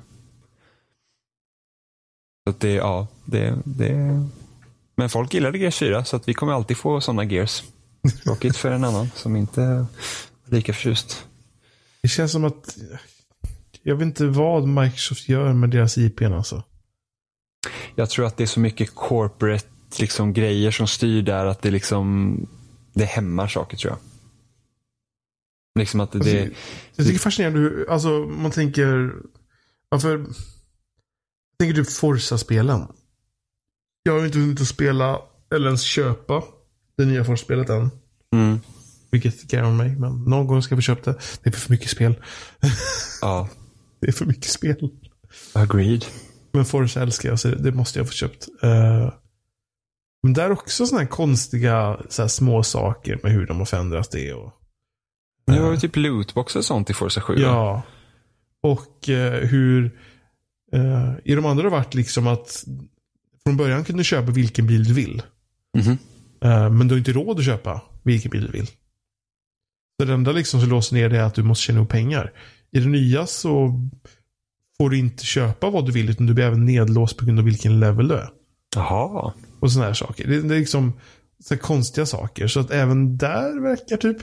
Så 2.46 2.54
det, 2.58 2.72
ja, 2.72 3.06
det, 3.24 3.58
det, 3.64 4.22
men 4.96 5.10
folk 5.10 5.34
gillade 5.34 5.58
Gears 5.58 5.78
4 5.78 6.04
så 6.04 6.16
att 6.16 6.28
vi 6.28 6.34
kommer 6.34 6.52
alltid 6.52 6.76
få 6.76 7.00
sådana 7.00 7.24
Gears. 7.24 7.62
Tråkigt 8.24 8.56
för 8.56 8.70
en 8.70 8.84
annan 8.84 9.10
som 9.14 9.36
inte 9.36 9.62
är 9.62 9.86
lika 10.44 10.72
förtjust. 10.72 11.26
Det 12.02 12.08
känns 12.08 12.32
som 12.32 12.44
att 12.44 12.76
jag 13.82 13.96
vet 13.96 14.06
inte 14.06 14.26
vad 14.26 14.68
Microsoft 14.68 15.28
gör 15.28 15.52
med 15.52 15.70
deras 15.70 15.98
IP 15.98 16.22
alltså. 16.22 16.62
Jag 17.94 18.10
tror 18.10 18.26
att 18.26 18.36
det 18.36 18.44
är 18.44 18.46
så 18.46 18.60
mycket 18.60 18.94
corporate 18.94 19.66
liksom, 19.98 20.32
grejer 20.32 20.70
som 20.70 20.86
styr 20.86 21.22
där 21.22 21.46
att 21.46 21.62
det 21.62 21.70
liksom 21.70 22.36
det 22.92 23.04
hämmar 23.04 23.48
saker 23.48 23.76
tror 23.76 23.92
jag. 23.92 23.98
Liksom 25.76 26.00
att 26.00 26.12
det, 26.12 26.18
Alltså, 26.18 26.32
det 26.34 26.40
Jag 26.42 26.50
tycker 26.96 27.10
det 27.10 27.16
är 27.16 27.18
fascinerande 27.18 27.58
hur, 27.60 27.90
alltså 27.90 28.08
man 28.10 28.50
tänker, 28.50 29.12
varför, 29.88 30.18
jag 30.18 30.26
tänker 31.58 31.74
typ 31.84 31.92
Forza-spelen. 31.92 32.86
Jag 34.02 34.12
har 34.12 34.20
ju 34.20 34.26
inte 34.26 34.38
hunnit 34.38 34.60
att 34.60 34.66
spela, 34.68 35.18
eller 35.54 35.66
ens 35.66 35.82
köpa, 35.82 36.42
det 36.96 37.04
nya 37.04 37.24
Forza-spelet 37.24 37.70
än. 37.70 37.90
mm, 38.34 38.60
Vilket 39.10 39.42
grämer 39.42 39.72
mig, 39.72 39.96
men 39.96 40.24
någon 40.24 40.46
gång 40.46 40.62
ska 40.62 40.72
jag 40.74 40.78
få 40.78 40.82
köpa 40.82 41.10
det. 41.12 41.18
Det 41.42 41.50
är 41.50 41.52
för 41.52 41.70
mycket 41.72 41.90
spel. 41.90 42.14
ja, 43.20 43.48
Det 44.00 44.08
är 44.08 44.12
för 44.12 44.26
mycket 44.26 44.50
spel. 44.50 44.90
agreed. 45.52 46.04
Men 46.52 46.64
Forza 46.64 47.02
älskar 47.02 47.28
jag, 47.28 47.40
så 47.40 47.48
det 47.48 47.72
måste 47.72 47.98
jag 47.98 48.06
få 48.06 48.12
köpt. 48.12 48.48
Eh, 48.62 49.12
men 50.22 50.32
där 50.32 50.44
är 50.44 50.50
också 50.50 50.86
sådana 50.86 51.02
här 51.02 51.10
konstiga 51.10 52.00
så 52.08 52.22
här, 52.22 52.28
små 52.28 52.62
saker 52.62 53.20
med 53.22 53.32
hur 53.32 53.46
de 53.46 53.58
har 53.58 53.64
förändrat 53.64 54.10
det. 54.10 54.32
Och, 54.32 54.52
Nu 55.46 55.60
har 55.60 55.70
vi 55.70 55.80
typ 55.80 55.96
lootboxar 55.96 56.60
och 56.60 56.64
sånt 56.64 56.90
i 56.90 56.94
Forza 56.94 57.20
7. 57.20 57.34
va? 57.34 57.40
Ja. 57.40 57.82
Och 58.62 59.08
eh, 59.08 59.48
hur 59.48 59.98
eh, 60.72 61.12
i 61.24 61.34
de 61.34 61.46
andra 61.46 61.62
har 61.62 61.70
det 61.70 61.76
varit 61.76 61.94
liksom 61.94 62.26
att 62.26 62.64
från 63.44 63.56
början 63.56 63.84
kunde 63.84 64.00
du 64.00 64.04
köpa 64.04 64.30
vilken 64.30 64.66
bil 64.66 64.84
du 64.84 64.94
vill. 64.94 65.22
Mhm. 65.78 65.98
Eh, 66.44 66.70
men 66.70 66.88
du 66.88 66.94
har 66.94 66.98
inte 66.98 67.12
råd 67.12 67.38
att 67.38 67.44
köpa 67.44 67.82
vilken 68.02 68.30
bil 68.30 68.46
du 68.46 68.52
vill. 68.52 68.66
Så 70.00 70.06
det 70.06 70.12
enda 70.12 70.32
liksom 70.32 70.60
som 70.60 70.68
låser 70.68 70.96
ner 70.96 71.08
det 71.08 71.18
är 71.18 71.22
att 71.22 71.34
du 71.34 71.42
måste 71.42 71.64
tjäna 71.64 71.80
upp 71.80 71.88
pengar. 71.88 72.32
I 72.72 72.80
det 72.80 72.88
nya 72.88 73.26
så 73.26 73.80
får 74.76 74.90
du 74.90 74.98
inte 74.98 75.24
köpa 75.24 75.70
vad 75.70 75.86
du 75.86 75.92
vill 75.92 76.10
utan 76.10 76.26
du 76.26 76.34
blir 76.34 76.44
även 76.44 76.64
nedlåst 76.64 77.16
på 77.16 77.24
grund 77.24 77.38
av 77.38 77.44
vilken 77.44 77.80
level 77.80 78.08
du 78.08 78.14
är. 78.14 78.28
Jaha. 78.74 79.32
Och 79.60 79.72
sådana 79.72 79.86
här 79.86 79.94
saker. 79.94 80.28
Det, 80.28 80.42
det 80.42 80.54
är 80.54 80.58
liksom 80.58 80.92
så 81.44 81.56
konstiga 81.56 82.06
saker. 82.06 82.46
Så 82.48 82.60
att 82.60 82.70
även 82.70 83.16
där 83.16 83.62
verkar 83.62 83.96
typ 83.96 84.16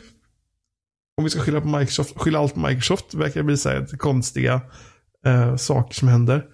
om 1.17 1.23
vi 1.23 1.29
ska 1.29 1.39
skylla 1.39 1.61
på 1.61 1.67
Microsoft, 1.67 2.13
skylla 2.17 2.39
allt 2.39 2.53
på 2.53 2.59
Microsoft, 2.59 3.13
verkar 3.13 3.39
det 3.39 3.43
bli 3.43 3.57
så 3.57 3.69
här 3.69 3.97
konstiga 3.97 4.61
eh, 5.25 5.55
saker 5.55 5.95
som 5.95 6.07
händer. 6.07 6.45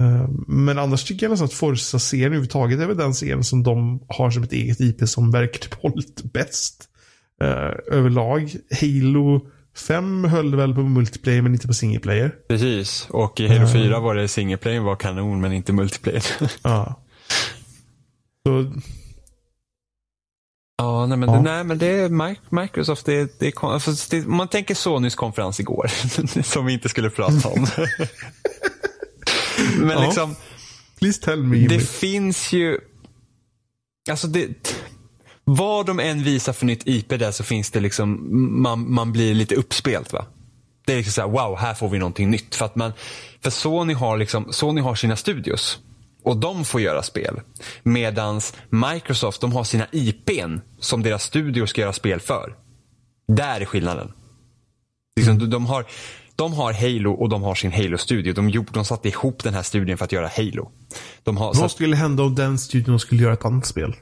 Eh, 0.00 0.28
men 0.46 0.78
annars 0.78 1.04
tycker 1.04 1.26
jag 1.26 1.30
nästan 1.30 1.46
att 1.46 1.52
Forza-serien 1.52 2.26
överhuvudtaget 2.26 2.80
är 2.80 2.86
väl 2.86 2.96
den 2.96 3.14
serien 3.14 3.44
som 3.44 3.62
de 3.62 4.00
har 4.08 4.30
som 4.30 4.42
ett 4.42 4.52
eget 4.52 4.80
IP 4.80 5.08
som 5.08 5.30
verkar 5.30 5.58
typ 5.60 5.74
hållit 5.74 6.32
bäst. 6.32 6.88
Eh, 7.42 7.96
överlag. 7.96 8.56
Halo 8.80 9.40
Fem 9.78 10.24
höll 10.24 10.56
väl 10.56 10.74
på 10.74 10.80
multiplayer 10.80 11.42
men 11.42 11.52
inte 11.52 11.66
på 11.66 11.74
single 11.74 12.00
player. 12.00 12.34
Precis. 12.48 13.06
Och 13.10 13.40
i 13.40 13.48
Halo 13.48 13.68
4 13.72 14.00
var 14.00 14.14
det 14.14 14.28
single 14.28 14.56
player 14.56 14.80
var 14.80 14.96
kanon 14.96 15.40
men 15.40 15.52
inte 15.52 15.72
multiplayer. 15.72 16.24
Ja. 16.62 16.94
Så, 18.46 18.72
Ja, 20.78 21.06
nej 21.06 21.18
men, 21.18 21.28
Ja. 21.28 21.34
Det, 21.36 21.42
nej, 21.42 21.64
men 21.64 21.78
det 21.78 21.86
är 21.86 22.08
Mi- 22.08 22.60
Microsoft. 22.62 23.06
Det, 23.06 23.38
det, 23.40 23.46
är 23.46 23.72
alltså, 23.72 23.90
det, 24.10 24.26
man 24.26 24.48
tänker 24.48 24.74
Sonys 24.74 25.14
konferens 25.14 25.60
igår, 25.60 25.90
som 26.42 26.66
vi 26.66 26.72
inte 26.72 26.88
skulle 26.88 27.10
prata 27.10 27.48
om. 27.48 27.66
men 29.78 29.90
Ja. 29.90 30.04
liksom, 30.04 30.36
please 30.98 31.22
tell 31.22 31.42
me. 31.42 31.66
Det 31.68 31.80
finns 31.80 32.52
ju... 32.52 32.78
Alltså 34.10 34.26
det... 34.26 34.48
Vad 35.44 35.86
de 35.86 36.00
än 36.00 36.22
visar 36.22 36.52
för 36.52 36.66
nytt 36.66 36.82
IP 36.86 37.08
där 37.08 37.30
så 37.30 37.44
finns 37.44 37.70
det 37.70 37.80
liksom, 37.80 38.28
man, 38.62 38.92
man 38.92 39.12
blir 39.12 39.34
lite 39.34 39.54
uppspelt 39.54 40.12
va. 40.12 40.24
Det 40.86 40.92
är 40.92 40.96
liksom 40.96 41.12
så 41.12 41.20
här, 41.20 41.28
wow, 41.28 41.58
här 41.58 41.74
får 41.74 41.88
vi 41.88 41.98
någonting 41.98 42.30
nytt. 42.30 42.54
För 42.54 42.64
att 42.64 42.76
man, 42.76 42.92
för 43.42 43.50
Sony 43.50 43.94
har 43.94 44.16
liksom, 44.16 44.52
Sony 44.52 44.80
har 44.80 44.94
sina 44.94 45.16
studios. 45.16 45.78
Och 46.28 46.36
de 46.36 46.64
får 46.64 46.80
göra 46.80 47.02
spel. 47.02 47.40
Medans 47.82 48.54
Microsoft, 48.70 49.40
de 49.40 49.52
har 49.52 49.64
sina 49.64 49.86
IPn 49.92 50.58
som 50.80 51.02
deras 51.02 51.22
studior 51.24 51.66
ska 51.66 51.80
göra 51.80 51.92
spel 51.92 52.20
för. 52.20 52.54
Där 53.28 53.60
är 53.60 53.64
skillnaden. 53.64 54.12
Liksom, 55.20 55.38
de, 55.38 55.50
de, 55.50 55.66
har, 55.66 55.84
de 56.36 56.52
har 56.52 56.72
Halo 56.72 57.12
och 57.12 57.28
de 57.28 57.42
har 57.42 57.54
sin 57.54 57.72
Halo-studio. 57.72 58.32
De, 58.32 58.50
gjorde- 58.50 58.72
de 58.72 58.84
satte 58.84 59.08
ihop 59.08 59.42
den 59.44 59.54
här 59.54 59.62
studien 59.62 59.98
för 59.98 60.04
att 60.04 60.12
göra 60.12 60.30
Halo. 60.36 60.70
Har, 61.26 61.60
Vad 61.60 61.70
skulle 61.70 61.96
hända 61.96 62.22
om 62.22 62.34
den 62.34 62.58
studion 62.58 63.00
skulle 63.00 63.22
göra 63.22 63.32
ett 63.32 63.44
annat 63.44 63.66
spel? 63.66 63.94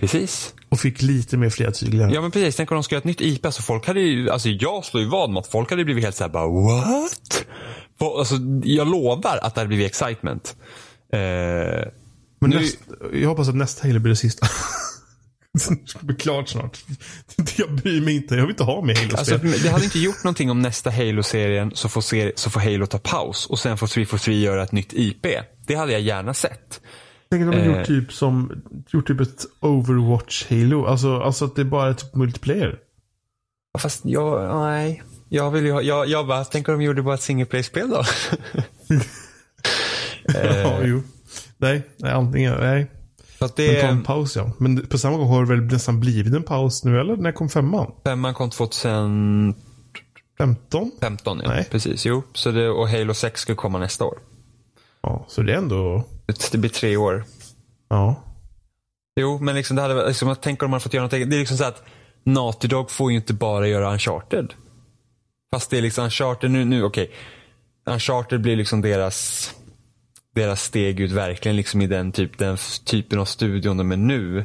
precis. 0.00 0.54
Och 0.68 0.80
fick 0.80 1.02
lite 1.02 1.36
mer 1.36 1.50
fria 1.50 1.70
tyglar. 1.70 2.10
Ja 2.14 2.20
men 2.20 2.30
precis, 2.30 2.56
tänk 2.56 2.70
om 2.70 2.74
de 2.74 2.82
ska 2.82 2.94
göra 2.94 2.98
ett 3.00 3.04
nytt 3.04 3.20
IP. 3.20 3.46
Alltså 3.46 3.62
folk 3.62 3.86
hade 3.86 4.00
ju, 4.00 4.30
alltså 4.30 4.48
jag 4.48 4.84
slår 4.84 5.02
ju 5.02 5.08
vad 5.08 5.30
med 5.30 5.40
att 5.40 5.46
folk 5.46 5.70
hade 5.70 5.84
blivit 5.84 6.04
helt 6.04 6.16
såhär 6.16 6.30
bara 6.30 6.46
what? 6.46 7.44
Alltså, 8.18 8.34
jag 8.64 8.88
lovar 8.88 9.38
att 9.42 9.54
det 9.54 9.60
hade 9.60 9.68
blivit 9.68 9.86
excitement. 9.86 10.56
Eh, 11.12 11.18
Men 12.40 12.50
nu- 12.50 12.56
näst, 12.60 12.78
jag 13.12 13.28
hoppas 13.28 13.48
att 13.48 13.54
nästa 13.56 13.88
Halo 13.88 14.00
blir 14.00 14.10
det 14.10 14.16
sista. 14.16 14.46
det 15.52 15.88
ska 15.88 15.98
bli 16.00 16.16
klart 16.16 16.48
snart. 16.48 16.84
Jag 17.56 17.74
bryr 17.74 18.00
mig 18.00 18.16
inte. 18.16 18.34
Jag 18.34 18.42
vill 18.42 18.50
inte 18.50 18.64
ha 18.64 18.82
mer 18.82 18.94
Alltså, 19.16 19.34
Halo-spel. 19.34 19.62
det 19.62 19.68
hade 19.68 19.84
inte 19.84 19.98
gjort 19.98 20.24
någonting 20.24 20.50
om 20.50 20.62
nästa 20.62 20.90
Halo-serien 20.90 21.72
så 21.74 21.88
får, 21.88 22.38
så 22.38 22.50
får 22.50 22.60
Halo 22.60 22.86
ta 22.86 22.98
paus 22.98 23.46
och 23.46 23.58
sen 23.58 23.78
får 23.78 23.86
343 23.86 24.40
göra 24.40 24.62
ett 24.62 24.72
nytt 24.72 24.92
IP. 24.92 25.26
Det 25.66 25.74
hade 25.74 25.92
jag 25.92 26.00
gärna 26.00 26.34
sett. 26.34 26.80
Tänk 27.30 27.42
om 27.42 27.50
de 27.50 27.56
eh. 27.56 27.66
gjort 27.78 27.86
typ 27.86 28.12
som 28.12 28.62
gjort 28.88 29.06
typ 29.06 29.20
ett 29.20 29.44
Overwatch 29.60 30.46
Halo. 30.50 30.84
Alltså, 30.86 31.20
alltså 31.20 31.44
att 31.44 31.56
det 31.56 31.62
är 31.62 31.66
bara 31.66 31.88
är 31.88 31.94
typ 31.94 32.14
multiplayer. 32.14 32.78
Fast 33.78 34.00
jag, 34.04 34.56
nej. 34.56 35.02
Jag 35.28 35.50
vill 35.50 35.64
ju 35.64 35.72
ha, 35.72 35.82
jag, 35.82 36.08
jag 36.08 36.26
bara, 36.26 36.44
tänk 36.44 36.68
om 36.68 36.78
de 36.78 36.84
gjorde 36.84 37.02
bara 37.02 37.14
ett 37.14 37.22
single 37.22 37.46
play-spel 37.46 37.90
då? 37.90 38.04
ja, 40.24 40.80
jo. 40.84 41.02
Nej, 41.56 41.82
nej, 41.96 42.12
antingen, 42.12 42.60
nej. 42.60 42.86
För 43.38 43.46
att 43.46 43.58
Men 43.58 43.66
ta 43.66 43.72
det, 43.72 43.80
en 43.80 44.02
paus 44.02 44.36
ja. 44.36 44.52
Men 44.58 44.86
på 44.86 44.98
samma 44.98 45.16
gång 45.16 45.28
har 45.28 45.44
det 45.44 45.48
väl 45.48 45.64
nästan 45.64 46.00
blivit 46.00 46.34
en 46.34 46.42
paus 46.42 46.84
nu 46.84 47.00
eller? 47.00 47.16
När 47.16 47.32
kom 47.32 47.48
femman? 47.48 47.92
femman 48.04 48.34
kom 48.34 48.50
2015 48.50 49.54
15? 51.00 51.40
ja. 51.44 51.48
Nej. 51.48 51.68
Precis, 51.70 52.06
jo. 52.06 52.22
Så 52.34 52.50
det, 52.50 52.68
och 52.68 52.88
Halo 52.88 53.14
6 53.14 53.40
skulle 53.40 53.56
komma 53.56 53.78
nästa 53.78 54.04
år. 54.04 54.18
Ja, 55.02 55.24
så 55.28 55.42
det 55.42 55.52
är 55.52 55.56
ändå... 55.56 56.04
Det 56.52 56.58
blir 56.58 56.70
tre 56.70 56.96
år. 56.96 57.24
Ja. 57.88 58.24
Jo, 59.20 59.38
men 59.38 59.54
liksom 59.54 59.76
det 59.76 59.82
hade 59.82 60.08
liksom, 60.08 60.28
jag 60.28 60.40
tänker 60.40 60.64
om 60.64 60.70
man 60.70 60.80
fått 60.80 60.94
göra 60.94 61.02
någonting. 61.02 61.30
Det 61.30 61.36
är 61.36 61.38
liksom 61.38 61.56
så 61.56 61.64
att 61.64 61.82
Naughty 62.24 62.68
Dog 62.68 62.90
får 62.90 63.10
ju 63.10 63.16
inte 63.16 63.34
bara 63.34 63.68
göra 63.68 63.92
Uncharted. 63.92 64.54
Fast 65.54 65.70
det 65.70 65.78
är 65.78 65.82
liksom 65.82 66.04
Uncharted 66.04 66.50
nu, 66.50 66.64
nu 66.64 66.84
okej. 66.84 67.10
Uncharted 67.86 68.40
blir 68.40 68.56
liksom 68.56 68.80
deras, 68.80 69.50
deras 70.34 70.62
steg 70.62 71.00
ut 71.00 71.10
verkligen 71.10 71.56
liksom 71.56 71.82
i 71.82 71.86
den, 71.86 72.12
typ, 72.12 72.38
den 72.38 72.56
typen 72.84 73.18
av 73.18 73.24
studion 73.24 73.76
de 73.76 73.92
är 73.92 73.96
nu. 73.96 74.44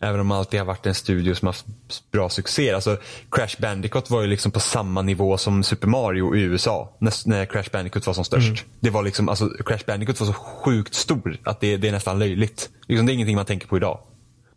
Även 0.00 0.20
om 0.20 0.28
det 0.28 0.34
alltid 0.34 0.60
har 0.60 0.64
varit 0.66 0.86
en 0.86 0.94
studio 0.94 1.34
som 1.34 1.46
har 1.46 1.52
haft 1.52 1.66
bra 2.12 2.28
succé. 2.28 2.72
Alltså 2.72 2.96
Crash 3.30 3.56
Bandicoot 3.60 4.10
var 4.10 4.20
ju 4.22 4.26
liksom 4.26 4.52
på 4.52 4.60
samma 4.60 5.02
nivå 5.02 5.38
som 5.38 5.62
Super 5.62 5.88
Mario 5.88 6.36
i 6.36 6.40
USA. 6.40 6.96
När, 7.00 7.28
när 7.28 7.44
Crash 7.46 7.68
Bandicoot 7.72 8.06
var 8.06 8.14
som 8.14 8.24
störst. 8.24 8.64
Det 8.80 8.90
var 8.90 9.02
liksom, 9.02 9.28
alltså 9.28 9.48
Crash 9.66 9.84
Bandicoot 9.86 10.20
var 10.20 10.26
så 10.26 10.32
sjukt 10.32 10.94
stor 10.94 11.36
att 11.44 11.60
det, 11.60 11.76
det 11.76 11.88
är 11.88 11.92
nästan 11.92 12.18
löjligt. 12.18 12.70
Liksom, 12.88 13.06
det 13.06 13.12
är 13.12 13.14
ingenting 13.14 13.36
man 13.36 13.44
tänker 13.46 13.66
på 13.66 13.76
idag. 13.76 13.98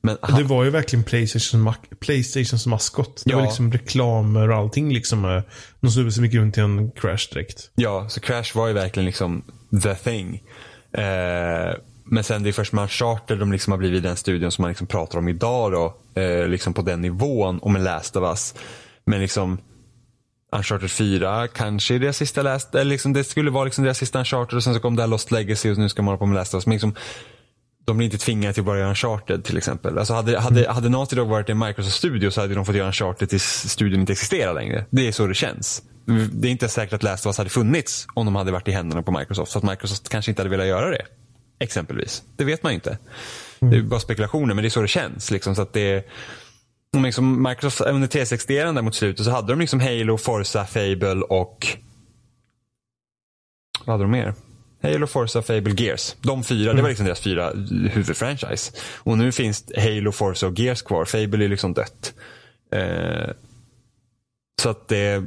Men 0.02 0.18
Det 0.38 0.43
var 0.43 0.64
ju 0.64 0.69
verkligen 0.69 1.03
Playstation, 1.03 1.68
ma- 1.68 1.95
Playstations 1.99 2.65
maskott. 2.65 3.22
Det 3.26 3.31
Ja. 3.31 3.38
var 3.38 3.43
liksom 3.43 3.72
reklamer 3.72 4.49
och 4.49 4.57
allting 4.57 4.93
liksom. 4.93 5.26
eh, 5.26 5.41
De 5.80 5.91
snubbe 5.91 6.11
som 6.11 6.26
gick 6.26 6.34
runt 6.34 6.53
till 6.53 6.64
en 6.64 6.91
crash 6.91 7.27
direkt. 7.34 7.69
Ja, 7.76 8.10
så 8.10 8.19
Crash 8.19 8.56
var 8.57 8.68
ju 8.68 8.73
verkligen 8.73 9.06
liksom 9.06 9.43
the 9.84 9.95
thing. 9.95 10.43
Eh, 10.97 11.76
men 12.07 12.23
sen 12.23 12.43
det 12.43 12.49
är 12.49 12.53
först 12.53 12.73
med 12.73 12.81
Uncharted 12.81 13.39
de 13.39 13.51
liksom 13.51 13.72
har 13.72 13.77
blivit 13.77 14.03
den 14.03 14.15
studion 14.15 14.51
som 14.51 14.61
man 14.61 14.69
liksom 14.69 14.88
pratar 14.88 15.19
om 15.19 15.27
idag 15.27 15.72
då. 15.72 15.93
Eh, 16.22 16.47
liksom 16.47 16.73
på 16.73 16.81
den 16.81 17.01
nivån 17.01 17.59
och 17.59 17.72
med 17.72 17.81
Last 17.81 18.15
of 18.15 18.23
Us. 18.23 18.55
Men 19.05 19.22
liksom 19.22 19.57
Uncharted 20.55 20.91
4 20.91 21.47
kanske 21.47 21.95
är 21.95 21.99
deras 21.99 22.17
sista 22.17 22.41
Last, 22.41 22.76
eller 22.76 22.91
liksom 22.91 23.13
det 23.13 23.23
skulle 23.23 23.51
vara 23.51 23.63
liksom 23.63 23.84
deras 23.84 23.97
sista 23.97 24.19
Uncharted 24.19 24.57
och 24.57 24.63
sen 24.63 24.73
så 24.73 24.80
kom 24.80 24.95
det 24.95 25.01
här 25.01 25.07
Lost 25.07 25.31
Legacy 25.31 25.72
och 25.72 25.77
nu 25.77 25.89
ska 25.89 26.01
man 26.01 26.07
hålla 26.07 26.17
på 26.17 26.26
med 26.26 26.35
Last 26.35 26.53
of 26.53 26.57
Us. 26.57 26.65
Men 26.65 26.73
liksom, 26.73 26.95
de 27.85 27.97
blir 27.97 28.05
inte 28.05 28.17
tvingade 28.17 28.53
till 28.53 28.61
att 28.61 28.65
bara 28.65 28.77
göra 28.79 28.89
Uncharted 28.89 29.43
till 29.43 29.57
exempel. 29.57 29.97
Alltså 29.97 30.13
hade, 30.13 30.39
hade, 30.39 30.71
hade 30.71 30.89
Naughty 30.89 31.15
Dog 31.15 31.27
varit 31.27 31.49
en 31.49 31.59
Microsoft-studio 31.59 32.31
så 32.31 32.41
hade 32.41 32.55
de 32.55 32.65
fått 32.65 32.75
göra 32.75 32.87
Uncharted 32.87 33.29
tills 33.29 33.43
studion 33.43 33.99
inte 33.99 34.13
existerar 34.13 34.53
längre. 34.53 34.85
Det 34.89 35.07
är 35.07 35.11
så 35.11 35.27
det 35.27 35.33
känns. 35.33 35.83
Det 36.31 36.47
är 36.47 36.51
inte 36.51 36.69
säkert 36.69 36.93
att 36.93 37.03
Last 37.03 37.25
of 37.25 37.29
Us 37.29 37.37
hade 37.37 37.49
funnits 37.49 38.07
om 38.13 38.25
de 38.25 38.35
hade 38.35 38.51
varit 38.51 38.67
i 38.67 38.71
händerna 38.71 39.03
på 39.03 39.11
Microsoft. 39.11 39.51
Så 39.51 39.57
att 39.57 39.63
Microsoft 39.63 40.09
kanske 40.09 40.31
inte 40.31 40.41
hade 40.41 40.49
velat 40.49 40.67
göra 40.67 40.89
det. 40.89 41.05
Exempelvis. 41.59 42.23
Det 42.35 42.43
vet 42.43 42.63
man 42.63 42.71
ju 42.71 42.75
inte. 42.75 42.97
Det 43.59 43.77
är 43.77 43.81
bara 43.81 43.99
spekulationer 43.99 44.53
men 44.53 44.63
det 44.63 44.67
är 44.67 44.69
så 44.69 44.81
det 44.81 44.87
känns. 44.87 45.31
Liksom, 45.31 45.55
så 45.55 45.61
att 45.61 45.73
det 45.73 45.91
är, 45.91 46.03
liksom 47.03 47.43
Microsoft, 47.43 47.81
under 47.89 48.07
360 48.07 48.53
där 48.55 48.81
mot 48.81 48.95
slutet 48.95 49.25
så 49.25 49.31
hade 49.31 49.47
de 49.53 49.59
liksom 49.59 49.79
Halo, 49.79 50.17
Forza, 50.17 50.65
Fable 50.65 51.21
och 51.29 51.67
vad 53.85 53.93
hade 53.93 54.03
de 54.03 54.11
mer? 54.11 54.33
Halo, 54.85 55.07
Forza, 55.07 55.41
Fable, 55.41 55.73
Gears. 55.77 56.15
De 56.21 56.43
fyra, 56.43 56.73
det 56.73 56.81
var 56.81 56.89
liksom 56.89 57.05
deras 57.05 57.19
fyra 57.19 57.51
huvudfranchise. 57.91 58.71
Och 58.97 59.17
nu 59.17 59.31
finns 59.31 59.63
Halo, 59.77 60.11
Forza 60.11 60.47
och 60.47 60.59
Gears 60.59 60.81
kvar. 60.81 61.05
Fable 61.05 61.45
är 61.45 61.49
liksom 61.49 61.73
dött. 61.73 62.13
Eh, 62.71 63.29
så 64.61 64.69
att 64.69 64.87
det, 64.87 65.23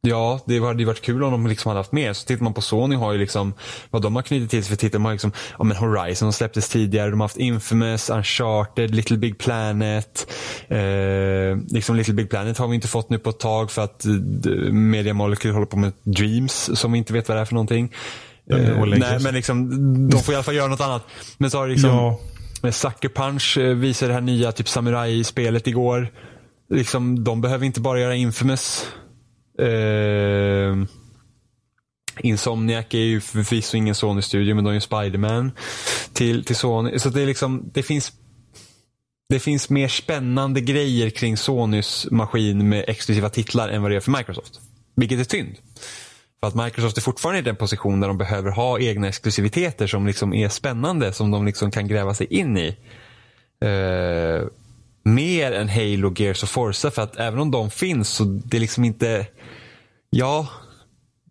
ja, 0.00 0.40
det 0.46 0.58
hade 0.58 0.78
ju 0.78 0.84
varit 0.84 1.02
kul 1.02 1.22
om 1.24 1.30
de 1.30 1.46
liksom 1.46 1.68
hade 1.68 1.78
haft 1.78 1.92
mer. 1.92 2.12
Så 2.12 2.26
tittar 2.26 2.44
man 2.44 2.54
på 2.54 2.60
Sony 2.60 2.96
har 2.96 3.12
ju 3.12 3.18
liksom, 3.18 3.54
vad 3.90 4.02
de 4.02 4.16
har 4.16 4.22
knutit 4.22 4.50
till 4.50 4.64
sig 4.64 4.70
för 4.70 4.76
titlar, 4.76 4.98
de 4.98 5.04
har 5.04 5.12
liksom, 5.12 5.32
ja 5.58 5.64
men 5.64 5.76
Horizon 5.76 6.32
släpptes 6.32 6.68
tidigare, 6.68 7.10
de 7.10 7.20
har 7.20 7.24
haft 7.24 7.36
Infamous, 7.36 8.10
Uncharted, 8.10 8.94
Little 8.94 9.16
Big 9.16 9.38
Planet. 9.38 10.32
Eh, 10.68 11.56
liksom 11.68 11.96
Little 11.96 12.14
Big 12.14 12.30
Planet 12.30 12.58
har 12.58 12.68
vi 12.68 12.74
inte 12.74 12.88
fått 12.88 13.10
nu 13.10 13.18
på 13.18 13.30
ett 13.30 13.40
tag 13.40 13.70
för 13.70 13.82
att 13.82 14.04
eh, 14.04 14.12
Media 14.72 15.14
Molecule 15.14 15.54
håller 15.54 15.66
på 15.66 15.76
med 15.76 15.92
Dreams 16.02 16.70
som 16.74 16.92
vi 16.92 16.98
inte 16.98 17.12
vet 17.12 17.28
vad 17.28 17.36
det 17.36 17.40
är 17.40 17.44
för 17.44 17.54
någonting. 17.54 17.92
Eh, 18.50 18.84
nej, 18.86 19.18
men 19.22 19.34
liksom, 19.34 19.68
de 20.10 20.22
får 20.22 20.32
i 20.32 20.36
alla 20.36 20.44
fall 20.44 20.54
göra 20.54 20.68
något 20.68 20.80
annat. 20.80 21.02
Men 21.38 21.50
så 21.50 21.58
har 21.58 21.68
liksom, 21.68 21.90
Ja. 21.90 22.18
Sucker 22.72 23.08
Punch 23.08 23.58
eh, 23.58 23.74
visade 23.74 24.10
det 24.10 24.14
här 24.14 24.20
nya 24.20 24.52
typ 24.52 24.68
samurai-spelet 24.68 25.66
igår. 25.66 26.08
Liksom, 26.70 27.24
de 27.24 27.40
behöver 27.40 27.66
inte 27.66 27.80
bara 27.80 28.00
göra 28.00 28.14
Infamous. 28.14 28.86
Eh, 29.60 30.76
Insomniac 32.20 32.86
är 32.90 32.98
ju 32.98 33.20
förvisso 33.20 33.76
ingen 33.76 33.94
Sony-studio 33.94 34.54
men 34.54 34.64
de 34.64 34.70
är 34.70 34.74
ju 34.74 34.80
Spiderman 34.80 35.52
till, 36.12 36.44
till 36.44 36.56
Sony. 36.56 36.98
Så 36.98 37.08
det 37.08 37.22
är 37.22 37.26
liksom, 37.26 37.70
det 37.74 37.82
finns 37.82 38.12
det 39.28 39.40
finns 39.40 39.70
mer 39.70 39.88
spännande 39.88 40.60
grejer 40.60 41.10
kring 41.10 41.36
Sonys 41.36 42.06
maskin 42.10 42.68
med 42.68 42.84
exklusiva 42.88 43.28
titlar 43.28 43.68
än 43.68 43.82
vad 43.82 43.90
det 43.90 43.96
är 43.96 44.00
för 44.00 44.10
Microsoft. 44.10 44.60
Vilket 44.96 45.20
är 45.20 45.24
synd. 45.24 45.56
För 46.44 46.48
att 46.48 46.64
Microsoft 46.64 46.96
är 46.96 47.02
fortfarande 47.02 47.38
i 47.38 47.42
den 47.42 47.56
position 47.56 48.00
där 48.00 48.08
de 48.08 48.18
behöver 48.18 48.50
ha 48.50 48.78
egna 48.78 49.08
exklusiviteter 49.08 49.86
som 49.86 50.06
liksom 50.06 50.34
är 50.34 50.48
spännande, 50.48 51.12
som 51.12 51.30
de 51.30 51.46
liksom 51.46 51.70
kan 51.70 51.88
gräva 51.88 52.14
sig 52.14 52.26
in 52.26 52.58
i. 52.58 52.76
Uh, 53.64 54.48
mer 55.02 55.52
än 55.52 55.68
Halo, 55.68 56.14
Gears 56.16 56.42
och 56.42 56.48
Forza 56.48 56.90
för 56.90 57.02
att 57.02 57.16
även 57.16 57.40
om 57.40 57.50
de 57.50 57.70
finns 57.70 58.08
så 58.08 58.24
det 58.24 58.56
är 58.56 58.60
liksom 58.60 58.84
inte, 58.84 59.26
ja, 60.10 60.48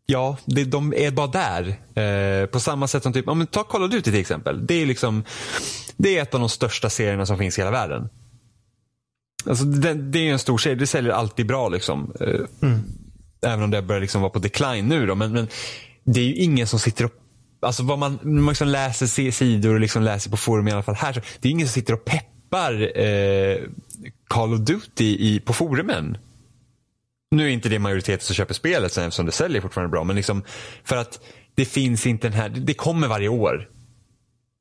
ja, 0.06 0.38
det, 0.46 0.64
de 0.64 0.94
är 0.94 1.12
bara 1.12 1.28
där. 1.28 1.76
Eh, 2.04 2.46
på 2.46 2.60
samma 2.60 2.88
sätt 2.88 3.04
som 3.04 3.14
typ, 3.14 3.26
ja, 3.28 3.34
men 3.34 3.48
ta 3.48 3.64
Call 3.64 3.84
of 3.84 3.92
Duty 3.92 4.12
till 4.12 4.22
exempel. 4.22 4.66
Det 4.68 4.82
är 4.82 4.86
liksom, 4.86 5.24
det 5.98 6.18
är 6.18 6.22
ett 6.22 6.34
av 6.34 6.40
de 6.40 6.50
största 6.50 6.90
serierna 6.90 7.26
som 7.26 7.38
finns 7.38 7.58
i 7.58 7.62
hela 7.62 7.72
världen. 7.72 8.10
Alltså 9.46 9.64
det, 9.64 9.94
det 9.94 10.20
är 10.20 10.24
ju 10.24 10.32
en 10.32 10.40
stor 10.40 10.58
serie, 10.58 10.76
det 10.76 10.88
säljer 10.88 11.14
alltid 11.14 11.48
bra 11.48 11.70
liksom. 11.70 12.14
Eh, 12.20 12.68
mm. 12.70 12.82
Även 13.44 13.64
om 13.64 13.72
det 13.72 13.82
börjar 13.82 14.02
liksom 14.02 14.22
vara 14.22 14.30
på 14.32 14.40
decline 14.40 14.88
nu 14.88 15.06
då. 15.06 15.16
Men, 15.16 15.32
men 15.32 15.48
det 16.06 16.20
är 16.20 16.24
ju 16.26 16.36
ingen 16.36 16.68
som 16.68 16.80
sitter 16.80 17.06
och 17.06 17.12
Alltså 17.62 17.84
vad 17.84 18.00
man, 18.00 18.20
man 18.24 18.48
liksom 18.48 18.68
läser 18.68 19.08
se- 19.08 19.32
sidor 19.32 19.74
och 19.74 19.80
liksom 19.80 20.04
läser 20.04 20.30
på 20.30 20.38
forum 20.38 20.68
i 20.68 20.72
alla 20.72 20.84
fall 20.84 20.96
här. 20.96 21.14
Så 21.14 21.20
det 21.40 21.48
är 21.48 21.52
ingen 21.52 21.68
som 21.68 21.74
sitter 21.74 21.94
och 21.94 22.06
peppar 22.06 23.00
eh, 23.00 23.58
Call 24.28 24.54
of 24.54 24.60
Duty 24.60 25.06
i, 25.20 25.40
på 25.46 25.54
forumen. 25.54 26.18
nu 27.32 27.44
är 27.44 27.50
inte 27.50 27.70
det 27.70 27.80
majoriteten 27.80 28.26
som 28.26 28.36
köper 28.36 28.54
spelet 28.54 28.94
sen 28.94 29.04
eftersom 29.08 29.26
det 29.26 29.32
säljer 29.32 29.62
fortfarande 29.62 29.92
bra. 29.92 30.04
Men 30.04 30.16
liksom 30.16 30.44
för 30.84 30.98
att 30.98 31.20
det 31.56 31.66
finns 31.66 32.06
inte 32.08 32.28
den 32.30 32.38
här, 32.38 32.50
det 32.50 32.74
kommer 32.74 33.08
varje 33.08 33.28
år. 33.30 33.70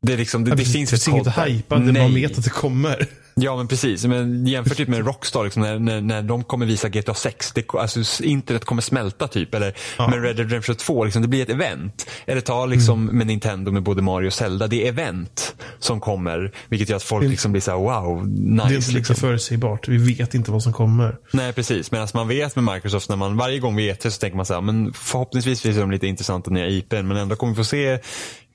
Det, 0.03 0.13
är 0.13 0.17
liksom, 0.17 0.45
det, 0.45 0.51
Ja, 0.51 0.55
det 0.57 0.65
finns 0.65 0.91
det 0.91 0.97
finns 0.97 1.09
inget 1.09 1.27
att 1.27 1.49
hypa, 1.49 1.79
det 1.79 2.09
vet 2.09 2.39
att 2.39 2.45
det 2.45 2.51
kommer. 2.51 3.07
Ja 3.35 3.57
men 3.57 3.69
precis. 3.69 4.05
Men 4.05 4.47
jämför 4.47 4.75
typ 4.75 4.89
med 4.89 5.07
Rockstar, 5.07 5.45
liksom, 5.45 5.63
när, 5.63 5.79
när, 5.79 6.01
när 6.01 6.23
de 6.23 6.45
kommer 6.45 6.67
visa 6.67 6.89
GTA 6.89 7.15
6. 7.15 7.53
Det, 7.53 7.75
alltså, 7.75 8.25
internet 8.25 8.65
kommer 8.65 8.83
smälta 8.83 9.29
typ. 9.29 9.55
Eller 9.55 9.75
Ja. 9.99 10.09
med 10.09 10.23
Red 10.23 10.37
Dead 10.37 10.49
Redemption 10.51 10.77
2, 10.77 11.05
liksom, 11.05 11.23
det 11.23 11.29
blir 11.29 11.43
ett 11.43 11.51
event. 11.51 12.11
Eller 12.27 12.41
ta 12.41 12.67
liksom 12.67 13.03
Mm. 13.03 13.19
med 13.19 13.27
Nintendo 13.27 13.73
med 13.73 13.83
både 13.83 14.03
Mario 14.03 14.27
och 14.27 14.33
Zelda. 14.33 14.67
Det 14.67 14.85
är 14.85 14.89
event 14.89 15.55
som 15.79 16.01
kommer. 16.01 16.53
Vilket 16.69 16.89
gör 16.89 16.97
att 16.97 17.03
folk 17.03 17.25
Det- 17.25 17.29
liksom 17.31 17.53
blir 17.53 17.63
så 17.63 17.71
här: 17.71 17.79
wow, 17.79 18.29
nice. 18.29 18.69
det 18.69 18.75
är 18.75 18.77
inte 18.77 18.93
liksom. 18.93 19.17
förutsägbart. 19.17 19.89
Vi 19.89 20.15
vet 20.15 20.35
inte 20.35 20.51
vad 20.51 20.63
som 20.63 20.73
kommer. 20.73 21.17
Nej 21.33 21.53
precis, 21.53 21.91
medan 21.93 22.09
man 22.15 22.29
vet 22.29 22.57
med 22.57 22.75
Microsoft 22.75 23.09
när 23.09 23.17
man 23.17 23.37
varje 23.37 23.59
gång 23.59 23.77
vi 23.77 23.91
är 23.91 23.97
så 24.11 24.19
tänker 24.19 24.37
man 24.37 24.47
så 24.47 24.55
här, 24.55 24.61
men 24.61 24.93
förhoppningsvis 24.93 25.67
visar 25.67 25.81
de 25.81 25.91
lite 25.91 26.07
intressanta 26.07 26.51
nya 26.51 26.69
IPn 26.69 27.09
men 27.09 27.17
ändå 27.17 27.37
kommer 27.37 27.53
vi 27.53 27.57
få 27.57 27.65
se 27.65 27.99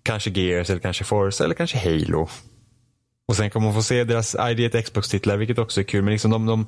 kanske 0.04 0.30
Gears 0.30 0.70
eller 0.70 0.80
kanske 0.80 1.04
Forza 1.04 1.44
eller 1.44 1.56
kanske 1.56 1.78
Halo. 1.78 2.30
Och 3.28 3.36
sen 3.36 3.50
kommer 3.50 3.68
man 3.68 3.76
få 3.76 3.84
se 3.84 4.04
deras 4.04 4.36
ID1 4.36 4.82
Xbox-titlar 4.82 5.38
vilket 5.38 5.60
också 5.60 5.80
är 5.80 5.84
kul 5.84 6.04
men 6.04 6.12
liksom 6.12 6.32
de, 6.32 6.46
de, 6.46 6.68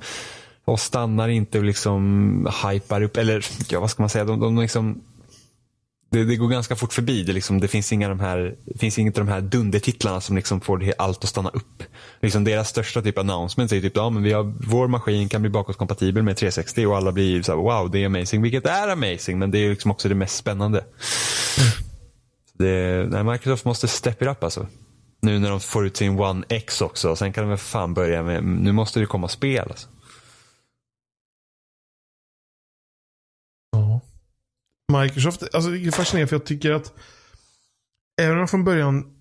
de 0.64 0.76
stannar 0.76 1.28
inte 1.28 1.58
och 1.58 1.64
liksom 1.64 2.52
hypar 2.64 3.02
upp, 3.02 3.16
eller 3.16 3.46
ja 3.68 3.80
vad 3.80 3.90
ska 3.90 4.02
man 4.02 4.10
säga, 4.10 4.24
de, 4.24 4.40
de 4.40 4.58
liksom 4.58 5.02
det, 6.10 6.24
det 6.24 6.36
går 6.36 6.48
ganska 6.48 6.76
fort 6.76 6.92
förbi. 6.92 7.22
Det, 7.22 7.32
liksom, 7.32 7.60
det 7.60 7.68
finns 7.68 7.92
inga 7.92 8.08
de 8.08 8.20
här, 8.20 8.54
finns 8.78 8.98
inget 8.98 9.18
av 9.18 9.26
de 9.26 9.32
här 9.32 9.40
dundertitlarna 9.40 10.20
som 10.20 10.36
liksom 10.36 10.60
får 10.60 10.78
det, 10.78 10.94
allt 10.98 11.24
att 11.24 11.30
stanna 11.30 11.48
upp. 11.48 11.82
Liksom 12.20 12.44
deras 12.44 12.68
största 12.68 13.02
typ 13.02 13.18
announcement 13.18 13.72
är 13.72 13.80
typ, 13.80 13.96
ja 13.96 14.10
men 14.10 14.22
vi 14.22 14.32
har, 14.32 14.52
vår 14.66 14.88
maskin 14.88 15.28
kan 15.28 15.42
bli 15.42 15.50
bakåtkompatibel 15.50 16.22
med 16.22 16.36
360 16.36 16.86
och 16.86 16.96
alla 16.96 17.12
blir 17.12 17.42
så 17.42 17.52
här, 17.52 17.58
wow 17.58 17.90
det 17.90 17.98
är 18.02 18.06
amazing. 18.06 18.42
Vilket 18.42 18.66
är 18.66 18.88
amazing 18.88 19.38
men 19.38 19.50
det 19.50 19.58
är 19.58 19.70
liksom 19.70 19.90
också 19.90 20.08
det 20.08 20.14
mest 20.14 20.36
spännande. 20.36 20.84
Det, 22.52 23.06
nej, 23.10 23.24
Microsoft 23.24 23.64
måste 23.64 23.88
step 23.88 24.22
it 24.22 24.28
up 24.28 24.44
alltså. 24.44 24.66
Nu 25.20 25.38
när 25.38 25.50
de 25.50 25.60
får 25.60 25.86
ut 25.86 25.96
sin 25.96 26.20
One 26.20 26.46
X 26.48 26.80
också. 26.80 27.16
Sen 27.16 27.32
kan 27.32 27.44
de 27.44 27.48
väl 27.48 27.58
fan 27.58 27.94
börja 27.94 28.22
med, 28.22 28.44
nu 28.44 28.72
måste 28.72 29.00
det 29.00 29.06
komma 29.06 29.28
spel 29.28 29.68
alltså. 29.70 29.88
Ja. 33.72 34.00
Microsoft, 35.02 35.42
alltså 35.54 35.70
det 35.70 35.86
är 35.86 35.90
fascinerande 35.90 36.28
för 36.28 36.36
jag 36.36 36.46
tycker 36.46 36.70
att 36.70 36.92
även 38.20 38.32
om 38.32 38.38
jag 38.38 38.50
från 38.50 38.64
början 38.64 39.16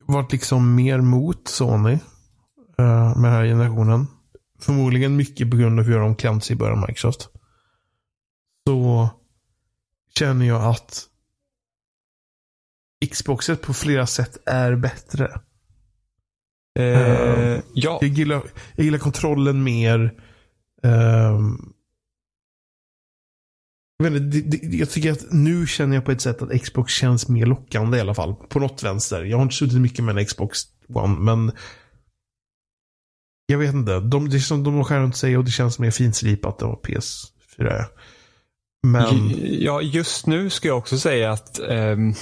varit 0.00 0.32
liksom 0.32 0.74
mer 0.74 1.00
mot 1.00 1.48
Sony 1.48 1.92
eh, 2.78 3.16
med 3.16 3.30
den 3.30 3.32
här 3.32 3.44
generationen. 3.44 4.06
Förmodligen 4.60 5.16
mycket 5.16 5.50
på 5.50 5.56
grund 5.56 5.80
av 5.80 5.86
hur 5.86 5.98
de 5.98 6.16
klämt 6.16 6.44
sig 6.44 6.54
i 6.54 6.58
början 6.58 6.78
av 6.78 6.88
Microsoft. 6.88 7.28
Så 8.68 9.08
känner 10.18 10.46
jag 10.46 10.64
att 10.64 11.07
Xboxet 13.10 13.62
på 13.62 13.74
flera 13.74 14.06
sätt 14.06 14.38
är 14.46 14.76
bättre. 14.76 15.40
Eh, 16.78 17.60
ja, 17.74 17.98
Jag 18.02 18.08
gillar, 18.10 18.42
jag 18.76 18.84
gillar 18.84 18.98
kontrollen 18.98 19.62
mer. 19.62 20.14
ehm, 20.82 21.58
jag, 23.98 24.06
inte, 24.16 24.38
det, 24.38 24.40
det, 24.68 24.76
jag 24.76 24.90
tycker 24.90 25.12
att 25.12 25.32
nu 25.32 25.66
känner 25.66 25.94
jag 25.96 26.04
på 26.04 26.12
ett 26.12 26.20
sätt 26.20 26.42
att 26.42 26.62
Xbox 26.62 26.92
känns 26.92 27.28
mer 27.28 27.46
lockande 27.46 27.98
i 27.98 28.00
alla 28.00 28.14
fall. 28.14 28.34
På 28.34 28.58
något 28.58 28.82
vänster. 28.82 29.24
Jag 29.24 29.36
har 29.36 29.42
inte 29.42 29.54
suttit 29.54 29.80
mycket 29.80 30.04
med 30.04 30.18
en 30.18 30.26
Xbox 30.26 30.58
One, 30.88 31.18
men 31.20 31.52
jag 33.46 33.58
vet 33.58 33.74
inte. 33.74 34.00
De, 34.00 34.28
det 34.28 34.36
är 34.36 34.40
som 34.40 34.64
de 34.64 34.74
har 34.74 34.84
skär 34.84 35.00
runt 35.00 35.16
sig 35.16 35.36
och 35.36 35.44
det 35.44 35.50
känns 35.50 35.78
mer 35.78 35.90
finslipat 35.90 36.62
än 36.62 36.68
vad 36.68 36.78
PS4 36.80 37.66
är. 37.70 37.86
Men 38.86 39.30
Ja, 39.62 39.80
just 39.82 40.26
nu 40.26 40.50
ska 40.50 40.68
jag 40.68 40.78
också 40.78 40.98
säga 40.98 41.32
att 41.32 41.58
ehm, 41.58 42.14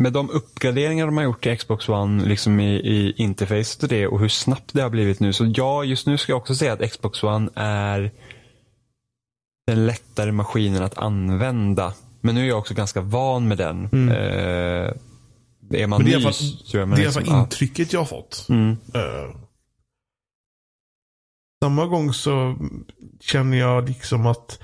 med 0.00 0.12
de 0.12 0.30
uppgraderingar 0.30 1.06
de 1.06 1.16
har 1.16 1.24
gjort 1.24 1.42
till 1.42 1.58
Xbox 1.58 1.88
One 1.88 2.24
liksom 2.24 2.60
i, 2.60 2.74
i 2.74 3.12
interface 3.16 3.78
och 3.82 3.88
det 3.88 4.06
och 4.06 4.20
hur 4.20 4.28
snabbt 4.28 4.72
det 4.72 4.82
har 4.82 4.90
blivit 4.90 5.20
nu. 5.20 5.32
Så 5.32 5.52
ja, 5.54 5.84
just 5.84 6.06
nu 6.06 6.18
ska 6.18 6.32
jag 6.32 6.38
också 6.38 6.54
säga 6.54 6.72
att 6.72 6.90
Xbox 6.92 7.22
One 7.22 7.50
är 7.54 8.10
den 9.66 9.86
lättare 9.86 10.32
maskinen 10.32 10.82
att 10.82 10.98
använda. 10.98 11.94
Men 12.20 12.34
nu 12.34 12.44
är 12.44 12.48
jag 12.48 12.58
också 12.58 12.74
ganska 12.74 13.00
van 13.00 13.48
med 13.48 13.58
den. 13.58 13.88
Mm. 13.92 14.08
Eh, 14.08 14.92
är 15.80 15.86
man 15.86 16.02
Men 16.02 16.10
det 16.10 16.14
är 16.14 16.16
i 16.16 16.18
ny 16.18 16.24
alla 16.24 16.32
fall- 16.32 16.56
det 16.72 16.78
är 16.78 16.80
i 16.80 16.82
alla 16.82 16.96
liksom, 16.96 17.24
fall 17.24 17.34
ja. 17.34 17.40
intrycket 17.42 17.92
jag 17.92 18.00
har 18.00 18.04
fått. 18.06 18.46
Mm. 18.48 18.70
Eh, 18.94 19.36
samma 21.64 21.86
gång 21.86 22.12
så 22.14 22.56
känner 23.20 23.58
jag 23.58 23.88
liksom 23.88 24.26
att 24.26 24.58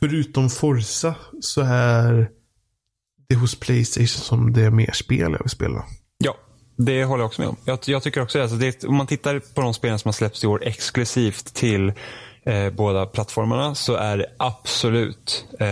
förutom 0.00 0.50
Forza 0.50 1.14
så 1.40 1.60
är 1.66 2.30
det 3.28 3.34
hos 3.34 3.60
Playstation 3.60 4.06
som 4.06 4.52
det 4.52 4.62
är 4.62 4.70
mer 4.70 4.90
spel 4.92 5.32
jag 5.32 5.38
vill 5.38 5.50
spela. 5.50 5.84
Ja, 6.18 6.34
det 6.76 7.04
håller 7.04 7.22
jag 7.22 7.26
också 7.26 7.40
med 7.40 7.48
om. 7.48 7.56
Jag, 7.64 7.78
jag 7.86 8.02
tycker 8.02 8.22
också 8.22 8.38
det. 8.38 8.44
Alltså 8.44 8.56
det. 8.56 8.84
Om 8.84 8.96
man 8.96 9.06
tittar 9.06 9.38
på 9.54 9.60
de 9.60 9.74
spelen 9.74 9.98
som 9.98 10.08
har 10.08 10.12
släppts 10.12 10.44
i 10.44 10.46
år 10.46 10.62
exklusivt 10.64 11.54
till 11.54 11.92
eh, 12.46 12.70
båda 12.70 13.06
plattformarna 13.06 13.74
så 13.74 13.94
är 13.94 14.16
det 14.16 14.26
absolut 14.36 15.46
eh, 15.60 15.66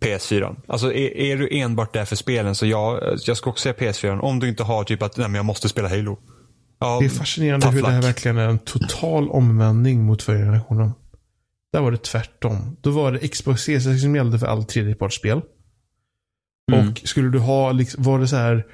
PS4. 0.00 0.56
Alltså 0.66 0.92
är, 0.92 1.16
är 1.16 1.36
du 1.36 1.48
enbart 1.50 1.92
där 1.92 2.04
för 2.04 2.16
spelen 2.16 2.54
så 2.54 2.66
jag, 2.66 3.18
jag 3.26 3.36
ska 3.36 3.50
också 3.50 3.62
säga 3.62 3.74
PS4. 3.74 4.20
Om 4.20 4.38
du 4.38 4.48
inte 4.48 4.62
har 4.62 4.84
typ 4.84 5.02
att 5.02 5.16
nej, 5.16 5.28
men 5.28 5.34
jag 5.34 5.44
måste 5.44 5.68
spela 5.68 5.88
Halo. 5.88 6.18
Ja, 6.80 6.98
Det 7.00 7.04
är 7.04 7.08
fascinerande 7.08 7.66
hur 7.70 7.82
det 7.82 7.88
här 7.88 7.96
luck. 7.96 8.04
verkligen 8.04 8.38
är 8.38 8.48
en 8.48 8.58
total 8.58 9.28
omvändning 9.28 10.04
mot 10.04 10.22
förra 10.22 10.38
generationen. 10.38 10.92
Där 11.72 11.80
var 11.80 11.90
det 11.90 12.02
tvärtom. 12.02 12.76
Då 12.80 12.90
var 12.90 13.12
det 13.12 13.28
Xbox 13.28 13.64
360 13.64 14.02
som 14.02 14.16
gällde 14.16 14.38
för 14.38 14.46
all 14.46 14.64
tredjepartsspel. 14.64 15.40
Mm. 16.72 16.88
Och 16.88 16.98
skulle 17.04 17.28
du 17.28 17.38
ha, 17.38 17.72
liksom, 17.72 18.02
var 18.02 18.18
det 18.18 18.28
så 18.28 18.36
här 18.36 18.66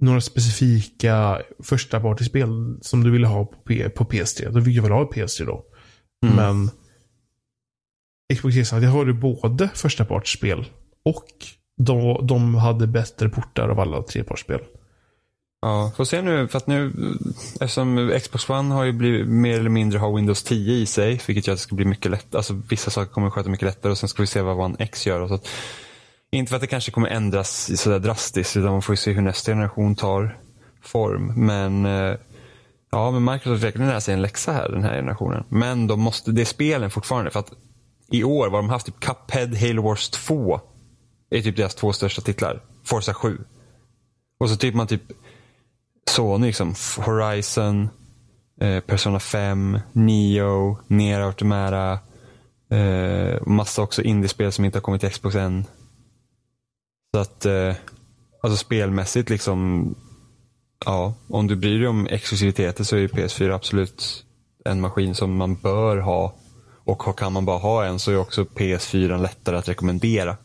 några 0.00 0.20
specifika 0.20 1.42
första 1.62 2.00
partyspel 2.00 2.48
som 2.82 3.04
du 3.04 3.10
ville 3.10 3.26
ha 3.26 3.44
på, 3.44 3.56
P- 3.66 3.88
på 3.88 4.04
PS3, 4.04 4.50
då 4.50 4.60
fick 4.62 4.76
jag 4.76 4.82
väl 4.82 4.92
ha 4.92 5.10
PS3 5.10 5.46
då. 5.46 5.64
Mm. 6.26 6.36
Men 6.36 6.70
Xbox 8.34 8.54
360 8.54 8.86
har 8.86 9.04
du 9.04 9.12
både 9.12 9.68
första 9.74 10.04
partsspel 10.04 10.64
och 11.04 11.26
de, 11.76 12.26
de 12.26 12.54
hade 12.54 12.86
bättre 12.86 13.28
portar 13.28 13.68
av 13.68 13.80
alla 13.80 14.02
trepartsspel. 14.02 14.60
Ja, 15.60 15.92
får 15.96 16.04
se 16.04 16.22
nu, 16.22 16.48
för 16.48 16.58
att 16.58 16.66
nu, 16.66 16.92
eftersom 17.60 18.12
Xbox 18.22 18.50
One 18.50 18.74
har 18.74 18.84
ju 18.84 18.92
blivit 18.92 19.28
mer 19.28 19.60
eller 19.60 19.70
mindre 19.70 19.98
har 19.98 20.16
Windows 20.16 20.42
10 20.42 20.74
i 20.74 20.86
sig, 20.86 21.20
vilket 21.26 21.46
gör 21.46 21.54
att 21.54 21.58
det 21.58 21.62
ska 21.62 21.74
bli 21.74 21.84
mycket 21.84 22.10
lättare, 22.10 22.38
alltså 22.38 22.62
vissa 22.70 22.90
saker 22.90 23.12
kommer 23.12 23.26
att 23.26 23.32
sköta 23.32 23.50
mycket 23.50 23.66
lättare 23.66 23.92
och 23.92 23.98
sen 23.98 24.08
ska 24.08 24.22
vi 24.22 24.26
se 24.26 24.42
vad 24.42 24.58
One 24.58 24.76
X 24.78 25.06
gör. 25.06 25.20
Och 25.20 25.28
så 25.28 25.38
inte 26.32 26.50
för 26.50 26.56
att 26.56 26.60
det 26.60 26.66
kanske 26.66 26.90
kommer 26.90 27.08
ändras 27.08 27.80
sådär 27.80 27.98
drastiskt, 27.98 28.56
utan 28.56 28.72
man 28.72 28.82
får 28.82 28.92
ju 28.92 28.96
se 28.96 29.12
hur 29.12 29.22
nästa 29.22 29.52
generation 29.52 29.94
tar 29.94 30.38
form. 30.82 31.46
Men 31.46 31.86
eh, 31.86 32.16
ja, 32.90 33.10
men 33.10 33.24
Microsoft 33.24 33.64
verkligen 33.64 33.88
lära 33.88 34.00
sig 34.00 34.14
en 34.14 34.22
läxa 34.22 34.52
här 34.52 34.68
den 34.68 34.82
här 34.82 34.94
generationen. 34.94 35.44
Men 35.48 35.86
de 35.86 36.00
måste, 36.00 36.32
det 36.32 36.40
är 36.40 36.46
spelen 36.46 36.90
fortfarande, 36.90 37.30
för 37.30 37.40
att 37.40 37.52
i 38.10 38.24
år 38.24 38.50
var 38.50 38.58
de 38.58 38.70
haft 38.70 38.86
typ 38.86 39.00
Cuphead, 39.00 39.54
Halo 39.54 39.82
Wars 39.82 40.10
2, 40.10 40.60
är 41.30 41.42
typ 41.42 41.56
deras 41.56 41.74
två 41.74 41.92
största 41.92 42.22
titlar. 42.22 42.62
Forza 42.84 43.14
7. 43.14 43.38
Och 44.40 44.50
så 44.50 44.56
typ 44.56 44.74
man 44.74 44.86
typ 44.86 45.02
Sony 46.10 46.46
liksom, 46.46 46.74
Horizon, 46.98 47.88
eh, 48.60 48.80
Persona 48.80 49.20
5, 49.20 49.80
Neo, 49.92 50.78
Nier 50.86 51.20
Automata. 51.20 51.98
Eh, 52.70 53.46
massa 53.46 53.82
också 53.82 54.02
indiespel 54.02 54.52
som 54.52 54.64
inte 54.64 54.78
har 54.78 54.82
kommit 54.82 55.00
till 55.00 55.10
Xbox 55.10 55.34
än. 55.34 55.64
Så 57.16 57.20
att, 57.20 57.46
eh, 57.46 57.74
alltså 58.42 58.56
spelmässigt 58.56 59.30
liksom, 59.30 59.94
ja, 60.84 61.14
om 61.28 61.46
du 61.46 61.56
bryr 61.56 61.78
dig 61.78 61.88
om 61.88 62.06
exklusiviteter 62.06 62.84
så 62.84 62.96
är 62.96 63.00
ju 63.00 63.08
PS4 63.08 63.54
absolut 63.54 64.24
en 64.64 64.80
maskin 64.80 65.14
som 65.14 65.36
man 65.36 65.54
bör 65.54 65.96
ha. 65.96 66.34
Och 66.84 67.18
kan 67.18 67.32
man 67.32 67.44
bara 67.44 67.58
ha 67.58 67.84
en 67.84 67.98
så 67.98 68.10
är 68.10 68.16
också 68.16 68.44
PS4 68.44 69.18
lättare 69.22 69.56
att 69.56 69.68
rekommendera. 69.68 70.36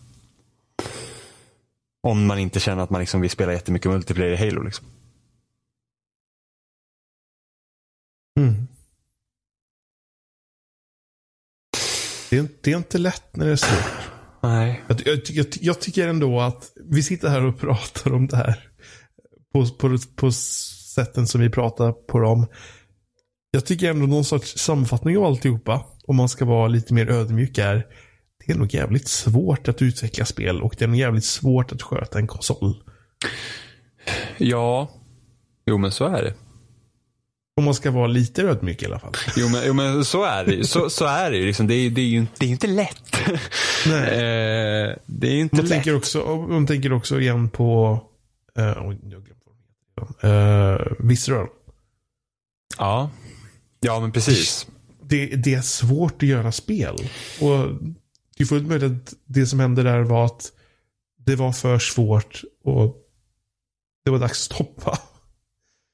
Om 2.04 2.26
man 2.26 2.40
inte 2.40 2.60
känner 2.60 2.84
att 2.84 2.90
man 2.90 3.02
liksom 3.02 3.22
vill 3.22 3.30
spela 3.30 3.54
jättemycket 3.54 3.92
multiplayer 3.92 4.32
i 4.32 4.46
Halo. 4.46 4.64
Liksom. 4.64 4.86
Mm. 8.40 8.68
Det, 12.30 12.38
är, 12.38 12.48
det 12.62 12.72
är 12.72 12.78
inte 12.78 12.98
lätt 12.98 13.36
när 13.36 13.46
det 13.46 13.52
är 13.52 13.56
svårt. 13.56 14.21
Nej. 14.44 14.84
Jag, 14.88 15.02
jag, 15.06 15.20
jag, 15.30 15.46
jag 15.62 15.82
tycker 15.82 16.08
ändå 16.08 16.40
att 16.40 16.72
vi 16.90 17.04
sitter 17.04 17.30
här 17.30 17.46
och 17.46 17.60
pratar 17.60 18.14
om 18.14 18.28
det 18.28 18.38
här 18.38 18.60
på, 19.54 19.66
på, 19.66 19.98
på 20.16 20.32
sätten 20.32 21.28
som 21.28 21.42
vi 21.42 21.50
pratar 21.50 21.92
på 21.92 22.20
dem. 22.20 22.48
Jag 23.52 23.66
tycker 23.66 23.90
ändå 23.90 24.06
någon 24.06 24.26
sorts 24.26 24.58
sammanfattning 24.58 25.18
av 25.18 25.24
alltihopa, 25.24 25.86
om 26.08 26.16
man 26.16 26.30
ska 26.30 26.46
vara 26.46 26.68
lite 26.68 26.94
mer 26.94 27.10
ödmjuk, 27.10 27.58
är 27.58 27.86
det 28.46 28.52
är 28.52 28.58
nog 28.58 28.74
jävligt 28.74 29.08
svårt 29.08 29.68
att 29.68 29.82
utveckla 29.82 30.26
spel 30.26 30.62
och 30.62 30.76
det 30.78 30.86
är 30.86 30.88
nog 30.88 30.98
jävligt 30.98 31.26
svårt 31.26 31.72
att 31.72 31.82
sköta 31.82 32.20
en 32.20 32.28
konsol. 32.28 32.84
Ja, 34.38 34.92
jo 35.66 35.78
men 35.78 35.92
så 35.92 36.06
är 36.06 36.24
det. 36.24 36.34
Om 37.58 37.64
man 37.64 37.76
ska 37.76 37.92
vara 37.92 38.08
lite 38.08 38.42
ödmjuk 38.44 38.84
i 38.84 38.86
alla 38.86 39.00
fall. 39.00 39.12
Jo 39.36 39.50
men, 39.50 39.62
jo, 39.66 39.74
men 39.74 40.06
så 40.06 40.24
är 40.24 40.46
det 40.46 40.54
ju. 40.54 40.64
Så, 40.64 40.90
så 40.90 41.06
är 41.06 41.32
det 41.32 41.38
ju. 41.38 41.46
Liksom. 41.46 41.68
Det, 41.68 41.74
är, 41.74 41.90
det 41.90 42.02
är 42.02 42.06
ju 42.06 42.26
det 42.40 42.46
är 42.46 42.50
inte 42.50 42.68
lätt. 42.68 43.18
Nej. 43.88 44.18
Eh, 44.92 44.96
det 45.06 45.28
är 45.28 45.32
ju 45.32 45.40
inte 45.40 45.56
Man 45.56 45.66
lätt. 45.66 45.72
tänker, 45.72 45.96
också, 45.96 46.46
man 46.50 46.68
tänker 46.68 46.94
också 46.94 47.20
igen 47.20 47.50
på 47.50 48.00
uh, 48.60 48.88
oj, 48.88 49.00
jag 49.04 49.24
glömde. 49.24 49.36
Uh, 50.24 50.94
Visceral. 51.00 51.48
Ja. 52.78 53.10
ja, 53.80 54.00
men 54.00 54.12
precis. 54.12 54.68
Det, 55.04 55.26
det 55.26 55.54
är 55.54 55.62
svårt 55.62 56.24
att 56.24 56.30
göra 56.30 56.52
spel. 56.52 56.96
Och 57.42 57.68
det 58.38 58.44
är 58.44 58.46
fullt 58.46 58.68
möjligt 58.68 58.92
att 58.92 59.14
det 59.26 59.46
som 59.46 59.60
hände 59.60 59.84
där 59.84 60.00
var 60.00 60.26
att 60.26 60.52
det 61.26 61.36
var 61.36 61.52
för 61.52 61.80
svårt 61.80 62.42
och 62.64 62.96
det 64.06 64.12
var 64.12 64.20
dags 64.20 64.32
att 64.32 64.56
stoppa. 64.56 65.00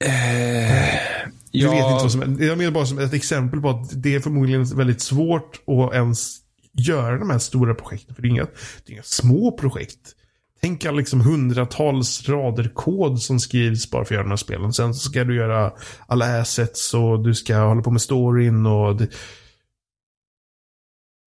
Eh, 0.05 1.16
Jag 1.61 1.69
vet 1.69 1.79
ja, 1.79 1.91
inte 1.91 2.03
vad 2.03 2.11
som. 2.11 2.37
Jag 2.43 2.57
menar 2.57 2.71
bara 2.71 2.85
som 2.85 2.99
ett 2.99 3.13
exempel 3.13 3.61
på 3.61 3.69
att 3.69 4.03
det 4.03 4.15
är 4.15 4.19
förmodligen 4.19 4.65
väldigt 4.65 5.01
svårt 5.01 5.61
att 5.67 5.93
ens 5.93 6.37
göra 6.73 7.17
de 7.17 7.29
här 7.29 7.39
stora 7.39 7.75
projekten. 7.75 8.15
För 8.15 8.21
det 8.21 8.27
är 8.27 8.29
inga, 8.29 8.43
det 8.85 8.91
är 8.91 8.93
inga 8.93 9.03
små 9.03 9.51
projekt. 9.51 10.13
Tänk 10.61 10.85
alla 10.85 10.97
liksom 10.97 11.21
hundratals 11.21 12.29
rader 12.29 12.71
kod 12.73 13.21
som 13.21 13.39
skrivs 13.39 13.91
bara 13.91 14.05
för 14.05 14.13
att 14.13 14.15
göra 14.15 14.23
de 14.23 14.29
här 14.29 14.37
spelen. 14.37 14.73
Sen 14.73 14.93
så 14.93 15.09
ska 15.09 15.23
du 15.23 15.35
göra 15.35 15.71
alla 16.07 16.41
assets 16.41 16.93
och 16.93 17.23
du 17.23 17.35
ska 17.35 17.57
hålla 17.57 17.81
på 17.81 17.91
med 17.91 18.01
storyn 18.01 18.65
och 18.65 18.95
det, 18.95 19.07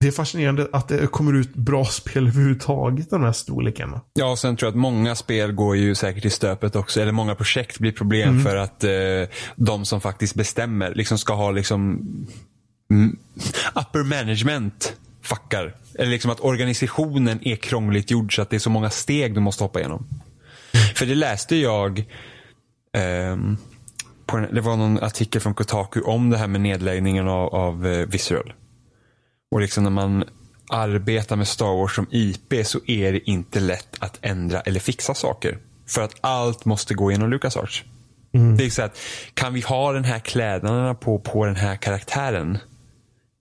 det 0.01 0.06
är 0.06 0.12
fascinerande 0.12 0.68
att 0.72 0.89
det 0.89 1.06
kommer 1.06 1.32
ut 1.32 1.55
bra 1.55 1.85
spel 1.85 2.27
överhuvudtaget 2.27 3.10
de 3.10 3.22
här 3.22 3.32
storlekarna. 3.32 4.01
Ja, 4.12 4.31
och 4.31 4.39
sen 4.39 4.56
tror 4.56 4.66
jag 4.66 4.70
att 4.72 4.81
många 4.81 5.14
spel 5.14 5.52
går 5.52 5.77
ju 5.77 5.94
säkert 5.94 6.24
i 6.24 6.31
stöpet 6.31 6.77
också. 6.77 7.01
Eller 7.01 7.12
många 7.12 7.35
projekt 7.35 7.78
blir 7.78 7.93
problem 7.93 8.28
Mm. 8.28 8.43
för 8.44 8.56
att 8.56 8.85
eh, 8.85 8.90
de 9.56 9.85
som 9.85 10.01
faktiskt 10.01 10.35
bestämmer 10.35 10.94
liksom 10.94 11.18
ska 11.18 11.35
ha 11.35 11.51
liksom 11.51 12.01
upper 13.74 14.02
management 14.05 14.97
fuckar. 15.22 15.77
Eller 15.94 16.10
liksom 16.10 16.31
att 16.31 16.40
organisationen 16.40 17.39
är 17.43 17.56
krångligt 17.56 18.10
gjord 18.10 18.36
så 18.36 18.43
att 18.43 18.51
det 18.51 18.56
är 18.56 18.60
så 18.60 18.70
många 18.70 18.90
steg 18.90 19.35
du 19.35 19.40
måste 19.40 19.64
hoppa 19.64 19.78
igenom. 19.78 20.06
För 20.94 21.06
det 21.06 21.14
läste 21.14 21.56
jag 21.56 22.05
på 24.27 24.36
en, 24.36 24.55
det 24.55 24.60
var 24.60 24.77
någon 24.77 24.98
artikel 25.02 25.40
från 25.40 25.55
Kotaku 25.55 26.01
om 26.01 26.31
det 26.31 26.39
här 26.39 26.47
med 26.47 26.60
nedläggningen 26.60 27.28
av, 27.28 27.55
av 27.55 27.86
eh, 27.86 28.06
Visceral. 28.06 28.52
Och 29.51 29.60
liksom 29.60 29.85
när 29.85 29.90
man 29.90 30.24
arbetar 30.68 31.36
med 31.36 31.48
Star 31.48 31.77
Wars 31.77 31.94
som 31.94 32.06
IP 32.10 32.66
så 32.66 32.81
är 32.86 33.12
det 33.12 33.31
inte 33.31 33.60
lätt 33.60 33.97
att 33.98 34.18
ändra 34.22 34.60
eller 34.60 34.81
fixa 34.81 35.14
saker. 35.14 35.59
För 35.89 36.02
att 36.02 36.14
allt 36.20 36.64
måste 36.64 36.94
gå 36.94 37.10
genom 37.12 37.31
LucasArts. 37.31 37.85
Det 38.56 38.64
är 38.64 38.70
så 38.70 38.82
att, 38.82 38.98
kan 39.35 39.55
vi 39.55 39.60
ha 39.60 39.93
den 39.93 40.05
här 40.05 40.18
kläderna 40.18 40.94
på, 40.94 41.18
på 41.18 41.44
den 41.44 41.56
här 41.56 41.77
karaktären? 41.77 42.59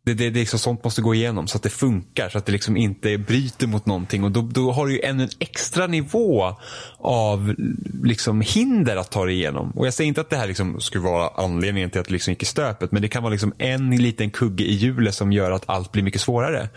Det, 0.09 0.15
det, 0.15 0.29
det 0.29 0.39
är 0.39 0.41
liksom, 0.41 0.59
sånt 0.59 0.83
måste 0.83 1.01
gå 1.01 1.15
igenom 1.15 1.47
så 1.47 1.57
att 1.57 1.63
det 1.63 1.69
funkar. 1.69 2.29
Så 2.29 2.37
att 2.37 2.45
det 2.45 2.51
liksom 2.51 2.77
inte 2.77 3.17
bryter 3.17 3.67
mot 3.67 3.85
någonting. 3.85 4.23
Och 4.23 4.31
då, 4.31 4.41
då 4.41 4.71
har 4.71 4.87
du 4.87 4.93
ju 4.93 5.01
ännu 5.01 5.23
en 5.23 5.29
extra 5.39 5.87
nivå 5.87 6.55
av 6.97 7.55
liksom 8.03 8.41
hinder 8.41 8.95
att 8.95 9.11
ta 9.11 9.25
dig 9.25 9.35
igenom. 9.35 9.71
Och 9.71 9.87
jag 9.87 9.93
säger 9.93 10.07
inte 10.07 10.21
att 10.21 10.29
det 10.29 10.37
här 10.37 10.47
liksom 10.47 10.81
skulle 10.81 11.03
vara 11.03 11.29
anledningen 11.43 11.89
till 11.89 12.01
att 12.01 12.07
det 12.07 12.13
liksom 12.13 12.31
gick 12.31 12.43
i 12.43 12.45
stöpet. 12.45 12.91
Men 12.91 13.01
det 13.01 13.07
kan 13.07 13.23
vara 13.23 13.31
liksom 13.31 13.53
en 13.57 13.89
liten 13.89 14.29
kugge 14.29 14.63
i 14.63 14.73
hjulet 14.73 15.15
som 15.15 15.31
gör 15.31 15.51
att 15.51 15.69
allt 15.69 15.91
blir 15.91 16.03
mycket 16.03 16.21
svårare. 16.21 16.69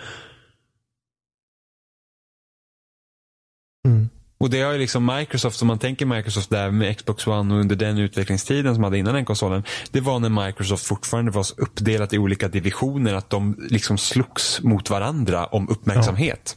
Mm. 3.88 4.08
Och 4.42 4.50
det 4.50 4.62
har 4.62 4.72
ju 4.72 4.78
liksom 4.78 5.06
Microsoft, 5.06 5.62
om 5.62 5.68
man 5.68 5.78
tänker 5.78 6.06
Microsoft 6.06 6.50
där 6.50 6.70
med 6.70 6.96
Xbox 6.96 7.26
One 7.26 7.54
och 7.54 7.60
under 7.60 7.76
den 7.76 7.98
utvecklingstiden 7.98 8.74
som 8.74 8.84
hade 8.84 8.98
innan 8.98 9.14
den 9.14 9.24
konsolen. 9.24 9.62
Det 9.90 10.00
var 10.00 10.18
när 10.18 10.46
Microsoft 10.46 10.86
fortfarande 10.86 11.30
var 11.30 11.42
så 11.42 11.54
uppdelat 11.56 12.12
i 12.12 12.18
olika 12.18 12.48
divisioner 12.48 13.14
att 13.14 13.30
de 13.30 13.56
liksom 13.70 13.98
slogs 13.98 14.62
mot 14.62 14.90
varandra 14.90 15.46
om 15.46 15.68
uppmärksamhet. 15.68 16.56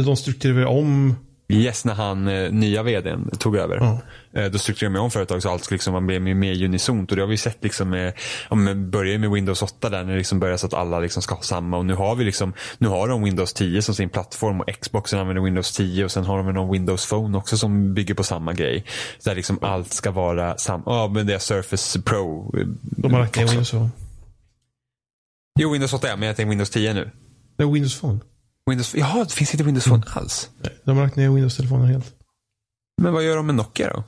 De 0.00 0.16
strukturerade 0.16 0.66
om. 0.66 1.14
Yes, 1.48 1.84
när 1.84 1.94
han, 1.94 2.28
eh, 2.28 2.50
nya 2.52 2.82
vdn, 2.82 3.30
tog 3.38 3.56
över. 3.56 4.00
Eh, 4.32 4.44
Då 4.44 4.58
strukturerade 4.58 4.98
de 4.98 5.04
om 5.04 5.10
företaget 5.10 5.42
så 5.42 5.50
allt 5.50 5.64
skulle 5.64 5.76
liksom 5.76 5.92
vara 5.92 6.00
mer, 6.20 6.64
unisont. 6.64 7.10
Och 7.10 7.16
det 7.16 7.22
har 7.22 7.26
vi 7.28 7.36
sett 7.36 7.64
liksom 7.64 7.90
med, 7.90 8.12
men 8.50 8.90
börjar 8.90 9.18
med 9.18 9.30
Windows 9.30 9.62
8 9.62 9.90
där 9.90 10.04
när 10.04 10.12
det 10.12 10.18
liksom 10.18 10.38
börjar 10.40 10.56
så 10.56 10.66
att 10.66 10.74
alla 10.74 11.00
liksom 11.00 11.22
ska 11.22 11.34
ha 11.34 11.42
samma. 11.42 11.76
Och 11.78 11.86
nu 11.86 11.94
har 11.94 12.14
vi 12.14 12.24
liksom, 12.24 12.52
nu 12.78 12.88
har 12.88 13.08
de 13.08 13.22
Windows 13.24 13.52
10 13.52 13.82
som 13.82 13.94
sin 13.94 14.08
plattform 14.08 14.60
och 14.60 14.66
Xboxen 14.80 15.18
använder 15.18 15.42
Windows 15.42 15.72
10 15.72 16.04
och 16.04 16.10
sen 16.10 16.24
har 16.24 16.36
de 16.42 16.52
någon 16.54 16.72
Windows 16.72 17.08
Phone 17.08 17.38
också 17.38 17.56
som 17.58 17.94
bygger 17.94 18.14
på 18.14 18.22
samma 18.24 18.52
grej. 18.52 18.84
Där 19.24 19.34
liksom 19.34 19.58
allt 19.62 19.92
ska 19.92 20.10
vara 20.10 20.56
samma. 20.58 20.82
Ja, 20.86 21.08
men 21.14 21.26
det 21.26 21.34
är 21.34 21.38
Surface 21.38 22.00
Pro. 22.02 22.54
eh, 22.58 22.66
De 22.80 23.12
har 23.12 23.20
lagt 23.20 23.36
ner. 23.36 23.46
Windows 23.46 23.70
Phone. 23.70 23.90
Jo, 25.58 25.72
Windows 25.72 25.92
8 25.92 26.08
ja, 26.08 26.16
men 26.16 26.26
jag 26.26 26.36
tänker 26.36 26.50
Windows 26.50 26.70
10 26.70 26.94
nu. 26.94 27.10
Nej, 27.58 27.72
Windows 27.72 28.00
Phone. 28.00 28.20
Windows, 28.70 28.94
jaha, 28.94 29.24
det 29.24 29.32
finns 29.32 29.54
inte 29.54 29.64
Windows 29.64 29.84
Phone 29.84 30.02
alls. 30.06 30.50
Nej, 30.58 30.80
de 30.84 30.96
har 30.96 31.04
lagt 31.04 31.16
ner 31.16 31.30
Windows-telefonen 31.30 31.86
helt. 31.86 32.14
Men 33.02 33.12
vad 33.12 33.24
gör 33.24 33.36
de 33.36 33.46
med 33.46 33.54
Nokia 33.54 33.90
då? 33.90 34.04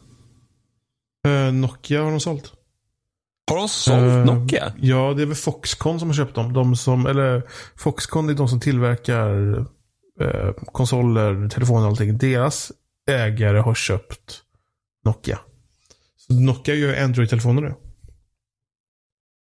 Uh, 1.30 1.52
Nokia 1.52 2.02
har 2.02 2.10
de 2.10 2.20
sålt. 2.20 2.52
Har 3.50 3.56
de 3.56 3.68
sålt 3.68 4.02
Eh, 4.02 4.24
Nokia? 4.24 4.72
Ja, 4.80 5.14
det 5.16 5.22
är 5.22 5.26
väl 5.26 5.36
Foxconn 5.36 5.98
som 5.98 6.08
har 6.08 6.14
köpt 6.14 6.34
dem. 6.34 6.52
De 6.52 6.76
som, 6.76 7.06
eller 7.06 7.42
Foxconn 7.76 8.28
är 8.28 8.34
de 8.34 8.48
som 8.48 8.60
tillverkar 8.60 9.58
eh, 10.20 10.52
konsoler, 10.72 11.48
telefoner 11.48 11.82
och 11.84 11.90
allting. 11.90 12.18
Deras 12.18 12.72
ägare 13.10 13.58
har 13.58 13.74
köpt 13.74 14.42
Nokia. 15.04 15.38
Så 16.16 16.32
Nokia 16.32 16.74
gör 16.74 17.02
Android-telefoner 17.02 17.62
nu. 17.62 17.74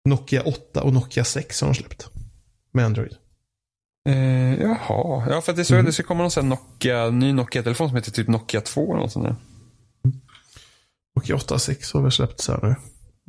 Nokia 0.10 0.42
8 0.42 0.84
och 0.84 0.94
Nokia 0.94 1.24
6 1.24 1.62
har 1.62 1.68
de 1.68 1.76
släppt. 1.76 2.10
Med 2.72 2.86
Android. 2.86 3.16
Eh, 4.06 4.62
jaha, 4.62 5.28
ja 5.30 5.42
för 5.42 5.52
att 5.52 5.56
det, 5.56 5.66
så, 5.66 5.82
det 5.82 5.92
ska 5.92 6.04
komma 6.04 6.22
någon 6.22 6.32
sån 6.32 6.50
Nokia, 6.50 7.10
ny 7.10 7.34
Nokia-telefon 7.34 7.88
som 7.90 7.96
heter 7.96 8.12
typ 8.12 8.28
Nokia 8.28 8.62
2 8.62 8.92
eller 8.92 9.02
något 9.02 9.12
sånt 9.12 9.26
där. 9.26 9.36
Nokia 11.16 11.36
8 11.36 11.54
och 11.54 11.62
6 11.62 11.94
har 11.94 12.02
väl 12.02 12.12
släppts 12.12 12.48
här 12.48 12.60
nu. 12.64 12.76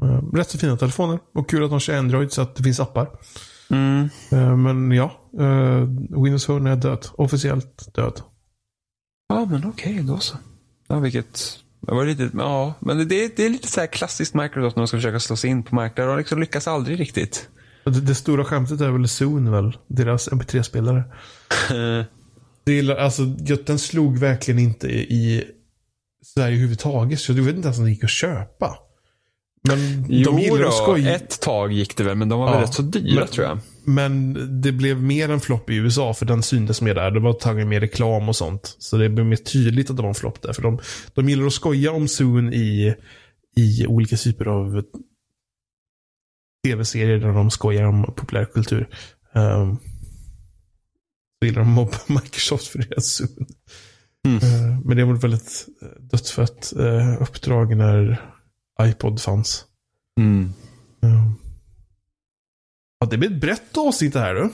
Eh, 0.07 0.23
rätt 0.33 0.51
så 0.51 0.59
fina 0.59 0.77
telefoner. 0.77 1.19
Och 1.35 1.51
kul 1.51 1.65
att 1.65 1.71
de 1.71 1.81
kör 1.81 1.99
Android 1.99 2.33
så 2.33 2.43
att 2.43 2.57
det 2.57 2.63
finns 2.63 2.81
appar. 2.81 3.11
Mm. 3.71 4.09
Eh, 4.31 4.57
men 4.57 4.93
ja, 4.93 5.13
eh, 5.39 5.81
Windows 6.23 6.47
Phone 6.47 6.71
är 6.71 6.77
död. 6.77 7.07
Officiellt 7.13 7.95
död. 7.95 8.21
Ja 9.29 9.45
men 9.45 9.69
okej, 9.69 10.03
då 10.03 10.19
så. 10.19 10.37
Ja 10.89 10.99
vilket, 10.99 11.59
det 11.81 11.95
var 11.95 12.05
lite, 12.05 12.31
ja 12.35 12.75
men 12.81 12.99
det, 13.09 13.37
det 13.37 13.45
är 13.45 13.51
lite 13.51 13.69
så 13.69 13.81
här 13.81 13.87
klassiskt 13.87 14.35
Microsoft 14.35 14.77
när 14.77 14.81
de 14.81 14.87
ska 14.87 14.97
försöka 14.97 15.21
slå 15.21 15.37
sig 15.37 15.51
in 15.51 15.63
på 15.63 15.75
marknaden 15.75 16.13
och 16.13 16.19
liksom 16.19 16.41
lyckas 16.41 16.69
aldrig 16.69 17.01
riktigt. 17.01 17.49
Det, 17.87 18.01
det 18.01 18.15
stora 18.15 18.45
skämtet 18.45 18.81
är 18.81 18.91
väl 18.91 19.09
Zoom 19.09 19.51
väl? 19.53 19.77
Deras 19.89 20.29
MP3-spelare. 20.29 21.03
Det 22.65 22.73
gillar, 22.73 22.97
alltså, 22.97 23.25
den 23.67 23.79
slog 23.79 24.19
verkligen 24.19 24.59
inte 24.61 24.89
i 24.89 25.45
Sverige 26.25 26.49
överhuvudtaget. 26.55 27.21
Så 27.21 27.33
jag 27.33 27.43
vet 27.43 27.57
inte 27.57 27.67
ens 27.67 27.79
om 27.79 27.85
det 27.85 27.91
gick 27.91 28.05
att 28.05 28.11
köpa. 28.11 28.79
Men 29.69 30.03
de 30.03 30.39
gillar 30.39 30.59
då, 30.63 30.69
att 30.69 30.75
skoja. 30.75 31.15
ett 31.17 31.41
tag 31.41 31.73
gick 31.73 31.97
det 31.97 32.05
väl 32.05 32.17
men 32.17 32.29
de 32.29 32.39
var 32.39 32.47
Ja, 32.47 32.53
väl 32.53 32.61
rätt 32.61 32.75
så 32.75 32.83
dyra 32.83 33.21
men- 33.21 33.29
tror 33.29 33.47
jag. 33.47 33.59
Men 33.85 34.39
det 34.63 34.73
blev 34.73 35.03
mer 35.03 35.29
en 35.31 35.41
flopp 35.41 35.71
i 35.71 35.75
USA 35.75 36.15
för 36.15 36.27
den 36.27 36.43
syntes 36.43 36.81
mer 36.83 36.95
där. 36.95 37.11
Det 37.11 37.21
var 37.21 37.33
taget 37.33 37.67
med 37.67 37.81
reklam 37.81 38.29
och 38.29 38.37
sånt. 38.37 38.77
Så 38.79 38.97
det 38.97 39.09
blev 39.09 39.27
mer 39.27 39.37
tydligt 39.37 39.91
att 39.91 39.97
det 39.97 40.03
var 40.03 40.09
en 40.09 40.15
flopp 40.15 40.43
där. 40.43 40.53
För 40.53 40.63
de, 40.63 40.79
de 41.15 41.29
gillar 41.29 41.47
att 41.47 41.53
skoja 41.53 41.93
om 41.93 42.09
Zoom 42.09 42.53
i, 42.53 42.95
i 43.57 43.87
olika 43.87 44.17
typer 44.17 44.45
av 44.47 44.83
tv-serier 46.67 47.19
där 47.19 47.33
de 47.33 47.51
skojar 47.51 47.85
om 47.85 48.15
populärkultur. 48.17 48.89
Um, 49.33 49.79
så 51.39 51.47
gillar 51.47 51.61
de 51.61 51.71
mobba 51.71 51.99
Microsoft 52.07 52.67
för 52.67 52.79
deras. 52.79 53.21
Mm. 54.27 54.37
Eh, 54.37 54.81
men 54.85 54.97
det 54.97 55.05
var 55.05 55.15
ett 55.15 55.25
väldigt 55.25 55.67
eh, 55.83 55.89
dödsfött 56.01 56.73
uh, 56.77 57.23
uppdrag 57.23 57.77
när 57.77 58.21
iPod 58.83 59.21
fanns. 59.21 59.65
Mm. 60.21 60.53
Ja. 61.01 61.33
Ja, 63.01 63.07
det 63.07 63.19
blir 63.19 63.31
ett 63.31 63.41
brett 63.41 63.77
avsnitt 63.77 64.13
det 64.13 64.21
här 64.21 64.35
du. 64.35 64.51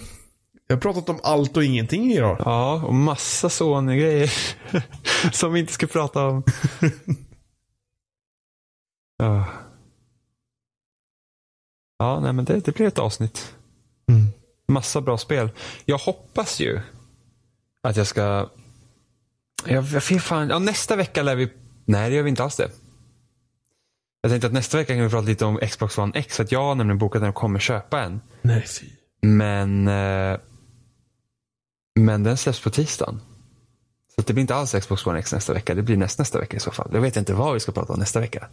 Jag 0.67 0.77
har 0.77 0.81
pratat 0.81 1.09
om 1.09 1.21
allt 1.23 1.57
och 1.57 1.65
ingenting 1.65 2.13
idag. 2.13 2.37
Ja, 2.45 2.83
och 2.85 2.95
massa 2.95 3.49
sådana 3.49 3.97
grejer 3.97 4.33
som 5.33 5.53
vi 5.53 5.61
inte 5.61 5.73
ska 5.73 5.87
prata 5.87 6.27
om. 6.27 6.43
ja. 9.19 9.47
Ja, 12.03 12.21
nej 12.21 12.33
men 12.33 12.45
det, 12.45 12.61
det 12.61 12.73
blir 12.75 12.87
ett 12.87 12.99
avsnitt. 12.99 13.55
Mm. 14.09 14.27
Massa 14.69 15.01
bra 15.01 15.19
spel. 15.19 15.51
Jag 15.85 15.99
hoppas 15.99 16.61
ju 16.61 16.81
att 17.83 17.97
jag 17.97 18.07
ska... 18.07 18.49
Jag, 19.67 19.85
jag 19.85 20.23
fan, 20.23 20.49
ja, 20.49 20.59
nästa 20.59 20.97
vecka 20.97 21.23
lär 21.23 21.37
vi... 21.37 21.53
Nej, 21.85 22.11
det 22.11 22.17
gör 22.17 22.23
vi 22.23 22.31
inte 22.31 22.45
alls 22.45 22.57
det. 22.57 22.71
Jag 24.23 24.31
tänkte 24.31 24.47
att 24.47 24.53
nästa 24.53 24.77
vecka 24.77 24.95
kan 24.95 25.03
vi 25.03 25.11
prata 25.11 25.27
lite 25.27 25.45
om 25.45 25.59
Xbox 25.59 25.99
One 25.99 26.13
X. 26.15 26.37
För 26.37 26.45
att 26.45 26.53
jag 26.53 26.63
har 26.63 26.75
nämligen 26.75 26.99
bokat 26.99 27.23
den 27.23 27.29
och 27.29 27.35
kommer 27.35 27.59
köpa 27.59 28.03
en. 28.03 28.21
Nej, 28.43 28.67
fy. 28.67 28.87
Men, 29.21 29.89
eh, 29.89 30.39
men 32.01 32.23
den 32.23 32.37
släpps 32.37 32.61
på 32.61 32.71
tisdagen. 32.71 33.21
Så 34.15 34.23
det 34.23 34.33
blir 34.33 34.41
inte 34.41 34.55
alls 34.55 34.73
Xbox 34.73 35.07
One 35.07 35.19
X 35.19 35.33
nästa 35.33 35.53
vecka. 35.53 35.75
Det 35.75 35.83
blir 35.83 35.97
näst, 35.97 36.19
nästa 36.19 36.39
vecka 36.39 36.57
i 36.57 36.61
så 36.61 36.71
fall. 36.71 36.91
Jag 36.93 37.01
vet 37.01 37.17
inte 37.17 37.35
vad 37.35 37.55
vi 37.55 37.61
ska 37.61 37.73
prata 37.73 37.93
om 37.93 37.99
nästa 37.99 38.21
vecka. 38.21 38.49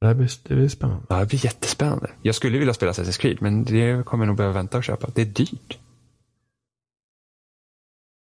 Det 0.00 0.06
här 0.06 0.14
blir, 0.14 0.30
det 0.42 0.54
blir 0.54 0.68
spännande. 0.68 1.06
Ja, 1.08 1.20
det 1.20 1.26
blir 1.26 1.44
jättespännande. 1.44 2.10
Jag 2.22 2.34
skulle 2.34 2.58
vilja 2.58 2.74
spela 2.74 2.92
Assassin's 2.92 3.20
Creed, 3.20 3.42
men 3.42 3.64
det 3.64 4.04
kommer 4.06 4.24
jag 4.24 4.28
nog 4.28 4.36
behöva 4.36 4.54
vänta 4.54 4.78
och 4.78 4.84
köpa. 4.84 5.08
Det 5.14 5.22
är 5.22 5.26
dyrt. 5.26 5.78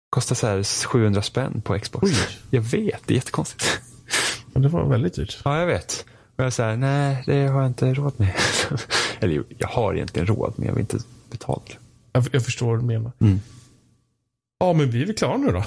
Kostar 0.10 0.36
så 0.36 0.48
här 0.48 0.88
700 0.88 1.22
spänn 1.22 1.62
på 1.62 1.80
Xbox. 1.80 2.04
Oj. 2.06 2.18
Jag 2.50 2.62
vet, 2.62 3.08
det 3.08 3.14
är 3.14 3.16
jättekonstigt. 3.16 3.82
Men 4.54 4.62
det 4.62 4.68
var 4.68 4.86
väldigt 4.90 5.14
dyrt. 5.14 5.42
Ja, 5.46 5.60
jag 5.60 5.68
vet. 5.68 6.06
Och 6.36 6.44
jag 6.44 6.54
säger 6.54 6.78
nej, 6.78 7.24
det 7.26 7.48
har 7.48 7.62
jag 7.62 7.70
inte 7.70 7.94
råd 7.94 8.14
med. 8.18 8.36
Eller 9.20 9.44
jag 9.58 9.68
har 9.68 9.94
egentligen 9.96 10.28
råd, 10.28 10.54
men 10.58 10.68
jag 10.68 10.74
vill 10.74 10.82
inte 10.82 11.00
betala. 11.32 11.62
Jag, 12.12 12.28
jag 12.32 12.46
förstår 12.46 12.68
vad 12.68 12.80
du 12.80 12.86
menar. 12.86 13.12
Mm. 13.20 13.40
Ja, 14.60 14.74
men 14.74 14.92
vi 14.92 15.02
är 15.02 15.06
väl 15.06 15.16
klara 15.16 15.38
nu 15.38 15.52
då. 15.52 15.64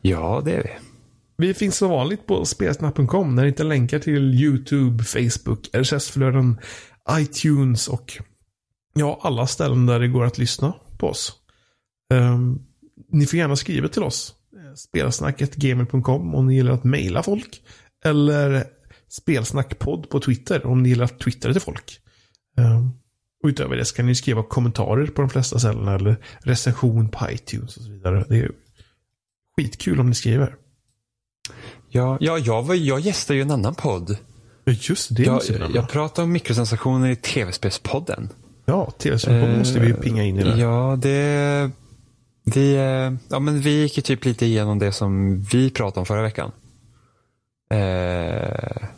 Ja, 0.00 0.42
det 0.44 0.52
är 0.52 0.62
vi. 0.62 0.70
Vi 1.36 1.54
finns 1.54 1.76
som 1.76 1.90
vanligt 1.90 2.26
på 2.26 2.44
spelsnack.com 2.44 3.34
när 3.34 3.42
det 3.42 3.48
inte 3.48 3.64
länkar 3.64 3.98
till 3.98 4.34
YouTube, 4.34 5.04
Facebook, 5.04 5.68
RSS-flöden, 5.72 6.60
iTunes 7.10 7.88
och 7.88 8.18
ja, 8.94 9.20
alla 9.22 9.46
ställen 9.46 9.86
där 9.86 10.00
det 10.00 10.08
går 10.08 10.24
att 10.24 10.38
lyssna 10.38 10.74
på 10.98 11.08
oss. 11.08 11.32
Um, 12.14 12.62
ni 13.08 13.26
får 13.26 13.38
gärna 13.38 13.56
skriva 13.56 13.88
till 13.88 14.02
oss. 14.02 14.34
Eh, 14.56 14.74
Spelsnacketgamer.com 14.74 16.34
om 16.34 16.46
ni 16.46 16.54
gillar 16.54 16.72
att 16.72 16.84
mejla 16.84 17.22
folk. 17.22 17.62
Eller 18.04 18.64
spelsnackpodd 19.08 20.10
på 20.10 20.20
Twitter 20.20 20.66
om 20.66 20.82
ni 20.82 20.88
gillar 20.88 21.04
att 21.04 21.20
twittra 21.20 21.52
till 21.52 21.62
folk. 21.62 22.00
Um, 22.56 22.90
och 23.42 23.48
utöver 23.48 23.76
det 23.76 23.84
så 23.84 23.94
kan 23.94 24.06
ni 24.06 24.14
skriva 24.14 24.42
kommentarer 24.42 25.06
på 25.06 25.22
de 25.22 25.30
flesta 25.30 25.58
ställena 25.58 25.94
eller 25.94 26.16
recension 26.38 27.08
på 27.08 27.30
iTunes 27.30 27.76
och 27.76 27.82
så 27.82 27.90
vidare. 27.90 28.24
Det 28.28 28.38
är 28.38 28.50
skitkul 29.56 30.00
om 30.00 30.08
ni 30.08 30.14
skriver. 30.14 30.56
Ja, 31.94 32.18
ja 32.20 32.38
jag, 32.38 32.62
var, 32.62 32.74
jag 32.74 33.00
gästar 33.00 33.34
ju 33.34 33.40
en 33.42 33.50
annan 33.50 33.74
podd. 33.74 34.16
Ja, 34.64 34.72
just 34.80 35.16
det. 35.16 35.22
Jag, 35.22 35.42
jag 35.74 35.88
pratar 35.88 36.22
om 36.22 36.32
mikrotransaktioner 36.32 37.08
i 37.08 37.16
tv-spelspodden. 37.16 38.28
Ja, 38.64 38.90
tv-spelspodden 38.98 39.58
måste 39.58 39.80
vi 39.80 39.86
ju 39.86 39.94
pinga 39.94 40.22
in 40.24 40.38
i 40.38 40.44
det. 40.44 40.58
Ja, 40.58 40.98
det... 41.02 41.70
Vi, 42.44 42.74
eh, 42.74 43.12
ja, 43.28 43.38
men 43.38 43.60
vi 43.60 43.82
gick 43.82 43.96
ju 43.96 44.02
typ 44.02 44.24
lite 44.24 44.46
igenom 44.46 44.78
det 44.78 44.92
som 44.92 45.40
vi 45.40 45.70
pratade 45.70 46.00
om 46.00 46.06
förra 46.06 46.22
veckan. 46.22 46.52
Eh, 47.70 48.88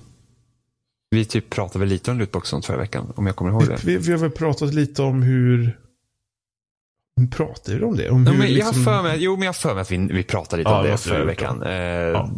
vi 1.10 1.24
typ 1.24 1.50
pratade 1.50 1.78
väl 1.78 1.88
lite 1.88 2.10
om 2.10 2.18
lootbox 2.18 2.48
sånt 2.48 2.66
förra 2.66 2.76
veckan, 2.78 3.12
om 3.16 3.26
jag 3.26 3.36
kommer 3.36 3.50
ihåg 3.50 3.68
det. 3.68 3.84
Vi, 3.84 3.96
vi 3.96 4.12
har 4.12 4.18
väl 4.18 4.30
pratat 4.30 4.74
lite 4.74 5.02
om 5.02 5.22
hur... 5.22 5.78
Pratar 7.30 7.74
vi 7.74 7.84
om 7.84 7.96
det? 7.96 8.10
Om 8.10 8.24
Ja, 8.24 8.30
hur 8.32 8.38
men 8.38 8.48
jag 8.48 8.54
liksom- 8.54 8.84
för 8.84 9.02
mig, 9.02 9.16
jo, 9.18 9.32
men 9.32 9.42
jag 9.42 9.48
har 9.48 9.54
för 9.54 9.74
mig 9.74 9.80
att 9.82 9.90
vi, 9.90 9.96
vi 9.98 10.22
pratade 10.22 10.60
lite 10.60 10.70
Ja, 10.70 10.80
om 10.80 10.86
det 10.86 10.96
förra 10.98 11.24
veckan. 11.24 11.62
Eh, 11.62 11.72
Ja. 11.72 12.30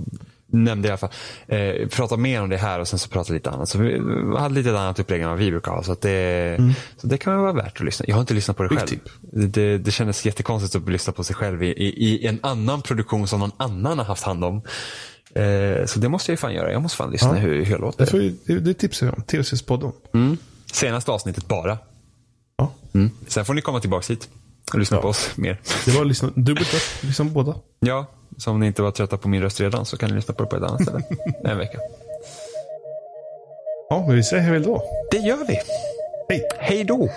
Nämnde 0.52 0.88
i 0.88 0.90
alla 0.90 0.98
fall. 0.98 1.10
Eh, 1.46 1.88
pratade 1.88 2.22
mer 2.22 2.42
om 2.42 2.48
det 2.48 2.56
här 2.56 2.80
och 2.80 2.88
sen 2.88 2.98
så 2.98 3.08
pratade 3.08 3.34
lite 3.34 3.50
annat. 3.50 3.68
Så 3.68 3.78
vi 3.78 4.00
hade 4.38 4.54
lite 4.54 4.70
annat 4.78 4.98
upplägg 4.98 5.22
än 5.22 5.28
vad 5.28 5.38
vi 5.38 5.50
brukar 5.50 5.72
ha. 5.72 5.82
Så, 5.82 5.96
det, 6.00 6.74
så 6.96 7.06
det 7.06 7.18
kan 7.18 7.40
vara 7.40 7.52
värt 7.52 7.76
att 7.76 7.80
lyssna. 7.84 8.04
Jag 8.08 8.14
har 8.16 8.20
inte 8.20 8.34
lyssnat 8.34 8.56
på 8.56 8.62
det 8.62 8.68
själv. 8.68 8.80
Riktigt. 8.80 9.08
Det, 9.54 9.78
det 9.78 9.90
kändes 9.90 10.26
jättekonstigt 10.26 10.74
att 10.84 10.90
lyssna 10.92 11.12
på 11.12 11.24
sig 11.24 11.36
själv 11.36 11.62
i, 11.62 11.66
i, 11.66 11.88
i 12.04 12.26
en 12.26 12.38
annan 12.42 12.82
produktion 12.82 13.28
som 13.28 13.40
någon 13.40 13.52
annan 13.56 13.98
har 13.98 14.04
haft 14.04 14.22
hand 14.24 14.44
om. 14.44 14.56
Eh, 15.34 15.86
så 15.86 15.98
det 15.98 16.08
måste 16.08 16.30
jag 16.30 16.32
ju 16.32 16.36
fan 16.40 16.54
göra. 16.54 16.72
Jag 16.72 16.82
måste 16.82 16.96
fan 16.96 17.10
lyssna 17.10 17.28
Ja. 17.28 17.34
hur, 17.34 17.64
hur 17.64 17.70
jag 17.70 17.80
Det, 17.80 17.84
låter. 17.84 18.18
vi, 18.18 18.36
det, 18.46 18.58
det 18.60 18.74
tipsar 18.74 19.06
vi 19.06 19.12
om. 19.12 19.22
TLC-podden. 19.22 19.92
Mm. 20.14 20.36
Senaste 20.72 21.10
avsnittet 21.10 21.48
bara. 21.48 21.78
Ja. 22.58 22.72
Mm. 22.94 23.10
Sen 23.26 23.44
får 23.44 23.54
ni 23.54 23.60
komma 23.60 23.80
tillbaka 23.80 24.12
hit 24.12 24.28
lyssna 24.76 24.96
Ja. 24.96 25.00
på 25.02 25.08
oss 25.08 25.30
mer. 25.36 25.60
Det 25.84 25.90
var 25.90 26.04
lyssna, 26.04 26.30
dubbelt 26.34 26.74
upp, 26.74 27.02
liksom 27.04 27.32
båda. 27.32 27.54
Ja, 27.80 28.06
så 28.36 28.50
om 28.50 28.60
ni 28.60 28.66
inte 28.66 28.82
var 28.82 28.90
trötta 28.90 29.16
på 29.16 29.28
min 29.28 29.42
röst 29.42 29.60
redan 29.60 29.84
så 29.86 29.96
kan 29.96 30.08
ni 30.10 30.16
lyssna 30.16 30.34
på 30.34 30.42
det 30.42 30.48
på 30.50 30.56
ett 30.56 30.62
annat 30.62 30.82
ställe. 30.82 31.02
en 31.44 31.58
vecka. 31.58 31.78
Ja, 33.90 34.04
men 34.06 34.16
vi 34.16 34.22
säger 34.22 34.42
hej 34.42 34.60
då. 34.60 34.82
Det 35.10 35.16
gör 35.18 35.44
vi. 35.48 35.58
Hej! 36.28 36.48
Hej 36.58 36.84
då! 36.84 37.08